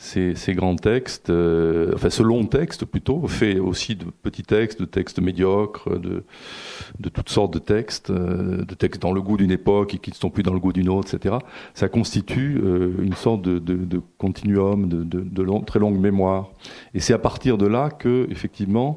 ces, 0.00 0.36
ces, 0.36 0.54
grands 0.54 0.76
textes, 0.76 1.28
euh, 1.28 1.90
enfin 1.94 2.08
ce 2.08 2.22
long 2.22 2.46
texte 2.46 2.84
plutôt, 2.84 3.26
fait 3.26 3.58
aussi 3.58 3.96
de 3.96 4.04
petits 4.22 4.44
textes, 4.44 4.80
de 4.80 4.86
textes 4.86 5.20
médiocres, 5.20 5.98
de, 5.98 6.22
de 7.00 7.08
toutes 7.08 7.28
sortes 7.28 7.52
de 7.52 7.58
textes, 7.58 8.10
euh, 8.10 8.64
de 8.64 8.74
textes 8.74 9.02
dans 9.02 9.12
le 9.12 9.20
goût 9.20 9.36
d'une 9.36 9.50
époque 9.50 9.94
et 9.94 9.98
qui 9.98 10.10
ne 10.10 10.14
sont 10.14 10.30
plus 10.30 10.44
dans 10.44 10.54
le 10.54 10.60
goût 10.60 10.72
d'une 10.72 10.88
autre, 10.88 11.12
etc. 11.12 11.36
Ça 11.74 11.88
constitue 11.88 12.60
euh, 12.62 12.94
une 13.02 13.14
sorte 13.14 13.42
de, 13.42 13.58
de, 13.58 13.74
de 13.74 14.00
continuum, 14.18 14.88
de, 14.88 15.02
de, 15.02 15.42
long, 15.42 15.60
très 15.60 15.80
longue 15.80 15.98
mémoire. 15.98 16.50
Et 16.94 17.00
c'est 17.00 17.12
à 17.12 17.18
partir 17.18 17.58
de 17.58 17.66
là 17.66 17.90
que, 17.90 18.28
effectivement, 18.30 18.96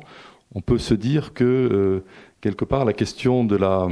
on 0.54 0.62
peut 0.62 0.78
se 0.78 0.93
dire 0.93 1.34
que 1.34 1.43
euh, 1.43 2.04
quelque 2.41 2.66
part 2.66 2.86
la 2.86 2.93
question 2.93 3.43
de 3.43 3.56
la, 3.56 3.88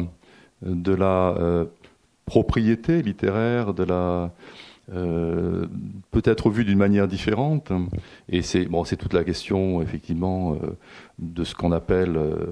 de 0.61 0.93
la 0.93 1.35
euh, 1.39 1.65
propriété 2.25 3.01
littéraire, 3.01 3.73
de 3.73 3.83
la 3.83 4.31
euh, 4.93 5.67
peut-être 6.11 6.49
vu 6.49 6.65
d'une 6.65 6.77
manière 6.77 7.07
différente. 7.07 7.71
Et 8.27 8.41
c'est 8.41 8.65
bon, 8.65 8.83
c'est 8.83 8.97
toute 8.97 9.13
la 9.13 9.23
question 9.23 9.81
effectivement 9.81 10.53
euh, 10.53 10.77
de 11.19 11.43
ce 11.43 11.53
qu'on 11.53 11.71
appelle 11.71 12.17
euh, 12.17 12.51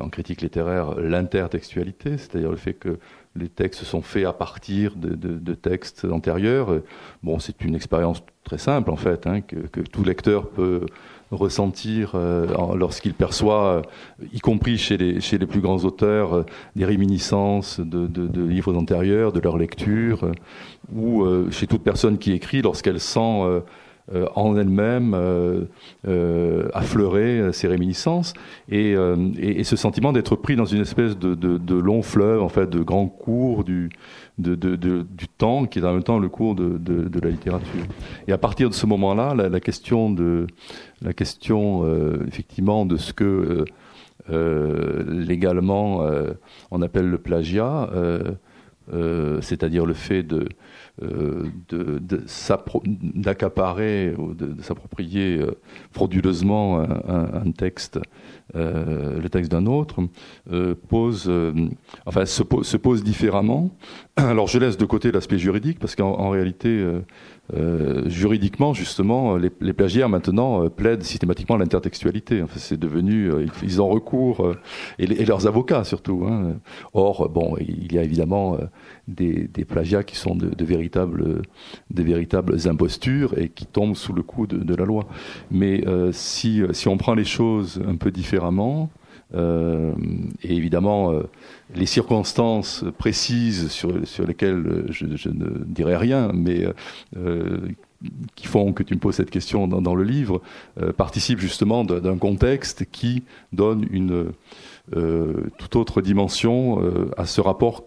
en 0.00 0.08
critique 0.08 0.42
littéraire 0.42 0.94
l'intertextualité, 1.00 2.18
c'est-à-dire 2.18 2.50
le 2.50 2.56
fait 2.56 2.74
que 2.74 2.98
les 3.34 3.48
textes 3.48 3.84
sont 3.84 4.02
faits 4.02 4.24
à 4.24 4.32
partir 4.32 4.94
de, 4.96 5.54
textes 5.54 6.04
antérieurs. 6.04 6.80
Bon, 7.22 7.38
c'est 7.38 7.62
une 7.62 7.74
expérience 7.74 8.22
très 8.44 8.58
simple 8.58 8.90
en 8.90 8.96
fait, 8.96 9.26
hein, 9.26 9.40
que, 9.42 9.80
tout 9.80 10.04
lecteur 10.04 10.48
peut 10.48 10.86
ressentir 11.30 12.12
euh, 12.14 12.46
lorsqu'il 12.76 13.14
perçoit, 13.14 13.66
euh, 13.66 13.82
y 14.32 14.40
compris 14.40 14.78
chez 14.78 14.96
les, 14.96 15.46
plus 15.46 15.60
grands 15.60 15.84
auteurs, 15.84 16.34
euh, 16.34 16.42
des 16.76 16.84
réminiscences 16.84 17.80
de, 17.80 18.30
livres 18.40 18.74
antérieurs, 18.74 19.32
de 19.32 19.40
leur 19.40 19.58
lecture, 19.58 20.30
ou 20.94 21.26
chez 21.50 21.66
toute 21.66 21.82
personne 21.82 22.18
qui 22.18 22.32
écrit 22.32 22.62
lorsqu'elle 22.62 23.00
sent 23.00 23.62
euh, 24.14 24.26
en 24.36 24.56
elle-même 24.56 25.14
euh, 25.14 25.64
euh, 26.06 26.68
affleurer 26.74 27.52
ces 27.52 27.66
réminiscences 27.66 28.34
et, 28.68 28.92
et, 28.92 29.60
et 29.60 29.64
ce 29.64 29.74
sentiment 29.74 30.12
d'être 30.12 30.36
pris 30.36 30.54
dans 30.54 30.64
une 30.64 30.82
espèce 30.82 31.18
de, 31.18 31.34
de, 31.34 31.58
de, 31.58 31.74
long 31.74 32.02
fleuve, 32.02 32.40
en 32.40 32.48
fait, 32.48 32.70
de 32.70 32.84
grand 32.84 33.08
cours 33.08 33.64
du, 33.64 33.90
de, 34.38 34.54
du 34.54 35.28
temps 35.38 35.66
qui 35.66 35.80
est 35.80 35.84
en 35.84 35.92
même 35.92 36.04
temps 36.04 36.20
le 36.20 36.28
cours 36.28 36.54
de, 36.54 37.20
la 37.20 37.30
littérature. 37.30 37.82
Et 38.28 38.32
à 38.32 38.38
partir 38.38 38.68
de 38.68 38.74
ce 38.74 38.86
moment-là, 38.86 39.34
la, 39.34 39.48
la, 39.48 39.58
question 39.58 40.08
de 40.08 40.46
la 41.02 41.12
question 41.12 41.82
euh, 41.84 42.24
effectivement 42.28 42.86
de 42.86 42.96
ce 42.96 43.12
que 43.12 43.64
euh, 44.30 45.04
légalement 45.08 46.02
euh, 46.02 46.30
on 46.70 46.80
appelle 46.80 47.08
le 47.08 47.18
plagiat, 47.18 47.90
c'est-à-dire 49.40 49.84
le 49.84 49.94
fait 49.94 50.22
de 50.22 50.48
d'accaparer 53.14 54.14
ou 54.16 54.34
de, 54.34 54.54
s'approprier 54.62 55.40
frauduleusement 55.92 56.80
un, 56.80 57.50
texte, 57.52 57.98
le 58.54 59.28
texte 59.28 59.50
d'un 59.50 59.66
autre, 59.66 60.00
pose, 60.88 61.30
enfin, 62.06 62.24
se, 62.24 62.42
se, 62.62 62.76
pose 62.76 63.04
différemment. 63.04 63.76
Alors 64.16 64.46
je 64.46 64.58
laisse 64.58 64.78
de 64.78 64.86
côté 64.86 65.12
l'aspect 65.12 65.38
juridique 65.38 65.78
parce 65.78 65.94
qu'en 65.96 66.30
réalité, 66.30 66.82
euh, 67.54 68.08
juridiquement, 68.08 68.74
justement, 68.74 69.36
les, 69.36 69.50
les 69.60 69.72
plagiaires 69.72 70.08
maintenant 70.08 70.64
euh, 70.64 70.68
plaident 70.68 71.02
systématiquement 71.02 71.56
l'intertextualité. 71.56 72.42
C'est 72.56 72.78
devenu, 72.78 73.30
euh, 73.30 73.46
ils 73.62 73.80
ont 73.80 73.88
recours 73.88 74.54
et, 74.98 75.06
leurs 75.24 75.46
avocats 75.46 75.84
surtout. 75.84 76.24
Hein. 76.28 76.56
Or, 76.92 77.28
bon, 77.28 77.56
il 77.60 77.92
y 77.92 77.98
a 77.98 78.02
évidemment 78.02 78.58
des, 79.08 79.48
plagiats 79.68 80.02
qui 80.02 80.16
sont 80.16 80.34
de, 80.34 80.64
véritables, 80.64 81.42
véritables 81.94 82.68
impostures 82.68 83.38
et 83.38 83.48
qui 83.48 83.66
tombent 83.66 83.96
sous 83.96 84.12
le 84.12 84.22
coup 84.22 84.46
de, 84.46 84.58
de 84.58 84.74
la 84.74 84.84
loi. 84.84 85.06
Mais 85.50 85.84
si, 86.12 86.62
si 86.72 86.88
on 86.88 86.96
prend 86.96 87.14
les 87.14 87.24
choses 87.24 87.82
un 87.86 87.96
peu 87.96 88.10
différemment, 88.10 88.90
euh, 89.36 89.92
et 90.42 90.54
évidemment, 90.54 91.12
euh, 91.12 91.22
les 91.74 91.86
circonstances 91.86 92.84
précises 92.98 93.68
sur, 93.68 93.92
lesquelles 94.26 94.86
je, 94.88 95.06
je, 95.14 95.28
ne 95.28 95.64
dirai 95.64 95.96
rien, 95.96 96.30
mais 96.32 96.66
euh, 97.16 97.58
qui 98.34 98.46
font 98.46 98.72
que 98.72 98.82
tu 98.82 98.94
me 98.94 99.00
poses 99.00 99.16
cette 99.16 99.30
question 99.30 99.68
dans, 99.68 99.82
dans 99.82 99.94
le 99.94 100.04
livre, 100.04 100.40
participent 100.96 101.40
justement 101.40 101.82
d'un 101.82 102.18
contexte 102.18 102.84
qui 102.92 103.24
donne 103.52 103.86
une 103.90 104.32
toute 105.56 105.76
autre 105.76 106.02
dimension 106.02 106.78
à 107.16 107.24
ce 107.24 107.40
rapport 107.40 107.84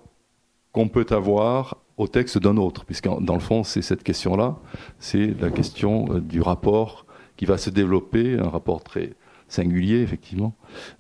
qu'on 0.71 0.87
peut 0.87 1.05
avoir 1.11 1.77
au 1.97 2.07
texte 2.07 2.39
d'un 2.39 2.57
autre, 2.57 2.85
puisque 2.85 3.07
dans 3.07 3.35
le 3.35 3.39
fond, 3.39 3.63
c'est 3.63 3.83
cette 3.83 4.03
question-là, 4.03 4.57
c'est 4.97 5.39
la 5.39 5.51
question 5.51 6.05
du 6.19 6.41
rapport 6.41 7.05
qui 7.37 7.45
va 7.45 7.57
se 7.57 7.69
développer, 7.69 8.37
un 8.39 8.49
rapport 8.49 8.83
très 8.83 9.13
singulier, 9.49 10.01
effectivement, 10.01 10.55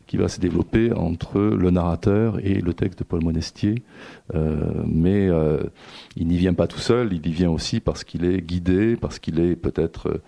qui 0.07 0.17
va 0.17 0.27
se 0.27 0.39
développer 0.39 0.91
entre 0.91 1.39
le 1.39 1.69
narrateur 1.69 2.39
et 2.39 2.55
le 2.55 2.73
texte 2.73 2.99
de 2.99 3.03
Paul 3.03 3.23
Monestier. 3.23 3.83
Euh, 4.33 4.83
mais 4.85 5.29
euh, 5.29 5.63
il 6.17 6.27
n'y 6.27 6.37
vient 6.37 6.53
pas 6.53 6.67
tout 6.67 6.79
seul, 6.79 7.13
il 7.13 7.25
y 7.25 7.31
vient 7.31 7.51
aussi 7.51 7.79
parce 7.79 8.03
qu'il 8.03 8.25
est 8.25 8.41
guidé, 8.41 8.95
parce 8.95 9.19
qu'il 9.19 9.39
est 9.39 9.55
peut-être 9.55 10.21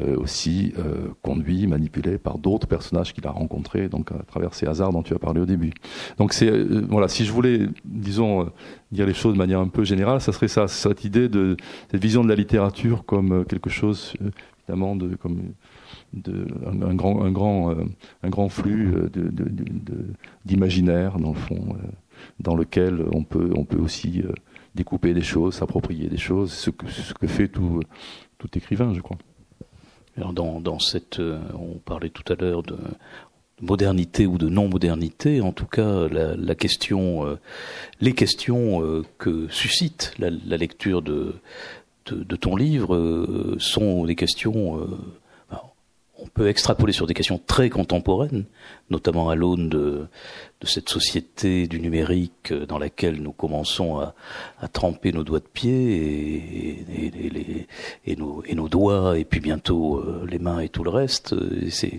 euh, 0.00 0.16
aussi 0.16 0.72
conduit, 1.22 1.66
manipulé 1.66 2.18
par 2.18 2.38
d'autres 2.38 2.68
personnages 2.68 3.12
qu'il 3.12 3.26
a 3.26 3.30
rencontrés, 3.30 3.88
donc 3.88 4.12
à 4.12 4.22
travers 4.22 4.54
ces 4.54 4.66
hasards 4.66 4.92
dont 4.92 5.02
tu 5.02 5.14
as 5.14 5.18
parlé 5.18 5.40
au 5.40 5.46
début. 5.46 5.72
Donc 6.18 6.32
c'est 6.32 6.50
voilà, 6.88 7.08
si 7.08 7.24
je 7.24 7.32
voulais, 7.32 7.66
disons, 7.84 8.50
dire 8.92 9.06
les 9.06 9.14
choses 9.14 9.32
de 9.32 9.38
manière 9.38 9.60
un 9.60 9.68
peu 9.68 9.82
générale, 9.82 10.20
ça 10.20 10.32
serait 10.32 10.46
ça, 10.46 10.68
cette 10.68 11.04
idée 11.04 11.28
de 11.28 11.56
cette 11.90 12.00
vision 12.00 12.22
de 12.22 12.28
la 12.28 12.36
littérature 12.36 13.04
comme 13.04 13.44
quelque 13.46 13.70
chose, 13.70 14.14
évidemment, 14.68 14.94
de 14.94 15.16
comme 15.16 15.40
un, 16.14 16.94
grand, 16.94 17.22
un, 17.22 17.30
grand, 17.30 17.70
euh, 17.70 17.84
un 18.22 18.28
grand 18.28 18.48
flux 18.48 18.94
euh, 18.94 19.10
d'imaginaire, 20.44 21.18
dans 21.18 21.30
le 21.30 21.38
fond, 21.38 21.68
euh, 21.70 21.86
dans 22.40 22.54
lequel 22.54 23.04
on 23.12 23.24
peut, 23.24 23.50
on 23.56 23.64
peut 23.64 23.78
aussi 23.78 24.22
découper 24.74 25.14
des 25.14 25.22
choses, 25.22 25.54
s'approprier 25.54 26.08
des 26.08 26.18
choses, 26.18 26.52
ce 26.52 26.70
que, 26.70 27.26
fait 27.26 27.48
tout, 27.48 27.80
tout 28.38 28.48
écrivain, 28.56 28.92
je 28.94 29.00
crois. 29.00 29.18
Alors 30.16 30.32
dans, 30.32 30.60
dans 30.60 30.80
cette, 30.80 31.20
on 31.20 31.78
parlait 31.78 32.10
tout 32.10 32.32
à 32.32 32.34
l'heure 32.34 32.62
de 32.62 32.76
modernité 33.60 34.26
ou 34.26 34.36
de 34.38 34.48
non-modernité, 34.48 35.40
en 35.40 35.52
tout 35.52 35.66
cas 35.66 36.08
la, 36.08 36.54
question, 36.56 37.38
les 38.00 38.12
questions 38.14 39.04
que 39.18 39.46
suscite 39.48 40.12
la, 40.18 40.56
lecture 40.56 41.02
de, 41.02 41.36
de, 42.10 42.36
ton 42.36 42.56
livre 42.56 43.56
sont 43.58 44.06
des 44.06 44.16
questions 44.16 44.80
on 46.18 46.26
peut 46.26 46.48
extrapoler 46.48 46.92
sur 46.92 47.06
des 47.06 47.14
questions 47.14 47.40
très 47.46 47.70
contemporaines, 47.70 48.44
notamment 48.90 49.30
à 49.30 49.36
l'aune 49.36 49.68
de, 49.68 50.06
cette 50.64 50.88
société 50.88 51.68
du 51.68 51.80
numérique 51.80 52.52
dans 52.52 52.78
laquelle 52.78 53.22
nous 53.22 53.30
commençons 53.32 54.00
à, 54.00 54.68
tremper 54.72 55.12
nos 55.12 55.22
doigts 55.22 55.38
de 55.38 55.46
pied 55.46 56.84
et, 58.04 58.16
nos, 58.16 58.68
doigts 58.68 59.18
et 59.18 59.24
puis 59.24 59.40
bientôt 59.40 59.98
euh, 59.98 60.26
les 60.28 60.38
mains 60.38 60.60
et 60.60 60.68
tout 60.68 60.82
le 60.82 60.90
reste. 60.90 61.34
C'est, 61.70 61.92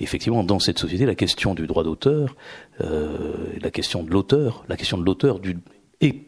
effectivement 0.00 0.42
dans 0.42 0.58
cette 0.58 0.78
société 0.78 1.06
la 1.06 1.14
question 1.14 1.54
du 1.54 1.66
droit 1.66 1.84
d'auteur, 1.84 2.34
euh, 2.80 3.46
la 3.60 3.70
question 3.70 4.02
de 4.02 4.10
l'auteur, 4.10 4.64
la 4.68 4.76
question 4.76 4.98
de 4.98 5.04
l'auteur 5.04 5.38
du 5.38 5.56
et 6.00 6.26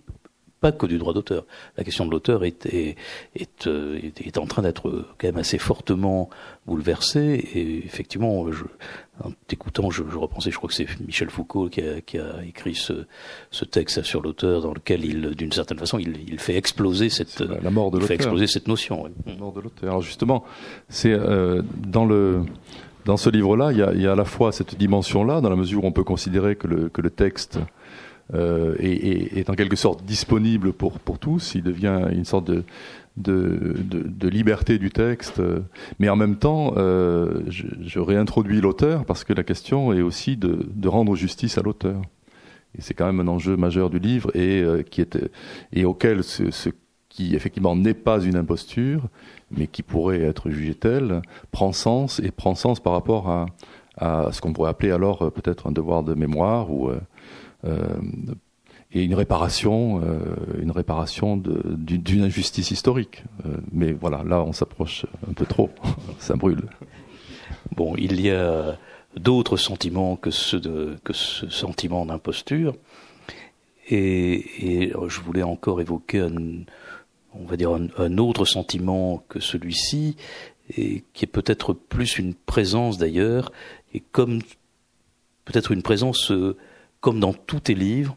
pas 0.61 0.73
que 0.73 0.87
du 0.87 0.99
droit 0.99 1.13
d'auteur. 1.13 1.45
La 1.77 1.85
question 1.85 2.05
de 2.05 2.11
l'auteur 2.11 2.45
est, 2.45 2.67
est, 2.67 2.97
est, 3.37 3.67
euh, 3.67 3.99
est, 4.25 4.39
en 4.39 4.47
train 4.47 4.63
d'être 4.63 5.07
quand 5.19 5.29
même 5.29 5.37
assez 5.37 5.59
fortement 5.59 6.31
bouleversée. 6.67 7.49
Et 7.55 7.85
effectivement, 7.85 8.51
je, 8.51 8.65
en 9.23 9.31
t'écoutant, 9.47 9.91
je, 9.91 10.03
je, 10.11 10.17
repensais, 10.17 10.51
je 10.51 10.57
crois 10.57 10.69
que 10.69 10.75
c'est 10.75 10.89
Michel 11.01 11.31
Foucault 11.31 11.69
qui 11.69 11.81
a, 11.81 12.01
qui 12.01 12.19
a 12.19 12.45
écrit 12.45 12.75
ce, 12.75 13.07
ce, 13.51 13.65
texte 13.65 14.03
sur 14.03 14.21
l'auteur 14.21 14.63
dans 14.63 14.75
lequel 14.75 15.05
il, 15.05 15.31
d'une 15.31 15.53
certaine 15.53 15.79
façon, 15.79 15.99
il, 15.99 16.17
il, 16.29 16.41
fait 16.41 16.57
exploser 16.57 17.09
cette, 17.09 17.41
la 17.41 17.71
mort 17.71 17.91
de 17.91 18.01
fait 18.01 18.15
exploser 18.15 18.47
cette 18.47 18.67
notion. 18.69 19.09
La 19.27 19.35
mort 19.37 19.53
de 19.53 19.61
l'auteur. 19.61 19.91
Alors 19.91 20.03
justement, 20.03 20.45
c'est 20.89 21.13
euh, 21.13 21.63
dans 21.77 22.05
le 22.05 22.43
dans 23.05 23.17
ce 23.17 23.31
livre-là, 23.31 23.73
il 23.73 23.79
y, 23.79 23.83
a, 23.83 23.95
il 23.95 24.03
y 24.03 24.07
a 24.07 24.13
à 24.13 24.17
la 24.17 24.27
fois 24.27 24.53
cette 24.53 24.77
dimension-là, 24.77 25.41
dans 25.41 25.49
la 25.49 25.57
mesure 25.57 25.83
où 25.83 25.87
on 25.87 25.93
peut 25.93 26.05
considérer 26.05 26.57
que 26.57 26.67
le, 26.67 26.91
que 26.91 27.01
le 27.01 27.09
texte 27.09 27.59
euh, 28.35 28.75
est, 28.79 29.39
est, 29.39 29.51
en 29.51 29.55
quelque 29.55 29.77
sorte 29.77 30.05
disponible 30.05 30.73
pour, 30.73 30.99
pour 31.01 31.19
tous. 31.19 31.55
Il 31.55 31.63
devient 31.63 32.09
une 32.13 32.25
sorte 32.25 32.47
de, 32.47 32.65
de, 33.17 33.77
de, 33.79 34.03
de 34.07 34.29
liberté 34.29 34.79
du 34.79 34.91
texte. 34.91 35.41
Mais 35.99 36.09
en 36.09 36.17
même 36.17 36.37
temps, 36.37 36.75
euh, 36.77 37.41
je, 37.49 37.67
je, 37.81 37.99
réintroduis 37.99 38.61
l'auteur 38.61 39.05
parce 39.05 39.25
que 39.25 39.33
la 39.33 39.45
question 39.45 39.93
est 39.93 40.03
aussi 40.03 40.37
de, 40.37 40.67
de 40.75 40.89
rendre 40.89 41.17
justice 41.17 41.59
à 41.59 41.63
l'auteur. 41.63 42.03
Et 42.77 42.83
c'est 42.83 42.95
quand 42.95 43.07
même 43.07 43.21
un 43.21 43.29
enjeu 43.29 43.57
majeur 43.57 43.91
du 43.91 43.99
livre 43.99 44.31
et, 44.37 44.61
euh, 44.63 44.83
qui 44.83 45.01
est, 45.01 45.19
et 45.73 45.85
auquel 45.85 46.23
ce, 46.23 46.51
ce 46.51 46.69
qui 47.09 47.35
effectivement 47.35 47.75
n'est 47.75 47.95
pas 47.95 48.21
une 48.21 48.37
imposture, 48.37 49.09
mais 49.51 49.67
qui 49.67 49.83
pourrait 49.83 50.21
être 50.21 50.51
jugé 50.51 50.75
tel, 50.75 51.23
prend 51.51 51.73
sens 51.73 52.21
et 52.21 52.31
prend 52.31 52.55
sens 52.55 52.79
par 52.79 52.93
rapport 52.93 53.31
à, 53.31 53.47
à 53.99 54.29
ce 54.33 54.41
qu'on 54.41 54.53
pourrait 54.53 54.71
appeler 54.71 54.93
alors 54.93 55.23
euh, 55.23 55.31
peut-être 55.31 55.67
un 55.67 55.73
devoir 55.73 56.03
de 56.03 56.15
mémoire 56.15 56.71
ou 56.71 56.89
euh, 56.89 57.01
et 58.93 59.03
une 59.03 59.15
réparation, 59.15 60.03
euh, 60.03 60.19
une 60.61 60.71
réparation 60.71 61.37
d'une 61.37 62.23
injustice 62.23 62.71
historique. 62.71 63.25
Euh, 63.45 63.59
mais 63.71 63.93
voilà, 63.93 64.23
là, 64.25 64.43
on 64.43 64.53
s'approche 64.53 65.05
un 65.29 65.33
peu 65.35 65.45
trop, 65.45 65.71
ça 66.19 66.37
brûle. 66.37 66.63
Bon, 67.77 67.95
il 67.97 68.21
y 68.21 68.31
a 68.31 68.79
d'autres 69.17 69.57
sentiments 69.57 70.17
que, 70.17 70.31
ceux 70.31 70.97
que 71.05 71.13
ce 71.13 71.49
sentiment 71.51 72.07
d'imposture. 72.07 72.75
Et, 73.91 74.93
je 75.07 75.21
voulais 75.21 75.43
encore 75.43 75.81
évoquer 75.81 76.21
un, 76.21 76.65
on 77.35 77.45
va 77.45 77.57
dire 77.57 77.71
un 77.73 78.19
autre 78.19 78.45
sentiment 78.45 79.23
que 79.29 79.41
celui-ci, 79.41 80.17
et 80.77 81.05
qui 81.15 81.25
est 81.25 81.29
peut-être 81.29 81.73
plus 81.73 82.19
une 82.19 82.35
présence 82.35 82.99
d'ailleurs, 82.99 83.51
et 83.95 84.01
comme 84.01 84.41
peut-être 85.47 85.73
une 85.73 85.83
présence 85.83 86.31
comme 87.01 87.21
dans 87.21 87.33
tous 87.33 87.61
tes 87.61 87.75
livres, 87.75 88.17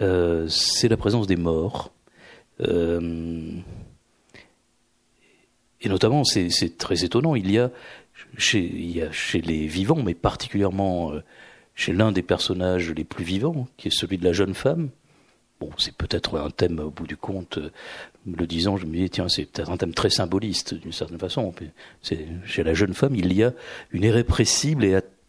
euh, 0.00 0.48
c'est 0.48 0.88
la 0.88 0.96
présence 0.96 1.26
des 1.26 1.36
morts. 1.36 1.92
Euh, 2.60 3.50
et 5.80 5.88
notamment, 5.88 6.24
c'est 6.24 6.78
très 6.78 7.04
étonnant, 7.04 7.34
il 7.34 7.50
y, 7.50 7.58
a 7.58 7.70
chez, 8.38 9.42
les 9.42 9.66
vivants, 9.66 10.02
mais 10.02 10.14
particulièrement 10.14 11.12
euh, 11.12 11.22
chez 11.74 11.92
l'un 11.92 12.10
des 12.12 12.22
personnages 12.22 12.90
les 12.90 13.04
plus 13.04 13.24
vivants, 13.24 13.68
qui 13.76 13.88
est 13.88 13.94
celui 13.94 14.18
de 14.18 14.24
la 14.24 14.32
jeune 14.32 14.54
femme. 14.54 14.88
Bon, 15.60 15.70
c'est 15.78 15.94
peut-être 15.94 16.38
un 16.38 16.50
thème, 16.50 16.80
au 16.80 16.90
bout 16.90 17.06
du 17.06 17.16
compte, 17.16 17.58
le 18.26 18.46
disant, 18.46 18.76
je 18.76 18.86
me 18.86 18.96
dis, 18.96 19.10
tiens, 19.10 19.28
c'est 19.28 19.44
peut-être 19.44 19.70
un 19.70 19.76
thème 19.76 19.94
très 19.94 20.10
symboliste, 20.10 20.74
d'une 20.74 20.92
certaine 20.92 21.18
façon. 21.18 21.54
Chez 22.02 22.64
la 22.64 22.74
jeune 22.74 22.94
femme, 22.94 23.14
il 23.14 23.32
y 23.32 23.44
a 23.44 23.52
une 23.92 24.04
irrépressible 24.04 24.84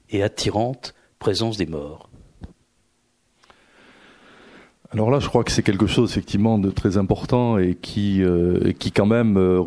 et 0.09 0.23
attirante 0.23 0.95
présence 1.19 1.57
des 1.57 1.67
morts. 1.67 2.09
Alors 4.95 5.11
là, 5.11 5.19
je 5.19 5.27
crois 5.27 5.43
que 5.43 5.51
c'est 5.51 5.61
quelque 5.61 5.87
chose 5.87 6.09
effectivement 6.09 6.57
de 6.57 6.71
très 6.71 6.97
important 6.97 7.57
et 7.57 7.75
qui, 7.75 8.23
euh, 8.23 8.71
qui 8.79 8.93
quand 8.93 9.05
même, 9.05 9.35
euh, 9.35 9.61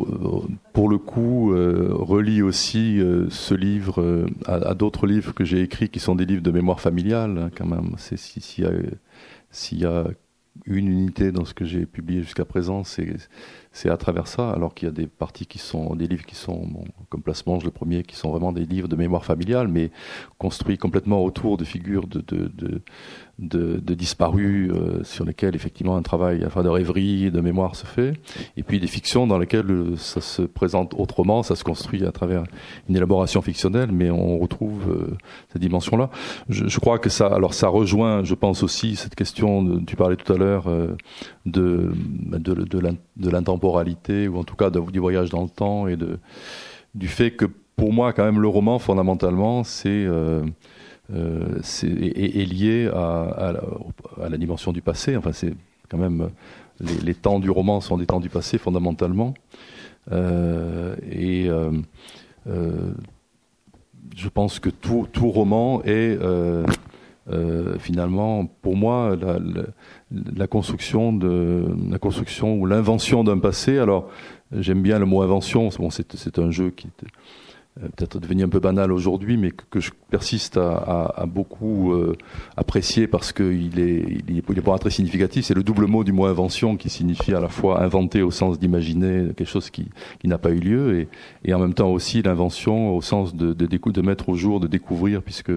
pour 0.73 0.89
le 0.89 0.97
coup, 0.97 1.53
euh, 1.53 1.89
relie 1.91 2.41
aussi 2.41 2.99
ce 3.29 3.53
livre 3.53 4.25
à, 4.47 4.73
d'autres 4.73 5.05
livres 5.05 5.35
que 5.35 5.45
j'ai 5.45 5.61
écrits 5.61 5.89
qui 5.89 5.99
sont 5.99 6.15
des 6.15 6.25
livres 6.25 6.41
de 6.41 6.49
mémoire 6.49 6.81
familiale. 6.81 7.37
Hein, 7.37 7.51
quand 7.55 7.67
même, 7.67 7.91
c'est 7.97 8.17
s'il 8.17 8.63
y 8.63 8.67
a 8.67 8.71
s'il 9.51 9.77
y 9.77 9.85
a 9.85 10.05
une 10.65 10.87
unité 10.87 11.31
dans 11.31 11.45
ce 11.45 11.53
que 11.53 11.63
j'ai 11.63 11.85
publié 11.85 12.23
jusqu'à 12.23 12.45
présent, 12.45 12.83
c'est 12.83 13.15
c'est 13.79 13.89
à 13.89 13.95
travers 13.95 14.27
ça, 14.27 14.51
alors 14.51 14.73
qu'il 14.73 14.89
y 14.89 14.91
a 14.91 14.93
des 14.93 15.07
parties 15.07 15.45
qui 15.45 15.57
sont 15.57 15.95
des 15.95 16.05
livres 16.05 16.25
qui 16.25 16.35
sont, 16.35 16.65
bon, 16.67 16.83
comme 17.07 17.21
Placement, 17.21 17.59
le 17.63 17.71
premier, 17.71 18.03
qui 18.03 18.17
sont 18.17 18.29
vraiment 18.29 18.51
des 18.51 18.65
livres 18.65 18.89
de 18.89 18.97
mémoire 18.97 19.23
familiale, 19.23 19.69
mais 19.69 19.89
construits 20.37 20.77
complètement 20.77 21.23
autour 21.23 21.55
de 21.55 21.63
figures 21.63 22.05
de, 22.07 22.19
de, 22.19 22.81
de, 23.39 23.93
disparus 23.93 24.71
euh, 24.71 25.03
sur 25.03 25.25
lesquels 25.25 25.55
effectivement 25.55 25.95
un 25.95 26.01
travail 26.01 26.43
enfin 26.45 26.63
de 26.63 26.69
rêverie 26.69 27.31
de 27.31 27.41
mémoire 27.41 27.75
se 27.75 27.85
fait 27.85 28.13
et 28.57 28.63
puis 28.63 28.79
des 28.79 28.87
fictions 28.87 29.27
dans 29.27 29.37
lesquelles 29.37 29.69
euh, 29.69 29.95
ça 29.97 30.21
se 30.21 30.41
présente 30.41 30.93
autrement 30.97 31.43
ça 31.43 31.55
se 31.55 31.63
construit 31.63 32.05
à 32.05 32.11
travers 32.11 32.43
une 32.87 32.95
élaboration 32.95 33.41
fictionnelle 33.41 33.91
mais 33.91 34.09
on 34.09 34.37
retrouve 34.39 34.89
euh, 34.89 35.17
cette 35.51 35.61
dimension 35.61 35.97
là 35.97 36.09
je, 36.49 36.79
crois 36.79 36.99
que 36.99 37.09
ça 37.09 37.27
alors 37.27 37.53
ça 37.53 37.67
rejoint 37.67 38.23
je 38.23 38.35
pense 38.35 38.63
aussi 38.63 38.95
cette 38.95 39.15
question 39.15 39.83
tu 39.85 39.95
parlais 39.95 40.15
tout 40.15 40.31
à 40.31 40.37
l'heure 40.37 40.67
euh, 40.67 40.95
de 41.45 41.91
de, 42.31 42.53
de 42.53 43.29
l'intemporalité 43.29 43.68
ou 43.69 44.37
en 44.37 44.43
tout 44.43 44.55
cas 44.55 44.69
du 44.69 44.99
voyage 44.99 45.29
dans 45.29 45.43
le 45.43 45.49
temps 45.49 45.87
et 45.87 45.97
du 46.95 47.07
fait 47.07 47.31
que 47.31 47.45
pour 47.75 47.93
moi 47.93 48.13
quand 48.13 48.23
même 48.23 48.41
le 48.41 48.47
roman 48.47 48.79
fondamentalement 48.79 49.63
c'est 49.63 50.07
euh, 51.11 51.59
est, 51.83 52.41
est, 52.41 52.45
lié 52.45 52.89
à, 52.93 53.53
la, 54.29 54.37
dimension 54.37 54.71
du 54.71 54.81
passé. 54.81 55.17
Enfin, 55.17 55.31
c'est 55.31 55.53
quand 55.89 55.97
même 55.97 56.29
les, 56.79 57.15
temps 57.15 57.39
du 57.39 57.49
roman 57.49 57.81
sont 57.81 57.97
des 57.97 58.05
temps 58.05 58.19
du 58.19 58.29
passé 58.29 58.57
fondamentalement. 58.57 59.33
Euh, 60.11 60.95
et 61.09 61.49
euh, 61.49 61.71
euh, 62.47 62.93
je 64.15 64.29
pense 64.29 64.59
que 64.59 64.69
tout, 64.69 65.07
tout 65.11 65.29
roman 65.29 65.81
est 65.83 66.17
euh, 66.21 66.65
euh, 67.31 67.77
finalement, 67.79 68.45
pour 68.45 68.75
moi, 68.75 69.15
la, 69.15 69.39
la, 70.11 70.47
construction 70.47 71.13
de 71.13 71.65
la 71.89 71.99
construction 71.99 72.55
ou 72.55 72.65
l'invention 72.65 73.23
d'un 73.23 73.39
passé. 73.39 73.77
Alors, 73.77 74.09
j'aime 74.51 74.81
bien 74.81 74.99
le 74.99 75.05
mot 75.05 75.21
invention. 75.21 75.69
Bon, 75.77 75.89
c'est 75.89 76.39
un 76.39 76.51
jeu 76.51 76.71
qui 76.71 76.87
euh, 77.81 77.87
peut-être 77.95 78.19
devenu 78.19 78.43
un 78.43 78.49
peu 78.49 78.59
banal 78.59 78.91
aujourd'hui, 78.91 79.37
mais 79.37 79.51
que, 79.51 79.79
je 79.79 79.91
persiste 80.09 80.57
à, 80.57 80.75
à, 80.75 81.21
à 81.21 81.25
beaucoup 81.25 81.93
euh, 81.93 82.15
apprécier 82.57 83.07
parce 83.07 83.31
qu'il 83.31 83.79
est, 83.79 84.03
il 84.27 84.37
est, 84.37 84.49
est 84.49 84.61
pas 84.61 84.77
très 84.79 84.89
significatif. 84.89 85.45
C'est 85.45 85.53
le 85.53 85.63
double 85.63 85.85
mot 85.85 86.03
du 86.03 86.11
mot 86.11 86.25
invention 86.25 86.77
qui 86.77 86.89
signifie 86.89 87.33
à 87.33 87.39
la 87.39 87.47
fois 87.47 87.81
inventer 87.83 88.21
au 88.21 88.31
sens 88.31 88.59
d'imaginer 88.59 89.27
quelque 89.35 89.47
chose 89.47 89.69
qui, 89.69 89.87
qui 90.19 90.27
n'a 90.27 90.37
pas 90.37 90.49
eu 90.49 90.59
lieu 90.59 90.99
et, 90.99 91.07
et, 91.45 91.53
en 91.53 91.59
même 91.59 91.73
temps 91.73 91.91
aussi 91.91 92.21
l'invention 92.21 92.95
au 92.95 93.01
sens 93.01 93.35
de, 93.35 93.53
de, 93.53 93.65
de, 93.67 94.01
mettre 94.01 94.29
au 94.29 94.35
jour, 94.35 94.59
de 94.59 94.67
découvrir, 94.67 95.21
puisque 95.21 95.51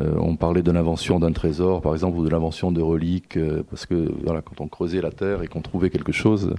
on 0.00 0.36
parlait 0.36 0.62
de 0.62 0.70
l'invention 0.70 1.20
d'un 1.20 1.32
trésor, 1.32 1.82
par 1.82 1.92
exemple, 1.92 2.16
ou 2.16 2.24
de 2.24 2.30
l'invention 2.30 2.72
de 2.72 2.80
reliques, 2.80 3.36
euh, 3.36 3.62
parce 3.68 3.84
que 3.84 4.10
voilà, 4.24 4.40
quand 4.40 4.60
on 4.60 4.68
creusait 4.68 5.02
la 5.02 5.10
terre 5.10 5.42
et 5.42 5.48
qu'on 5.48 5.60
trouvait 5.60 5.90
quelque 5.90 6.12
chose, 6.12 6.54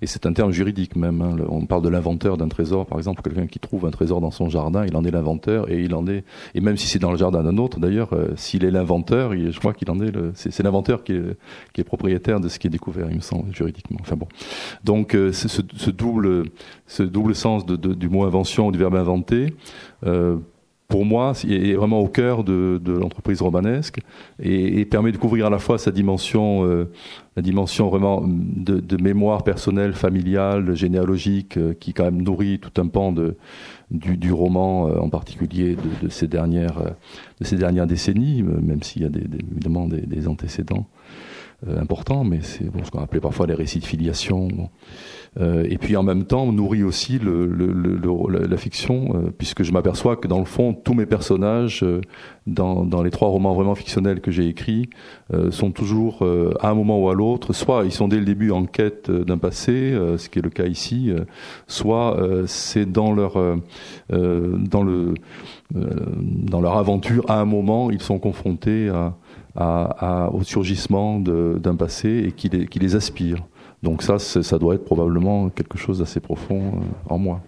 et 0.00 0.06
c'est 0.06 0.26
un 0.26 0.32
terme 0.32 0.50
juridique 0.50 0.96
même, 0.96 1.22
hein, 1.22 1.36
on 1.48 1.66
parle 1.66 1.82
de 1.82 1.88
l'inventeur 1.88 2.36
d'un 2.36 2.48
trésor, 2.48 2.86
par 2.86 2.98
exemple, 2.98 3.22
quelqu'un 3.22 3.46
qui 3.46 3.60
trouve 3.60 3.86
un 3.86 3.90
trésor 3.90 4.20
dans 4.20 4.32
son 4.32 4.48
jardin, 4.48 4.84
il 4.84 4.96
en 4.96 5.04
est 5.04 5.12
l'inventeur, 5.12 5.70
et 5.70 5.80
il 5.80 5.94
en 5.94 6.06
est, 6.08 6.24
et 6.54 6.60
même 6.60 6.76
si 6.76 6.88
c'est 6.88 6.98
dans 6.98 7.12
le 7.12 7.18
jardin 7.18 7.42
d'un 7.42 7.56
autre, 7.58 7.78
d'ailleurs, 7.78 8.12
euh, 8.14 8.32
s'il 8.36 8.64
est 8.64 8.70
l'inventeur, 8.70 9.32
je 9.32 9.58
crois 9.58 9.74
qu'il 9.74 9.90
en 9.90 10.00
est 10.00 10.12
c'est 10.34 10.62
l'inventeur 10.62 11.04
qui 11.04 11.12
est, 11.12 11.36
qui 11.72 11.80
est 11.80 11.84
propriétaire 11.84 12.40
de 12.40 12.48
ce 12.48 12.58
qui 12.58 12.66
est 12.66 12.70
découvert, 12.70 13.08
il 13.10 13.16
me 13.16 13.20
semble, 13.20 13.54
juridiquement. 13.54 13.98
Enfin 14.00 14.16
bon, 14.16 14.26
donc 14.84 15.14
euh, 15.14 15.32
ce, 15.32 15.48
ce, 15.48 15.90
double, 15.90 16.44
ce 16.86 17.02
double 17.02 17.34
sens 17.34 17.64
de, 17.64 17.76
de, 17.76 17.94
du 17.94 18.08
mot 18.08 18.24
invention 18.24 18.66
ou 18.66 18.72
du 18.72 18.78
verbe 18.78 18.96
inventer. 18.96 19.54
Euh, 20.04 20.38
pour 20.92 21.06
moi, 21.06 21.32
est 21.48 21.72
vraiment 21.72 22.00
au 22.00 22.06
cœur 22.06 22.44
de, 22.44 22.78
de 22.84 22.92
l'entreprise 22.92 23.40
romanesque 23.40 24.00
et, 24.42 24.78
et, 24.78 24.84
permet 24.84 25.10
de 25.10 25.16
couvrir 25.16 25.46
à 25.46 25.50
la 25.50 25.58
fois 25.58 25.78
sa 25.78 25.90
dimension, 25.90 26.66
euh, 26.66 26.92
la 27.34 27.40
dimension 27.40 27.88
vraiment 27.88 28.22
de, 28.26 28.78
de, 28.78 29.02
mémoire 29.02 29.42
personnelle, 29.42 29.94
familiale, 29.94 30.74
généalogique, 30.76 31.56
euh, 31.56 31.72
qui 31.72 31.94
quand 31.94 32.04
même 32.04 32.20
nourrit 32.20 32.58
tout 32.58 32.78
un 32.78 32.88
pan 32.88 33.10
de, 33.10 33.38
du, 33.92 34.16
du 34.16 34.32
roman, 34.32 34.88
euh, 34.88 34.98
en 34.98 35.08
particulier 35.08 35.76
de, 35.76 36.06
de, 36.06 36.08
ces 36.10 36.26
dernières, 36.26 36.78
euh, 36.78 36.90
de 37.40 37.44
ces 37.44 37.56
dernières 37.56 37.86
décennies, 37.86 38.42
euh, 38.42 38.60
même 38.60 38.82
s'il 38.82 39.02
y 39.02 39.04
a 39.04 39.08
des, 39.08 39.20
des, 39.20 39.38
évidemment 39.50 39.86
des, 39.86 40.00
des 40.00 40.26
antécédents 40.28 40.86
importants, 41.78 42.24
mais 42.24 42.40
c'est 42.42 42.64
bon, 42.64 42.82
ce 42.84 42.90
qu'on 42.90 43.02
appelait 43.02 43.20
parfois 43.20 43.46
les 43.46 43.54
récits 43.54 43.80
de 43.80 43.84
filiation. 43.84 44.48
Bon. 44.48 44.68
Euh, 45.40 45.64
et 45.70 45.78
puis 45.78 45.96
en 45.96 46.02
même 46.02 46.24
temps 46.24 46.42
on 46.42 46.52
nourrit 46.52 46.82
aussi 46.82 47.18
le, 47.18 47.46
le, 47.46 47.72
le, 47.72 48.46
la 48.46 48.56
fiction, 48.58 49.14
euh, 49.14 49.30
puisque 49.36 49.62
je 49.62 49.72
m'aperçois 49.72 50.16
que 50.16 50.28
dans 50.28 50.38
le 50.38 50.44
fond 50.44 50.74
tous 50.74 50.92
mes 50.92 51.06
personnages, 51.06 51.82
euh, 51.82 52.02
dans, 52.46 52.84
dans, 52.84 53.02
les 53.02 53.10
trois 53.10 53.28
romans 53.28 53.54
vraiment 53.54 53.74
fictionnels 53.74 54.20
que 54.20 54.30
j'ai 54.30 54.46
écrits, 54.46 54.90
euh, 55.32 55.50
sont 55.50 55.70
toujours 55.70 56.18
euh, 56.22 56.52
à 56.60 56.68
un 56.68 56.74
moment 56.74 57.00
ou 57.00 57.08
à 57.08 57.14
l'autre, 57.14 57.54
soit 57.54 57.84
ils 57.86 57.92
sont 57.92 58.08
dès 58.08 58.18
le 58.18 58.26
début 58.26 58.50
en 58.50 58.66
quête 58.66 59.10
d'un 59.10 59.38
passé, 59.38 59.96
ce 60.18 60.28
qui 60.28 60.38
est 60.38 60.42
le 60.42 60.50
cas 60.50 60.66
ici, 60.66 61.10
soit 61.66 62.18
c'est 62.46 62.90
dans 62.90 63.12
leur 63.12 63.34
dans 64.10 64.82
le 64.82 65.14
dans 65.74 66.60
leur 66.60 66.76
aventure 66.76 67.24
à 67.28 67.40
un 67.40 67.44
moment 67.44 67.90
ils 67.90 68.02
sont 68.02 68.18
confrontés 68.18 68.88
à, 68.88 69.14
à, 69.54 70.26
à 70.26 70.30
au 70.30 70.42
surgissement 70.42 71.20
d'un 71.20 71.76
passé 71.76 72.24
et 72.26 72.32
qui 72.32 72.48
les, 72.48 72.66
qui 72.66 72.78
les 72.78 72.94
aspire. 72.94 73.44
Donc 73.82 74.02
ça, 74.02 74.18
ça 74.18 74.58
doit 74.58 74.76
être 74.76 74.84
probablement 74.84 75.48
quelque 75.48 75.76
chose 75.76 75.98
d'assez 75.98 76.20
profond 76.20 76.76
euh, 76.76 76.84
en 77.08 77.18
moi. 77.18 77.40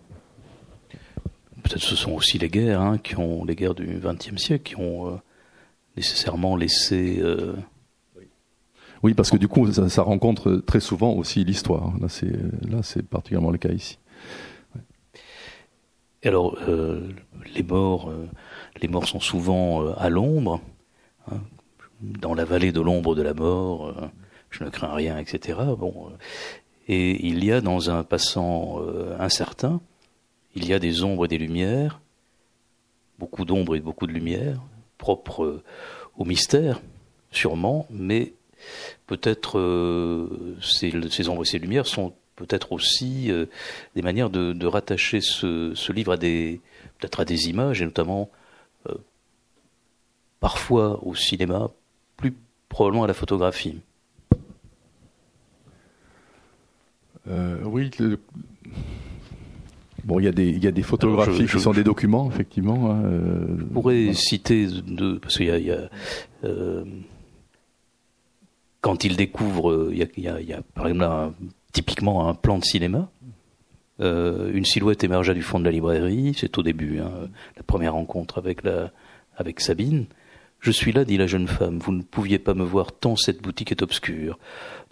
Peut-être 1.63 1.83
ce 1.83 1.97
sont 1.97 2.13
aussi 2.13 2.39
les 2.39 2.49
guerres, 2.49 2.81
hein, 2.81 2.99
qui 2.99 3.17
ont 3.17 3.45
les 3.45 3.55
guerres 3.55 3.75
du 3.75 4.01
XXe 4.03 4.37
siècle, 4.37 4.65
qui 4.65 4.77
ont 4.77 5.09
euh, 5.09 5.17
nécessairement 5.97 6.57
laissé. 6.57 7.19
Euh... 7.21 7.55
Oui, 9.03 9.15
parce 9.15 9.31
que 9.31 9.37
du 9.37 9.49
coup, 9.49 9.71
ça, 9.73 9.89
ça 9.89 10.03
rencontre 10.03 10.63
très 10.67 10.81
souvent 10.81 11.13
aussi 11.13 11.45
l'histoire. 11.45 11.93
Là, 12.01 12.09
c'est 12.09 12.33
là, 12.69 12.83
c'est 12.83 13.03
particulièrement 13.03 13.51
le 13.51 13.59
cas 13.59 13.71
ici. 13.71 13.99
Ouais. 14.75 14.81
Et 16.23 16.29
alors, 16.29 16.57
euh, 16.69 17.09
les 17.55 17.63
morts, 17.63 18.11
euh, 18.11 18.27
les 18.81 18.89
morts 18.89 19.07
sont 19.07 19.21
souvent 19.21 19.83
euh, 19.83 19.93
à 19.99 20.09
l'ombre, 20.09 20.61
hein, 21.31 21.41
dans 22.01 22.35
la 22.35 22.45
vallée 22.45 22.73
de 22.73 22.81
l'ombre 22.81 23.15
de 23.15 23.23
la 23.23 23.35
mort 23.35 23.95
je 24.51 24.63
ne 24.63 24.71
crains 24.71 24.95
rien, 24.95 25.19
etc. 25.19 25.59
Bon, 25.77 26.09
euh, 26.09 26.17
et 26.87 27.27
il 27.27 27.45
y 27.45 27.51
a 27.51 27.61
dans 27.61 27.91
un 27.91 28.05
passant 28.05 28.81
euh, 28.81 29.17
incertain, 29.19 29.81
il 30.55 30.67
y 30.67 30.73
a 30.73 30.79
des 30.79 31.03
ombres 31.03 31.25
et 31.25 31.29
des 31.29 31.39
lumières, 31.39 32.01
beaucoup 33.19 33.45
d'ombres 33.45 33.75
et 33.75 33.81
beaucoup 33.81 34.07
de 34.07 34.13
lumières, 34.13 34.61
propres 34.99 35.45
euh, 35.45 35.63
au 36.17 36.25
mystère, 36.25 36.81
sûrement, 37.33 37.87
mais 37.91 38.35
peut-être 39.07 39.59
euh, 39.59 40.57
ces, 40.63 41.29
ombres 41.29 41.43
et 41.43 41.47
ces 41.47 41.59
lumières 41.59 41.87
sont 41.87 42.15
peut-être 42.37 42.73
aussi 42.73 43.31
euh, 43.31 43.47
des 43.95 44.03
manières 44.03 44.31
de, 44.31 44.67
rattacher 44.67 45.21
ce, 45.21 45.73
ce, 45.75 45.93
livre 45.93 46.13
à 46.13 46.17
des 46.17 46.61
peut-être 46.99 47.21
à 47.21 47.25
des 47.25 47.49
images 47.49 47.83
et 47.83 47.85
notamment 47.85 48.31
euh, 48.89 48.95
parfois 50.41 51.01
au 51.05 51.15
cinéma, 51.15 51.71
probablement 52.75 53.05
à 53.05 53.07
la 53.07 53.15
photographie. 53.15 53.79
Euh, 57.31 57.59
oui. 57.65 57.89
Le... 58.01 58.19
Bon, 60.03 60.19
il 60.19 60.25
y 60.25 60.29
a 60.29 60.33
des, 60.33 60.51
y 60.51 60.67
a 60.67 60.73
des 60.73 60.83
photographies 60.83 61.31
Alors, 61.31 61.41
je, 61.41 61.47
je, 61.47 61.57
qui 61.57 61.63
sont 61.63 61.73
je, 61.73 61.79
des 61.79 61.85
documents, 61.85 62.29
effectivement. 62.29 62.91
Hein, 62.91 63.05
euh, 63.05 63.47
je 63.59 63.65
pourrais 63.65 64.03
voilà. 64.07 64.15
citer 64.15 64.67
de, 64.67 65.19
parce 65.19 65.37
qu'il 65.37 65.47
y 65.47 65.51
a, 65.53 65.59
il 65.59 65.67
y 65.67 65.71
a 65.71 65.89
euh, 66.43 66.85
quand 68.81 69.05
il 69.05 69.17
découvre, 69.17 69.93
il 69.93 69.99
y 69.99 70.29
a, 70.29 70.41
y 70.41 70.51
y 70.51 70.57
par 70.75 70.89
exemple 70.89 71.05
un, 71.05 71.33
typiquement 71.73 72.29
un 72.29 72.35
plan 72.35 72.59
de 72.59 72.65
cinéma. 72.65 73.09
Une 74.01 74.65
silhouette 74.65 75.05
émergea 75.05 75.33
du 75.33 75.43
fond 75.43 75.61
de 75.61 75.65
la 75.65 75.71
librairie. 75.71 76.35
C'est 76.37 76.59
au 76.59 76.65
début, 76.65 76.99
hein, 76.99 77.13
la 77.57 77.63
première 77.63 77.95
rencontre 77.95 78.39
avec 78.39 78.65
la, 78.65 78.91
avec 79.37 79.61
Sabine. 79.61 80.07
Je 80.65 80.71
suis 80.71 80.93
là, 80.93 81.05
dit 81.05 81.19
la 81.19 81.27
jeune 81.27 81.47
femme. 81.47 81.79
Vous 81.79 81.93
ne 81.93 82.01
pouviez 82.01 82.39
pas 82.39 82.55
me 82.55 82.65
voir 82.65 82.91
tant 82.91 83.17
cette 83.17 83.43
boutique 83.43 83.71
est 83.71 83.83
obscure. 83.83 84.39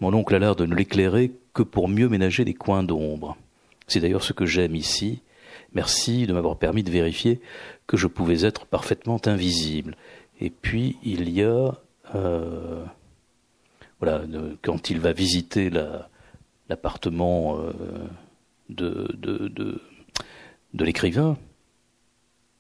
Mon 0.01 0.13
oncle 0.13 0.35
a 0.35 0.39
l'air 0.39 0.55
de 0.55 0.67
ne 0.67 0.75
l'éclairer 0.75 1.33
que 1.55 1.63
pour 1.63 1.89
mieux 1.89 2.11
ménager 2.11 2.45
des 2.45 2.53
coins 2.53 2.83
d'ombre. 2.83 3.39
C'est 3.87 4.01
d'ailleurs 4.01 4.23
ce 4.23 4.35
que 4.35 4.45
j'aime 4.45 4.77
ici. 4.77 5.23
Merci 5.73 6.27
de 6.27 6.35
m'avoir 6.35 6.59
permis 6.59 6.83
de 6.83 6.91
vérifier 6.91 7.41
que 7.87 7.97
je 7.97 8.07
pouvais 8.07 8.45
être 8.45 8.67
parfaitement 8.67 9.19
invisible. 9.25 9.97
Et 10.43 10.51
puis 10.51 10.99
il 11.03 11.31
y 11.31 11.43
a, 11.43 11.73
euh, 12.15 12.85
voilà, 13.99 14.25
quand 14.61 14.91
il 14.91 15.01
va 15.01 15.15
visiter 15.15 15.71
l'appartement 16.69 17.57
la, 17.57 17.63
euh, 17.63 17.73
de, 18.69 19.11
de, 19.15 19.81
de 20.75 20.85
l'écrivain, 20.85 21.39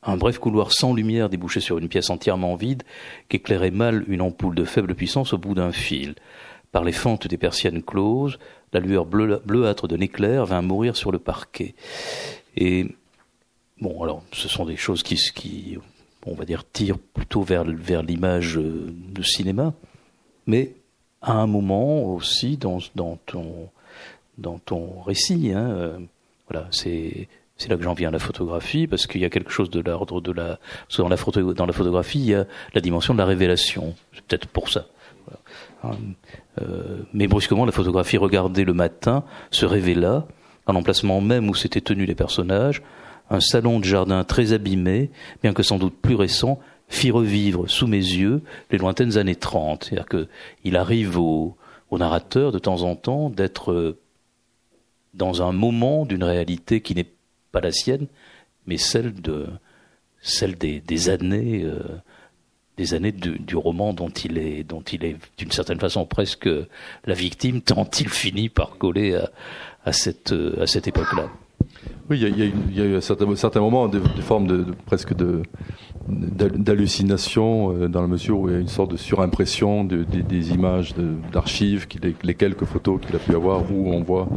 un 0.03 0.17
bref 0.17 0.39
couloir 0.39 0.73
sans 0.73 0.95
lumière 0.95 1.29
débouchait 1.29 1.61
sur 1.61 1.79
une 1.79 1.89
pièce 1.89 2.11
entièrement 2.11 2.57
vide 2.57 2.83
qu'éclairait 3.29 3.71
mal 3.71 4.05
une 4.09 4.21
ampoule 4.21 4.55
de 4.55 4.65
faible 4.65 4.95
puissance 4.95 5.33
au 5.33 5.39
bout 5.39 5.55
d'un 5.55 5.73
fil. 5.73 6.15
Par 6.73 6.85
les 6.85 6.93
fentes 6.93 7.27
des 7.27 7.37
persiennes 7.37 7.83
closes, 7.83 8.39
la 8.73 8.81
lueur 8.81 9.05
bleu, 9.05 9.43
bleuâtre 9.45 9.87
d'un 9.89 10.01
éclair 10.01 10.47
vint 10.47 10.63
mourir 10.63 10.97
sur 10.97 11.13
le 11.13 11.19
parquet. 11.19 11.75
Et 12.57 12.87
bon, 13.81 14.03
alors, 14.03 14.23
ce 14.33 14.49
sont 14.49 14.65
des 14.65 14.77
choses 14.77 15.03
qui, 15.03 15.17
qui 15.35 15.79
on 16.27 16.35
va 16.35 16.45
dire, 16.45 16.65
tirent 16.65 16.99
plutôt 16.99 17.43
vers, 17.43 17.65
l'image 17.65 18.59
euh, 18.59 18.93
de 19.09 19.23
cinéma, 19.23 19.75
mais 20.47 20.73
à 21.21 21.33
un 21.33 21.47
moment 21.47 22.05
aussi 22.05 22.57
dans, 22.57 22.79
dans 22.95 23.17
ton 23.27 23.69
dans 24.39 24.59
ton 24.59 25.01
récit, 25.03 25.53
hein, 25.55 25.71
euh, 25.71 25.99
voilà, 26.49 26.67
c'est 26.71 27.29
c'est 27.63 27.69
là 27.69 27.77
que 27.77 27.85
j'en 27.85 27.95
viens 27.95 28.09
à 28.09 28.11
la 28.11 28.19
photographie, 28.19 28.89
parce 28.89 29.07
qu'il 29.07 29.21
y 29.21 29.25
a 29.25 29.31
quelque 29.31 29.51
chose 29.51 29.71
de 29.71 29.81
l'ordre 29.81 30.21
de 30.21 30.33
la... 30.33 30.59
Dans 30.99 31.09
la, 31.09 31.17
photographie, 31.17 32.19
il 32.19 32.27
y 32.27 32.35
a 32.35 32.47
la 32.75 32.81
dimension 32.81 33.15
de 33.15 33.19
la 33.19 33.25
révélation. 33.25 33.95
C'est 34.13 34.25
peut-être 34.25 34.49
pour 34.49 34.69
ça. 34.69 34.87
Euh, 36.61 36.99
mais 37.13 37.29
brusquement, 37.29 37.65
la 37.65 37.73
photographie 37.73 38.17
regardée 38.17 38.65
le 38.65 38.75
matin 38.75 39.23
se 39.53 39.65
révéla, 39.65 40.27
à 40.67 40.73
l'emplacement 40.73 41.21
même 41.21 41.49
où 41.49 41.55
s'étaient 41.55 41.81
tenus 41.81 42.09
les 42.09 42.17
personnages, 42.17 42.83
un 43.31 43.41
salon 43.41 43.79
de 43.79 43.85
jardin 43.85 44.25
très 44.25 44.53
abîmé, 44.53 45.11
bien 45.43 45.53
que 45.53 45.63
sans 45.63 45.79
doute 45.79 45.95
plus 46.03 46.17
récent, 46.17 46.59
fit 46.89 47.13
revivre 47.13 47.71
sous 47.71 47.87
mes 47.87 47.97
yeux 47.97 48.43
les 48.73 48.79
lointaines 48.79 49.19
années 49.19 49.37
30. 49.37 49.85
C'est-à-dire 49.85 50.07
qu'il 50.09 50.77
arrive 50.77 51.17
au, 51.17 51.57
au 51.91 51.99
narrateur 51.99 52.51
de 52.51 52.59
temps 52.59 52.83
en 52.83 52.97
temps 52.97 53.31
d'être 53.31 53.71
euh, 53.71 53.99
dans 55.15 55.43
un 55.43 55.53
moment 55.53 56.07
d'une 56.07 56.25
réalité 56.25 56.81
qui 56.81 56.95
n'est 56.95 57.07
pas 57.53 57.61
la 57.61 57.71
sienne, 57.71 58.07
mais 58.67 58.79
celle 58.79 59.15
de 59.15 59.47
celle 60.21 60.57
des, 60.57 61.09
années 61.09 61.65
euh, 61.65 61.81
des 62.77 62.95
années 62.95 63.13
du, 63.13 63.39
du, 63.39 63.57
roman 63.57 63.93
dont 63.93 64.09
il 64.09 64.39
est 64.39 64.63
dont 64.63 64.83
il 64.83 65.05
est 65.05 65.17
d'une 65.37 65.51
certaine 65.51 65.81
façon 65.81 66.07
presque 66.07 66.49
la 67.05 67.15
victime 67.15 67.61
tant 67.61 67.89
il 67.99 68.09
finit 68.09 68.49
par 68.49 68.79
coller 68.79 69.15
à, 69.15 69.31
à 69.85 69.93
cette 69.93 70.33
époque-là. 70.87 71.29
Oui, 72.11 72.21
il 72.21 72.39
y 72.39 72.43
a, 72.43 72.47
y 72.47 72.81
a 72.81 72.85
eu 72.85 72.97
à 72.97 73.01
certains, 73.01 73.61
moments 73.61 73.89
des, 73.89 74.01
formes 74.23 74.47
de, 74.47 74.59
de, 74.59 74.73
presque 74.87 75.15
de 75.15 75.43
d'hallucination 76.09 77.73
euh, 77.73 77.89
dans 77.89 78.03
la 78.03 78.09
mesure 78.09 78.41
où 78.41 78.49
il 78.49 78.55
y 78.55 78.57
a 78.57 78.61
une 78.61 78.67
sorte 78.67 78.91
de 78.91 78.97
surimpression 78.97 79.85
de, 79.85 79.99
de, 79.99 80.21
des 80.21 80.53
images 80.53 80.95
d'archives, 81.33 81.87
les, 82.25 82.35
quelques 82.35 82.65
photos 82.65 83.01
qu'il 83.01 83.15
a 83.15 83.21
pu 83.21 83.35
avoir 83.35 83.71
où 83.71 83.93
on 83.93 84.03
voit 84.03 84.29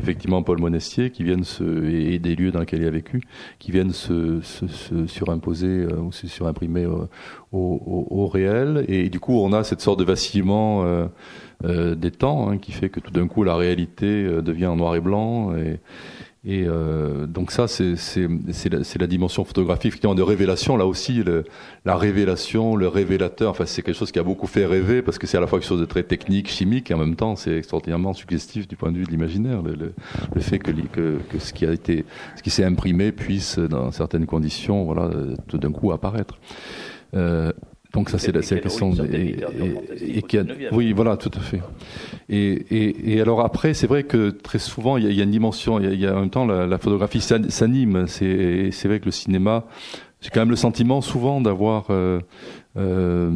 effectivement 0.00 0.42
Paul 0.42 0.58
Monestier 0.58 1.10
qui 1.10 1.22
viennent 1.22 1.44
se, 1.44 1.84
et, 1.84 2.18
des 2.18 2.34
lieux 2.34 2.52
dans 2.52 2.60
lesquels 2.60 2.80
il 2.80 2.86
a 2.86 2.90
vécu 2.90 3.20
qui 3.58 3.70
viennent 3.70 3.92
se, 3.92 4.40
se, 4.40 4.66
se 4.66 5.06
surimposer 5.06 5.84
euh, 5.84 6.00
ou 6.00 6.12
se 6.12 6.26
surimprimer 6.26 6.86
au, 6.86 7.08
au, 7.52 8.06
au, 8.10 8.26
réel. 8.26 8.84
Et 8.88 9.10
du 9.10 9.20
coup 9.20 9.38
on 9.38 9.52
a 9.52 9.62
cette 9.62 9.80
sorte 9.80 9.98
de 9.98 10.04
vacillement 10.04 10.84
euh, 10.84 11.06
euh, 11.64 11.94
des 11.94 12.10
temps 12.10 12.48
hein, 12.48 12.56
qui 12.56 12.72
fait 12.72 12.88
que 12.88 13.00
tout 13.00 13.10
d'un 13.10 13.28
coup 13.28 13.44
la 13.44 13.54
réalité 13.54 14.06
euh, 14.06 14.40
devient 14.40 14.66
en 14.66 14.76
noir 14.76 14.94
et 14.94 15.00
blanc 15.00 15.54
et 15.54 15.78
et 16.42 16.64
euh, 16.66 17.26
donc 17.26 17.50
ça, 17.50 17.68
c'est 17.68 17.94
la, 18.70 18.78
la, 18.98 19.06
dimension 19.06 19.44
photographique 19.44 20.02
de 20.02 20.22
révélation. 20.22 20.78
Là 20.78 20.86
aussi, 20.86 21.22
le, 21.22 21.44
la 21.84 21.96
révélation, 21.96 22.76
le 22.76 22.88
révélateur, 22.88 23.50
enfin, 23.50 23.66
c'est 23.66 23.82
quelque 23.82 23.96
chose 23.96 24.10
qui 24.10 24.18
a 24.18 24.22
beaucoup 24.22 24.46
fait 24.46 24.64
rêver 24.64 25.02
parce 25.02 25.18
que 25.18 25.26
c'est 25.26 25.36
à 25.36 25.40
la 25.40 25.46
fois 25.46 25.58
quelque 25.58 25.68
chose 25.68 25.80
de 25.80 25.84
très 25.84 26.02
technique, 26.02 26.48
chimique, 26.48 26.90
et 26.90 26.94
en 26.94 26.98
même 26.98 27.14
temps, 27.14 27.36
c'est 27.36 27.58
extraordinairement 27.58 28.14
suggestif 28.14 28.66
du 28.66 28.76
point 28.76 28.90
de 28.90 28.96
vue 28.96 29.04
de 29.04 29.10
l'imaginaire. 29.10 29.60
Le, 29.60 29.74
le, 29.74 29.92
le, 30.34 30.40
fait 30.40 30.58
que, 30.58 30.70
que, 30.70 31.18
que, 31.28 31.38
ce 31.38 31.52
qui 31.52 31.66
a 31.66 31.72
été, 31.72 32.06
ce 32.36 32.42
qui 32.42 32.48
s'est 32.50 32.64
imprimé 32.64 33.12
puisse, 33.12 33.58
dans 33.58 33.92
certaines 33.92 34.24
conditions, 34.24 34.84
voilà, 34.84 35.10
tout 35.46 35.58
d'un 35.58 35.72
coup 35.72 35.92
apparaître. 35.92 36.38
Euh, 37.14 37.52
donc 37.92 38.08
ça 38.08 38.18
c'est 38.18 38.32
la, 38.32 38.40
la 38.40 38.60
question 38.60 38.92
et, 38.92 39.36
et, 40.00 40.38
a, 40.38 40.44
oui 40.72 40.92
voilà 40.92 41.16
tout 41.16 41.30
à 41.36 41.40
fait. 41.40 41.60
Et, 42.28 42.52
et, 42.70 43.14
et 43.14 43.20
alors 43.20 43.40
après 43.40 43.74
c'est 43.74 43.88
vrai 43.88 44.04
que 44.04 44.30
très 44.30 44.60
souvent 44.60 44.96
il 44.96 45.04
y 45.04 45.06
a, 45.06 45.10
il 45.10 45.16
y 45.16 45.20
a 45.20 45.24
une 45.24 45.30
dimension 45.30 45.80
il 45.80 45.86
y 45.86 45.88
a, 45.88 45.92
il 45.92 46.00
y 46.00 46.06
a 46.06 46.16
en 46.16 46.20
même 46.20 46.30
temps 46.30 46.46
la, 46.46 46.66
la 46.66 46.78
photographie 46.78 47.20
s'anime. 47.20 48.06
C'est 48.06 48.70
c'est 48.72 48.88
vrai 48.88 49.00
que 49.00 49.06
le 49.06 49.10
cinéma 49.10 49.64
j'ai 50.20 50.30
quand 50.30 50.40
même 50.40 50.50
le 50.50 50.56
sentiment 50.56 51.00
souvent 51.00 51.40
d'avoir 51.40 51.86
euh, 51.90 52.20
euh, 52.76 53.30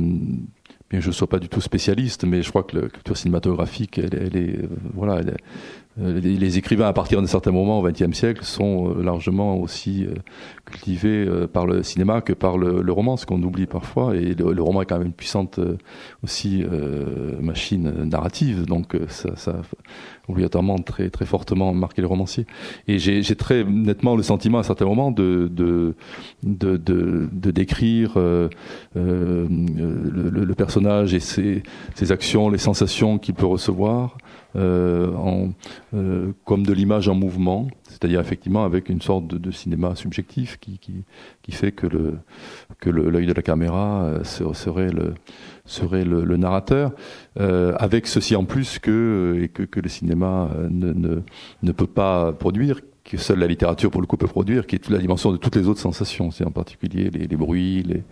bien 0.90 1.00
je 1.00 1.08
ne 1.08 1.12
sois 1.12 1.28
pas 1.28 1.38
du 1.38 1.48
tout 1.48 1.60
spécialiste 1.60 2.24
mais 2.24 2.42
je 2.42 2.50
crois 2.50 2.62
que 2.62 2.78
la 2.78 2.88
culture 2.88 3.16
cinématographique 3.16 3.98
elle, 3.98 4.14
elle 4.14 4.36
est 4.36 4.58
euh, 4.58 4.68
voilà 4.94 5.16
elle, 5.20 5.36
euh, 6.00 6.20
les, 6.20 6.58
écrivains 6.58 6.88
à 6.88 6.92
partir 6.92 7.20
d'un 7.20 7.28
certain 7.28 7.52
moment 7.52 7.78
au 7.78 7.88
XXe 7.88 8.12
siècle 8.12 8.44
sont 8.44 8.90
euh, 8.90 9.02
largement 9.02 9.56
aussi 9.56 10.04
euh, 10.04 10.14
cultivés 10.64 11.28
par 11.52 11.66
le 11.66 11.84
cinéma 11.84 12.20
que 12.20 12.32
par 12.32 12.58
le, 12.58 12.90
roman, 12.90 13.16
ce 13.16 13.26
qu'on 13.26 13.40
oublie 13.42 13.66
parfois. 13.66 14.16
Et 14.16 14.34
le, 14.34 14.62
roman 14.62 14.82
est 14.82 14.86
quand 14.86 14.98
même 14.98 15.08
une 15.08 15.12
puissante 15.12 15.60
aussi 16.22 16.64
machine 17.40 18.04
narrative, 18.04 18.64
donc 18.64 18.96
ça, 19.08 19.36
ça 19.36 19.60
obligatoirement 20.28 20.78
très 20.78 21.10
très 21.10 21.26
fortement 21.26 21.74
marqué 21.74 22.00
les 22.00 22.08
romanciers. 22.08 22.46
Et 22.88 22.98
j'ai 22.98 23.22
très 23.36 23.62
nettement 23.62 24.16
le 24.16 24.22
sentiment 24.22 24.58
à 24.58 24.62
certains 24.62 24.86
moments 24.86 25.10
de 25.10 25.50
de 25.52 25.94
de, 26.42 26.78
de, 26.78 27.50
décrire 27.50 28.14
le, 28.16 28.48
le, 28.94 30.54
personnage 30.54 31.12
et 31.12 31.20
ses, 31.20 31.62
ses 31.94 32.10
actions, 32.10 32.48
les 32.48 32.58
sensations 32.58 33.18
qu'il 33.18 33.34
peut 33.34 33.46
recevoir 33.46 34.16
en, 34.56 35.50
euh, 35.94 36.32
comme 36.44 36.64
de 36.64 36.72
l'image 36.72 37.08
en 37.08 37.14
mouvement, 37.14 37.68
c'est-à-dire 37.88 38.20
effectivement 38.20 38.64
avec 38.64 38.88
une 38.88 39.00
sorte 39.00 39.26
de, 39.26 39.50
cinéma 39.50 39.94
subjectif 39.94 40.58
qui, 40.60 40.78
qui, 40.78 41.04
qui, 41.42 41.52
fait 41.52 41.72
que 41.72 41.86
le 41.86 42.14
que 42.80 42.90
l'œil 42.90 43.26
de 43.26 43.32
la 43.32 43.42
caméra 43.42 44.04
euh, 44.04 44.24
serait 44.24 44.90
le 44.90 45.14
serait 45.66 46.04
le, 46.04 46.36
narrateur, 46.36 46.92
euh, 47.40 47.74
avec 47.78 48.06
ceci 48.06 48.36
en 48.36 48.44
plus 48.44 48.78
que 48.78 49.40
et 49.42 49.48
que, 49.48 49.62
que 49.62 49.80
le 49.80 49.88
cinéma 49.88 50.50
euh, 50.54 50.68
ne, 50.70 50.92
ne, 50.92 51.22
ne 51.62 51.72
peut 51.72 51.86
pas 51.86 52.32
produire, 52.32 52.80
que 53.04 53.16
seule 53.16 53.38
la 53.38 53.46
littérature 53.46 53.90
pour 53.90 54.00
le 54.00 54.06
coup 54.06 54.16
peut 54.16 54.26
produire, 54.26 54.66
qui 54.66 54.76
est 54.76 54.88
la 54.88 54.98
dimension 54.98 55.30
de 55.32 55.36
toutes 55.36 55.56
les 55.56 55.68
autres 55.68 55.80
sensations, 55.80 56.30
c'est 56.30 56.44
en 56.44 56.50
particulier 56.50 57.10
les, 57.10 57.26
les 57.26 57.36
bruits, 57.36 57.82
les, 57.82 58.02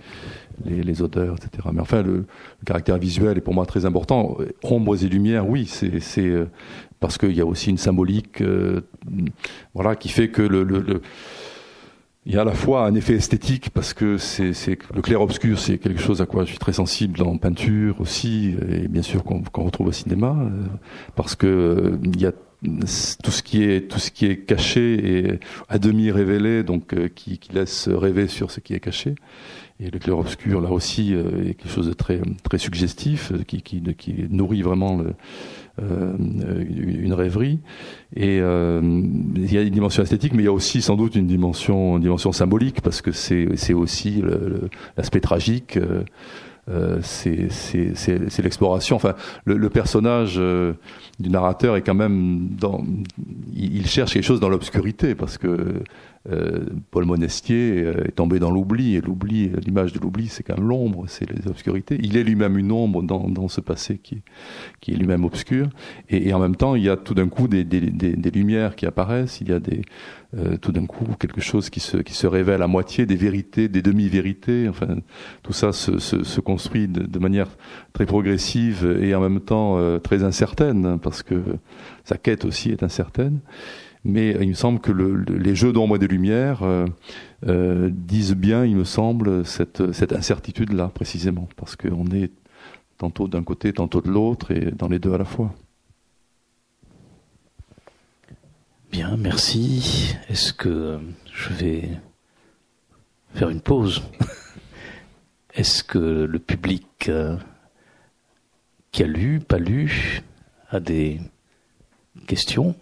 les, 0.65 0.83
les, 0.83 1.03
odeurs, 1.03 1.37
etc. 1.37 1.69
Mais 1.73 1.81
enfin, 1.81 2.03
le, 2.03 2.13
le, 2.13 2.27
caractère 2.65 2.99
visuel 2.99 3.39
est 3.39 3.41
pour 3.41 3.55
moi 3.55 3.67
très 3.67 3.85
important. 3.85 4.37
Ombres 4.63 5.03
et 5.03 5.09
lumières, 5.09 5.49
oui, 5.49 5.67
c'est 5.67 6.03
euh, 6.19 6.47
parce 7.01 7.19
qu'il 7.19 7.33
y 7.33 7.41
a 7.41 7.47
aussi 7.47 7.71
une 7.71 7.79
symbolique, 7.79 8.41
euh, 8.41 8.81
voilà, 9.75 9.97
qui 9.97 10.09
fait 10.09 10.29
que 10.29 10.43
le, 10.43 10.63
le, 10.63 10.81
le 10.81 11.03
il 12.25 12.35
y 12.35 12.37
a 12.37 12.43
à 12.43 12.45
la 12.45 12.53
fois 12.53 12.87
un 12.87 12.95
effet 12.95 13.15
esthétique 13.15 13.71
parce 13.71 13.95
que 13.95 14.17
c'est 14.17 14.79
le 14.95 15.03
clair-obscur, 15.03 15.59
c'est 15.59 15.79
quelque 15.79 16.01
chose 16.01 16.23
à 16.23 16.27
quoi 16.27 16.45
je 16.45 16.51
suis 16.51 16.59
très 16.59 16.73
sensible 16.73 17.21
en 17.23 17.37
peinture 17.37 18.01
aussi, 18.01 18.55
et 18.71 18.87
bien 18.87 19.03
sûr 19.03 19.25
qu'on 19.25 19.43
qu 19.43 19.61
retrouve 19.61 19.89
au 19.89 19.93
cinéma, 19.93 20.37
euh, 20.41 20.67
parce 21.17 21.35
que 21.35 21.47
euh, 21.47 21.99
il 22.05 22.21
y 22.21 22.27
a 22.27 22.33
tout 22.63 23.33
ce 23.33 23.43
qui 23.43 23.65
est 23.65 23.91
tout 23.91 23.99
ce 23.99 24.13
qui 24.13 24.27
est 24.27 24.37
caché 24.37 25.19
et 25.19 25.41
à 25.69 25.81
demi 25.81 26.13
révélé, 26.13 26.63
donc 26.63 26.95
qui, 27.17 27.39
qui 27.39 27.53
laisse 27.53 27.89
rêver 27.89 28.29
sur 28.29 28.53
ce 28.53 28.61
qui 28.61 28.75
est 28.75 28.81
caché. 28.81 29.17
Et 29.83 29.91
le 29.91 29.99
clair-obscur, 29.99 30.61
là 30.61 30.71
aussi, 30.71 31.13
euh, 31.13 31.51
est 31.51 31.55
quelque 31.55 31.69
chose 31.69 31.89
de 31.89 31.93
très, 31.93 32.21
très 32.45 32.59
suggestif, 32.59 33.33
euh, 33.33 33.43
qui, 33.43 33.63
qui, 33.63 33.83
qui 33.97 34.15
nourrit 34.31 34.63
vraiment 34.63 35.03
euh, 35.83 36.13
une 36.19 37.13
rêverie. 37.13 37.59
Et 38.15 38.37
il 38.37 39.53
y 39.53 39.59
a 39.59 39.63
une 39.63 39.75
dimension 39.75 40.05
esthétique, 40.05 40.35
mais 40.35 40.43
il 40.43 40.47
y 40.47 40.49
a 40.49 40.53
aussi 40.53 40.83
sans 40.83 40.97
doute 40.97 41.17
une 41.17 41.27
dimension, 41.27 41.97
une 41.97 42.03
dimension 42.03 42.31
symbolique, 42.31 42.81
parce 42.81 43.03
que 43.03 43.11
c'est 43.11 43.75
aussi 43.75 44.23
l'aspect 44.97 45.21
tragique. 45.21 45.79
Euh, 46.71 46.99
c'est 47.03 48.43
l'exploration. 48.43 48.95
Enfin, 48.95 49.15
le, 49.45 49.69
personnage 49.69 50.37
du 50.37 51.29
narrateur 51.29 51.75
est 51.77 51.83
quand 51.83 51.95
même 51.95 52.51
dans. 52.51 52.85
Il, 53.53 53.79
il 53.79 53.87
cherche 53.87 54.13
quelque 54.13 54.23
chose 54.23 54.39
dans 54.39 54.49
l'obscurité 54.49 55.17
parce 55.17 55.39
que 55.39 55.83
Paul 56.93 57.05
Monestier 57.05 57.83
euh, 57.83 58.05
est 58.07 58.13
tombé 58.13 58.39
dans 58.39 58.51
l'oubli, 58.53 58.95
et 58.95 59.01
l'oubli, 59.01 59.51
l'image 59.65 59.93
de 59.93 59.99
l'oubli, 59.99 60.29
c'est 60.29 60.45
quand 60.45 60.57
même 60.57 60.69
l'ombre, 60.69 61.05
c'est 61.09 61.29
les 61.29 61.49
obscurités. 61.49 61.99
Il 62.01 62.17
est 62.17 62.23
lui-même 62.23 62.57
une 62.57 62.71
ombre 62.71 63.03
dans, 63.03 63.29
dans 63.29 63.49
ce 63.49 63.61
passé 63.61 63.99
qui, 63.99 64.23
qui 64.81 64.93
est 64.93 64.97
lui-même 64.97 65.25
obscur, 65.25 65.69
et, 66.09 66.29
et, 66.29 66.33
en 66.35 66.39
même 66.39 66.55
temps, 66.55 66.77
il 66.77 66.85
y 66.85 66.89
a 66.89 66.97
tout 66.97 67.15
d'un 67.15 67.29
coup 67.29 67.49
des, 67.49 67.65
des, 67.65 67.81
des, 67.81 68.15
des, 68.15 68.31
lumières 68.31 68.77
qui 68.77 68.87
apparaissent, 68.87 69.41
il 69.41 69.49
y 69.49 69.53
a 69.53 69.59
des, 69.59 69.83
euh, 70.39 70.57
tout 70.59 70.71
d'un 70.71 70.87
coup 70.87 71.07
quelque 71.19 71.41
chose 71.41 71.71
qui 71.71 71.81
se, 71.81 71.97
qui 71.97 72.15
se 72.15 72.29
révèle 72.29 72.63
à 72.63 72.69
moitié, 72.69 73.05
des 73.05 73.17
vérités, 73.17 73.69
des 73.69 73.83
demi-vérités, 73.83 74.69
enfin, 74.69 74.99
tout 75.43 75.53
ça 75.53 75.73
se, 75.73 75.99
se, 75.99 76.23
se 76.23 76.41
construit 76.41 76.87
de, 76.87 77.03
de, 77.03 77.19
manière 77.19 77.49
très 77.93 78.07
progressive 78.07 78.97
et 79.01 79.15
en 79.17 79.21
même 79.21 79.41
temps 79.41 79.77
euh, 79.79 79.99
très 79.99 80.23
incertaine, 80.23 81.01
parce 81.03 81.25
que 81.25 81.43
sa 82.05 82.17
quête 82.17 82.45
aussi 82.45 82.71
est 82.71 82.85
incertaine 82.85 83.41
mais 84.05 84.37
il 84.41 84.49
me 84.49 84.55
semble 84.55 84.81
que 84.81 84.91
le, 84.91 85.15
le, 85.15 85.37
les 85.37 85.55
jeux 85.55 85.73
d'ombre 85.73 85.97
et 85.97 85.99
de 85.99 86.07
lumière 86.07 86.63
euh, 86.63 86.87
euh, 87.47 87.91
disent 87.93 88.35
bien, 88.35 88.65
il 88.65 88.77
me 88.77 88.85
semble, 88.85 89.47
cette, 89.47 89.93
cette 89.93 90.13
incertitude-là, 90.13 90.89
précisément, 90.89 91.49
parce 91.57 91.77
qu'on 91.77 92.07
est 92.07 92.31
tantôt 92.99 93.29
d'un 93.29 93.45
côté, 93.45 93.73
tantôt 93.73 94.01
de 94.01 94.11
l'autre, 94.11 94.51
et 94.51 94.73
dans 94.73 94.89
les 94.89 94.99
deux 94.99 95.13
à 95.15 95.19
la 95.19 95.25
fois. 95.25 95.55
Bien, 98.91 99.17
merci. 99.17 100.15
Est-ce 100.29 100.53
que 100.53 100.99
je 101.33 101.53
vais 101.55 101.89
faire 103.35 103.51
une 103.51 103.61
pause? 103.61 104.03
Est-ce 105.55 105.85
que 105.85 105.99
le 105.99 106.39
public 106.39 107.09
euh, 107.09 107.37
qui 108.91 109.03
a 109.03 109.07
lu, 109.07 109.41
pas 109.41 109.59
lu, 109.59 110.23
a 110.71 110.81
des 110.81 111.21
questions? 112.27 112.75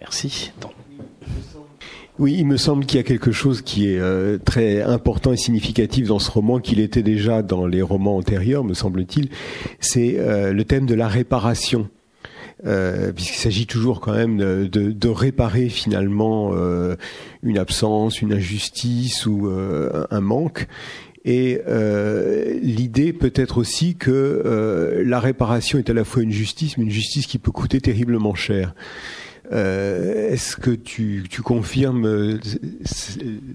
Merci. 0.00 0.52
Oui, 2.18 2.34
il 2.36 2.46
me 2.46 2.56
semble 2.56 2.84
qu'il 2.84 2.96
y 2.96 3.00
a 3.00 3.04
quelque 3.04 3.30
chose 3.30 3.62
qui 3.62 3.92
est 3.92 3.98
euh, 3.98 4.38
très 4.38 4.82
important 4.82 5.32
et 5.32 5.36
significatif 5.36 6.08
dans 6.08 6.18
ce 6.18 6.30
roman, 6.30 6.58
qu'il 6.58 6.80
était 6.80 7.04
déjà 7.04 7.42
dans 7.42 7.66
les 7.66 7.80
romans 7.82 8.16
antérieurs, 8.16 8.64
me 8.64 8.74
semble-t-il. 8.74 9.28
C'est 9.78 10.16
euh, 10.18 10.52
le 10.52 10.64
thème 10.64 10.86
de 10.86 10.94
la 10.94 11.06
réparation. 11.06 11.88
euh, 12.66 13.12
puisqu'il 13.12 13.36
s'agit 13.38 13.66
toujours 13.66 14.00
quand 14.00 14.14
même 14.14 14.38
de, 14.38 14.66
de, 14.66 15.08
réparer 15.08 15.68
finalement 15.68 16.50
euh, 16.54 16.96
une 17.44 17.56
absence, 17.56 18.20
une 18.20 18.32
injustice 18.32 19.26
ou 19.26 19.46
euh, 19.46 20.04
un 20.10 20.20
manque. 20.20 20.66
Et 21.24 21.60
l'idée 22.62 23.12
peut 23.12 23.32
être 23.34 23.58
aussi 23.58 23.96
que 23.96 25.02
la 25.04 25.20
réparation 25.20 25.78
est 25.78 25.90
à 25.90 25.92
la 25.92 26.04
fois 26.04 26.22
une 26.22 26.32
justice, 26.32 26.78
mais 26.78 26.84
une 26.84 26.90
justice 26.90 27.26
qui 27.26 27.38
peut 27.38 27.50
coûter 27.50 27.82
terriblement 27.82 28.34
cher. 28.34 28.74
Est-ce 29.50 30.56
que 30.56 30.70
tu, 30.70 31.24
confirmes, 31.42 32.38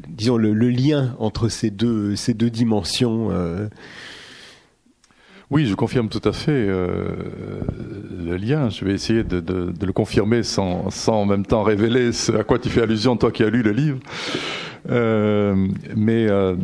disons, 0.08 0.38
le, 0.38 0.70
lien 0.70 1.16
entre 1.20 1.50
ces 1.50 1.70
deux, 1.70 2.16
dimensions 2.50 3.32
oui, 5.54 5.68
je 5.68 5.76
confirme 5.76 6.10
tout 6.10 6.28
à 6.28 6.34
fait 6.34 6.52
euh, 6.52 7.10
le 8.26 8.38
lien. 8.38 8.70
Je 8.70 8.84
vais 8.86 8.94
essayer 8.94 9.24
de, 9.24 9.72
le 9.86 9.94
confirmer 9.94 10.41
sans, 10.41 10.88
en 11.08 11.26
même 11.28 11.46
temps 11.46 11.62
révéler 11.62 12.10
à 12.36 12.44
quoi 12.44 12.58
tu 12.58 12.70
fais 12.70 12.82
allusion, 12.82 13.16
toi 13.18 13.32
qui 13.32 13.44
as 13.44 13.52
lu 13.52 13.62
le 13.62 13.70
livre. 13.70 14.00
Euh, 14.89 15.68
mais 15.96 16.28
euh, 16.28 16.56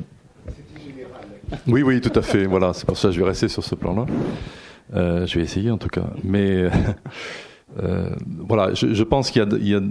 oui, 1.67 1.83
oui, 1.83 2.01
tout 2.01 2.17
à 2.17 2.23
fait. 2.23 2.45
Voilà, 2.45 2.73
c'est 2.73 2.87
pour 2.87 2.97
ça 2.97 3.09
que 3.09 3.13
je 3.13 3.19
vais 3.19 3.27
rester 3.27 3.47
sur 3.47 3.63
ce 3.63 3.75
plan-là. 3.75 4.07
je 4.93 5.37
vais 5.37 5.43
essayer 5.43 5.69
en 5.69 5.77
tout 5.77 5.89
cas. 5.89 6.09
Mais 6.23 6.67
voilà, 7.75 8.73
je, 8.73 9.03
pense 9.03 9.31
qu'il 9.31 9.41
y, 9.61 9.69
y 9.69 9.75
a, 9.75 9.81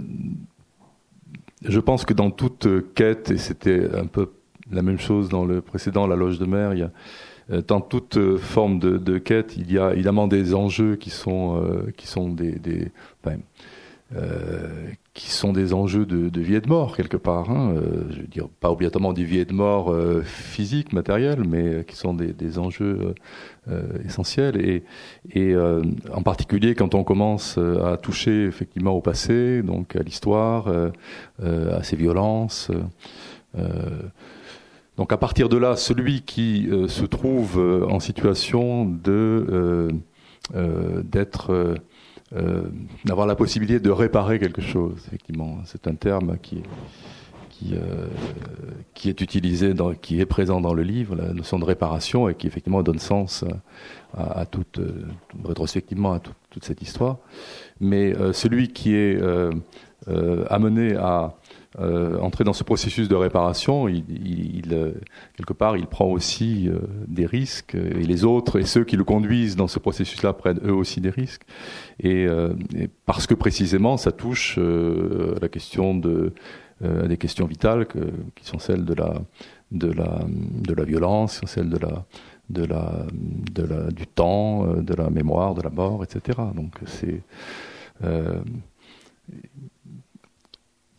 je 1.63 1.79
pense 1.79 2.05
que 2.05 2.13
dans 2.13 2.31
toute 2.31 2.67
quête, 2.93 3.31
et 3.31 3.37
c'était 3.37 3.89
un 3.95 4.05
peu 4.05 4.31
la 4.71 4.81
même 4.81 4.99
chose 4.99 5.29
dans 5.29 5.45
le 5.45 5.61
précédent, 5.61 6.07
la 6.07 6.15
loge 6.15 6.39
de 6.39 6.45
mer, 6.45 6.73
il 6.73 6.79
y 6.79 6.83
a 6.83 6.91
euh, 7.51 7.61
dans 7.67 7.81
toute 7.81 8.17
euh, 8.17 8.37
forme 8.37 8.79
de, 8.79 8.97
de, 8.97 9.17
quête, 9.17 9.57
il 9.57 9.71
y 9.71 9.79
a 9.79 9.93
évidemment 9.93 10.27
des 10.27 10.53
enjeux 10.53 10.95
qui 10.95 11.09
sont 11.09 11.61
euh, 11.63 11.91
qui 11.97 12.07
sont 12.07 12.29
des, 12.29 12.51
des 12.51 12.91
enfin, 13.23 13.37
euh, 14.15 14.91
qui 15.19 15.31
sont 15.31 15.51
des 15.51 15.73
enjeux 15.73 16.05
de, 16.05 16.39
vie 16.39 16.55
et 16.55 16.61
de 16.61 16.69
mort 16.69 16.95
quelque 16.95 17.17
part. 17.17 17.51
Hein. 17.51 17.75
je 18.09 18.21
veux 18.21 18.27
dire 18.27 18.47
pas 18.61 18.71
obligatoirement 18.71 19.11
des 19.11 19.25
vie 19.25 19.39
et 19.39 19.45
de 19.45 19.53
mort 19.53 19.91
euh, 19.91 20.21
physiques, 20.21 20.93
matérielles, 20.93 21.43
mais 21.45 21.83
qui 21.85 21.97
sont 21.97 22.13
des, 22.13 22.31
des 22.31 22.57
enjeux 22.57 23.13
essentiels. 24.05 24.57
Et, 24.65 24.83
et 25.33 25.55
en 25.55 26.23
particulier 26.23 26.73
quand 26.73 26.95
on 26.95 27.03
commence 27.03 27.57
à 27.57 27.97
toucher 27.97 28.45
effectivement 28.45 28.91
au 28.91 29.01
passé, 29.01 29.61
donc 29.61 29.95
à 29.95 30.01
l'histoire, 30.01 30.73
à 31.43 31.83
ses 31.83 31.95
violences. 31.95 32.71
Donc 34.99 35.13
à 35.13 35.17
partir 35.17 35.47
de 35.47 35.55
là, 35.55 35.77
celui 35.77 36.23
qui 36.23 36.67
euh, 36.69 36.89
se 36.89 37.05
trouve 37.05 37.57
euh, 37.57 37.85
en 37.87 38.01
situation 38.01 38.83
de 38.83 39.47
euh, 40.53 41.01
d'être 41.03 41.75
d'avoir 43.05 43.25
la 43.25 43.35
possibilité 43.35 43.79
de 43.79 43.89
réparer 43.89 44.39
quelque 44.39 44.61
chose, 44.61 45.03
effectivement, 45.07 45.57
c'est 45.65 45.87
un 45.87 45.95
terme 45.95 46.37
qui 46.41 46.61
qui, 47.49 47.73
qui 48.93 49.09
est 49.09 49.19
utilisé, 49.19 49.73
dans, 49.73 49.93
qui 49.93 50.21
est 50.21 50.25
présent 50.25 50.61
dans 50.61 50.73
le 50.73 50.81
livre, 50.81 51.17
la 51.17 51.33
notion 51.33 51.59
de 51.59 51.65
réparation, 51.65 52.29
et 52.29 52.35
qui 52.35 52.47
effectivement 52.47 52.83
donne 52.83 52.99
sens 52.99 53.43
à, 54.17 54.45
toute, 54.45 54.79
rétrospectivement 55.43 56.13
à 56.13 56.21
toute 56.21 56.63
cette 56.63 56.81
histoire. 56.81 57.17
Mais 57.81 58.13
celui 58.31 58.69
qui 58.69 58.95
est 58.95 59.19
amené 60.49 60.95
à 60.95 61.35
euh, 61.77 62.17
entrer 62.17 62.43
dans 62.43 62.53
ce 62.53 62.63
processus 62.63 63.07
de 63.07 63.13
réparation, 63.13 63.87
il, 63.87 64.63
euh, 64.71 64.93
quelque 65.37 65.53
part, 65.53 65.77
il 65.77 65.85
prend 65.85 66.07
aussi 66.07 66.67
euh, 66.67 66.79
des 67.07 67.27
risques, 67.27 67.75
et 67.75 68.03
les 68.03 68.23
autres 68.25 68.59
et 68.59 68.65
ceux 68.65 68.83
qui 68.83 68.97
le 68.97 69.03
conduisent 69.03 69.55
dans 69.55 69.67
ce 69.67 69.77
processus-là 69.77 70.33
prennent 70.33 70.59
eux 70.65 70.73
aussi 70.73 70.99
des 70.99 71.11
risques, 71.11 71.43
et, 72.01 72.27
parce 73.05 73.27
que 73.27 73.35
précisément, 73.35 73.97
ça 73.97 74.11
touche 74.11 74.57
à 74.57 75.39
la 75.41 75.47
question 75.47 75.95
de 75.95 76.33
des 76.81 77.17
questions 77.17 77.45
vitales 77.45 77.87
qui 77.87 78.45
sont 78.45 78.57
celles 78.57 78.85
de 78.85 78.93
la 78.93 79.13
de 79.71 79.91
la 79.91 80.21
de 80.27 80.73
la 80.73 80.83
violence, 80.85 81.41
celles 81.45 81.69
de 81.69 81.77
la, 81.77 82.05
de 82.49 82.63
la 82.63 83.91
du 83.91 84.07
temps, 84.07 84.65
de 84.75 84.93
la 84.95 85.09
mémoire, 85.09 85.55
de 85.55 85.61
la 85.61 85.69
mort, 85.69 86.03
etc. 86.03 86.39
Donc 86.55 86.75
c'est 86.85 87.21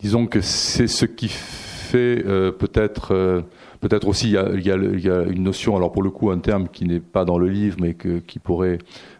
disons 0.01 0.27
que 0.27 0.41
c'est 0.41 0.87
ce 0.87 1.05
qui 1.05 1.29
fait 1.29 2.25
euh, 2.27 2.53
peut-être 2.53 3.13
euh, 3.13 3.43
peut-être 3.81 4.09
aussi 4.09 4.29
il 4.29 4.33
y, 4.33 4.37
a, 4.37 4.55
y 4.55 5.03
y, 5.03 5.11
a, 5.11 5.23
une 5.23 5.43
notion 5.43 5.77
alors 5.77 5.93
pour 5.93 6.03
le 6.03 6.11
coup 6.11 6.31
un 6.31 6.39
terme 6.39 6.69
qui 6.69 6.85
n'est 6.85 7.01
pas 7.01 7.25
dans 7.25 7.39
le 7.39 7.49
livre 7.49 7.77
mais 7.81 7.95
que, 7.95 8.19
qui 8.19 8.39
pourrait 8.39 8.79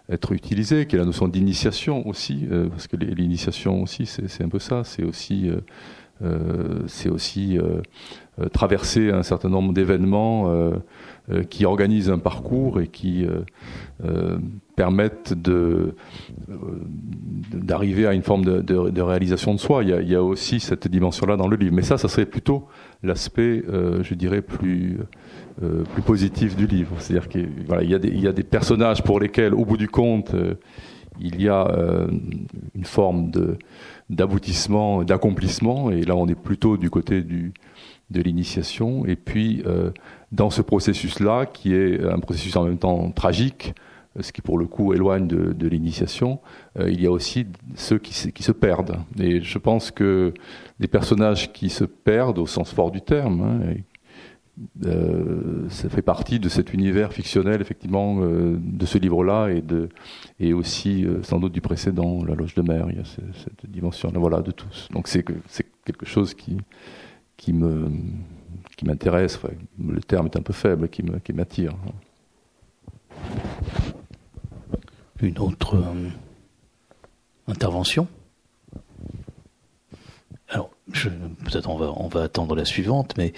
être 0.09 0.33
utilisé 0.33 0.87
qui 0.87 0.97
est 0.97 0.99
la 0.99 1.05
notion 1.05 1.29
d'initiation 1.29 2.07
aussi 2.07 2.47
euh, 2.51 2.69
parce 2.69 2.87
que 2.87 2.97
l'initiation 2.97 3.83
aussi 3.83 4.07
c'est 4.07 4.43
un 4.43 4.49
peu 4.49 4.59
ça. 4.59 4.83
C'est 4.85 5.05
aussi 5.05 5.51
c'est 6.87 7.09
aussi 7.09 7.59
traverser 8.53 9.11
un 9.11 9.23
certain 9.23 9.49
nombre 9.49 9.73
d'événements 9.73 10.53
qui 11.49 11.65
organisent 11.65 12.11
un 12.11 12.19
parcours 12.19 12.81
et 12.81 12.87
qui 12.87 13.27
permettent 14.77 15.35
de 15.35 15.95
d'arriver 17.53 18.07
à 18.07 18.15
une 18.15 18.23
forme 18.23 18.45
de, 18.45 19.01
réalisation 19.01 19.55
de 19.55 19.61
soi. 19.61 19.83
Il 19.85 20.09
y, 20.11 20.15
a, 20.15 20.23
aussi 20.23 20.61
cette 20.61 20.89
dimension-là 20.89 21.37
dans 21.37 21.49
le 21.49 21.57
livre. 21.57 21.75
Mais 21.75 21.83
ça, 21.83 21.99
ça 21.99 22.09
serait 22.09 22.27
plutôt 22.27 22.67
l'aspect, 23.03 23.63
euh, 23.69 24.03
je 24.03 24.15
dirais, 24.15 24.43
plus 24.43 24.99
euh, 25.63 25.85
positif 26.07 26.57
du 26.57 26.67
livre. 26.67 26.97
C'est-à-dire 26.99 27.29
qu'il 27.29 27.49
y, 27.83 28.27
a 28.27 28.33
des, 28.33 28.43
personnages 28.43 29.03
pour 29.03 29.21
lesquels, 29.21 29.55
au 29.55 29.65
bout 29.65 29.77
du 29.77 29.89
compte, 29.89 30.35
euh, 30.35 30.55
il 31.21 31.41
y 31.41 31.49
a 31.49 31.67
euh, 31.69 32.09
une 32.75 32.85
forme 32.85 33.31
d'aboutissement, 34.09 35.05
d'accomplissement. 35.05 35.91
Et 35.91 36.03
là, 36.03 36.17
on 36.17 36.27
est 36.29 36.35
plutôt 36.35 36.77
du 36.77 36.91
côté 36.91 37.23
de 37.23 38.23
l'initiation. 38.23 39.07
Et 39.07 39.17
puis, 39.17 39.63
euh, 39.67 39.91
dans 40.33 40.51
ce 40.51 40.63
processus-là, 40.63 41.47
qui 41.47 41.75
est 41.75 42.05
un 42.05 42.19
processus 42.19 42.55
en 42.57 42.65
même 42.65 42.79
temps 42.79 43.11
tragique, 43.11 43.75
ce 44.19 44.33
qui 44.33 44.43
pour 44.43 44.59
le 44.59 44.67
coup 44.67 44.93
éloigne 44.93 45.27
de, 45.27 45.69
l'initiation, 45.69 46.41
euh, 46.79 46.91
il 46.91 47.01
y 47.01 47.07
a 47.07 47.11
aussi 47.11 47.47
ceux 47.75 47.99
qui, 47.99 48.13
se 48.13 48.53
perdent. 48.53 48.97
Et 49.19 49.41
je 49.41 49.59
pense 49.59 49.91
que 49.91 50.35
les 50.81 50.89
personnages 50.89 51.53
qui 51.53 51.71
se 51.71 51.85
perdent, 51.85 52.39
au 52.39 52.47
sens 52.47 52.73
fort 52.73 52.91
du 52.91 53.01
terme, 53.01 53.41
hein, 53.43 53.75
euh, 54.85 55.69
ça 55.69 55.89
fait 55.89 56.03
partie 56.03 56.39
de 56.39 56.49
cet 56.49 56.75
univers 56.75 57.13
fictionnel, 57.13 57.61
effectivement, 57.61 58.19
euh, 58.21 58.59
de 58.61 58.87
ce 58.87 58.99
livre-là 58.99 59.49
et, 59.49 59.63
et 60.39 60.53
aussi 60.53 61.05
euh, 61.05 61.23
sans 61.23 61.39
doute 61.39 61.53
du 61.53 61.61
précédent, 61.61 62.25
La 62.25 62.35
Loge 62.35 62.55
de 62.55 62.63
Mer. 62.63 62.87
Il 62.91 62.97
y 62.97 63.01
a 63.01 63.05
cette, 63.05 63.71
dimension-là, 63.71 64.19
voilà, 64.19 64.43
de 64.43 64.51
tous. 64.51 64.89
Donc 64.93 65.09
c'est 65.09 65.25
quelque 65.85 66.07
chose 66.07 66.35
qui, 66.35 66.59
qui 67.37 67.53
me 67.53 67.91
qui 68.81 68.87
m'intéresse. 68.87 69.39
Le 69.79 70.01
terme 70.01 70.27
est 70.27 70.37
un 70.39 70.41
peu 70.41 70.55
faible, 70.55 70.89
qui 70.89 71.03
m'attire. 71.35 71.75
Une 75.21 75.39
autre 75.39 75.77
euh, 75.77 76.09
intervention? 77.47 78.09
Alors, 80.49 80.71
peut-être 80.95 81.69
on 81.69 81.77
va, 81.77 81.93
on 81.95 82.09
va 82.09 82.23
attendre 82.23 82.57
la 82.57 82.65
suivante, 82.65 83.19
mais 83.19 83.35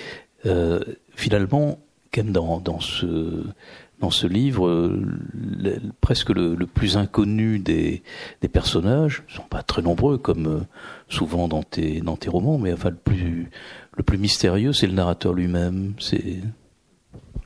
euh, 0.46 0.80
finalement, 1.16 1.80
même 2.16 2.30
dans, 2.30 2.60
dans, 2.60 2.78
ce, 2.78 3.44
dans 3.98 4.10
ce 4.10 4.28
livre, 4.28 4.96
le, 5.34 5.80
presque 6.00 6.30
le, 6.30 6.54
plus 6.66 6.96
inconnu 6.96 7.58
des, 7.58 8.04
des 8.42 8.48
personnages, 8.48 9.24
ils 9.28 9.34
sont 9.34 9.42
pas 9.42 9.64
très 9.64 9.82
nombreux 9.82 10.18
comme 10.18 10.46
euh, 10.46 10.60
souvent 11.08 11.48
dans 11.48 11.64
tes, 11.64 12.00
dans 12.00 12.16
tes 12.16 12.30
romans, 12.30 12.58
mais 12.58 12.72
enfin 12.72 12.90
le 12.90 12.96
plus, 12.96 13.50
le 13.96 14.02
plus 14.02 14.18
mystérieux, 14.18 14.72
c'est 14.72 14.86
le 14.86 14.94
narrateur 14.94 15.32
lui-même. 15.32 15.94
C'est 15.98 16.40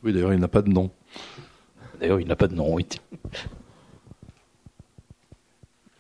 oui, 0.07 0.13
d'ailleurs, 0.13 0.33
il 0.33 0.39
n'a 0.39 0.47
pas 0.47 0.63
de 0.63 0.71
nom. 0.71 0.91
D'ailleurs, 2.01 2.21
il 2.21 2.29
n'a 2.29 2.37
pas 2.37 2.47
de 2.47 2.55
nom. 2.55 2.73
Oui. 2.75 2.87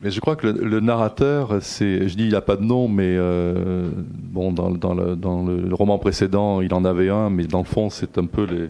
Mais 0.01 0.11
je 0.11 0.20
crois 0.20 0.36
que 0.36 0.47
le, 0.47 0.80
narrateur, 0.80 1.57
c'est, 1.61 2.07
je 2.07 2.16
dis 2.16 2.26
il 2.26 2.32
n'a 2.32 2.40
pas 2.40 2.57
de 2.57 2.62
nom, 2.62 2.86
mais 2.86 3.16
euh, 3.16 3.88
bon, 3.97 4.53
dans, 4.53 4.70
dans, 4.70 4.94
le, 4.94 5.16
dans, 5.16 5.42
le, 5.42 5.74
roman 5.74 5.99
précédent, 5.99 6.61
il 6.61 6.72
en 6.74 6.84
avait 6.84 7.09
un, 7.09 7.30
mais 7.30 7.47
dans 7.47 7.59
le 7.59 7.64
fond, 7.64 7.90
c'est 7.90 8.18
un 8.18 8.26
peu 8.26 8.44
les, 8.44 8.68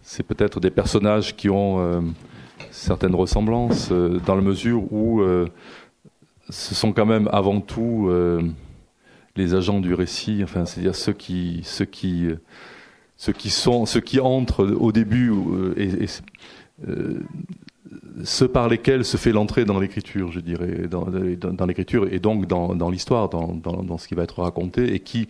c'est 0.00 0.22
peut-être 0.22 0.60
des 0.60 0.70
personnages 0.70 1.36
qui 1.36 1.50
ont 1.50 1.80
euh, 1.80 2.00
certaines 2.70 3.14
ressemblances, 3.14 3.90
euh, 3.92 4.20
dans 4.24 4.36
la 4.36 4.42
mesure 4.42 4.90
où 4.92 5.22
ce 6.48 6.74
sont 6.74 6.92
quand 6.92 7.06
même 7.06 7.28
avant 7.32 7.60
tout 7.60 8.08
les 9.36 9.54
agents 9.54 9.80
du 9.80 9.94
récit, 9.94 10.40
enfin, 10.42 10.64
c'est-à-dire 10.64 10.94
ceux 10.94 11.12
qui, 11.12 11.60
ceux 11.64 11.84
qui, 11.84 12.28
ceux 13.16 13.32
qui 13.32 13.50
sont, 13.50 13.86
ceux 13.86 14.00
qui 14.00 14.20
entrent 14.20 14.64
au 14.64 14.92
début 14.92 15.32
et, 15.76 16.04
et 16.04 16.08
ceux 18.22 18.48
par 18.48 18.68
lesquels 18.68 19.04
se 19.04 19.16
fait 19.16 19.32
l'entrée 19.32 19.64
dans 19.64 19.78
l'écriture, 19.78 20.30
je 20.30 20.40
dirais, 20.40 20.88
dans, 20.88 21.66
l'écriture 21.66 22.12
et 22.12 22.18
donc 22.18 22.46
dans, 22.46 22.90
l'histoire, 22.90 23.28
dans, 23.28 23.98
ce 23.98 24.08
qui 24.08 24.14
va 24.14 24.22
être 24.22 24.42
raconté, 24.42 24.94
et 24.94 25.00
qui, 25.00 25.28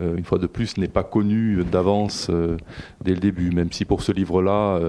euh, 0.00 0.16
une 0.16 0.24
fois 0.24 0.38
de 0.38 0.46
plus, 0.46 0.76
n'est 0.78 0.88
pas 0.88 1.04
connu 1.04 1.62
d'avance 1.64 2.28
euh, 2.30 2.56
dès 3.02 3.12
le 3.12 3.20
début, 3.20 3.50
même 3.50 3.72
si 3.72 3.84
pour 3.84 4.02
ce 4.02 4.12
livre-là, 4.12 4.80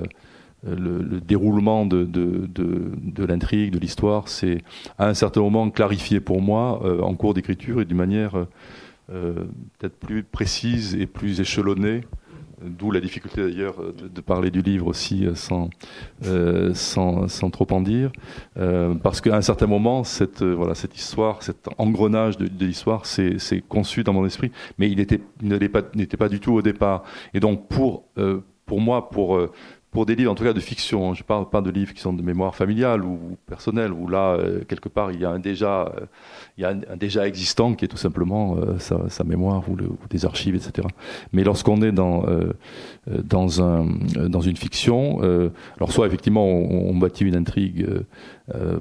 euh, 0.68 0.76
le, 0.76 1.22
déroulement 1.22 1.86
de, 1.86 2.04
de, 2.04 2.48
de, 2.54 2.92
de 3.02 3.26
l'intrigue, 3.26 3.72
de 3.72 3.80
l'histoire, 3.80 4.28
c'est 4.28 4.64
à 4.98 5.08
un 5.08 5.14
certain 5.14 5.42
moment 5.42 5.70
clarifié 5.70 6.20
pour 6.20 6.42
moi 6.42 6.82
en 7.02 7.14
cours 7.16 7.34
d'écriture 7.34 7.82
et 7.82 7.86
d'une 7.86 7.98
manière 7.98 8.46
peut-être 9.08 9.96
plus 10.00 10.24
précise 10.24 10.96
et 10.96 11.06
plus 11.06 11.40
échelonnée 11.40 12.02
D'où 12.66 12.92
la 12.92 13.02
difficulté 13.02 13.42
d'ailleurs 13.42 13.76
de, 13.94 14.22
parler 14.22 14.50
du 14.50 14.62
livre 14.62 14.88
aussi 14.88 15.26
euh, 15.26 15.36
sans, 15.36 15.70
euh, 16.26 16.74
sans, 16.74 17.28
sans, 17.28 17.50
trop 17.50 17.68
en 17.72 17.82
dire, 17.82 18.12
euh, 18.58 18.94
parce 18.94 19.20
qu'à 19.20 19.36
un 19.36 19.42
certain 19.42 19.68
moment, 19.68 20.04
cette, 20.06 20.42
euh, 20.44 20.54
voilà, 20.54 20.74
cette 20.74 20.96
histoire, 20.96 21.44
cet 21.44 21.68
engrenage 21.78 22.38
de, 22.38 22.66
l'histoire, 22.66 23.06
c'est 23.06 23.38
conçu 23.68 24.04
dans 24.04 24.14
mon 24.14 24.26
esprit, 24.26 24.52
mais 24.78 24.90
il 24.90 24.98
n'était 24.98 25.68
pas, 25.68 25.82
pas 25.82 26.30
du 26.30 26.40
tout 26.40 26.54
au 26.54 26.62
départ. 26.62 27.04
Et 27.34 27.42
donc 27.42 27.68
pour, 27.68 28.06
euh, 28.18 28.40
pour 28.66 28.80
moi, 28.80 29.10
pour 29.10 29.38
pour 29.94 30.06
des 30.06 30.16
livres, 30.16 30.32
en 30.32 30.36
tout 30.36 30.44
cas 30.44 30.54
de 30.54 30.60
fiction, 30.60 31.12
hein, 31.12 31.14
je 31.14 31.24
parle 31.24 31.50
pas 31.50 31.62
de 31.62 31.70
livres 31.70 31.94
qui 31.94 32.02
sont 32.02 32.14
de 32.14 32.22
mémoire 32.22 32.56
familiale 32.56 33.04
ou 33.04 33.38
personnelle, 33.48 33.94
où 33.94 34.08
là, 34.08 34.38
quelque 34.68 34.90
part, 34.90 35.12
il 35.12 35.22
y 35.22 35.26
a 35.26 35.30
un 35.30 35.40
déjà, 35.40 35.92
il 36.58 36.62
y 36.62 36.66
a 36.66 36.70
un, 36.70 36.98
déjà 36.98 37.28
existant 37.28 37.74
qui 37.74 37.86
est 37.86 37.88
tout 37.88 37.98
simplement 37.98 38.58
euh, 38.58 38.78
sa, 38.80 39.10
sa, 39.10 39.24
mémoire 39.24 39.64
ou, 39.70 39.78
des 40.10 40.26
archives, 40.26 40.56
etc. 40.56 40.88
Mais 41.32 41.44
lorsqu'on 41.44 41.82
est 41.82 41.92
dans 41.92 42.26
euh, 42.28 42.54
euh, 43.10 43.22
dans 43.24 43.62
un 43.62 43.88
dans 44.28 44.42
une 44.42 44.58
fiction, 44.58 45.20
alors 45.78 45.92
soit 45.92 46.08
effectivement 46.08 46.46
on, 46.46 46.90
on 46.90 46.98
bâtit 46.98 47.26
une 47.26 47.36
intrigue 47.36 47.88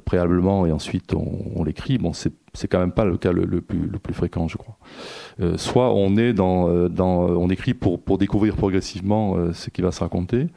préalablement 0.04 0.66
et 0.66 0.72
ensuite 0.72 1.14
on, 1.14 1.52
on 1.54 1.64
l'écrit. 1.64 1.98
Bon, 1.98 2.12
c'est 2.12 2.68
quand 2.68 2.78
même 2.78 2.92
pas 2.92 3.04
le 3.04 3.16
cas 3.16 3.32
le, 3.32 3.60
plus 3.60 3.86
le 3.86 3.98
plus 3.98 4.14
fréquent, 4.14 4.48
je 4.48 4.56
crois. 4.56 4.76
Soit 5.56 5.92
on 5.94 6.16
est 6.16 6.32
dans 6.32 6.88
dans 6.88 7.26
on 7.26 7.48
écrit 7.48 7.74
pour 7.74 8.00
pour 8.00 8.18
découvrir 8.18 8.56
progressivement 8.56 9.36
ce 9.52 9.70
qui 9.70 9.82
va 9.82 9.92
se 9.92 10.00
raconter 10.00 10.48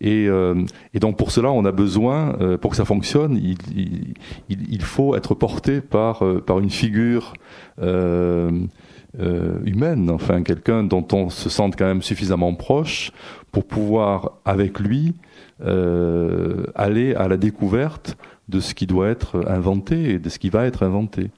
et, 0.00 0.26
euh, 0.28 0.54
et, 0.92 0.98
donc 0.98 1.16
pour 1.16 1.30
cela, 1.30 1.50
on 1.50 1.64
a 1.64 1.72
besoin, 1.72 2.36
euh, 2.40 2.58
pour 2.58 2.72
que 2.72 2.76
ça 2.76 2.84
fonctionne, 2.84 3.36
il, 3.36 3.56
il, 3.74 4.14
il, 4.48 4.82
faut 4.82 5.16
être 5.16 5.34
porté 5.34 5.80
par, 5.80 6.24
euh, 6.24 6.42
par 6.44 6.58
une 6.58 6.70
figure 6.70 7.32
euh, 7.80 8.50
humaine, 9.64 10.10
enfin 10.10 10.42
quelqu'un 10.42 10.84
dont 10.84 11.06
on 11.12 11.30
se 11.30 11.48
sente 11.48 11.76
quand 11.76 11.86
même 11.86 12.02
suffisamment 12.02 12.54
proche 12.54 13.12
pour 13.50 13.64
pouvoir, 13.64 14.32
avec 14.44 14.78
lui, 14.78 15.14
aller 15.64 17.14
à 17.14 17.26
la 17.26 17.38
découverte 17.38 18.18
de 18.50 18.60
ce 18.60 18.74
qui 18.74 18.86
doit 18.86 19.08
être 19.08 19.48
inventé 19.48 20.10
et 20.10 20.18
de 20.18 20.28
ce 20.28 20.38
qui 20.38 20.50
va 20.50 20.66
être 20.66 20.82
inventé. 20.82 21.30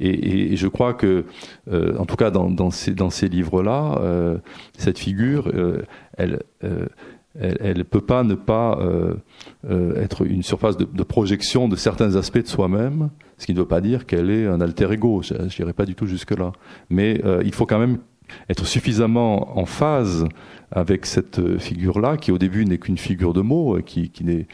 Et, 0.00 0.56
je 0.56 0.66
crois 0.66 0.94
que, 0.94 1.24
euh, 1.70 1.96
en 1.98 2.06
tout 2.06 2.16
cas 2.16 2.30
dans, 2.30 2.70
ces, 2.70 3.28
livres-là, 3.28 3.98
euh, 4.00 4.38
cette 4.78 4.98
figure, 4.98 5.50
euh, 5.54 5.82
elle, 6.16 6.40
elle 7.38 7.78
ne 7.78 7.82
peut 7.82 8.00
pas 8.00 8.24
ne 8.24 8.34
pas 8.34 8.78
être 9.96 10.26
une 10.26 10.42
surface 10.42 10.76
de, 10.76 10.84
de, 10.84 11.02
projection 11.02 11.68
de 11.68 11.76
certains 11.76 12.16
aspects 12.16 12.42
de 12.42 12.48
soi-même, 12.48 13.10
ce 13.38 13.46
qui 13.46 13.54
ne 13.54 13.58
veut 13.58 13.68
pas 13.68 13.80
dire 13.80 14.06
qu'elle 14.06 14.30
est 14.30 14.46
un 14.46 14.60
alter 14.60 14.90
ego, 14.92 15.22
je 15.22 15.34
n'irai 15.34 15.72
pas 15.72 15.86
du 15.86 15.94
tout 15.94 16.06
jusque-là. 16.06 16.52
Mais 16.88 17.20
il 17.44 17.54
faut 17.54 17.66
quand 17.66 17.78
même 17.78 17.98
être 18.48 18.66
suffisamment 18.66 19.58
en 19.58 19.66
phase 19.66 20.26
avec 20.72 21.06
cette 21.06 21.58
figure-là, 21.58 22.16
qui 22.16 22.32
au 22.32 22.38
début 22.38 22.64
n'est 22.64 22.78
qu'une 22.78 22.98
figure 22.98 23.32
de 23.32 23.40
mots, 23.40 23.78
qui, 23.84 24.10
qui 24.10 24.24
n'est 24.24 24.46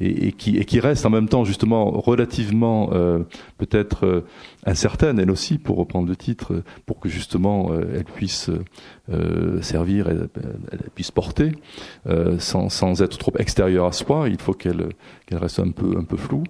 et, 0.00 0.32
qui, 0.32 0.56
et 0.56 0.64
qui 0.64 0.80
reste 0.80 1.06
en 1.06 1.10
même 1.10 1.28
temps 1.28 1.44
justement 1.44 1.90
relativement 1.90 2.90
euh, 2.92 3.20
peut-être 3.58 4.06
euh, 4.06 4.20
incertaine, 4.66 5.18
elle 5.18 5.30
aussi, 5.30 5.58
pour 5.58 5.76
reprendre 5.76 6.08
le 6.08 6.16
titre, 6.16 6.62
pour 6.86 7.00
que 7.00 7.08
justement 7.08 7.72
euh, 7.72 7.94
elle 7.96 8.04
puisse 8.04 8.50
euh, 9.10 9.60
servir, 9.60 10.08
elle, 10.08 10.30
puisse 10.94 11.10
porter, 11.10 11.52
euh, 12.06 12.38
sans, 12.38 12.70
sans, 12.70 13.02
être 13.02 13.18
trop 13.18 13.32
extérieure 13.38 13.84
à 13.84 13.92
soi. 13.92 14.30
Il 14.30 14.40
faut 14.40 14.54
qu'elle 14.54 14.88
qu'elle 15.26 15.36
reste 15.36 15.60
un 15.60 15.72
peu 15.72 15.96
un 15.98 16.04
peu 16.04 16.16
floue. 16.16 16.44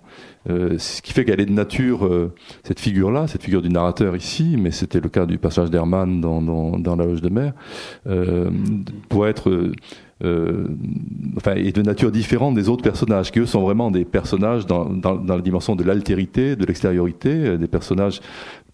Euh, 0.48 0.78
ce 0.78 1.02
qui 1.02 1.12
fait 1.12 1.24
qu'elle 1.24 1.40
est 1.40 1.46
de 1.46 1.52
nature 1.52 2.08
cette 2.62 2.78
figure-là, 2.78 3.26
cette 3.26 3.42
figure 3.42 3.60
du 3.60 3.70
narrateur 3.70 4.14
ici, 4.14 4.56
mais 4.56 4.70
c'était 4.70 5.00
le 5.00 5.08
cas 5.08 5.26
du 5.26 5.36
passage 5.38 5.68
d'Hermann 5.70 6.20
dans, 6.20 6.40
dans, 6.40 6.78
dans, 6.78 6.94
La 6.94 7.06
Loge 7.06 7.22
de 7.22 7.28
Mer, 7.28 7.54
pour 9.14 9.28
être 9.28 9.48
euh, 10.24 10.68
enfin, 11.36 11.54
est 11.54 11.76
de 11.76 11.82
nature 11.82 12.10
différente 12.10 12.54
des 12.56 12.68
autres 12.68 12.82
personnages, 12.82 13.30
qui 13.30 13.38
eux 13.38 13.46
sont 13.46 13.62
vraiment 13.62 13.92
des 13.92 14.04
personnages 14.04 14.66
dans, 14.66 14.86
dans, 14.86 15.14
dans 15.28 15.36
la 15.36 15.42
dimension 15.42 15.76
de 15.76 15.84
l'altérité, 15.84 16.56
de 16.56 16.66
l'extériorité, 16.66 17.30
euh, 17.30 17.56
des 17.56 17.68
personnages 17.68 18.20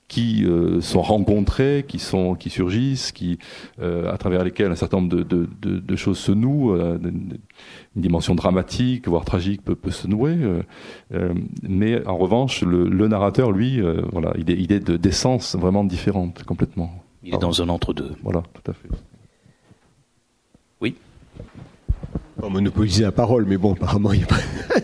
qui 0.09 0.45
euh, 0.45 0.81
sont 0.81 1.03
rencontrés, 1.03 1.85
qui 1.87 1.99
sont 1.99 2.35
qui 2.35 2.51
surgissent, 2.51 3.13
qui 3.13 3.39
euh, 3.81 4.15
à 4.15 4.17
travers 4.17 4.43
lesquels 4.45 4.73
un 4.73 4.81
certain 4.85 4.99
nombre 5.01 5.15
de, 5.17 5.23
de, 5.23 5.47
de, 5.61 5.73
de 5.79 5.97
choses 5.97 6.19
se 6.19 6.33
nouent, 6.33 6.73
euh, 6.75 6.99
une 7.97 8.03
dimension 8.03 8.35
dramatique 8.35 9.07
voire 9.07 9.25
tragique 9.25 9.63
peut, 9.63 9.77
peut 9.77 9.93
se 9.93 10.09
nouer. 10.09 10.37
Euh, 10.41 11.35
mais 11.63 11.93
en 12.07 12.17
revanche, 12.17 12.63
le, 12.73 12.89
le 12.89 13.07
narrateur, 13.09 13.53
lui, 13.53 13.81
voilà, 14.11 14.33
il 14.39 14.51
est, 14.51 14.59
il 14.65 14.73
est 14.73 14.91
d'essence 14.91 15.55
vraiment 15.65 15.85
différente 15.85 16.43
complètement. 16.45 16.91
Il 17.23 17.35
est 17.35 17.39
dans 17.39 17.61
un 17.63 17.69
entre-deux. 17.69 18.13
Voilà, 18.25 18.43
tout 18.57 18.71
à 18.73 18.75
fait. 18.75 18.89
On 22.43 22.51
monopoliser 22.51 23.03
la 23.03 23.13
parole, 23.13 23.45
mais 23.47 23.57
bon, 23.57 23.75
apparemment, 23.75 24.13
il 24.13 24.21
y 24.21 24.23
a 24.23 24.27
pas... 24.27 24.37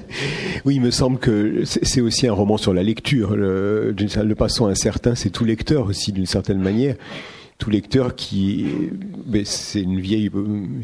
oui, 0.65 0.77
il 0.77 0.81
me 0.81 0.91
semble 0.91 1.19
que 1.19 1.65
c'est 1.65 2.01
aussi 2.01 2.27
un 2.27 2.33
roman 2.33 2.57
sur 2.57 2.75
la 2.75 2.83
lecture. 2.83 3.37
Le, 3.37 3.95
passant 4.37 4.67
incertain, 4.67 5.15
c'est 5.15 5.31
tout 5.31 5.45
lecteur 5.45 5.87
aussi, 5.87 6.13
d'une 6.13 6.27
certaine 6.27 6.61
manière. 6.61 6.97
Tout 7.59 7.71
lecteur 7.71 8.15
qui, 8.15 8.67
c'est 9.45 9.81
une 9.81 10.01
vieille, 10.01 10.31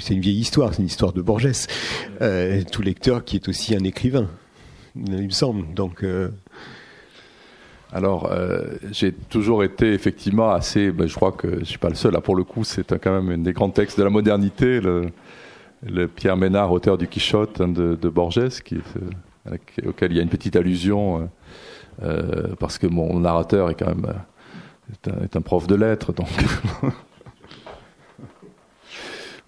histoire, 0.08 0.72
c'est 0.72 0.80
une 0.80 0.86
histoire 0.86 1.12
de 1.12 1.20
Borges. 1.20 1.66
Euh, 2.22 2.62
tout 2.70 2.80
lecteur 2.80 3.24
qui 3.24 3.36
est 3.36 3.48
aussi 3.48 3.74
un 3.74 3.84
écrivain, 3.84 4.28
il 4.96 5.24
me 5.24 5.30
semble. 5.30 5.74
Donc. 5.74 6.02
Euh... 6.02 6.28
Alors, 7.94 8.32
euh, 8.32 8.62
j'ai 8.90 9.12
toujours 9.12 9.62
été 9.64 9.92
effectivement 9.92 10.50
assez. 10.50 10.90
Ben, 10.92 11.06
je 11.06 11.14
crois 11.14 11.32
que 11.32 11.58
je 11.58 11.64
suis 11.64 11.76
pas 11.76 11.90
le 11.90 11.94
seul. 11.94 12.18
Pour 12.22 12.36
le 12.36 12.42
coup, 12.42 12.64
c'est 12.64 12.98
quand 12.98 13.12
même 13.12 13.28
un 13.28 13.42
des 13.42 13.52
grands 13.52 13.68
textes 13.68 13.98
de 13.98 14.04
la 14.04 14.08
modernité. 14.08 14.80
Le 15.82 16.08
Pierre 16.08 16.36
Ménard, 16.36 16.72
auteur 16.72 16.98
du 16.98 17.08
Quichotte 17.08 17.60
hein, 17.60 17.68
de, 17.68 18.08
Borges, 18.08 18.38
euh, 18.38 18.48
auquel 19.86 20.12
il 20.12 20.16
y 20.16 20.20
a 20.20 20.22
une 20.22 20.28
petite 20.28 20.56
allusion, 20.56 21.18
euh, 21.18 21.24
euh, 22.02 22.54
parce 22.58 22.78
que 22.78 22.86
mon 22.86 23.20
narrateur 23.20 23.70
est 23.70 23.74
quand 23.74 23.88
même 23.88 24.06
un, 25.34 25.40
prof 25.40 25.66
de 25.66 25.74
lettres. 25.74 26.12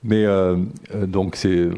Mais 0.03 0.27
donc 1.07 1.37
c'est 1.37 1.71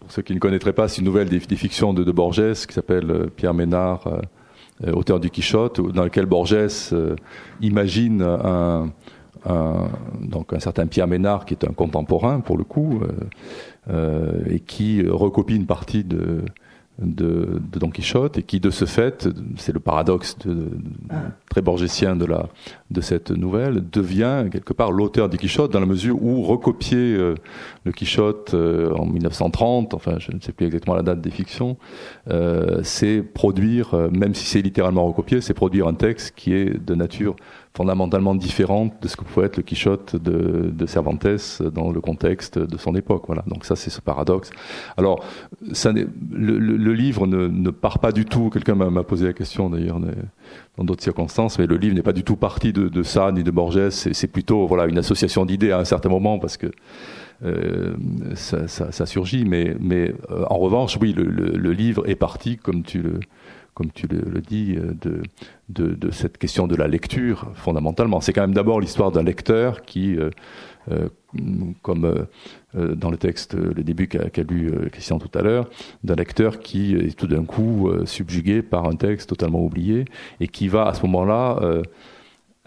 pour 0.00 0.10
ceux 0.10 0.22
qui 0.22 0.34
ne 0.34 0.40
connaîtraient 0.40 0.72
pas, 0.72 0.88
c'est 0.88 0.98
une 0.98 1.04
nouvelle 1.04 1.28
des, 1.28 1.38
fictions 1.38 1.94
de, 1.94 2.02
de 2.02 2.10
Borges 2.10 2.66
qui 2.66 2.74
s'appelle 2.74 3.28
Pierre 3.36 3.54
Ménard, 3.54 4.22
auteur 4.92 5.20
du 5.20 5.30
Quichotte, 5.30 5.80
dans 5.92 6.02
lequel 6.02 6.26
Borges 6.26 6.90
imagine 7.60 8.22
un 8.22 8.90
un, 9.46 9.88
donc 10.20 10.52
un 10.52 10.60
certain 10.60 10.86
Pierre 10.86 11.06
Ménard 11.06 11.44
qui 11.44 11.54
est 11.54 11.64
un 11.64 11.72
contemporain 11.72 12.40
pour 12.40 12.56
le 12.58 12.64
coup 12.64 13.00
euh, 13.02 13.08
euh, 13.90 14.44
et 14.50 14.60
qui 14.60 15.06
recopie 15.06 15.56
une 15.56 15.66
partie 15.66 16.04
de, 16.04 16.44
de, 16.98 17.60
de, 17.72 17.78
Don 17.78 17.90
Quichotte 17.90 18.38
et 18.38 18.42
qui 18.42 18.60
de 18.60 18.70
ce 18.70 18.84
fait, 18.84 19.28
c'est 19.56 19.72
le 19.72 19.80
paradoxe 19.80 20.38
de, 20.38 20.54
de, 20.54 20.70
très 21.50 21.60
borgésien 21.60 22.16
de, 22.16 22.24
la, 22.24 22.48
de 22.90 23.00
cette 23.00 23.30
nouvelle, 23.30 23.84
devient 23.90 24.46
quelque 24.50 24.72
part 24.72 24.92
l'auteur 24.92 25.28
du 25.28 25.36
Quichotte 25.36 25.72
dans 25.72 25.80
la 25.80 25.86
mesure 25.86 26.22
où 26.22 26.42
recopier 26.42 27.14
euh, 27.14 27.34
le 27.84 27.92
Quichotte 27.92 28.54
euh, 28.54 28.94
en 28.94 29.04
1930, 29.06 29.92
enfin 29.94 30.18
je 30.18 30.32
ne 30.32 30.40
sais 30.40 30.52
plus 30.52 30.66
exactement 30.66 30.96
la 30.96 31.02
date 31.02 31.20
des 31.20 31.30
fictions, 31.30 31.76
euh, 32.30 32.80
c'est 32.82 33.22
produire, 33.22 33.94
même 34.12 34.34
si 34.34 34.46
c'est 34.46 34.62
littéralement 34.62 35.06
recopié, 35.06 35.40
c'est 35.40 35.54
produire 35.54 35.86
un 35.88 35.94
texte 35.94 36.34
qui 36.34 36.54
est 36.54 36.82
de 36.82 36.94
nature 36.94 37.36
fondamentalement 37.76 38.34
différente 38.34 38.94
de 39.02 39.08
ce 39.08 39.16
que 39.16 39.24
pouvait 39.24 39.46
être 39.46 39.58
le 39.58 39.62
Quichotte 39.62 40.16
de, 40.16 40.70
de 40.72 40.86
Cervantes 40.86 41.26
dans 41.74 41.92
le 41.92 42.00
contexte 42.00 42.58
de 42.58 42.78
son 42.78 42.94
époque. 42.96 43.24
Voilà. 43.26 43.44
Donc 43.46 43.66
ça, 43.66 43.76
c'est 43.76 43.90
ce 43.90 44.00
paradoxe. 44.00 44.50
Alors, 44.96 45.22
ça 45.72 45.92
le, 45.92 46.08
le, 46.32 46.58
le, 46.58 46.92
livre 46.94 47.26
ne, 47.26 47.48
ne, 47.48 47.70
part 47.70 47.98
pas 47.98 48.12
du 48.12 48.24
tout. 48.24 48.48
Quelqu'un 48.48 48.74
m'a 48.74 49.02
posé 49.02 49.26
la 49.26 49.34
question 49.34 49.68
d'ailleurs 49.68 50.00
dans 50.78 50.84
d'autres 50.84 51.02
circonstances, 51.02 51.58
mais 51.58 51.66
le 51.66 51.76
livre 51.76 51.94
n'est 51.94 52.02
pas 52.02 52.14
du 52.14 52.24
tout 52.24 52.36
parti 52.36 52.72
de, 52.72 52.88
de 52.88 53.02
ça 53.02 53.30
ni 53.30 53.44
de 53.44 53.50
Borges. 53.50 53.90
C'est 53.90 54.32
plutôt 54.32 54.66
voilà 54.66 54.86
une 54.86 54.98
association 54.98 55.44
d'idées 55.44 55.72
à 55.72 55.78
un 55.78 55.84
certain 55.84 56.08
moment 56.08 56.38
parce 56.38 56.56
que 56.56 56.68
euh, 57.44 57.94
ça, 58.34 58.66
ça, 58.68 58.90
ça, 58.90 59.04
surgit. 59.04 59.44
Mais, 59.44 59.76
mais 59.78 60.14
euh, 60.30 60.44
en 60.48 60.56
revanche, 60.56 60.96
oui, 61.00 61.12
le, 61.12 61.24
le, 61.24 61.72
livre 61.72 62.08
est 62.08 62.14
parti 62.14 62.56
comme 62.56 62.82
tu 62.82 63.02
le 63.02 63.20
comme 63.76 63.92
tu 63.92 64.08
le, 64.08 64.40
dis, 64.40 64.74
euh, 64.76 64.94
de, 65.00 65.22
de, 65.68 65.94
de, 65.94 66.10
cette 66.10 66.38
question 66.38 66.66
de 66.66 66.74
la 66.74 66.88
lecture, 66.88 67.52
fondamentalement. 67.54 68.20
C'est 68.20 68.32
quand 68.32 68.40
même 68.40 68.54
d'abord 68.54 68.80
l'histoire 68.80 69.12
d'un 69.12 69.22
lecteur 69.22 69.82
qui, 69.82 70.16
euh, 70.16 70.30
euh, 70.90 71.08
comme 71.82 72.26
euh, 72.76 72.94
dans 72.94 73.10
le 73.10 73.16
texte, 73.16 73.54
le 73.54 73.82
début 73.82 74.08
qu'a 74.08 74.30
qu 74.30 74.42
lu 74.42 74.70
euh, 74.70 74.88
Christian 74.88 75.18
tout 75.18 75.30
à 75.38 75.42
l'heure, 75.42 75.68
d'un 76.04 76.14
lecteur 76.14 76.58
qui 76.58 76.94
est 76.94 77.16
tout 77.16 77.26
d'un 77.26 77.44
coup 77.44 77.88
euh, 77.88 78.06
subjugué 78.06 78.62
par 78.62 78.86
un 78.86 78.96
texte 78.96 79.28
totalement 79.28 79.62
oublié 79.62 80.04
et 80.40 80.48
qui 80.48 80.68
va 80.68 80.86
à 80.88 80.94
ce 80.94 81.02
moment-là 81.02 81.60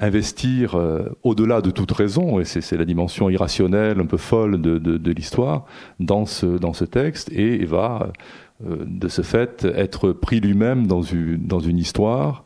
investir 0.01 0.77
au-delà 1.23 1.59
de 1.61 1.71
toute 1.71 1.91
raison, 1.91 2.39
et 2.39 2.45
c'est 2.45 2.77
la 2.77 2.85
dimension 2.85 3.29
irrationnelle, 3.29 3.99
un 3.99 4.05
peu 4.05 4.15
folle 4.15 4.61
de, 4.61 4.77
de, 4.77 5.11
l'histoire, 5.11 5.65
dans 5.99 6.25
ce, 6.25 6.45
dans 6.45 6.71
ce 6.71 6.85
texte, 6.85 7.29
et, 7.34 7.65
va 7.65 8.13
de 8.61 9.07
ce 9.07 9.22
fait 9.22 9.64
être 9.64 10.11
pris 10.11 10.40
lui-même 10.40 10.86
dans 10.88 11.02
une, 11.02 11.77
histoire 11.77 12.44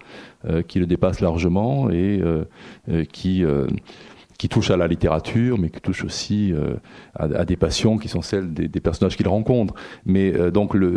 qui 0.68 0.80
le 0.80 0.85
dépasse 0.85 1.22
largement 1.22 1.90
et 1.90 2.22
qui 3.11 3.44
qui 4.44 4.49
touche 4.49 4.72
à 4.72 4.77
la 4.77 4.88
littérature, 4.90 5.57
mais 5.57 5.69
qui 5.69 5.80
touche 5.80 6.03
aussi 6.03 6.52
euh, 6.52 6.76
à, 7.15 7.45
des 7.45 7.56
passions 7.56 7.98
qui 7.98 8.10
sont 8.10 8.22
celles 8.22 8.53
des, 8.53 8.68
personnages 8.81 9.15
qu'il 9.15 9.30
rencontre. 9.30 9.73
Mais 10.06 10.34
euh, 10.35 10.52
donc 10.52 10.73
le, 10.73 10.90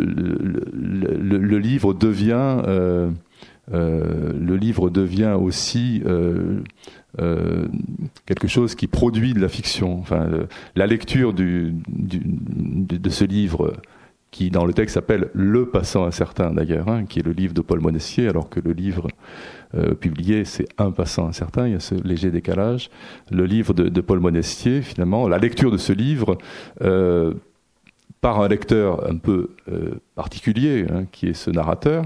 livre 1.57 1.93
devient 1.93 2.61
euh, 2.67 3.09
aussi 5.37 6.03
quelque 8.25 8.47
chose 8.49 8.75
qui 8.75 8.87
produit 8.87 9.33
de 9.33 9.39
la 9.39 9.47
fiction. 9.47 10.03
La 10.75 10.85
lecture 10.85 11.33
du, 11.33 11.73
de 11.87 13.09
ce 13.09 13.23
livre 13.23 13.75
qui 14.37 14.51
dans 14.51 14.65
le 14.65 14.73
texte 14.73 14.93
s'appelle 14.93 15.29
Le 15.33 15.65
passant 15.65 16.05
incertain 16.05 16.51
d'ailleurs, 16.51 16.87
hein, 16.89 17.05
qui 17.05 17.17
est 17.17 17.23
le 17.23 17.31
livre 17.31 17.55
de 17.55 17.61
Paul 17.61 17.79
Monestier, 17.79 18.27
alors 18.27 18.49
que 18.49 18.59
le 18.59 18.71
livre 18.71 19.07
euh, 19.73 19.95
publié 19.95 20.45
c'est 20.45 20.67
Un 20.77 20.91
passant 20.91 21.27
incertain, 21.27 21.65
il 21.65 21.73
y 21.73 21.75
a 21.75 21.79
ce 21.79 21.95
léger 21.95 22.29
décalage. 22.29 22.91
Le 23.31 23.45
livre 23.47 23.73
de, 23.73 24.01
Paul 24.01 24.19
Monestier, 24.19 24.83
finalement, 24.83 25.27
la 25.27 25.39
lecture 25.39 25.71
de 25.71 25.77
ce 25.77 25.91
livre 25.91 26.37
euh, 26.83 27.33
par 28.21 28.39
un 28.39 28.47
lecteur 28.47 29.09
un 29.09 29.17
peu 29.17 29.49
euh, 29.71 29.95
particulier, 30.13 30.85
hein, 30.87 31.05
qui 31.11 31.29
est 31.29 31.33
ce 31.33 31.49
narrateur, 31.49 32.03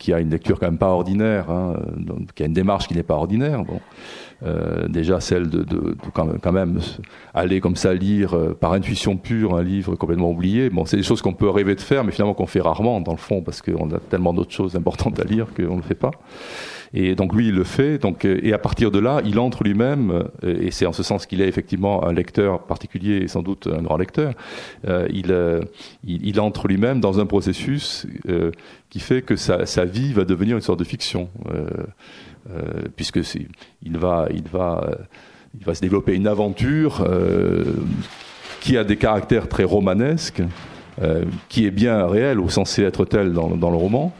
qui 0.00 0.12
a 0.12 0.18
une 0.18 0.30
lecture 0.30 0.58
quand 0.58 0.66
même 0.66 0.78
pas 0.78 0.90
ordinaire, 0.90 1.50
hein, 1.50 1.76
qui 2.34 2.42
a 2.42 2.46
une 2.46 2.52
démarche 2.52 2.88
qui 2.88 2.94
n'est 2.94 3.04
pas 3.04 3.14
ordinaire. 3.14 3.64
Bon. 3.64 3.80
Euh, 4.44 4.88
déjà 4.88 5.20
celle 5.20 5.48
de, 5.48 5.58
de, 5.58 5.76
de, 5.76 5.96
quand 6.12 6.52
même 6.52 6.80
aller 7.32 7.60
comme 7.60 7.76
ça 7.76 7.94
lire 7.94 8.34
euh, 8.34 8.56
par 8.58 8.72
intuition 8.72 9.16
pure 9.16 9.54
un 9.56 9.62
livre 9.62 9.94
complètement 9.94 10.30
oublié. 10.30 10.68
Bon, 10.68 10.84
c'est 10.84 10.96
des 10.96 11.04
choses 11.04 11.22
qu'on 11.22 11.32
peut 11.32 11.48
rêver 11.48 11.76
de 11.76 11.80
faire, 11.80 12.02
mais 12.02 12.10
finalement 12.10 12.34
qu'on 12.34 12.46
fait 12.46 12.60
rarement 12.60 13.00
dans 13.00 13.12
le 13.12 13.18
fond 13.18 13.42
parce 13.42 13.62
qu'on 13.62 13.90
a 13.92 13.98
tellement 14.10 14.34
d'autres 14.34 14.50
choses 14.50 14.74
importantes 14.74 15.20
à 15.20 15.24
lire 15.24 15.46
qu'on 15.54 15.76
ne 15.76 15.76
le 15.76 15.82
fait 15.82 15.94
pas. 15.94 16.10
Et 16.94 17.14
donc 17.14 17.34
lui, 17.34 17.48
il 17.48 17.54
le 17.54 17.64
fait. 17.64 17.98
Donc, 17.98 18.24
euh, 18.24 18.40
et 18.42 18.52
à 18.52 18.58
partir 18.58 18.90
de 18.90 18.98
là, 18.98 19.22
il 19.24 19.38
entre 19.38 19.64
lui-même, 19.64 20.24
et 20.42 20.70
c'est 20.70 20.86
en 20.86 20.92
ce 20.92 21.02
sens 21.02 21.26
qu'il 21.26 21.40
est 21.40 21.48
effectivement 21.48 22.04
un 22.04 22.12
lecteur 22.12 22.64
particulier 22.64 23.18
et 23.18 23.28
sans 23.28 23.42
doute 23.42 23.68
un 23.72 23.82
grand 23.82 23.96
lecteur. 23.96 24.34
Euh, 24.88 25.06
il, 25.10 25.34
il, 26.04 26.26
il, 26.26 26.40
entre 26.40 26.68
lui-même 26.68 27.00
dans 27.00 27.20
un 27.20 27.26
processus 27.26 28.06
euh, 28.28 28.50
qui 28.90 29.00
fait 29.00 29.22
que 29.22 29.36
sa, 29.36 29.66
sa, 29.66 29.84
vie 29.84 30.12
va 30.12 30.24
devenir 30.24 30.56
une 30.56 30.62
sorte 30.62 30.78
de 30.78 30.84
fiction. 30.84 31.28
Euh, 32.50 32.88
puisque 32.96 33.20
il 33.82 33.98
va, 33.98 34.26
il 34.34 34.48
va, 34.48 34.84
euh, 34.88 34.94
il 35.58 35.64
va 35.64 35.74
se 35.74 35.80
développer 35.80 36.14
une 36.14 36.26
aventure 36.26 37.04
euh, 37.06 37.64
qui 38.60 38.76
a 38.76 38.84
des 38.84 38.96
caractères 38.96 39.48
très 39.48 39.64
romanesques, 39.64 40.42
qui 41.48 41.66
est 41.66 41.70
bien 41.70 42.06
réelle 42.06 42.38
ou 42.38 42.50
censé 42.50 42.82
être 42.82 43.06
telle 43.06 43.32
dans, 43.32 43.48
dans 43.56 43.70
le 43.70 43.76
roman. 43.76 44.12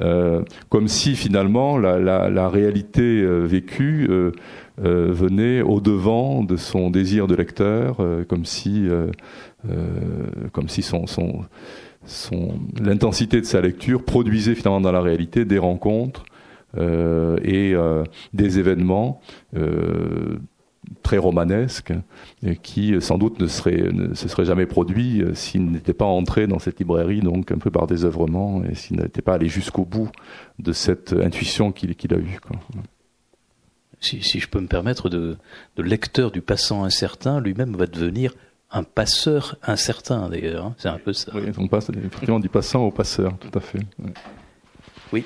Euh, 0.00 0.42
comme 0.70 0.88
si 0.88 1.14
finalement 1.14 1.78
la, 1.78 2.00
la, 2.00 2.28
la 2.28 2.48
réalité 2.48 3.24
vécue 3.24 4.08
euh, 4.08 4.32
venait 4.78 5.62
au 5.62 5.80
devant 5.80 6.42
de 6.42 6.56
son 6.56 6.90
désir 6.90 7.28
de 7.28 7.36
lecteur, 7.36 7.98
comme 8.26 8.44
si, 8.46 8.88
comme 10.52 10.68
si 10.68 10.82
son, 10.82 11.06
son, 11.06 11.44
son 12.06 12.58
l'intensité 12.80 13.40
de 13.40 13.46
sa 13.46 13.60
lecture 13.60 14.02
produisait 14.02 14.54
finalement 14.54 14.80
dans 14.80 14.92
la 14.92 15.02
réalité 15.02 15.44
des 15.44 15.58
rencontres 15.58 16.24
et 16.76 17.74
euh, 17.74 18.04
des 18.32 18.58
événements 18.58 19.20
euh, 19.56 20.38
très 21.02 21.18
romanesques 21.18 21.92
qui 22.62 23.00
sans 23.00 23.16
doute 23.16 23.40
ne, 23.40 23.46
seraient, 23.46 23.90
ne 23.92 24.14
se 24.14 24.28
seraient 24.28 24.44
jamais 24.44 24.66
produits 24.66 25.22
s'il 25.34 25.70
n'était 25.70 25.94
pas 25.94 26.04
entré 26.04 26.46
dans 26.46 26.58
cette 26.58 26.78
librairie 26.78 27.20
donc 27.20 27.50
un 27.52 27.58
peu 27.58 27.70
par 27.70 27.86
désœuvrement 27.86 28.62
et 28.64 28.74
s'il 28.74 28.98
n'était 28.98 29.22
pas 29.22 29.34
allé 29.34 29.48
jusqu'au 29.48 29.84
bout 29.84 30.10
de 30.58 30.72
cette 30.72 31.12
intuition 31.12 31.72
qu'il 31.72 31.90
a 32.12 32.18
eue. 32.18 32.38
Quoi. 32.46 32.58
Si, 34.00 34.22
si, 34.22 34.38
je 34.38 34.48
peux 34.48 34.60
me 34.60 34.66
permettre, 34.66 35.08
de, 35.08 35.38
de 35.76 35.82
lecteur 35.82 36.30
du 36.30 36.42
passant 36.42 36.84
incertain, 36.84 37.40
lui-même 37.40 37.74
va 37.74 37.86
devenir 37.86 38.34
un 38.70 38.82
passeur 38.82 39.56
incertain 39.62 40.28
d'ailleurs. 40.28 40.66
Hein. 40.66 40.74
C'est 40.76 40.88
un 40.88 40.98
peu 40.98 41.12
ça. 41.12 41.32
Oui, 41.34 41.44
on 41.56 41.68
passe 41.68 41.88
effectivement 41.88 42.40
du 42.40 42.50
passant 42.50 42.84
au 42.84 42.90
passeur, 42.90 43.38
tout 43.38 43.56
à 43.56 43.60
fait. 43.60 43.80
Oui. 43.98 44.10
Oui, 45.12 45.24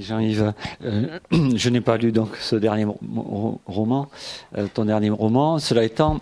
Jean-Yves, 0.00 0.52
euh, 0.84 1.18
je 1.30 1.68
n'ai 1.68 1.80
pas 1.80 1.96
lu 1.96 2.12
donc 2.12 2.36
ce 2.36 2.56
dernier 2.56 2.86
roman, 3.66 4.08
euh, 4.56 4.66
ton 4.72 4.84
dernier 4.84 5.10
roman. 5.10 5.58
Cela 5.58 5.84
étant, 5.84 6.20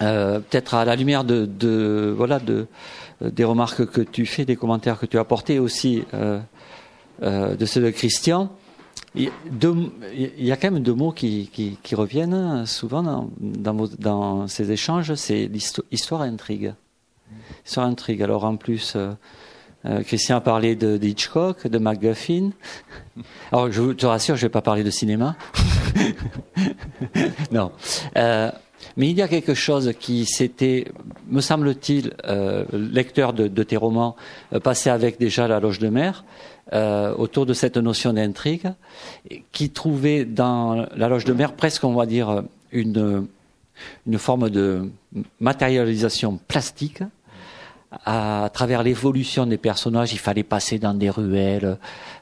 euh, 0.00 0.40
peut-être 0.40 0.74
à 0.74 0.84
la 0.84 0.96
lumière 0.96 1.24
de, 1.24 2.14
voilà 2.16 2.38
de 2.38 2.66
des 3.20 3.44
remarques 3.44 3.86
que 3.86 4.00
tu 4.00 4.26
fais, 4.26 4.44
des 4.44 4.56
commentaires 4.56 4.98
que 4.98 5.06
tu 5.06 5.16
as 5.16 5.20
apportés 5.20 5.60
aussi 5.60 6.02
de 6.10 7.66
ceux 7.66 7.80
de 7.80 7.90
Christian. 7.90 8.50
Il, 9.14 9.30
y 10.38 10.50
a 10.50 10.56
quand 10.56 10.72
même 10.72 10.82
deux 10.82 10.94
mots 10.94 11.12
qui, 11.12 11.78
reviennent 11.92 12.66
souvent 12.66 13.30
dans, 13.38 14.48
ces 14.48 14.72
échanges, 14.72 15.14
c'est 15.14 15.48
l'histoire 15.92 16.24
et 16.24 16.28
intrigue. 16.28 16.74
Histoire 17.64 17.86
intrigue. 17.86 18.24
Alors 18.24 18.44
en 18.44 18.56
plus, 18.56 18.96
euh, 19.84 20.02
Christian 20.02 20.36
a 20.36 20.40
parlé 20.40 20.76
de, 20.76 20.98
Hitchcock, 21.02 21.66
de 21.66 21.78
MacGuffin. 21.78 22.50
Alors, 23.52 23.70
je 23.70 23.92
te 23.92 24.06
rassure, 24.06 24.36
je 24.36 24.42
ne 24.42 24.48
vais 24.48 24.52
pas 24.52 24.62
parler 24.62 24.84
de 24.84 24.90
cinéma. 24.90 25.36
non. 27.52 27.72
Euh, 28.16 28.50
mais 28.96 29.10
il 29.10 29.16
y 29.16 29.22
a 29.22 29.28
quelque 29.28 29.54
chose 29.54 29.92
qui 29.98 30.26
s'était, 30.26 30.92
me 31.28 31.40
semble-t-il, 31.40 32.14
euh, 32.24 32.64
lecteur 32.72 33.32
de, 33.32 33.62
tes 33.62 33.76
romans, 33.76 34.16
passé 34.62 34.90
avec 34.90 35.18
déjà 35.18 35.48
La 35.48 35.60
Loge 35.60 35.78
de 35.78 35.88
Mer, 35.88 36.24
autour 37.16 37.46
de 37.46 37.52
cette 37.52 37.76
notion 37.76 38.12
d'intrigue, 38.12 38.72
qui 39.52 39.70
trouvait 39.70 40.24
dans 40.24 40.86
La 40.96 41.08
Loge 41.08 41.24
de 41.24 41.32
Mer 41.32 41.52
presque, 41.52 41.84
on 41.84 41.94
va 41.94 42.06
dire, 42.06 42.42
une, 42.72 43.26
une 44.06 44.18
forme 44.18 44.50
de 44.50 44.90
matérialisation 45.40 46.38
plastique 46.48 47.02
à, 48.04 48.50
travers 48.52 48.82
l'évolution 48.82 49.46
des 49.46 49.58
personnages, 49.58 50.12
il 50.12 50.18
fallait 50.18 50.42
passer 50.42 50.78
dans 50.78 50.94
des 50.94 51.10
ruelles, 51.10 51.78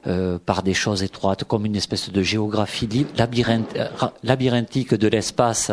euh, 0.06 0.38
par 0.38 0.62
des 0.62 0.74
choses 0.74 1.02
étroites, 1.02 1.44
comme 1.44 1.66
une 1.66 1.76
espèce 1.76 2.10
de 2.10 2.22
géographie 2.22 2.88
euh, 3.18 3.86
labyrinthique 4.22 4.94
de 4.94 5.08
l'espace, 5.08 5.72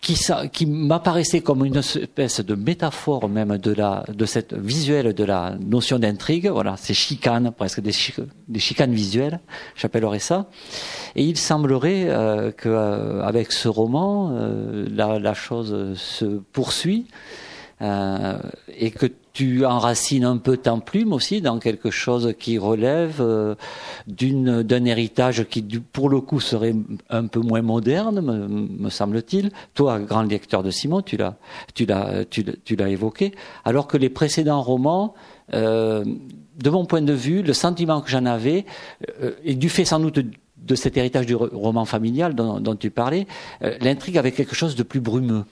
qui, 0.00 0.66
m'apparaissait 0.66 1.42
comme 1.42 1.64
une 1.64 1.76
espèce 1.76 2.40
de 2.40 2.54
métaphore 2.54 3.28
même 3.28 3.58
de 3.58 3.72
la, 3.72 4.04
de 4.08 4.24
cette 4.24 4.54
visuelle 4.54 5.12
de 5.14 5.24
la 5.24 5.56
notion 5.60 5.98
d'intrigue. 5.98 6.48
Voilà, 6.48 6.76
c'est 6.78 6.94
chicanes, 6.94 7.52
presque 7.56 7.80
des, 7.80 7.92
chicanes 7.92 8.92
visuelles, 8.92 9.40
j'appellerais 9.76 10.18
ça. 10.18 10.46
Et 11.16 11.24
il 11.24 11.36
semblerait 11.36 12.06
euh, 12.08 12.50
qu'avec 12.50 13.52
ce 13.52 13.68
roman, 13.68 14.30
euh, 14.32 14.86
la, 14.90 15.18
la 15.18 15.34
chose 15.34 15.94
se 15.96 16.24
poursuit. 16.52 17.06
Euh, 17.82 18.38
et 18.78 18.90
que 18.90 19.06
tu 19.32 19.64
enracines 19.64 20.24
un 20.24 20.36
peu 20.36 20.58
ta 20.58 20.76
plume 20.76 21.14
aussi 21.14 21.40
dans 21.40 21.58
quelque 21.58 21.90
chose 21.90 22.34
qui 22.38 22.58
relève 22.58 23.20
euh, 23.20 23.54
d'un 24.06 24.84
héritage 24.84 25.44
qui 25.48 25.62
pour 25.62 26.10
le 26.10 26.20
coup 26.20 26.40
serait 26.40 26.74
un 27.08 27.26
peu 27.26 27.40
moins 27.40 27.62
moderne 27.62 28.20
me, 28.20 28.90
semble-t-il. 28.90 29.50
Toi 29.72 29.98
grand 30.00 30.22
lecteur 30.22 30.62
de 30.62 30.70
Simon 30.70 31.00
tu 31.00 31.16
l'as 31.16 31.36
tu 31.72 31.86
l'as 31.86 32.26
tu, 32.26 32.44
l'as 32.76 32.88
évoqué. 32.90 33.32
Alors 33.64 33.86
que 33.86 33.96
les 33.96 34.10
précédents 34.10 34.60
romans 34.60 35.14
euh, 35.54 36.04
de 36.58 36.70
mon 36.70 36.84
point 36.84 37.00
de 37.00 37.14
vue 37.14 37.42
le 37.42 37.54
sentiment 37.54 38.02
que 38.02 38.10
j'en 38.10 38.26
avais 38.26 38.66
et 39.42 39.54
du 39.54 39.70
fait 39.70 39.86
sans 39.86 40.00
doute 40.00 40.18
de 40.18 40.74
cet 40.74 40.98
héritage 40.98 41.24
du 41.24 41.34
roman 41.34 41.86
familial 41.86 42.34
dont 42.34 42.76
tu 42.76 42.90
parlais 42.90 43.26
l'intrigue 43.80 44.18
avait 44.18 44.32
quelque 44.32 44.54
chose 44.54 44.76
de 44.76 44.82
plus 44.82 45.00
brumeux 45.00 45.44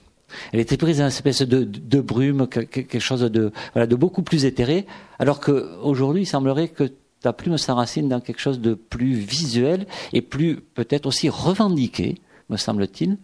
elle 0.51 0.59
était 0.59 0.77
prise 0.77 0.97
dans 0.97 1.03
une 1.03 1.09
espèce 1.09 1.41
de, 1.41 2.01
brume, 2.01 2.47
quelque 2.47 2.99
chose 2.99 3.21
de, 3.21 3.51
voilà, 3.73 3.87
de 3.87 3.95
beaucoup 3.95 4.23
plus 4.23 4.45
éthéré, 4.45 4.85
alors 5.19 5.39
qu'aujourd'hui, 5.39 6.23
il 6.23 6.25
semblerait 6.25 6.69
que 6.69 6.91
ta 7.21 7.33
plume 7.33 7.57
s'enracine 7.57 8.07
dans 8.07 8.21
quelque 8.21 8.39
chose 8.39 8.59
de 8.59 8.73
plus 8.73 9.13
visuel 9.13 9.87
et 10.13 10.21
plus 10.21 10.57
peut-être 10.57 11.05
aussi 11.05 11.29
revendiqué, 11.29 12.15
me 12.49 12.57
semble-t-il, 12.57 13.17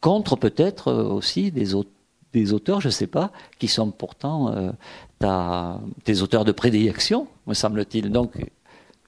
contre 0.00 0.36
peut-être 0.36 0.88
euh, 0.88 1.04
aussi 1.04 1.50
des, 1.50 1.74
des 2.32 2.52
auteurs, 2.52 2.80
je 2.80 2.88
ne 2.88 2.92
sais 2.92 3.06
pas, 3.06 3.30
qui 3.58 3.68
sont 3.68 3.90
pourtant 3.90 4.52
euh, 4.52 4.72
ta, 5.18 5.80
tes 6.04 6.22
auteurs 6.22 6.44
de 6.44 6.52
prédilection, 6.52 7.26
me 7.46 7.54
semble-t-il. 7.54 8.10
Donc, 8.10 8.32
je 8.34 8.40
ne 8.40 8.46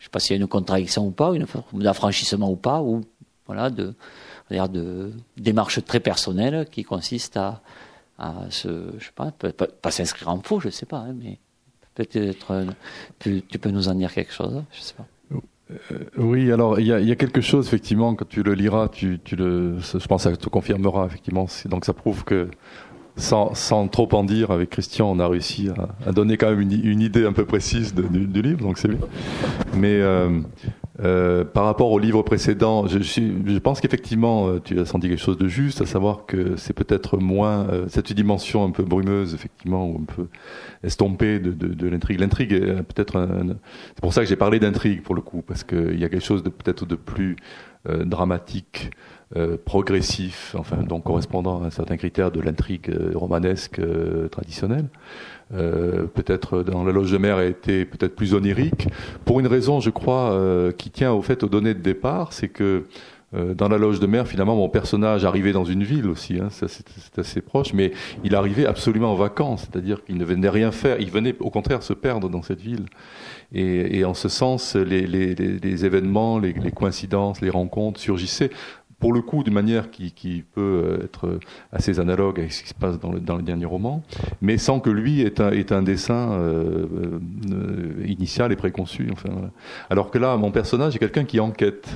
sais 0.00 0.10
pas 0.10 0.20
s'il 0.20 0.36
y 0.36 0.38
a 0.38 0.42
une 0.42 0.48
contradiction 0.48 1.06
ou 1.06 1.10
pas, 1.10 1.32
une 1.34 1.46
forme 1.46 1.82
d'affranchissement 1.82 2.50
ou 2.50 2.56
pas, 2.56 2.82
ou 2.82 3.02
voilà, 3.46 3.70
de, 3.70 3.94
de 4.50 5.12
démarche 5.36 5.84
très 5.84 6.00
personnelle 6.00 6.66
qui 6.70 6.84
consiste 6.84 7.36
à, 7.36 7.60
à 8.18 8.34
se, 8.50 8.92
je 8.98 9.04
sais 9.04 9.12
pas, 9.14 9.32
pas, 9.32 9.90
s'inscrire 9.90 10.28
en 10.28 10.40
faux, 10.40 10.60
je 10.60 10.68
sais 10.68 10.86
pas, 10.86 10.98
hein, 10.98 11.14
mais 11.20 11.38
peut-être, 11.94 12.64
tu, 13.18 13.42
tu, 13.42 13.58
peux 13.58 13.70
nous 13.70 13.88
en 13.88 13.94
dire 13.94 14.12
quelque 14.12 14.32
chose, 14.32 14.62
je 14.72 14.80
sais 14.80 14.94
pas. 14.94 15.06
oui, 16.18 16.52
alors 16.52 16.78
il 16.78 16.86
y 16.86 16.92
a, 16.92 17.16
quelque 17.16 17.40
chose 17.40 17.66
effectivement 17.66 18.14
quand 18.14 18.28
tu 18.28 18.42
le 18.42 18.54
liras, 18.54 18.88
tu, 18.88 19.18
le, 19.32 19.78
je 19.78 20.06
pense 20.06 20.24
que 20.24 20.30
ça 20.30 20.36
te 20.36 20.48
confirmera 20.48 21.06
effectivement. 21.06 21.46
Donc 21.66 21.84
ça 21.84 21.92
prouve 21.92 22.24
que 22.24 22.48
sans, 23.16 23.54
sans, 23.54 23.86
trop 23.88 24.08
en 24.12 24.24
dire, 24.24 24.50
avec 24.50 24.70
Christian, 24.70 25.10
on 25.10 25.18
a 25.20 25.28
réussi 25.28 25.70
à, 26.04 26.12
donner 26.12 26.36
quand 26.36 26.50
même 26.50 26.60
une, 26.60 26.72
une, 26.72 27.00
idée 27.00 27.24
un 27.24 27.32
peu 27.32 27.44
précise 27.44 27.94
du, 27.94 28.42
livre, 28.42 28.60
donc 28.60 28.78
c'est 28.78 28.88
bien. 28.88 28.98
Mais 29.76 30.00
euh, 30.00 30.40
euh, 31.02 31.44
par 31.44 31.64
rapport 31.64 31.90
au 31.90 31.98
livre 31.98 32.22
précédent, 32.22 32.86
je, 32.86 33.58
pense 33.58 33.80
qu'effectivement, 33.80 34.46
euh, 34.48 34.60
tu 34.62 34.78
as 34.78 34.84
senti 34.84 35.08
quelque 35.08 35.20
chose 35.20 35.38
de 35.38 35.48
juste, 35.48 35.80
à 35.80 35.86
savoir 35.86 36.24
que 36.26 36.56
c'est 36.56 36.72
peut-être 36.72 37.18
moins 37.18 37.68
euh, 37.68 37.86
cette 37.88 38.12
dimension 38.12 38.64
un 38.64 38.70
peu 38.70 38.84
brumeuse, 38.84 39.34
effectivement, 39.34 39.88
ou 39.88 40.00
un 40.00 40.04
peu 40.04 40.28
estompée 40.84 41.40
de, 41.40 41.50
de, 41.52 41.88
l'intrigue. 41.88 42.20
L'intrigue 42.20 42.52
est 42.52 42.82
peut-être, 42.82 43.28
c'est 43.94 44.00
pour 44.00 44.12
ça 44.12 44.22
que 44.22 44.28
j'ai 44.28 44.36
parlé 44.36 44.60
d'intrigue 44.60 45.02
pour 45.02 45.16
le 45.16 45.20
coup, 45.20 45.42
parce 45.42 45.64
qu'il 45.64 45.98
y 45.98 46.04
a 46.04 46.08
quelque 46.08 46.24
chose 46.24 46.44
de 46.44 46.48
peut-être 46.48 46.86
de 46.86 46.94
plus 46.94 47.36
euh, 47.88 48.04
dramatique 48.04 48.90
euh, 49.36 49.58
progressif, 49.62 50.54
enfin 50.58 50.76
donc 50.76 51.04
correspondant 51.04 51.62
à 51.62 51.70
certains 51.70 51.96
critères 51.96 52.30
de 52.30 52.40
l'intrigue 52.40 52.88
euh, 52.88 53.12
romanesque 53.14 53.78
euh, 53.78 54.28
traditionnelle. 54.28 54.86
Peut-être 55.50 56.62
dans 56.62 56.84
la 56.84 56.92
loge 56.92 57.12
de 57.12 57.18
mer 57.18 57.36
a 57.36 57.44
été 57.44 57.84
peut-être 57.84 58.16
plus 58.16 58.34
onirique. 58.34 58.88
Pour 59.24 59.40
une 59.40 59.46
raison, 59.46 59.80
je 59.80 59.90
crois, 59.90 60.36
qui 60.76 60.90
tient 60.90 61.12
au 61.12 61.22
fait 61.22 61.42
aux 61.42 61.48
données 61.48 61.74
de 61.74 61.80
départ, 61.80 62.32
c'est 62.32 62.48
que 62.48 62.84
dans 63.32 63.68
la 63.68 63.78
loge 63.78 63.98
de 63.98 64.06
mer, 64.06 64.28
finalement, 64.28 64.54
mon 64.54 64.68
personnage 64.68 65.24
arrivait 65.24 65.52
dans 65.52 65.64
une 65.64 65.82
ville 65.82 66.08
aussi, 66.08 66.38
hein, 66.38 66.48
c'est 66.50 67.18
assez 67.18 67.40
proche, 67.40 67.72
mais 67.72 67.92
il 68.22 68.36
arrivait 68.36 68.66
absolument 68.66 69.12
en 69.12 69.16
vacances, 69.16 69.62
c'est-à-dire 69.62 70.04
qu'il 70.04 70.18
ne 70.18 70.24
venait 70.24 70.48
rien 70.48 70.70
faire, 70.70 71.00
il 71.00 71.10
venait 71.10 71.34
au 71.40 71.50
contraire 71.50 71.82
se 71.82 71.94
perdre 71.94 72.28
dans 72.28 72.42
cette 72.42 72.60
ville. 72.60 72.86
Et, 73.52 73.98
et 73.98 74.04
en 74.04 74.14
ce 74.14 74.28
sens, 74.28 74.76
les, 74.76 75.06
les, 75.06 75.34
les 75.34 75.84
événements, 75.84 76.38
les, 76.38 76.54
coïncidences, 76.72 77.40
les 77.40 77.50
rencontres 77.50 78.00
surgissaient 78.00 78.50
pour 79.04 79.12
le 79.12 79.20
coup, 79.20 79.42
d'une 79.42 79.52
manière 79.52 79.90
qui, 79.90 80.12
qui, 80.12 80.42
peut 80.54 80.98
être 81.04 81.38
assez 81.72 82.00
analogue 82.00 82.40
avec 82.40 82.54
ce 82.54 82.62
qui 82.62 82.70
se 82.70 82.74
passe 82.74 82.98
dans 82.98 83.12
le, 83.12 83.20
dans 83.20 83.36
le 83.36 83.42
dernier 83.42 83.66
roman, 83.66 84.02
mais 84.40 84.56
sans 84.56 84.80
que 84.80 84.88
lui 84.88 85.20
ait 85.20 85.42
un, 85.42 85.52
un 85.52 85.82
dessin 85.82 86.32
euh, 86.32 86.86
euh, 87.52 88.06
initial 88.06 88.50
et 88.50 88.56
préconçu. 88.56 89.08
Enfin, 89.12 89.28
Alors 89.90 90.10
que 90.10 90.16
là, 90.16 90.38
mon 90.38 90.50
personnage 90.50 90.96
est 90.96 90.98
quelqu'un 90.98 91.24
qui 91.24 91.38
enquête. 91.38 91.86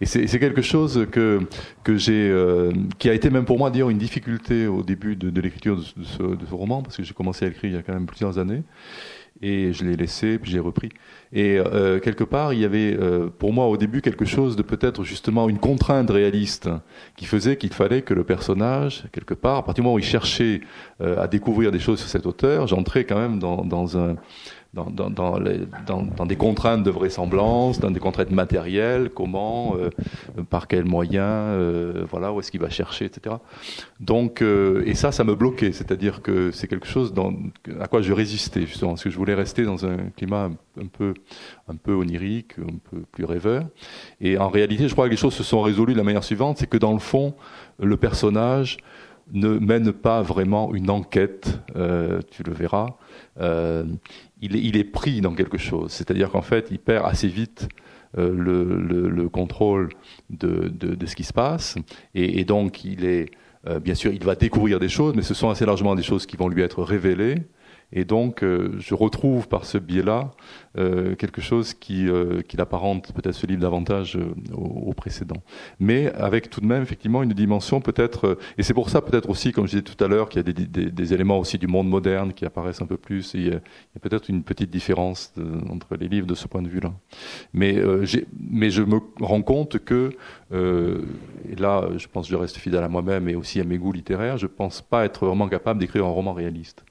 Et 0.00 0.06
c'est 0.06 0.38
quelque 0.38 0.62
chose 0.62 1.08
que, 1.10 1.40
que 1.82 1.96
j'ai, 1.96 2.30
euh, 2.30 2.70
qui 3.00 3.10
a 3.10 3.12
été 3.12 3.28
même 3.28 3.44
pour 3.44 3.58
moi 3.58 3.72
dire 3.72 3.90
une 3.90 3.98
difficulté 3.98 4.68
au 4.68 4.84
début 4.84 5.16
de, 5.16 5.30
de 5.30 5.40
l'écriture 5.40 5.74
de, 5.76 5.82
de, 5.82 6.36
de 6.36 6.46
ce 6.46 6.54
roman, 6.54 6.82
parce 6.82 6.96
que 6.96 7.02
j'ai 7.02 7.12
commencé 7.12 7.44
à 7.44 7.48
écrire 7.48 7.72
il 7.72 7.74
y 7.74 7.78
a 7.78 7.82
quand 7.82 7.92
même 7.92 8.06
plusieurs 8.06 8.38
années 8.38 8.62
et 9.42 9.72
je 9.72 9.84
l'ai 9.84 9.96
laissé, 9.96 10.38
puis 10.38 10.50
j'ai 10.50 10.60
repris. 10.60 10.90
Et 11.32 11.58
euh, 11.58 11.98
quelque 11.98 12.24
part, 12.24 12.52
il 12.52 12.60
y 12.60 12.64
avait 12.64 12.96
euh, 12.98 13.26
pour 13.26 13.52
moi 13.52 13.66
au 13.66 13.76
début 13.76 14.00
quelque 14.00 14.24
chose 14.24 14.54
de 14.54 14.62
peut-être 14.62 15.02
justement 15.02 15.48
une 15.48 15.58
contrainte 15.58 16.10
réaliste 16.10 16.70
qui 17.16 17.26
faisait 17.26 17.56
qu'il 17.56 17.72
fallait 17.72 18.02
que 18.02 18.14
le 18.14 18.22
personnage, 18.22 19.04
quelque 19.12 19.34
part, 19.34 19.56
à 19.56 19.64
partir 19.64 19.82
du 19.82 19.86
moment 19.86 19.96
où 19.96 19.98
il 19.98 20.04
cherchait 20.04 20.60
euh, 21.00 21.20
à 21.20 21.26
découvrir 21.26 21.72
des 21.72 21.80
choses 21.80 21.98
sur 21.98 22.08
cet 22.08 22.26
auteur, 22.26 22.68
j'entrais 22.68 23.04
quand 23.04 23.18
même 23.18 23.38
dans, 23.38 23.64
dans 23.64 23.98
un 23.98 24.16
dans, 24.74 24.86
dans, 24.86 25.10
dans, 25.10 25.38
les, 25.38 25.60
dans, 25.86 26.24
des 26.24 26.36
contraintes 26.36 26.82
de 26.82 26.90
vraisemblance, 26.90 27.78
dans 27.78 27.90
des 27.90 28.00
contraintes 28.00 28.30
matérielles, 28.30 29.10
comment, 29.10 29.76
euh, 29.76 29.90
par 30.48 30.66
quels 30.66 30.86
moyens, 30.86 31.26
euh, 31.26 32.06
voilà, 32.10 32.32
où 32.32 32.40
est-ce 32.40 32.50
qu'il 32.50 32.60
va 32.60 32.70
chercher, 32.70 33.04
etc. 33.04 33.36
Donc, 34.00 34.40
euh, 34.40 34.82
et 34.86 34.94
ça, 34.94 35.12
ça 35.12 35.24
me 35.24 35.34
bloquait, 35.34 35.72
c'est-à-dire 35.72 36.22
que 36.22 36.50
c'est 36.52 36.68
quelque 36.68 36.86
chose 36.86 37.12
à 37.80 37.86
quoi 37.86 38.00
je 38.00 38.14
résistais 38.14 38.62
justement, 38.62 38.92
parce 38.92 39.04
que 39.04 39.10
je 39.10 39.18
voulais 39.18 39.34
rester 39.34 39.64
dans 39.64 39.84
un 39.84 40.08
climat 40.16 40.48
un, 40.80 40.86
peu, 40.86 41.12
un 41.68 41.76
peu 41.76 41.92
onirique, 41.92 42.54
un 42.58 42.78
peu 42.90 43.02
plus 43.12 43.26
rêveur. 43.26 43.66
Et 44.22 44.38
en 44.38 44.48
réalité, 44.48 44.88
je 44.88 44.92
crois 44.94 45.04
que 45.04 45.10
les 45.10 45.18
choses 45.18 45.34
se 45.34 45.44
sont 45.44 45.60
résolues 45.60 45.92
de 45.92 45.98
la 45.98 46.04
manière 46.04 46.24
suivante, 46.24 46.56
c'est 46.56 46.66
que 46.66 46.78
dans 46.78 46.94
le 46.94 46.98
fond, 46.98 47.34
le 47.78 47.98
personnage 47.98 48.78
ne 49.34 49.58
mène 49.58 49.92
pas 49.92 50.22
vraiment 50.22 50.74
une 50.74 50.88
enquête, 50.88 51.58
tu 52.30 52.42
le 52.42 52.52
verras. 52.52 52.88
Euh, 53.40 53.84
il, 54.42 54.76
est, 54.76 54.84
pris 54.84 55.20
dans 55.20 55.34
quelque 55.34 55.58
chose. 55.58 55.92
C'est-à-dire 55.92 56.30
qu'en 56.30 56.42
fait, 56.42 56.68
il 56.70 56.78
perd 56.78 57.06
assez 57.06 57.28
vite 57.28 57.68
euh, 58.18 58.34
le, 58.34 58.76
le, 58.76 59.08
le, 59.08 59.28
contrôle 59.28 59.88
de, 60.30 60.68
de, 60.68 61.06
ce 61.06 61.16
qui 61.16 61.24
se 61.24 61.32
passe, 61.32 61.76
et, 62.14 62.40
et 62.40 62.44
donc 62.44 62.84
il 62.84 63.06
est, 63.06 63.30
euh, 63.66 63.78
bien 63.78 63.94
sûr, 63.94 64.12
il 64.12 64.22
va 64.22 64.34
découvrir 64.34 64.78
des 64.80 64.88
choses, 64.88 65.14
mais 65.14 65.22
ce 65.22 65.32
sont 65.32 65.48
assez 65.48 65.64
largement 65.64 65.94
des 65.94 66.02
choses 66.02 66.26
qui 66.26 66.36
vont 66.36 66.48
lui 66.48 66.62
être 66.62 66.82
révélées, 66.82 67.36
et 67.92 68.04
donc, 68.04 68.42
euh, 68.42 68.72
je 68.78 68.94
retrouve 68.94 69.48
par 69.48 69.66
ce 69.66 69.76
biais-là 69.76 70.30
euh, 70.78 71.14
quelque 71.14 71.42
chose 71.42 71.74
qui, 71.74 72.08
euh, 72.08 72.40
qui 72.40 72.56
l'apparente 72.56 73.12
peut-être 73.12 73.34
ce 73.34 73.46
livre 73.46 73.60
davantage 73.60 74.18
au, 74.54 74.88
au, 74.88 74.92
précédent. 74.94 75.42
Mais 75.78 76.10
avec 76.14 76.48
tout 76.48 76.62
de 76.62 76.66
même, 76.66 76.82
effectivement, 76.82 77.22
une 77.22 77.34
dimension 77.34 77.82
peut-être, 77.82 78.38
et 78.56 78.62
c'est 78.62 78.72
pour 78.72 78.88
ça 78.88 79.02
peut-être 79.02 79.28
aussi, 79.28 79.52
comme 79.52 79.66
je 79.66 79.72
disais 79.72 79.82
tout 79.82 80.02
à 80.02 80.08
l'heure, 80.08 80.30
qu'il 80.30 80.38
y 80.38 80.40
a 80.40 80.52
des, 80.52 80.66
des, 80.66 80.90
des, 80.90 81.14
éléments 81.14 81.38
aussi 81.38 81.58
du 81.58 81.66
monde 81.66 81.88
moderne 81.88 82.32
qui 82.32 82.46
apparaissent 82.46 82.80
un 82.80 82.86
peu 82.86 82.96
plus, 82.96 83.32
il 83.34 83.48
y 83.48 83.52
a, 83.52 83.60
peut-être 84.00 84.30
une 84.30 84.42
petite 84.42 84.70
différence 84.70 85.34
entre 85.70 85.96
les 85.96 86.08
livres 86.08 86.26
de 86.26 86.34
ce 86.34 86.48
point 86.48 86.62
de 86.62 86.68
vue-là. 86.68 86.92
Mais, 87.52 87.76
mais 88.40 88.70
je 88.70 88.82
me 88.82 89.00
rends 89.20 89.42
compte 89.42 89.78
que, 89.78 90.10
et 90.52 91.56
là, 91.56 91.88
je 91.96 92.06
pense 92.08 92.26
que 92.26 92.32
je 92.32 92.36
reste 92.36 92.56
fidèle 92.56 92.82
à 92.82 92.88
moi-même 92.88 93.28
et 93.28 93.34
aussi 93.34 93.60
à 93.60 93.64
mes 93.64 93.76
goûts 93.76 93.92
littéraires, 93.92 94.38
je 94.38 94.46
pense 94.46 94.80
pas 94.80 95.04
être 95.04 95.26
vraiment 95.26 95.48
capable 95.48 95.78
d'écrire 95.78 96.06
un 96.06 96.10
roman 96.10 96.32
réaliste 96.32 96.84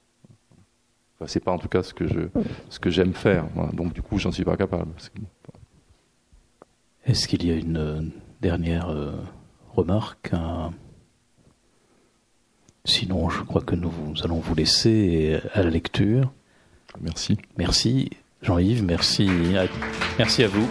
c'est 1.26 1.40
pas 1.40 1.52
en 1.52 1.58
tout 1.58 1.68
cas 1.68 1.82
ce 1.82 1.94
que 1.94 2.06
je, 2.06 2.20
ce 2.68 2.78
que 2.78 2.90
j'aime 2.90 3.14
faire. 3.14 3.46
Voilà. 3.54 3.72
Donc 3.72 3.92
du 3.92 4.02
coup, 4.02 4.18
j'en 4.18 4.32
suis 4.32 4.44
pas 4.44 4.56
capable. 4.56 4.90
Est-ce 7.04 7.26
qu'il 7.26 7.44
y 7.44 7.50
a 7.50 7.54
une 7.54 7.76
euh, 7.76 8.00
dernière 8.40 8.88
euh, 8.90 9.12
remarque 9.74 10.32
Sinon, 12.84 13.28
je 13.28 13.42
crois 13.42 13.60
que 13.60 13.76
nous 13.76 13.92
allons 14.24 14.40
vous 14.40 14.54
laisser 14.56 15.38
à 15.54 15.62
la 15.62 15.70
lecture. 15.70 16.32
Merci. 17.00 17.38
Merci 17.56 18.10
Jean-Yves, 18.42 18.82
merci 18.82 19.28
à, 19.56 19.66
merci 20.18 20.42
à 20.42 20.48
vous. 20.48 20.68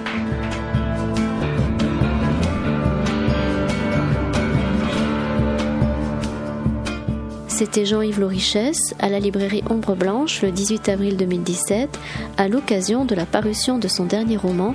C'était 7.61 7.85
Jean-Yves 7.85 8.19
Lorichesse 8.19 8.95
à 8.97 9.07
la 9.07 9.19
librairie 9.19 9.63
Ombre 9.69 9.93
Blanche 9.93 10.41
le 10.41 10.49
18 10.49 10.89
avril 10.89 11.15
2017 11.15 11.95
à 12.35 12.47
l'occasion 12.47 13.05
de 13.05 13.13
la 13.13 13.27
parution 13.27 13.77
de 13.77 13.87
son 13.87 14.05
dernier 14.05 14.35
roman 14.35 14.73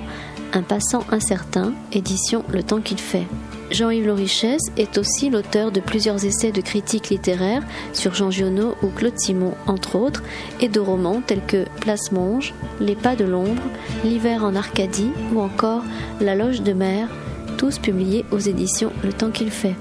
Un 0.53 0.61
passant 0.61 1.03
incertain, 1.11 1.73
édition 1.91 2.45
Le 2.47 2.63
temps 2.63 2.79
qu'il 2.79 2.97
fait. 2.97 3.27
Jean-Yves 3.71 4.07
Lorichesse 4.07 4.71
est 4.77 4.97
aussi 4.97 5.29
l'auteur 5.29 5.73
de 5.73 5.81
plusieurs 5.81 6.23
essais 6.23 6.53
de 6.53 6.61
critique 6.61 7.09
littéraire 7.09 7.61
sur 7.91 8.15
Jean 8.15 8.31
Giono 8.31 8.75
ou 8.81 8.87
Claude 8.87 9.19
Simon, 9.19 9.53
entre 9.67 9.97
autres, 9.97 10.23
et 10.61 10.69
de 10.69 10.79
romans 10.79 11.21
tels 11.27 11.45
que 11.45 11.65
Place 11.81 12.13
Monge, 12.13 12.53
Les 12.79 12.95
pas 12.95 13.17
de 13.17 13.25
l'ombre, 13.25 13.63
L'hiver 14.05 14.45
en 14.45 14.55
Arcadie 14.55 15.11
ou 15.33 15.41
encore 15.41 15.83
La 16.21 16.35
loge 16.35 16.61
de 16.61 16.71
mer, 16.71 17.09
tous 17.57 17.79
publiés 17.79 18.23
aux 18.31 18.39
éditions 18.39 18.93
Le 19.03 19.11
temps 19.11 19.31
qu'il 19.31 19.51
fait. 19.51 19.75